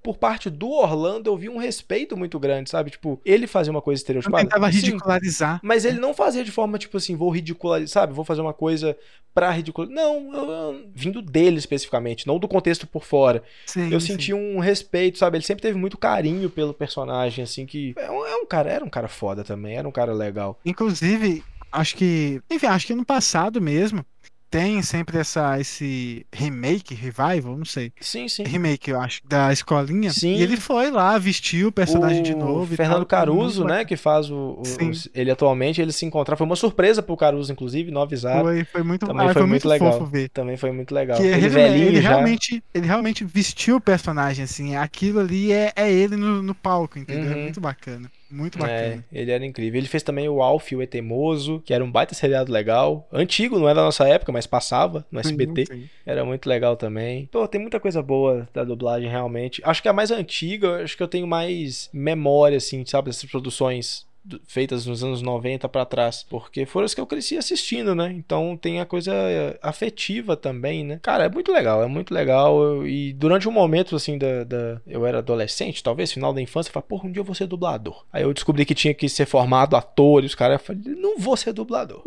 por 0.01 0.17
parte 0.17 0.49
do 0.49 0.69
Orlando 0.71 1.29
eu 1.29 1.37
vi 1.37 1.49
um 1.49 1.57
respeito 1.57 2.17
muito 2.17 2.39
grande, 2.39 2.69
sabe? 2.69 2.89
Tipo, 2.91 3.21
ele 3.23 3.45
fazia 3.45 3.71
uma 3.71 3.81
coisa 3.81 3.99
estereotipada. 3.99 4.43
tentava 4.43 4.71
Sim, 4.71 4.77
ridicularizar. 4.79 5.59
mas 5.63 5.85
ele 5.85 5.99
não 5.99 6.13
fazia 6.13 6.43
de 6.43 6.51
forma, 6.51 6.77
tipo 6.79 6.97
assim, 6.97 7.15
vou 7.15 7.29
ridicularizar, 7.29 7.89
sabe? 8.03 8.13
Vou 8.13 8.25
fazer 8.25 8.41
uma 8.41 8.53
coisa 8.53 8.97
pra 9.35 9.51
ridicularizar. 9.51 10.03
Não, 10.03 10.33
eu- 10.33 10.49
eu- 10.51 10.85
vindo 10.95 11.21
dele 11.21 11.57
especificamente, 11.57 12.25
não 12.25 12.39
do 12.39 12.47
contexto 12.47 12.87
por 12.87 13.03
fora. 13.03 13.43
Sim, 13.67 13.91
Eu 13.91 13.99
sim. 13.99 14.13
senti 14.13 14.33
um 14.33 14.57
respeito, 14.59 15.19
sabe? 15.19 15.37
Ele 15.37 15.45
sempre 15.45 15.61
teve 15.61 15.77
muito 15.77 15.97
carinho 15.97 16.49
pelo 16.49 16.73
personagem, 16.73 17.43
assim, 17.43 17.65
que 17.67 17.93
é 17.97 18.09
um, 18.09 18.25
é 18.25 18.35
um 18.35 18.45
cara, 18.47 18.71
era 18.71 18.83
um 18.85 18.89
cara 18.89 19.07
foda 19.07 19.43
também, 19.43 19.75
era 19.77 19.87
um 19.87 19.91
cara 19.91 20.13
legal. 20.13 20.59
Inclusive, 20.65 21.43
acho 21.73 21.95
que. 21.95 22.41
Enfim, 22.49 22.67
acho 22.67 22.87
que 22.87 22.95
no 22.95 23.05
passado 23.05 23.59
mesmo 23.61 24.05
tem 24.49 24.83
sempre 24.83 25.17
essa, 25.17 25.59
esse 25.59 26.27
remake, 26.31 26.93
revival, 26.93 27.57
não 27.57 27.65
sei. 27.65 27.91
Sim, 27.99 28.27
sim. 28.27 28.43
Remake, 28.43 28.91
eu 28.91 29.01
acho, 29.01 29.19
da 29.25 29.51
escolinha. 29.51 30.11
Sim. 30.13 30.35
E 30.35 30.43
ele 30.43 30.57
foi 30.57 30.91
lá, 30.91 31.17
vestiu 31.17 31.69
o 31.69 31.71
personagem 31.71 32.21
de 32.21 32.35
novo. 32.35 32.75
Fernando 32.75 32.97
tal, 32.97 33.05
Caruso, 33.07 33.63
né, 33.65 33.83
que 33.83 33.97
faz 33.97 34.29
o, 34.29 34.35
o- 34.61 34.89
os- 34.91 35.09
ele 35.15 35.31
atualmente, 35.31 35.81
ele 35.81 35.91
se 35.91 36.05
encontrar, 36.05 36.35
foi 36.35 36.45
uma 36.45 36.55
surpresa 36.55 37.01
pro 37.01 37.17
Caruso, 37.17 37.51
inclusive, 37.51 37.89
não 37.89 38.03
avisaram. 38.03 38.43
Foi, 38.43 38.63
foi 38.63 38.83
muito, 38.83 39.07
Também 39.07 39.21
ah, 39.23 39.33
foi 39.33 39.33
foi 39.33 39.41
muito 39.47 39.67
muito 39.67 39.67
legal. 39.69 39.93
fofo 39.93 40.05
ver. 40.05 40.29
Também 40.29 40.55
foi 40.55 40.71
muito 40.71 40.93
legal. 40.93 41.17
Que 41.17 41.23
ele 41.23 41.35
ele, 41.37 41.49
velhinho 41.49 41.87
ele 41.87 42.01
já. 42.03 42.09
realmente, 42.09 42.63
ele 42.75 42.85
realmente 42.85 43.25
vestiu 43.25 43.77
o 43.77 43.81
personagem, 43.81 44.43
assim. 44.43 44.75
Aquilo 44.75 45.19
ali 45.19 45.51
é, 45.51 45.73
é 45.75 45.91
ele 45.91 46.15
no, 46.15 46.43
no 46.43 46.53
palco, 46.53 46.99
entendeu? 46.99 47.31
É 47.31 47.35
Uhum. 47.37 47.41
muito 47.41 47.59
bacana. 47.59 48.07
Muito 48.33 48.57
É, 48.57 48.59
bacana. 48.59 49.05
ele 49.11 49.31
era 49.31 49.45
incrível. 49.45 49.79
Ele 49.79 49.87
fez 49.87 50.01
também 50.01 50.27
o 50.27 50.41
Alf 50.41 50.71
e 50.71 50.75
o 50.75 50.81
Etemoso, 50.81 51.61
que 51.63 51.73
era 51.73 51.83
um 51.83 51.91
baita 51.91 52.15
seriado 52.15 52.51
legal. 52.51 53.07
Antigo, 53.11 53.59
não 53.59 53.69
é 53.69 53.73
da 53.73 53.83
nossa 53.83 54.07
época, 54.07 54.31
mas 54.31 54.47
passava 54.47 55.05
no 55.11 55.19
SBT. 55.19 55.65
Sim, 55.67 55.73
sim. 55.81 55.89
Era 56.05 56.25
muito 56.25 56.47
legal 56.49 56.75
também. 56.75 57.27
Pô, 57.31 57.47
tem 57.47 57.61
muita 57.61 57.79
coisa 57.79 58.01
boa 58.01 58.47
da 58.53 58.63
dublagem, 58.63 59.09
realmente. 59.09 59.61
Acho 59.63 59.81
que 59.81 59.87
a 59.87 59.93
mais 59.93 60.09
antiga, 60.11 60.83
acho 60.83 60.97
que 60.97 61.03
eu 61.03 61.07
tenho 61.07 61.27
mais 61.27 61.89
memória, 61.93 62.57
assim, 62.57 62.83
sabe, 62.85 63.09
dessas 63.09 63.29
produções 63.29 64.05
feitas 64.47 64.85
nos 64.85 65.03
anos 65.03 65.21
90 65.21 65.67
pra 65.69 65.85
trás. 65.85 66.23
Porque 66.29 66.65
foram 66.65 66.85
as 66.85 66.93
que 66.93 67.01
eu 67.01 67.05
cresci 67.07 67.37
assistindo, 67.37 67.93
né? 67.93 68.11
Então 68.11 68.57
tem 68.57 68.79
a 68.79 68.85
coisa 68.85 69.13
eh, 69.13 69.59
afetiva 69.61 70.35
também, 70.37 70.83
né? 70.83 70.99
Cara, 71.01 71.25
é 71.25 71.29
muito 71.29 71.51
legal, 71.51 71.83
é 71.83 71.87
muito 71.87 72.13
legal. 72.13 72.61
Eu- 72.61 72.87
E 72.87 73.13
durante 73.13 73.47
um 73.47 73.51
momento, 73.51 73.95
assim, 73.95 74.17
da, 74.17 74.43
da- 74.43 74.81
Eu 74.87 75.05
era 75.05 75.19
adolescente, 75.19 75.83
talvez, 75.83 76.11
final 76.11 76.33
da 76.33 76.41
infância, 76.41 76.69
eu 76.69 76.73
falei, 76.73 76.87
porra, 76.87 77.07
um 77.07 77.11
dia 77.11 77.19
eu 77.21 77.25
vou 77.25 77.35
ser 77.35 77.47
dublador. 77.47 78.05
Aí 78.11 78.23
eu 78.23 78.33
descobri 78.33 78.65
que 78.65 78.75
tinha 78.75 78.93
que 78.93 79.07
ser 79.09 79.25
formado 79.25 79.75
ator, 79.75 80.23
e 80.23 80.27
os 80.27 80.35
caras 80.35 80.61
falaram, 80.61 80.83
não 80.99 81.17
vou 81.17 81.35
ser 81.37 81.53
dublador. 81.53 82.01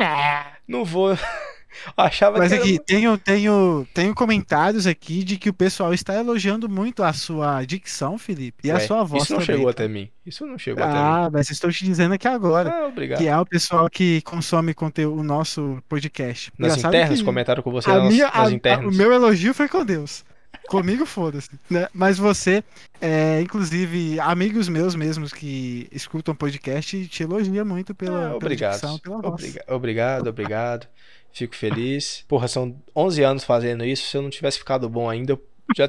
Não 0.68 0.84
vou. 0.84 1.16
Achava 1.96 2.38
Mas 2.38 2.52
que 2.52 2.58
aqui, 2.58 2.78
tenho, 2.84 3.16
tenho, 3.18 3.86
tenho 3.94 4.14
comentários 4.14 4.86
aqui 4.86 5.22
de 5.24 5.36
que 5.36 5.48
o 5.48 5.52
pessoal 5.54 5.92
está 5.94 6.14
elogiando 6.14 6.68
muito 6.68 7.02
a 7.02 7.12
sua 7.12 7.64
dicção, 7.64 8.18
Felipe. 8.18 8.66
E 8.66 8.70
a 8.70 8.74
Ué, 8.74 8.80
sua 8.80 9.04
voz 9.04 9.24
Isso 9.24 9.32
não 9.32 9.40
também. 9.40 9.56
chegou 9.56 9.68
até 9.70 9.88
mim. 9.88 10.08
Isso 10.24 10.46
não 10.46 10.58
chegou 10.58 10.82
até 10.82 10.92
mim. 10.92 10.98
Ah, 11.00 11.30
mas 11.32 11.50
estou 11.50 11.70
te 11.70 11.84
dizendo 11.84 12.14
aqui 12.14 12.26
agora. 12.28 12.70
Ah, 12.70 12.86
obrigado. 12.88 13.18
Que 13.18 13.28
é 13.28 13.36
o 13.38 13.46
pessoal 13.46 13.88
que 13.88 14.20
consome 14.22 14.74
conteúdo, 14.74 15.20
o 15.20 15.22
nosso 15.24 15.82
podcast. 15.88 16.52
Nas 16.58 16.72
Engraçado 16.72 16.94
internas, 16.94 17.18
que 17.20 17.24
comentaram 17.24 17.62
com 17.62 17.70
você 17.70 17.90
a 17.90 17.98
nas, 17.98 18.08
minha, 18.12 18.26
nas 18.26 18.34
a- 18.34 18.74
a- 18.74 18.78
o 18.88 18.92
meu 18.92 19.12
elogio 19.12 19.54
foi 19.54 19.68
com 19.68 19.84
Deus. 19.84 20.24
Comigo, 20.68 21.06
foda-se. 21.06 21.50
né? 21.70 21.86
Mas 21.94 22.18
você, 22.18 22.64
é, 23.00 23.40
inclusive, 23.40 24.18
amigos 24.18 24.68
meus 24.68 24.96
mesmos 24.96 25.32
que 25.32 25.86
escutam 25.92 26.34
podcast, 26.34 27.06
te 27.06 27.22
elogia 27.22 27.64
muito 27.64 27.94
pela, 27.94 28.18
Ah, 28.18 28.22
pela 28.24 28.36
obrigado. 28.36 28.72
dicção, 28.72 28.98
pela 28.98 29.18
voz. 29.22 29.34
Obriga- 29.34 29.64
obrigado, 29.68 30.26
obrigado. 30.26 30.88
Fico 31.36 31.54
feliz. 31.54 32.24
Porra, 32.26 32.48
são 32.48 32.74
11 32.96 33.22
anos 33.22 33.44
fazendo 33.44 33.84
isso. 33.84 34.08
Se 34.08 34.16
eu 34.16 34.22
não 34.22 34.30
tivesse 34.30 34.56
ficado 34.56 34.88
bom 34.88 35.10
ainda, 35.10 35.32
eu 35.34 35.42
já 35.76 35.86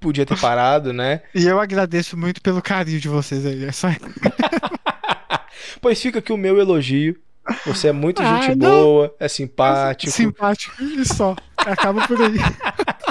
podia 0.00 0.26
ter 0.26 0.36
parado, 0.36 0.92
né? 0.92 1.22
E 1.32 1.46
eu 1.46 1.60
agradeço 1.60 2.16
muito 2.16 2.42
pelo 2.42 2.60
carinho 2.60 2.98
de 2.98 3.08
vocês 3.08 3.46
aí. 3.46 3.64
É 3.66 3.70
só... 3.70 3.86
Pois 5.80 6.02
fica 6.02 6.18
aqui 6.18 6.32
o 6.32 6.36
meu 6.36 6.58
elogio. 6.58 7.16
Você 7.64 7.86
é 7.88 7.92
muito 7.92 8.20
Ah, 8.20 8.42
gente 8.42 8.56
não. 8.56 8.68
boa, 8.68 9.14
é 9.20 9.28
simpático, 9.28 10.12
Simpático 10.12 10.82
e 10.82 11.04
só. 11.04 11.36
Acaba 11.56 12.06
por 12.08 12.20
aí. 12.20 12.36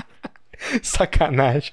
sacanagem. 0.84 1.72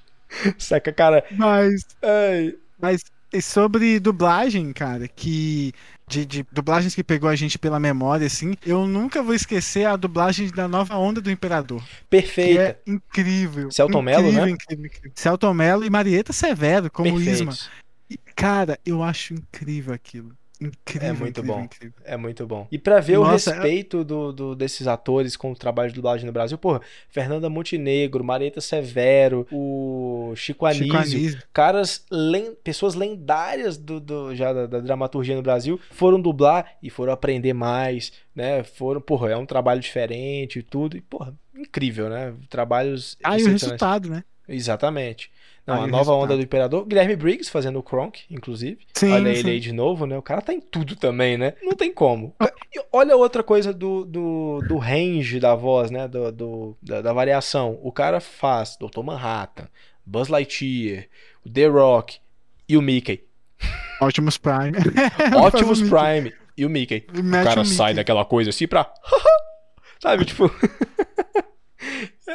Saca, 0.57 0.93
cara. 0.93 1.25
Mas, 1.33 1.85
Ai, 2.03 2.55
mas 2.81 3.03
e 3.33 3.43
sobre 3.43 3.99
dublagem, 3.99 4.73
cara, 4.73 5.09
que. 5.09 5.73
De, 6.09 6.25
de 6.25 6.47
dublagens 6.53 6.95
que 6.95 7.03
pegou 7.03 7.29
a 7.29 7.35
gente 7.35 7.59
pela 7.59 7.81
memória, 7.81 8.27
assim, 8.29 8.55
eu 8.65 8.87
nunca 8.87 9.21
vou 9.23 9.35
esquecer 9.35 9.87
a 9.87 9.97
dublagem 9.97 10.49
da 10.51 10.69
nova 10.69 10.97
onda 10.97 11.21
do 11.21 11.31
Imperador. 11.31 11.83
Perfeita. 12.09 12.63
é 12.63 12.79
incrível. 12.87 13.73
Celton 13.73 14.03
Mello, 14.03 14.31
né? 14.31 14.51
Incrível, 14.51 14.87
incrível. 14.87 15.13
Celton 15.17 15.53
Mello 15.53 15.85
e 15.85 15.91
Marieta 15.91 16.33
Severo 16.33 16.89
como 16.91 17.13
Perfeitos. 17.13 17.41
Isma. 17.41 17.53
E, 18.09 18.17
cara, 18.37 18.79
eu 18.87 19.03
acho 19.03 19.35
incrível 19.35 19.93
aquilo. 19.93 20.37
Incrível. 20.61 21.09
É 21.09 21.13
muito 21.13 21.41
incrível, 21.41 21.55
bom. 21.57 21.63
incrível. 21.65 21.95
É 22.05 22.17
muito 22.17 22.47
bom. 22.47 22.67
E 22.73 22.79
pra 22.79 22.99
ver 22.99 23.19
o 23.19 23.25
Nossa, 23.25 23.51
é- 23.51 23.55
respeito 23.55 24.03
do, 24.03 24.33
do- 24.33 24.55
desses 24.57 24.87
atores 24.87 25.37
com 25.37 25.53
o 25.53 25.55
trabalho 25.55 25.91
de 25.91 25.95
dublagem 25.95 26.25
no 26.25 26.33
Brasil, 26.33 26.57
porra, 26.57 26.81
Fernanda 27.11 27.51
Montenegro, 27.51 28.25
Marieta 28.25 28.61
Severo, 28.61 29.47
o 29.53 30.33
Chico 30.35 30.67
Chico 30.73 30.97
Anísio, 30.97 31.19
Anísio. 31.19 31.43
caras, 31.53 32.05
len- 32.11 32.55
pessoas 32.65 32.95
lendárias 32.95 33.77
do, 33.77 34.01
do- 34.01 34.35
já 34.35 34.53
da, 34.53 34.67
da 34.67 34.81
dramaturgia 34.81 35.37
no 35.37 35.43
Brasil, 35.43 35.79
foram 35.91 36.19
dublar 36.21 36.73
e 36.83 36.89
foram 36.89 37.13
aprender 37.13 37.53
mais, 37.53 38.13
né? 38.35 38.63
Foram, 38.65 39.01
porra, 39.01 39.31
é 39.31 39.37
um 39.37 39.45
trabalho 39.47 39.81
diferente 39.81 40.61
e 40.61 40.63
tudo. 40.63 40.97
E, 40.97 41.03
porra, 41.03 41.35
incrível, 41.55 42.09
né? 42.09 42.33
Trabalhos 42.49 43.17
Ah, 43.23 43.39
e 43.39 43.43
o 43.45 43.49
resultado, 43.49 44.09
né? 44.09 44.25
Exatamente. 44.49 45.31
Não, 45.67 45.75
Aí 45.75 45.83
a 45.83 45.87
nova 45.89 46.13
onda 46.13 46.37
do 46.37 46.43
Imperador. 46.43 46.85
Guilherme 46.87 47.17
Briggs 47.17 47.51
fazendo 47.51 47.79
o 47.79 47.83
Kronk, 47.83 48.23
inclusive. 48.31 48.79
Sim, 48.95 49.11
olha 49.13 49.33
sim. 49.35 49.41
ele 49.41 49.51
aí 49.51 49.61
de 49.61 49.73
novo, 49.73 50.07
né? 50.07 50.17
O 50.17 50.23
cara 50.23 50.41
tá 50.41 50.53
em 50.55 50.61
tudo 50.61 50.95
também, 50.95 51.37
né? 51.37 51.55
Não 51.63 51.73
tem 51.73 51.93
como. 51.93 52.35
E 52.73 52.81
olha 52.93 53.17
outra 53.17 53.43
coisa 53.43 53.73
do, 53.73 54.05
do, 54.05 54.61
do 54.69 54.77
range 54.79 55.41
da 55.41 55.55
voz, 55.57 55.91
né? 55.91 56.07
Do, 56.07 56.31
do- 56.31 56.77
da, 56.81 57.03
da 57.03 57.13
variação. 57.13 57.79
O 57.83 57.91
cara 57.91 58.21
faz 58.21 58.77
Dr. 58.81 59.03
Manhattan, 59.03 59.67
Buzz 60.05 60.29
Lightyear, 60.29 61.07
o 61.45 61.51
The 61.51 61.67
Rock 61.67 62.19
e 62.69 62.77
o 62.77 62.83
Mickey. 62.83 63.25
Ótimos 64.01 64.39
Prime. 64.39 64.73
Optimus. 65.45 65.81
Prime 65.81 66.33
e 66.57 66.65
o 66.65 66.71
Mickey. 66.71 67.07
E 67.13 67.21
O 67.21 67.31
cara 67.45 67.63
o 67.63 67.65
sai 67.65 67.87
Mickey. 67.89 67.97
daquela 67.97 68.25
coisa 68.25 68.51
assim 68.51 68.69
pra. 68.69 68.89
Sabe, 70.01 70.25
tipo. 70.27 70.49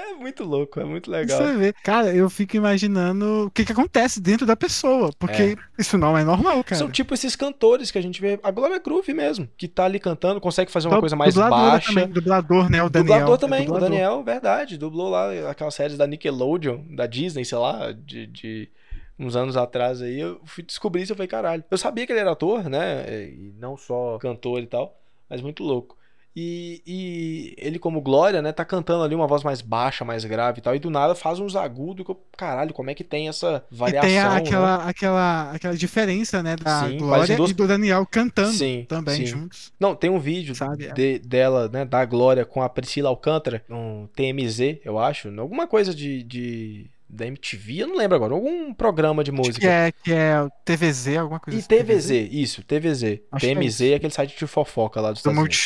É 0.01 0.13
muito 0.13 0.43
louco, 0.43 0.79
é 0.79 0.83
muito 0.83 1.09
legal. 1.09 1.37
Você 1.37 1.55
vê. 1.57 1.73
Cara, 1.83 2.13
eu 2.13 2.29
fico 2.29 2.55
imaginando 2.55 3.47
o 3.47 3.51
que, 3.51 3.65
que 3.65 3.71
acontece 3.71 4.19
dentro 4.19 4.45
da 4.45 4.55
pessoa. 4.55 5.11
Porque 5.17 5.57
isso 5.77 5.97
não 5.97 6.17
é 6.17 6.23
normal, 6.23 6.63
cara. 6.63 6.77
São 6.77 6.89
tipo 6.89 7.13
esses 7.13 7.35
cantores 7.35 7.91
que 7.91 7.97
a 7.97 8.01
gente 8.01 8.19
vê. 8.19 8.39
A 8.43 8.51
Glória 8.51 8.79
Groove 8.79 9.13
mesmo, 9.13 9.47
que 9.57 9.67
tá 9.67 9.85
ali 9.85 9.99
cantando, 9.99 10.41
consegue 10.41 10.71
fazer 10.71 10.87
uma 10.87 10.99
coisa 10.99 11.15
mais 11.15 11.35
baixa. 11.35 11.89
Também, 11.89 12.07
dublador, 12.07 12.69
né? 12.69 12.83
O 12.83 12.89
Daniel. 12.89 13.19
dublador 13.19 13.35
é 13.35 13.37
também, 13.37 13.65
dublador. 13.65 13.87
o 13.87 13.91
Daniel, 13.91 14.23
verdade. 14.23 14.77
Dublou 14.77 15.09
lá 15.09 15.49
aquelas 15.49 15.75
séries 15.75 15.97
da 15.97 16.07
Nickelodeon, 16.07 16.83
da 16.95 17.05
Disney, 17.05 17.45
sei 17.45 17.57
lá, 17.57 17.91
de, 17.91 18.27
de 18.27 18.69
uns 19.17 19.35
anos 19.35 19.55
atrás 19.55 20.01
aí. 20.01 20.19
Eu 20.19 20.41
fui 20.45 20.63
descobrir 20.63 21.03
isso 21.03 21.11
e 21.11 21.13
eu 21.13 21.17
falei, 21.17 21.27
caralho. 21.27 21.63
Eu 21.69 21.77
sabia 21.77 22.05
que 22.05 22.11
ele 22.11 22.19
era 22.19 22.31
ator, 22.31 22.69
né? 22.69 23.29
E 23.29 23.53
não 23.57 23.77
só 23.77 24.17
cantor 24.17 24.61
e 24.61 24.67
tal, 24.67 24.99
mas 25.29 25.41
muito 25.41 25.63
louco. 25.63 25.97
E, 26.35 26.81
e 26.87 27.55
ele, 27.57 27.77
como 27.77 27.99
Glória, 28.01 28.41
né, 28.41 28.53
tá 28.53 28.63
cantando 28.63 29.03
ali 29.03 29.13
uma 29.13 29.27
voz 29.27 29.43
mais 29.43 29.61
baixa, 29.61 30.05
mais 30.05 30.23
grave 30.23 30.59
e 30.59 30.61
tal, 30.61 30.73
e 30.73 30.79
do 30.79 30.89
nada 30.89 31.13
faz 31.13 31.39
uns 31.39 31.55
agudos 31.57 32.05
que 32.05 32.11
eu, 32.11 32.19
caralho, 32.37 32.73
como 32.73 32.89
é 32.89 32.93
que 32.95 33.03
tem 33.03 33.27
essa 33.27 33.63
E 33.69 33.75
variação, 33.75 34.09
tem 34.09 34.17
a- 34.19 34.29
né? 34.29 34.37
aquela, 34.37 34.75
aquela, 34.85 35.51
aquela 35.51 35.75
diferença, 35.75 36.41
né? 36.41 36.55
Da 36.55 36.87
Sim, 36.87 36.97
Glória 36.97 37.35
duas- 37.35 37.51
e 37.51 37.53
do 37.53 37.67
Daniel 37.67 38.05
cantando 38.09 38.53
Sim, 38.53 38.85
também 38.87 39.17
sim. 39.17 39.25
juntos. 39.25 39.73
Não, 39.79 39.93
tem 39.93 40.09
um 40.09 40.19
vídeo 40.19 40.55
Sabe, 40.55 40.85
é. 40.87 40.93
de- 40.93 41.19
dela, 41.19 41.67
né, 41.67 41.83
da 41.83 42.05
Glória 42.05 42.45
com 42.45 42.61
a 42.61 42.69
Priscila 42.69 43.09
Alcântara, 43.09 43.63
um 43.69 44.07
TMZ, 44.15 44.79
eu 44.85 44.97
acho, 44.97 45.27
alguma 45.37 45.67
coisa 45.67 45.93
de, 45.93 46.23
de- 46.23 46.89
da 47.09 47.25
MTV, 47.27 47.79
eu 47.83 47.87
não 47.87 47.97
lembro 47.97 48.15
agora, 48.15 48.33
algum 48.33 48.73
programa 48.73 49.21
de 49.21 49.33
música. 49.33 49.59
que 49.59 49.67
é, 49.67 49.91
que 49.91 50.13
é 50.13 50.47
TVZ, 50.63 51.17
alguma 51.17 51.41
coisa 51.41 51.57
E 51.57 51.59
assim, 51.59 51.67
TVZ, 51.67 52.29
isso, 52.31 52.63
TVZ. 52.63 53.19
Acho 53.29 53.45
que 53.45 53.51
é 53.51 53.53
TMZ 53.55 53.81
é 53.81 53.95
aquele 53.95 54.13
site 54.13 54.37
de 54.39 54.47
fofoca 54.47 55.01
lá 55.01 55.11
dos 55.11 55.21
Do 55.21 55.29
Estados 55.29 55.37
Unidos. 55.39 55.57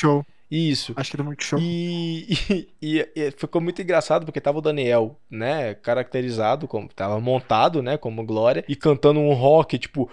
Isso. 0.50 0.94
Acho 0.96 1.12
que 1.12 1.18
é 1.18 1.20
do 1.20 1.24
Multishow. 1.24 1.60
E, 1.62 2.28
e- 2.50 2.68
e- 2.82 3.10
e 3.16 3.32
ficou 3.32 3.60
muito 3.62 3.82
engraçado 3.82 4.26
porque 4.26 4.40
tava 4.40 4.60
o 4.60 4.62
Daniel, 4.62 5.20
né, 5.30 5.74
caracterizado 5.74 6.68
como 6.68 6.88
tava 6.88 7.20
montado, 7.20 7.82
né, 7.82 7.98
como 7.98 8.24
Glória 8.26 8.64
e 8.68 8.76
cantando 8.76 9.20
um 9.20 9.34
rock 9.34 9.78
tipo 9.80 10.10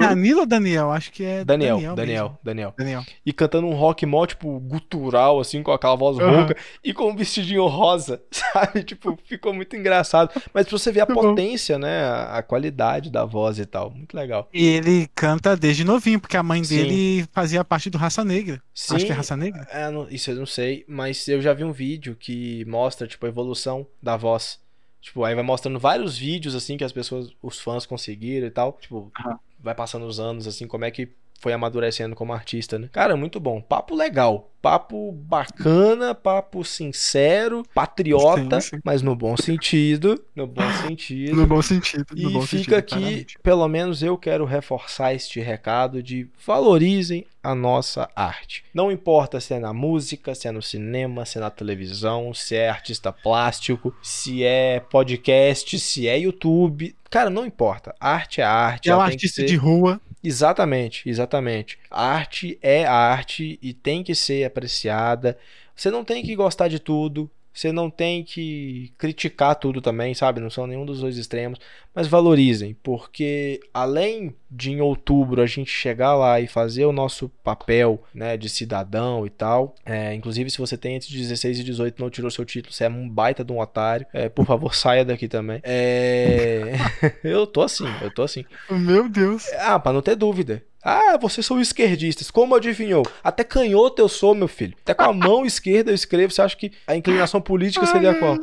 Danilo 0.00 0.40
ou 0.40 0.46
Daniel? 0.46 0.90
Acho 0.92 1.10
que 1.12 1.24
é 1.24 1.44
Daniel, 1.44 1.76
Daniel. 1.76 1.94
Daniel. 1.96 2.38
Daniel. 2.42 2.74
Daniel. 2.76 3.02
E 3.24 3.32
cantando 3.32 3.66
um 3.66 3.74
rock 3.74 4.06
mó, 4.06 4.24
tipo, 4.26 4.58
gutural, 4.60 5.40
assim, 5.40 5.62
com 5.62 5.72
aquela 5.72 5.96
voz 5.96 6.18
Aham. 6.18 6.36
rouca, 6.38 6.56
e 6.82 6.92
com 6.92 7.10
um 7.10 7.16
vestidinho 7.16 7.66
rosa, 7.66 8.22
sabe? 8.30 8.84
Tipo, 8.84 9.18
ficou 9.24 9.52
muito 9.52 9.76
engraçado. 9.76 10.30
Mas 10.52 10.66
pra 10.66 10.78
você 10.78 10.92
ver 10.92 11.00
a 11.00 11.06
Muito 11.06 11.20
bom. 11.20 11.28
potência, 11.30 11.78
né? 11.78 12.04
A, 12.04 12.38
a 12.38 12.42
qualidade 12.42 13.10
da 13.10 13.24
voz 13.24 13.58
e 13.58 13.66
tal. 13.66 13.90
Muito 13.90 14.14
legal. 14.16 14.48
E 14.52 14.64
ele 14.64 15.08
canta 15.14 15.56
desde 15.56 15.84
novinho, 15.84 16.20
porque 16.20 16.36
a 16.36 16.42
mãe 16.42 16.62
Sim. 16.64 16.76
dele 16.76 17.26
fazia 17.32 17.64
parte 17.64 17.90
do 17.90 17.98
Raça 17.98 18.24
Negra. 18.24 18.60
Sim, 18.74 18.96
Acho 18.96 19.06
que 19.06 19.12
é 19.12 19.14
raça 19.16 19.36
negra? 19.36 19.66
É, 19.70 19.90
não- 19.90 20.08
isso 20.08 20.30
eu 20.30 20.36
não 20.36 20.46
sei, 20.46 20.84
mas 20.88 21.26
eu 21.28 21.40
já 21.42 21.52
vi 21.52 21.64
um 21.64 21.72
vídeo 21.72 22.14
que 22.14 22.64
mostra, 22.66 23.06
tipo, 23.06 23.24
a 23.26 23.28
evolução 23.28 23.86
da 24.02 24.16
voz. 24.16 24.60
Tipo, 25.00 25.24
aí 25.24 25.34
vai 25.34 25.44
mostrando 25.44 25.78
vários 25.78 26.16
vídeos, 26.18 26.54
assim, 26.54 26.76
que 26.76 26.84
as 26.84 26.92
pessoas, 26.92 27.30
os 27.42 27.60
fãs 27.60 27.86
conseguiram 27.86 28.46
e 28.46 28.50
tal. 28.50 28.72
Tipo, 28.80 29.10
Aham. 29.20 29.38
vai 29.60 29.74
passando 29.74 30.06
os 30.06 30.18
anos, 30.18 30.46
assim, 30.46 30.66
como 30.66 30.84
é 30.84 30.90
que 30.90 31.08
foi 31.40 31.52
amadurecendo 31.52 32.14
como 32.16 32.32
artista, 32.32 32.78
né? 32.78 32.88
Cara, 32.92 33.16
muito 33.16 33.38
bom. 33.40 33.60
Papo 33.60 33.94
legal. 33.94 34.50
Papo 34.62 35.12
bacana, 35.12 36.12
papo 36.12 36.64
sincero, 36.64 37.62
patriota, 37.72 38.60
Sim, 38.60 38.76
sim. 38.76 38.80
mas 38.84 39.00
no 39.00 39.14
bom 39.14 39.36
sentido. 39.36 40.20
No 40.34 40.44
bom 40.44 40.68
sentido. 40.86 41.36
No 41.36 41.46
bom 41.46 41.62
sentido. 41.62 42.04
E 42.16 42.22
bom 42.24 42.40
fica 42.40 42.46
sentido, 42.46 42.74
aqui, 42.74 42.94
claramente. 42.96 43.38
pelo 43.44 43.68
menos 43.68 44.02
eu 44.02 44.18
quero 44.18 44.44
reforçar 44.44 45.14
este 45.14 45.38
recado 45.40 46.02
de 46.02 46.28
valorizem 46.44 47.24
a 47.44 47.54
nossa 47.54 48.08
arte. 48.16 48.64
Não 48.74 48.90
importa 48.90 49.38
se 49.40 49.54
é 49.54 49.60
na 49.60 49.72
música, 49.72 50.34
se 50.34 50.48
é 50.48 50.50
no 50.50 50.62
cinema, 50.62 51.24
se 51.24 51.38
é 51.38 51.40
na 51.40 51.50
televisão, 51.50 52.34
se 52.34 52.56
é 52.56 52.68
artista 52.68 53.12
plástico, 53.12 53.94
se 54.02 54.42
é 54.42 54.80
podcast, 54.80 55.78
se 55.78 56.08
é 56.08 56.18
YouTube. 56.18 56.96
Cara, 57.08 57.30
não 57.30 57.46
importa. 57.46 57.94
Arte 58.00 58.40
é 58.40 58.44
arte. 58.44 58.90
É 58.90 58.96
um 58.96 59.00
artista 59.00 59.42
ser- 59.42 59.46
de 59.46 59.54
rua. 59.54 60.00
Exatamente, 60.26 61.08
exatamente. 61.08 61.78
A 61.88 62.04
arte 62.04 62.58
é 62.60 62.84
arte 62.84 63.60
e 63.62 63.72
tem 63.72 64.02
que 64.02 64.12
ser 64.12 64.42
apreciada. 64.44 65.38
Você 65.72 65.88
não 65.88 66.04
tem 66.04 66.24
que 66.24 66.34
gostar 66.34 66.66
de 66.66 66.80
tudo. 66.80 67.30
Você 67.56 67.72
não 67.72 67.88
tem 67.88 68.22
que 68.22 68.92
criticar 68.98 69.54
tudo 69.54 69.80
também, 69.80 70.12
sabe? 70.12 70.42
Não 70.42 70.50
são 70.50 70.66
nenhum 70.66 70.84
dos 70.84 71.00
dois 71.00 71.16
extremos. 71.16 71.58
Mas 71.94 72.06
valorizem, 72.06 72.76
porque 72.82 73.58
além 73.72 74.34
de 74.50 74.70
em 74.70 74.82
outubro 74.82 75.40
a 75.40 75.46
gente 75.46 75.70
chegar 75.70 76.14
lá 76.14 76.38
e 76.38 76.46
fazer 76.46 76.84
o 76.84 76.92
nosso 76.92 77.30
papel 77.42 78.04
né, 78.14 78.36
de 78.36 78.50
cidadão 78.50 79.26
e 79.26 79.30
tal. 79.30 79.74
é, 79.86 80.12
inclusive, 80.12 80.50
se 80.50 80.58
você 80.58 80.76
tem 80.76 80.96
entre 80.96 81.16
16 81.16 81.60
e 81.60 81.64
18 81.64 81.98
e 81.98 82.02
não 82.02 82.10
tirou 82.10 82.30
seu 82.30 82.44
título, 82.44 82.74
você 82.74 82.84
é 82.84 82.88
um 82.90 83.08
baita 83.08 83.42
de 83.42 83.50
um 83.50 83.58
otário. 83.58 84.06
é, 84.12 84.28
por 84.28 84.44
favor, 84.44 84.74
saia 84.76 85.06
daqui 85.06 85.26
também. 85.26 85.60
É, 85.62 86.74
eu 87.24 87.46
tô 87.46 87.62
assim, 87.62 87.86
eu 88.02 88.12
tô 88.12 88.22
assim. 88.22 88.44
Meu 88.70 89.08
Deus. 89.08 89.46
Ah, 89.58 89.78
pra 89.78 89.94
não 89.94 90.02
ter 90.02 90.14
dúvida. 90.14 90.62
Ah, 90.88 91.18
vocês 91.18 91.44
são 91.44 91.60
esquerdistas. 91.60 92.30
Como 92.30 92.54
adivinhou? 92.54 93.02
Até 93.24 93.42
canhoto 93.42 94.00
eu 94.00 94.08
sou, 94.08 94.36
meu 94.36 94.46
filho. 94.46 94.76
Até 94.82 94.94
com 94.94 95.02
a 95.02 95.12
mão 95.12 95.44
esquerda 95.44 95.90
eu 95.90 95.94
escrevo. 95.96 96.32
Você 96.32 96.40
acha 96.40 96.56
que 96.56 96.70
a 96.86 96.94
inclinação 96.94 97.40
política 97.40 97.84
seria 97.86 98.14
qual? 98.14 98.38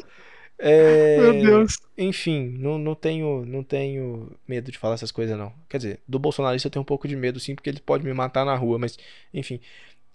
É, 0.60 1.18
Meu 1.20 1.34
Deus. 1.42 1.80
Enfim, 1.98 2.54
não, 2.60 2.78
não, 2.78 2.96
tenho, 2.96 3.46
não 3.46 3.64
tenho 3.64 4.30
medo 4.46 4.72
de 4.74 4.78
falar 4.78 4.96
essas 4.96 5.10
coisas, 5.10 5.38
não. 5.38 5.54
Quer 5.70 5.78
dizer, 5.78 6.00
do 6.06 6.20
bolsonarista 6.20 6.68
eu 6.68 6.72
tenho 6.72 6.82
um 6.82 6.86
pouco 6.86 7.08
de 7.08 7.16
medo, 7.16 7.40
sim, 7.40 7.56
porque 7.56 7.70
ele 7.70 7.80
pode 7.80 8.04
me 8.04 8.14
matar 8.14 8.46
na 8.46 8.56
rua, 8.56 8.78
mas, 8.78 8.98
enfim. 9.34 9.62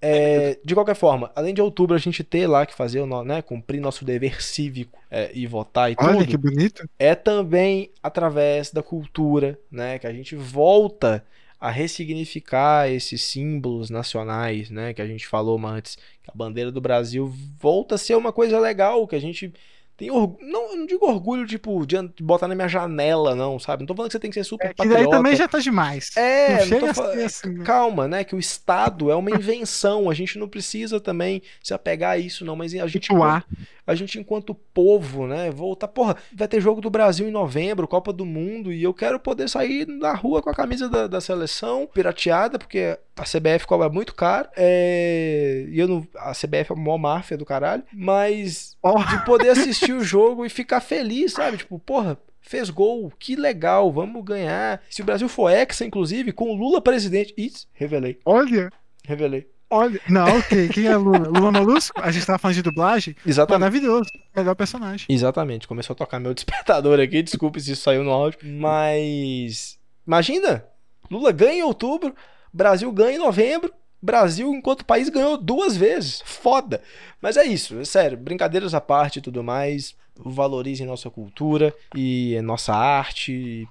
É, 0.00 0.58
de 0.62 0.74
qualquer 0.74 0.94
forma, 0.94 1.32
além 1.34 1.52
de 1.52 1.60
outubro 1.62 1.96
a 1.96 1.98
gente 1.98 2.22
ter 2.22 2.46
lá 2.46 2.64
que 2.64 2.74
fazer, 2.74 3.04
né, 3.24 3.42
cumprir 3.42 3.80
nosso 3.80 4.04
dever 4.04 4.40
cívico 4.42 4.98
é, 5.10 5.30
e 5.34 5.46
votar 5.46 5.90
e 5.90 5.96
Olha 5.98 6.18
tudo 6.18 6.26
que 6.26 6.36
bonito. 6.36 6.88
é 6.98 7.14
também 7.16 7.90
através 8.02 8.70
da 8.70 8.82
cultura, 8.82 9.58
né, 9.70 9.98
que 9.98 10.06
a 10.06 10.12
gente 10.12 10.36
volta 10.36 11.24
a 11.60 11.70
ressignificar 11.70 12.88
esses 12.88 13.22
símbolos 13.22 13.90
nacionais, 13.90 14.70
né, 14.70 14.94
que 14.94 15.02
a 15.02 15.06
gente 15.06 15.26
falou 15.26 15.58
antes, 15.66 15.96
que 16.22 16.30
a 16.30 16.34
bandeira 16.34 16.70
do 16.70 16.80
Brasil 16.80 17.26
volta 17.58 17.96
a 17.96 17.98
ser 17.98 18.16
uma 18.16 18.32
coisa 18.32 18.58
legal, 18.60 19.06
que 19.08 19.16
a 19.16 19.20
gente 19.20 19.52
tem 19.98 20.10
orgulho, 20.12 20.48
não, 20.50 20.76
não 20.76 20.86
digo 20.86 21.04
orgulho 21.04 21.44
tipo 21.44 21.84
de 21.84 21.98
botar 22.22 22.46
na 22.46 22.54
minha 22.54 22.68
janela, 22.68 23.34
não, 23.34 23.58
sabe? 23.58 23.82
Não 23.82 23.86
tô 23.88 23.94
falando 23.96 24.08
que 24.10 24.12
você 24.12 24.20
tem 24.20 24.30
que 24.30 24.34
ser 24.34 24.44
super 24.44 24.66
É, 24.68 24.72
que 24.72 24.76
daí 24.78 24.88
patriota. 24.90 25.16
também 25.16 25.34
já 25.36 25.48
tá 25.48 25.58
demais. 25.58 26.16
É, 26.16 26.50
Não 26.50 26.58
não 26.58 26.66
chega 26.66 26.80
tô 26.80 26.86
a 26.86 26.94
fa- 26.94 27.12
ser 27.14 27.24
assim, 27.24 27.48
né? 27.50 27.64
calma, 27.64 28.06
né? 28.06 28.22
Que 28.22 28.36
o 28.36 28.38
Estado 28.38 29.10
é 29.10 29.16
uma 29.16 29.28
invenção. 29.36 30.08
A 30.08 30.14
gente 30.14 30.38
não 30.38 30.48
precisa 30.48 31.00
também 31.00 31.42
se 31.60 31.74
apegar 31.74 32.12
a 32.12 32.18
isso, 32.18 32.44
não. 32.44 32.54
Mas 32.54 32.72
a 32.74 32.86
gente, 32.86 33.08
Situar. 33.08 33.44
a 33.84 33.94
gente 33.96 34.20
enquanto 34.20 34.54
povo, 34.54 35.26
né? 35.26 35.50
Voltar. 35.50 35.88
Porra, 35.88 36.16
vai 36.32 36.46
ter 36.46 36.60
jogo 36.60 36.80
do 36.80 36.88
Brasil 36.90 37.26
em 37.28 37.32
novembro, 37.32 37.88
Copa 37.88 38.12
do 38.12 38.24
Mundo, 38.24 38.72
e 38.72 38.80
eu 38.80 38.94
quero 38.94 39.18
poder 39.18 39.48
sair 39.48 39.84
na 39.88 40.14
rua 40.14 40.40
com 40.40 40.48
a 40.50 40.54
camisa 40.54 40.88
da, 40.88 41.08
da 41.08 41.20
seleção 41.20 41.88
pirateada, 41.92 42.56
porque 42.56 42.96
a 43.16 43.22
CBF 43.24 43.66
cobra 43.66 43.88
muito 43.88 44.14
caro. 44.14 44.48
É... 44.56 45.66
E 45.68 45.78
eu 45.80 45.88
não. 45.88 46.06
A 46.18 46.30
CBF 46.32 46.70
é 46.70 46.72
a 46.72 46.76
maior 46.76 46.98
máfia 46.98 47.36
do 47.36 47.44
caralho. 47.44 47.82
Mas 47.92 48.76
Ó. 48.80 48.96
de 49.02 49.24
poder 49.24 49.50
assistir 49.50 49.87
o 49.92 50.02
jogo 50.04 50.44
e 50.44 50.48
ficar 50.48 50.80
feliz, 50.80 51.32
sabe? 51.32 51.58
Tipo, 51.58 51.78
porra, 51.78 52.18
fez 52.40 52.70
gol, 52.70 53.12
que 53.18 53.36
legal, 53.36 53.92
vamos 53.92 54.24
ganhar. 54.24 54.82
Se 54.90 55.02
o 55.02 55.04
Brasil 55.04 55.28
for 55.28 55.50
hexa, 55.50 55.84
inclusive, 55.84 56.32
com 56.32 56.50
o 56.50 56.54
Lula 56.54 56.80
presidente. 56.80 57.34
Isso, 57.36 57.66
revelei, 57.72 58.18
Olha, 58.24 58.70
revelei. 59.04 59.46
olha. 59.70 60.00
Não, 60.08 60.38
ok. 60.38 60.68
Quem 60.68 60.86
é 60.86 60.96
Lula? 60.96 61.28
Lula 61.28 61.52
Molusco? 61.52 62.00
A 62.00 62.10
gente 62.10 62.24
tava 62.26 62.38
falando 62.38 62.54
de 62.56 62.62
dublagem? 62.62 63.14
Exatamente. 63.26 63.60
Maravilhoso. 63.60 64.10
Melhor 64.34 64.54
personagem. 64.54 65.06
Exatamente, 65.10 65.68
começou 65.68 65.92
a 65.94 65.96
tocar 65.96 66.18
meu 66.18 66.32
despertador 66.34 67.00
aqui, 67.00 67.22
desculpe 67.22 67.60
se 67.60 67.72
isso 67.72 67.82
saiu 67.82 68.02
no 68.04 68.10
áudio, 68.10 68.38
mas 68.42 69.78
imagina, 70.06 70.64
Lula 71.10 71.32
ganha 71.32 71.60
em 71.60 71.62
outubro, 71.62 72.14
Brasil 72.52 72.90
ganha 72.92 73.16
em 73.16 73.18
novembro, 73.18 73.72
Brasil 74.00 74.52
enquanto 74.54 74.84
país 74.84 75.08
ganhou 75.08 75.36
duas 75.36 75.76
vezes, 75.76 76.22
foda. 76.24 76.82
Mas 77.20 77.36
é 77.36 77.44
isso, 77.44 77.78
é 77.78 77.84
sério, 77.84 78.16
brincadeiras 78.16 78.74
à 78.74 78.80
parte 78.80 79.18
e 79.18 79.22
tudo 79.22 79.42
mais, 79.42 79.94
valorizem 80.16 80.86
nossa 80.86 81.10
cultura 81.10 81.74
e 81.94 82.40
nossa 82.42 82.74
arte, 82.74 83.68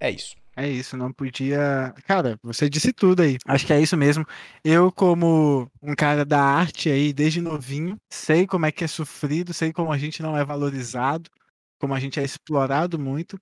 é 0.00 0.10
isso. 0.10 0.36
É 0.58 0.66
isso, 0.66 0.96
não 0.96 1.12
podia. 1.12 1.94
Cara, 2.06 2.38
você 2.42 2.66
disse 2.66 2.90
tudo 2.90 3.20
aí. 3.20 3.36
Acho 3.46 3.66
que 3.66 3.74
é 3.74 3.80
isso 3.80 3.94
mesmo. 3.94 4.24
Eu, 4.64 4.90
como 4.90 5.70
um 5.82 5.94
cara 5.94 6.24
da 6.24 6.40
arte 6.40 6.88
aí 6.88 7.12
desde 7.12 7.42
novinho, 7.42 7.98
sei 8.08 8.46
como 8.46 8.64
é 8.64 8.72
que 8.72 8.82
é 8.82 8.86
sofrido, 8.86 9.52
sei 9.52 9.70
como 9.70 9.92
a 9.92 9.98
gente 9.98 10.22
não 10.22 10.34
é 10.34 10.42
valorizado, 10.42 11.30
como 11.78 11.94
a 11.94 12.00
gente 12.00 12.18
é 12.18 12.24
explorado 12.24 12.98
muito, 12.98 13.38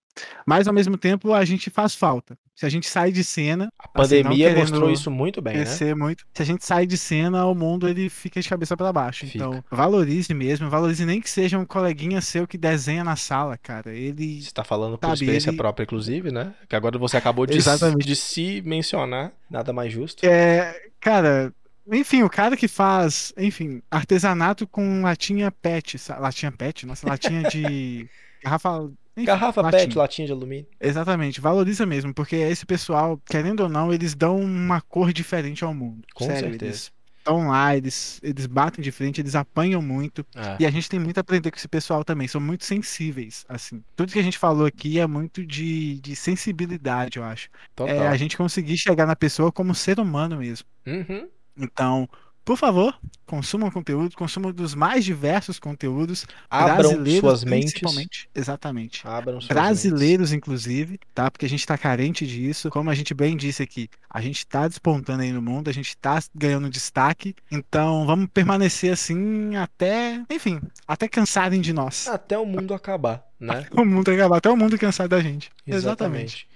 mas 0.46 0.66
ao 0.68 0.74
mesmo 0.74 0.96
tempo 0.96 1.32
a 1.32 1.44
gente 1.44 1.70
faz 1.70 1.94
falta. 1.94 2.36
Se 2.56 2.64
a 2.64 2.68
gente 2.68 2.86
sai 2.86 3.10
de 3.10 3.24
cena, 3.24 3.68
A 3.76 4.00
Assim, 4.02 4.22
pandemia 4.22 4.46
querendo 4.48 4.60
mostrou 4.60 4.88
isso 4.90 5.10
muito 5.10 5.42
bem, 5.42 5.56
né? 5.56 5.94
muito, 5.96 6.24
se 6.32 6.40
a 6.40 6.44
gente 6.46 6.64
sai 6.64 6.86
de 6.86 6.96
cena, 6.96 7.44
o 7.46 7.54
mundo 7.54 7.88
ele 7.88 8.08
fica 8.08 8.40
de 8.40 8.48
cabeça 8.48 8.76
para 8.76 8.92
baixo. 8.92 9.26
Fica. 9.26 9.38
Então, 9.44 9.64
valorize 9.68 10.32
mesmo, 10.32 10.70
valorize 10.70 11.04
nem 11.04 11.20
que 11.20 11.28
seja 11.28 11.58
um 11.58 11.64
coleguinha 11.64 12.20
seu 12.20 12.46
que 12.46 12.56
desenha 12.56 13.02
na 13.02 13.16
sala, 13.16 13.58
cara. 13.58 13.92
Ele 13.92 14.40
Você 14.40 14.52
tá 14.52 14.62
falando 14.62 14.96
por 14.96 15.06
Sabe, 15.08 15.14
experiência 15.14 15.50
ele- 15.50 15.56
própria, 15.56 15.82
inclusive, 15.82 16.30
né? 16.30 16.54
Que 16.68 16.76
agora 16.76 16.96
você 16.96 17.16
acabou 17.16 17.44
de, 17.44 17.58
de 17.98 18.14
se 18.16 18.62
mencionar, 18.64 19.32
nada 19.50 19.72
mais 19.72 19.92
justo. 19.92 20.24
É, 20.24 20.90
cara, 21.00 21.52
enfim, 21.90 22.22
o 22.22 22.30
cara 22.30 22.56
que 22.56 22.68
faz, 22.68 23.32
enfim, 23.36 23.82
artesanato 23.90 24.66
com 24.66 25.02
latinha 25.02 25.50
PET, 25.50 25.96
latinha 26.18 26.52
PET, 26.52 26.86
nossa, 26.86 27.06
latinha 27.06 27.44
de 27.44 28.08
garrafa, 28.42 28.90
enfim, 29.16 29.24
Garrafa 29.24 29.62
latinha. 29.62 29.88
PET, 29.88 29.96
latinha 29.98 30.26
de 30.26 30.32
alumínio. 30.32 30.66
Exatamente, 30.80 31.40
valoriza 31.40 31.86
mesmo, 31.86 32.12
porque 32.14 32.36
esse 32.36 32.66
pessoal, 32.66 33.20
querendo 33.28 33.60
ou 33.60 33.68
não, 33.68 33.92
eles 33.92 34.14
dão 34.14 34.40
uma 34.40 34.80
cor 34.80 35.12
diferente 35.12 35.64
ao 35.64 35.72
mundo. 35.74 36.06
Com 36.14 36.26
Sério, 36.26 36.40
certeza. 36.40 36.64
eles 36.64 36.92
estão 37.18 37.48
lá, 37.48 37.76
eles, 37.76 38.20
eles 38.22 38.46
batem 38.46 38.82
de 38.82 38.90
frente, 38.92 39.20
eles 39.20 39.34
apanham 39.34 39.80
muito. 39.80 40.26
É. 40.34 40.56
E 40.60 40.66
a 40.66 40.70
gente 40.70 40.88
tem 40.88 40.98
muito 41.00 41.18
a 41.18 41.20
aprender 41.22 41.50
com 41.50 41.56
esse 41.56 41.68
pessoal 41.68 42.04
também, 42.04 42.28
são 42.28 42.40
muito 42.40 42.64
sensíveis, 42.64 43.44
assim. 43.48 43.82
Tudo 43.96 44.12
que 44.12 44.18
a 44.18 44.22
gente 44.22 44.38
falou 44.38 44.66
aqui 44.66 44.98
é 44.98 45.06
muito 45.06 45.44
de, 45.46 46.00
de 46.00 46.16
sensibilidade, 46.16 47.18
eu 47.18 47.24
acho. 47.24 47.48
Total. 47.74 47.94
É 47.94 48.08
a 48.08 48.16
gente 48.16 48.36
conseguir 48.36 48.76
chegar 48.76 49.06
na 49.06 49.16
pessoa 49.16 49.52
como 49.52 49.74
ser 49.74 49.98
humano 50.00 50.36
mesmo. 50.38 50.66
Uhum. 50.86 51.28
Então, 51.56 52.08
por 52.44 52.58
favor, 52.58 52.94
consumam 53.24 53.70
conteúdo, 53.70 54.14
consumam 54.14 54.52
dos 54.52 54.74
mais 54.74 55.02
diversos 55.02 55.58
conteúdos 55.58 56.26
Abram 56.50 56.76
brasileiros, 56.76 57.20
suas 57.20 57.44
mentes. 57.44 57.72
principalmente. 57.72 58.28
Exatamente. 58.34 59.06
Abram 59.06 59.40
suas 59.40 59.48
Brasileiros, 59.48 60.30
inclusive, 60.30 61.00
tá? 61.14 61.30
Porque 61.30 61.46
a 61.46 61.48
gente 61.48 61.66
tá 61.66 61.78
carente 61.78 62.26
disso. 62.26 62.68
Como 62.68 62.90
a 62.90 62.94
gente 62.94 63.14
bem 63.14 63.34
disse 63.34 63.62
aqui, 63.62 63.88
a 64.10 64.20
gente 64.20 64.46
tá 64.46 64.68
despontando 64.68 65.22
aí 65.22 65.32
no 65.32 65.40
mundo, 65.40 65.70
a 65.70 65.72
gente 65.72 65.96
tá 65.96 66.22
ganhando 66.34 66.68
destaque. 66.68 67.34
Então, 67.50 68.04
vamos 68.04 68.28
permanecer 68.32 68.92
assim 68.92 69.56
até, 69.56 70.22
enfim, 70.30 70.60
até 70.86 71.08
cansarem 71.08 71.62
de 71.62 71.72
nós. 71.72 71.84
mentes. 71.94 72.08
Até 72.08 72.38
o 72.38 72.44
mundo 72.44 72.74
acabar, 72.74 73.26
né? 73.40 73.66
O 73.72 73.84
mundo 73.86 74.10
acabar, 74.10 74.36
até 74.36 74.50
o 74.50 74.56
mundo 74.56 74.78
cansar 74.78 75.08
da 75.08 75.20
gente. 75.20 75.50
Exatamente. 75.66 76.46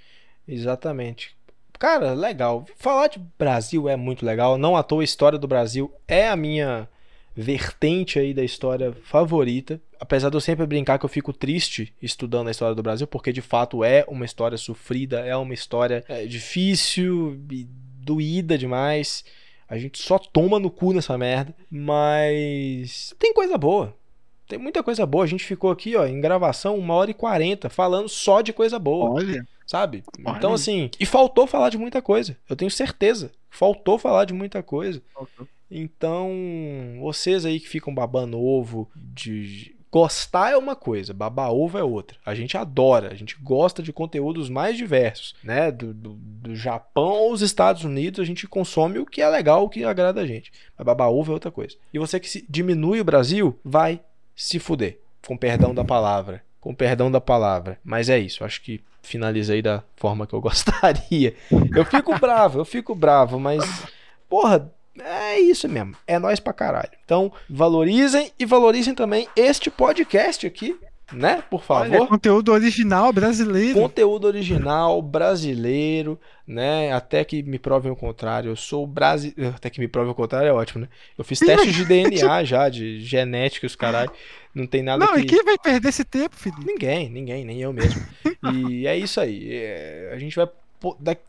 Exatamente. 0.47 1.38
Cara, 1.79 2.13
legal. 2.13 2.67
Falar 2.77 3.09
de 3.09 3.21
Brasil 3.39 3.89
é 3.89 3.97
muito 3.97 4.27
legal. 4.27 4.59
Não 4.59 4.77
à 4.77 4.83
toa 4.83 5.03
a 5.03 5.05
história 5.05 5.39
do 5.39 5.47
Brasil 5.47 5.93
é 6.07 6.29
a 6.29 6.37
minha 6.37 6.89
vertente 7.37 8.19
aí 8.19 8.35
da 8.35 8.43
história 8.43 8.93
favorita. 9.05 9.81
Apesar 10.01 10.29
de 10.29 10.37
eu 10.37 10.41
sempre 10.41 10.67
brincar 10.67 10.99
que 10.99 11.05
eu 11.05 11.09
fico 11.09 11.33
triste 11.33 11.95
estudando 12.03 12.49
a 12.49 12.51
história 12.51 12.75
do 12.75 12.83
Brasil, 12.83 13.07
porque 13.07 13.33
de 13.33 13.41
fato 13.41 13.85
é 13.85 14.05
uma 14.09 14.25
história 14.25 14.59
sofrida, 14.59 15.21
é 15.21 15.37
uma 15.37 15.55
história 15.55 16.05
é, 16.09 16.27
difícil 16.27 17.39
doída 18.01 18.59
demais. 18.59 19.25
A 19.69 19.79
gente 19.79 20.03
só 20.03 20.19
toma 20.19 20.59
no 20.59 20.71
cu 20.71 20.93
nessa 20.93 21.17
merda, 21.17 21.55
mas 21.71 23.15
tem 23.19 23.33
coisa 23.33 23.57
boa. 23.57 23.95
Tem 24.49 24.59
muita 24.59 24.83
coisa 24.83 25.05
boa. 25.05 25.25
A 25.25 25.29
gente 25.29 25.45
ficou 25.45 25.71
aqui, 25.71 25.95
ó, 25.95 26.07
em 26.07 26.21
gravação, 26.21 26.77
uma 26.77 26.95
hora 26.95 27.11
e 27.11 27.15
quarenta, 27.15 27.69
falando 27.69 28.09
só 28.09 28.41
de 28.41 28.53
coisa 28.53 28.79
boa, 28.79 29.11
Olha, 29.11 29.47
sabe? 29.67 30.03
Olha 30.25 30.37
Então, 30.37 30.55
assim, 30.55 30.91
e 30.99 31.05
faltou 31.05 31.47
falar 31.47 31.69
de 31.69 31.77
muita 31.77 32.01
coisa. 32.01 32.37
Eu 32.49 32.57
tenho 32.57 32.71
certeza. 32.71 33.31
Faltou 33.51 33.99
falar 33.99 34.25
de 34.25 34.33
muita 34.33 34.63
coisa. 34.63 35.03
Então, 35.71 36.31
vocês 37.01 37.45
aí 37.45 37.61
que 37.61 37.69
ficam 37.69 37.95
babando 37.95 38.41
ovo, 38.41 38.91
de 38.97 39.77
gostar 39.91 40.53
é 40.53 40.57
uma 40.57 40.77
coisa, 40.77 41.15
babar 41.15 41.53
ovo 41.53 41.79
é 41.79 41.83
outra. 41.83 42.19
A 42.25 42.35
gente 42.35 42.57
adora, 42.57 43.11
a 43.11 43.15
gente 43.15 43.37
gosta 43.43 43.83
de 43.83 43.93
conteúdos 43.93 44.49
mais 44.49 44.77
diversos, 44.77 45.35
né? 45.43 45.71
Do, 45.71 45.95
do, 45.95 46.11
do 46.15 46.55
Japão 46.55 47.11
aos 47.11 47.41
Estados 47.41 47.85
Unidos, 47.85 48.21
a 48.21 48.25
gente 48.25 48.47
consome 48.47 48.99
o 48.99 49.07
que 49.07 49.23
é 49.23 49.29
legal, 49.29 49.65
o 49.65 49.69
que 49.69 49.85
agrada 49.85 50.21
a 50.21 50.27
gente. 50.27 50.53
Mas 50.77 50.85
babar 50.85 51.11
ovo 51.11 51.33
é 51.33 51.35
outra 51.35 51.51
coisa. 51.51 51.77
E 51.93 51.99
você 51.99 52.21
que 52.21 52.29
se 52.29 52.45
diminui 52.49 53.01
o 53.01 53.05
Brasil, 53.05 53.59
vai 53.65 54.01
se 54.39 54.59
fuder. 54.59 54.99
Com 55.27 55.37
perdão 55.37 55.75
da 55.75 55.85
palavra. 55.85 56.43
Com 56.61 56.73
perdão 56.75 57.11
da 57.11 57.21
palavra. 57.21 57.79
Mas 57.85 58.09
é 58.09 58.19
isso, 58.19 58.45
acho 58.45 58.63
que 58.63 58.81
finalizei 59.03 59.61
da 59.61 59.83
forma 59.97 60.27
que 60.27 60.35
eu 60.35 60.41
gostaria. 60.43 61.35
Eu 61.75 61.85
fico 61.85 62.19
bravo, 62.19 62.61
eu 62.61 62.65
fico 62.65 62.95
bravo, 62.95 63.39
mas. 63.39 63.63
Porra, 64.29 64.73
é 64.99 65.39
isso 65.41 65.69
mesmo. 65.69 65.97
É 66.07 66.19
nós 66.19 66.41
pra 66.41 66.53
caralho. 66.53 66.91
Então, 67.05 67.33
valorizem 67.51 68.33
e 68.39 68.47
valorizem 68.47 68.95
também 68.95 69.29
este 69.37 69.71
podcast 69.71 70.47
aqui, 70.47 70.79
né? 71.13 71.43
Por 71.51 71.63
olha, 71.69 71.91
favor. 71.91 72.09
conteúdo 72.09 72.53
original 72.53 73.13
brasileiro. 73.13 73.81
Conteúdo 73.81 74.27
original 74.27 75.01
brasileiro, 75.01 76.19
né? 76.47 76.93
Até 76.93 77.25
que 77.25 77.43
me 77.43 77.59
provem 77.59 77.91
o 77.91 77.97
contrário. 77.97 78.51
Eu 78.51 78.57
sou 78.57 78.87
brasileiro. 78.87 79.55
Até 79.57 79.71
que 79.71 79.81
me 79.81 79.89
provem 79.89 80.13
o 80.13 80.15
contrário 80.15 80.49
é 80.49 80.53
ótimo, 80.53 80.83
né? 80.83 80.89
Eu 81.17 81.25
fiz 81.25 81.39
testes 81.39 81.75
de 81.75 81.85
DNA 81.87 82.45
já, 82.45 82.69
de 82.69 83.01
genética, 83.01 83.67
os 83.67 83.77
caralho. 83.77 84.11
Não 84.55 84.67
tem 84.67 84.83
nada 84.83 85.05
Não, 85.07 85.15
que. 85.15 85.21
e 85.21 85.25
quem 85.25 85.45
vai 85.45 85.57
perder 85.57 85.89
esse 85.89 86.05
tempo, 86.05 86.37
Felipe? 86.37 86.65
Ninguém, 86.65 87.09
ninguém, 87.09 87.45
nem 87.45 87.61
eu 87.61 87.73
mesmo. 87.73 88.03
E 88.69 88.87
é 88.87 88.97
isso 88.97 89.21
aí. 89.21 89.49
É, 89.53 90.13
a 90.15 90.19
gente 90.19 90.37
vai. 90.37 90.49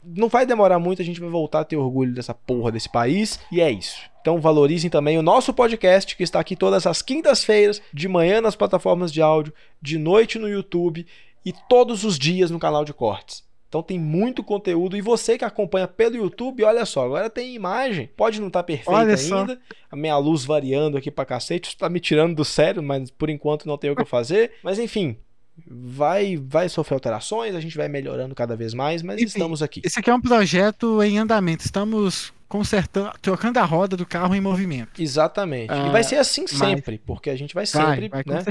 Não 0.04 0.28
vai 0.28 0.46
demorar 0.46 0.80
muito, 0.80 1.02
a 1.02 1.06
gente 1.06 1.20
vai 1.20 1.30
voltar 1.30 1.62
a 1.62 1.66
ter 1.66 1.76
orgulho 1.76 2.14
dessa 2.14 2.34
porra 2.34 2.72
desse 2.72 2.90
país. 2.90 3.40
E 3.52 3.62
é 3.62 3.72
isso. 3.72 4.00
Então 4.22 4.40
valorizem 4.40 4.90
também 4.90 5.18
o 5.18 5.22
nosso 5.24 5.54
podcast, 5.54 6.16
que 6.16 6.24
está 6.24 6.40
aqui 6.40 6.56
todas 6.56 6.86
as 6.86 7.02
quintas-feiras, 7.02 7.82
de 7.94 8.08
manhã 8.08 8.42
nas 8.42 8.56
plataformas 8.56 9.12
de 9.12 9.22
áudio, 9.22 9.54
de 9.82 9.98
noite 9.98 10.38
no 10.38 10.48
YouTube 10.48 11.06
e 11.46 11.54
todos 11.68 12.04
os 12.04 12.20
dias 12.20 12.52
no 12.52 12.60
canal 12.60 12.84
de 12.84 12.94
cortes. 12.94 13.44
Então 13.70 13.84
tem 13.84 14.00
muito 14.00 14.44
conteúdo. 14.44 14.98
E 14.98 15.02
você 15.02 15.38
que 15.38 15.46
acompanha 15.46 15.88
pelo 15.88 16.16
YouTube, 16.16 16.64
olha 16.64 16.86
só, 16.86 17.06
agora 17.06 17.30
tem 17.30 17.54
imagem. 17.54 18.10
Pode 18.18 18.42
não 18.42 18.48
estar 18.48 18.64
perfeita 18.64 18.92
Olha 18.92 19.16
só. 19.16 19.42
ainda. 19.42 19.60
A 19.92 19.96
minha 19.96 20.18
luz 20.18 20.44
variando 20.44 20.98
aqui 20.98 21.12
pra 21.12 21.24
cacete. 21.24 21.70
Isso 21.70 21.78
tá 21.78 21.88
me 21.88 22.00
tirando 22.00 22.36
do 22.36 22.44
sério, 22.44 22.82
mas 22.82 23.12
por 23.12 23.30
enquanto 23.30 23.68
não 23.68 23.78
tem 23.78 23.92
o 23.92 23.96
que 23.96 24.02
eu 24.02 24.08
fazer. 24.08 24.54
Mas 24.64 24.80
enfim, 24.80 25.18
vai 25.68 26.38
vai 26.38 26.70
sofrer 26.70 26.96
alterações, 26.96 27.56
a 27.56 27.60
gente 27.60 27.76
vai 27.78 27.88
melhorando 27.88 28.34
cada 28.36 28.56
vez 28.56 28.74
mais, 28.74 29.02
mas 29.02 29.18
Enfim, 29.18 29.26
estamos 29.28 29.62
aqui. 29.62 29.82
Esse 29.84 30.00
aqui 30.00 30.10
é 30.10 30.14
um 30.16 30.22
projeto 30.22 31.02
em 31.04 31.18
andamento. 31.20 31.64
Estamos 31.66 32.34
consertando, 32.48 33.12
trocando 33.22 33.60
a 33.60 33.64
roda 33.64 33.96
do 33.96 34.06
carro 34.06 34.34
em 34.36 34.42
movimento. 34.42 35.02
Exatamente. 35.02 35.70
e 35.72 35.74
Ah, 35.74 35.90
vai 35.92 36.04
ser 36.04 36.16
assim 36.16 36.42
mas- 36.42 36.52
sempre, 36.52 36.98
porque 37.06 37.30
a 37.30 37.36
gente 37.36 37.54
vai 37.54 37.66
Vai, 37.66 37.86
sempre, 37.96 38.10
vai 38.10 38.24
com 38.24 38.32
né? 38.34 38.44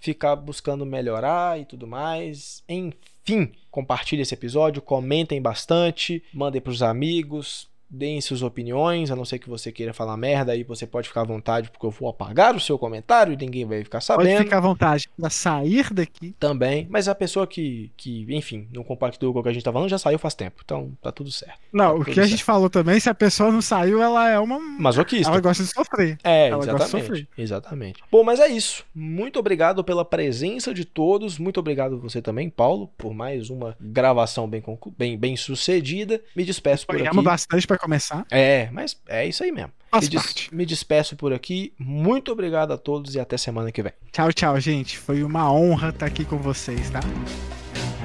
ficar 0.00 0.34
buscando 0.36 0.84
melhorar 0.84 1.60
e 1.60 1.64
tudo 1.64 1.86
mais. 1.86 2.62
Enfim, 2.68 3.52
compartilhe 3.70 4.22
esse 4.22 4.34
episódio, 4.34 4.82
comentem 4.82 5.40
bastante, 5.40 6.22
mandem 6.32 6.60
pros 6.60 6.82
amigos, 6.82 7.68
deem 7.94 8.20
suas 8.20 8.42
opiniões, 8.42 9.10
a 9.10 9.16
não 9.16 9.24
ser 9.24 9.38
que 9.38 9.48
você 9.48 9.70
queira 9.72 9.92
falar 9.92 10.16
merda, 10.16 10.52
aí 10.52 10.62
você 10.64 10.86
pode 10.86 11.08
ficar 11.08 11.22
à 11.22 11.24
vontade, 11.24 11.70
porque 11.70 11.86
eu 11.86 11.90
vou 11.90 12.08
apagar 12.08 12.54
o 12.54 12.60
seu 12.60 12.78
comentário 12.78 13.32
e 13.32 13.36
ninguém 13.36 13.64
vai 13.64 13.82
ficar 13.84 13.98
Pode 13.98 14.04
sabendo. 14.06 14.42
ficar 14.44 14.58
à 14.58 14.60
vontade 14.60 15.08
para 15.18 15.30
sair 15.30 15.92
daqui. 15.92 16.34
Também, 16.38 16.86
mas 16.90 17.08
a 17.08 17.14
pessoa 17.14 17.46
que, 17.46 17.90
que, 17.96 18.26
enfim, 18.30 18.68
não 18.72 18.82
compactua 18.82 19.32
com 19.32 19.38
o 19.38 19.42
que 19.42 19.48
a 19.48 19.52
gente 19.52 19.64
tá 19.64 19.72
falando 19.72 19.88
já 19.88 19.98
saiu 19.98 20.18
faz 20.18 20.34
tempo, 20.34 20.62
então 20.64 20.92
tá 21.02 21.10
tudo 21.12 21.30
certo. 21.30 21.58
Não, 21.72 21.94
Tá 21.94 22.00
o 22.00 22.04
que 22.04 22.10
a 22.12 22.14
certo. 22.14 22.28
gente 22.28 22.44
falou 22.44 22.68
também, 22.70 22.98
se 22.98 23.08
a 23.08 23.14
pessoa 23.14 23.50
não 23.52 23.62
saiu, 23.62 24.02
ela 24.02 24.28
é 24.28 24.38
uma. 24.38 24.58
Masoquista. 24.58 25.30
Ela 25.30 25.40
gosta 25.40 25.62
de 25.62 25.70
sofrer. 25.70 26.18
É, 26.24 26.48
Ela 26.48 26.56
gosta 26.56 26.72
de 26.72 26.82
exatamente. 26.82 27.06
sofrer. 27.06 27.28
Exatamente. 27.38 28.02
Bom, 28.10 28.24
mas 28.24 28.40
é 28.40 28.48
isso. 28.48 28.84
Muito 28.94 29.38
obrigado 29.38 29.84
pela 29.84 30.04
presença 30.04 30.72
de 30.74 30.84
todos. 30.84 31.38
Muito 31.38 31.60
obrigado 31.60 31.98
você 32.00 32.20
também, 32.20 32.48
Paulo, 32.50 32.90
por 32.98 33.14
mais 33.14 33.50
uma 33.50 33.76
gravação 33.80 34.48
bem, 34.48 34.62
bem, 34.96 35.16
bem 35.18 35.36
sucedida. 35.36 36.20
Me 36.34 36.44
despeço 36.44 36.86
por 36.86 37.00
aqui. 37.00 37.22
bastante 37.22 37.66
para 37.66 37.78
começar. 37.84 38.26
É, 38.30 38.68
mas 38.72 38.96
é 39.08 39.26
isso 39.26 39.42
aí 39.44 39.52
mesmo. 39.52 39.72
Faz 39.90 40.04
Me, 40.04 40.10
des- 40.10 40.22
parte. 40.22 40.54
me 40.54 40.66
despeço 40.66 41.14
por 41.16 41.32
aqui. 41.32 41.72
Muito 41.78 42.32
obrigado 42.32 42.72
a 42.72 42.76
todos 42.78 43.14
e 43.14 43.20
até 43.20 43.36
semana 43.36 43.70
que 43.70 43.82
vem. 43.82 43.92
Tchau, 44.10 44.32
tchau, 44.32 44.58
gente. 44.58 44.98
Foi 44.98 45.22
uma 45.22 45.52
honra 45.52 45.90
estar 45.90 46.06
aqui 46.06 46.24
com 46.24 46.36
vocês, 46.38 46.90
tá? 46.90 47.00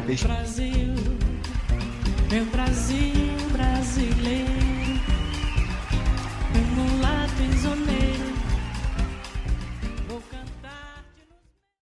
Beijo. 0.05 0.27
Brasil, 0.27 0.93
meu 2.31 2.45
Brasil. 2.45 2.98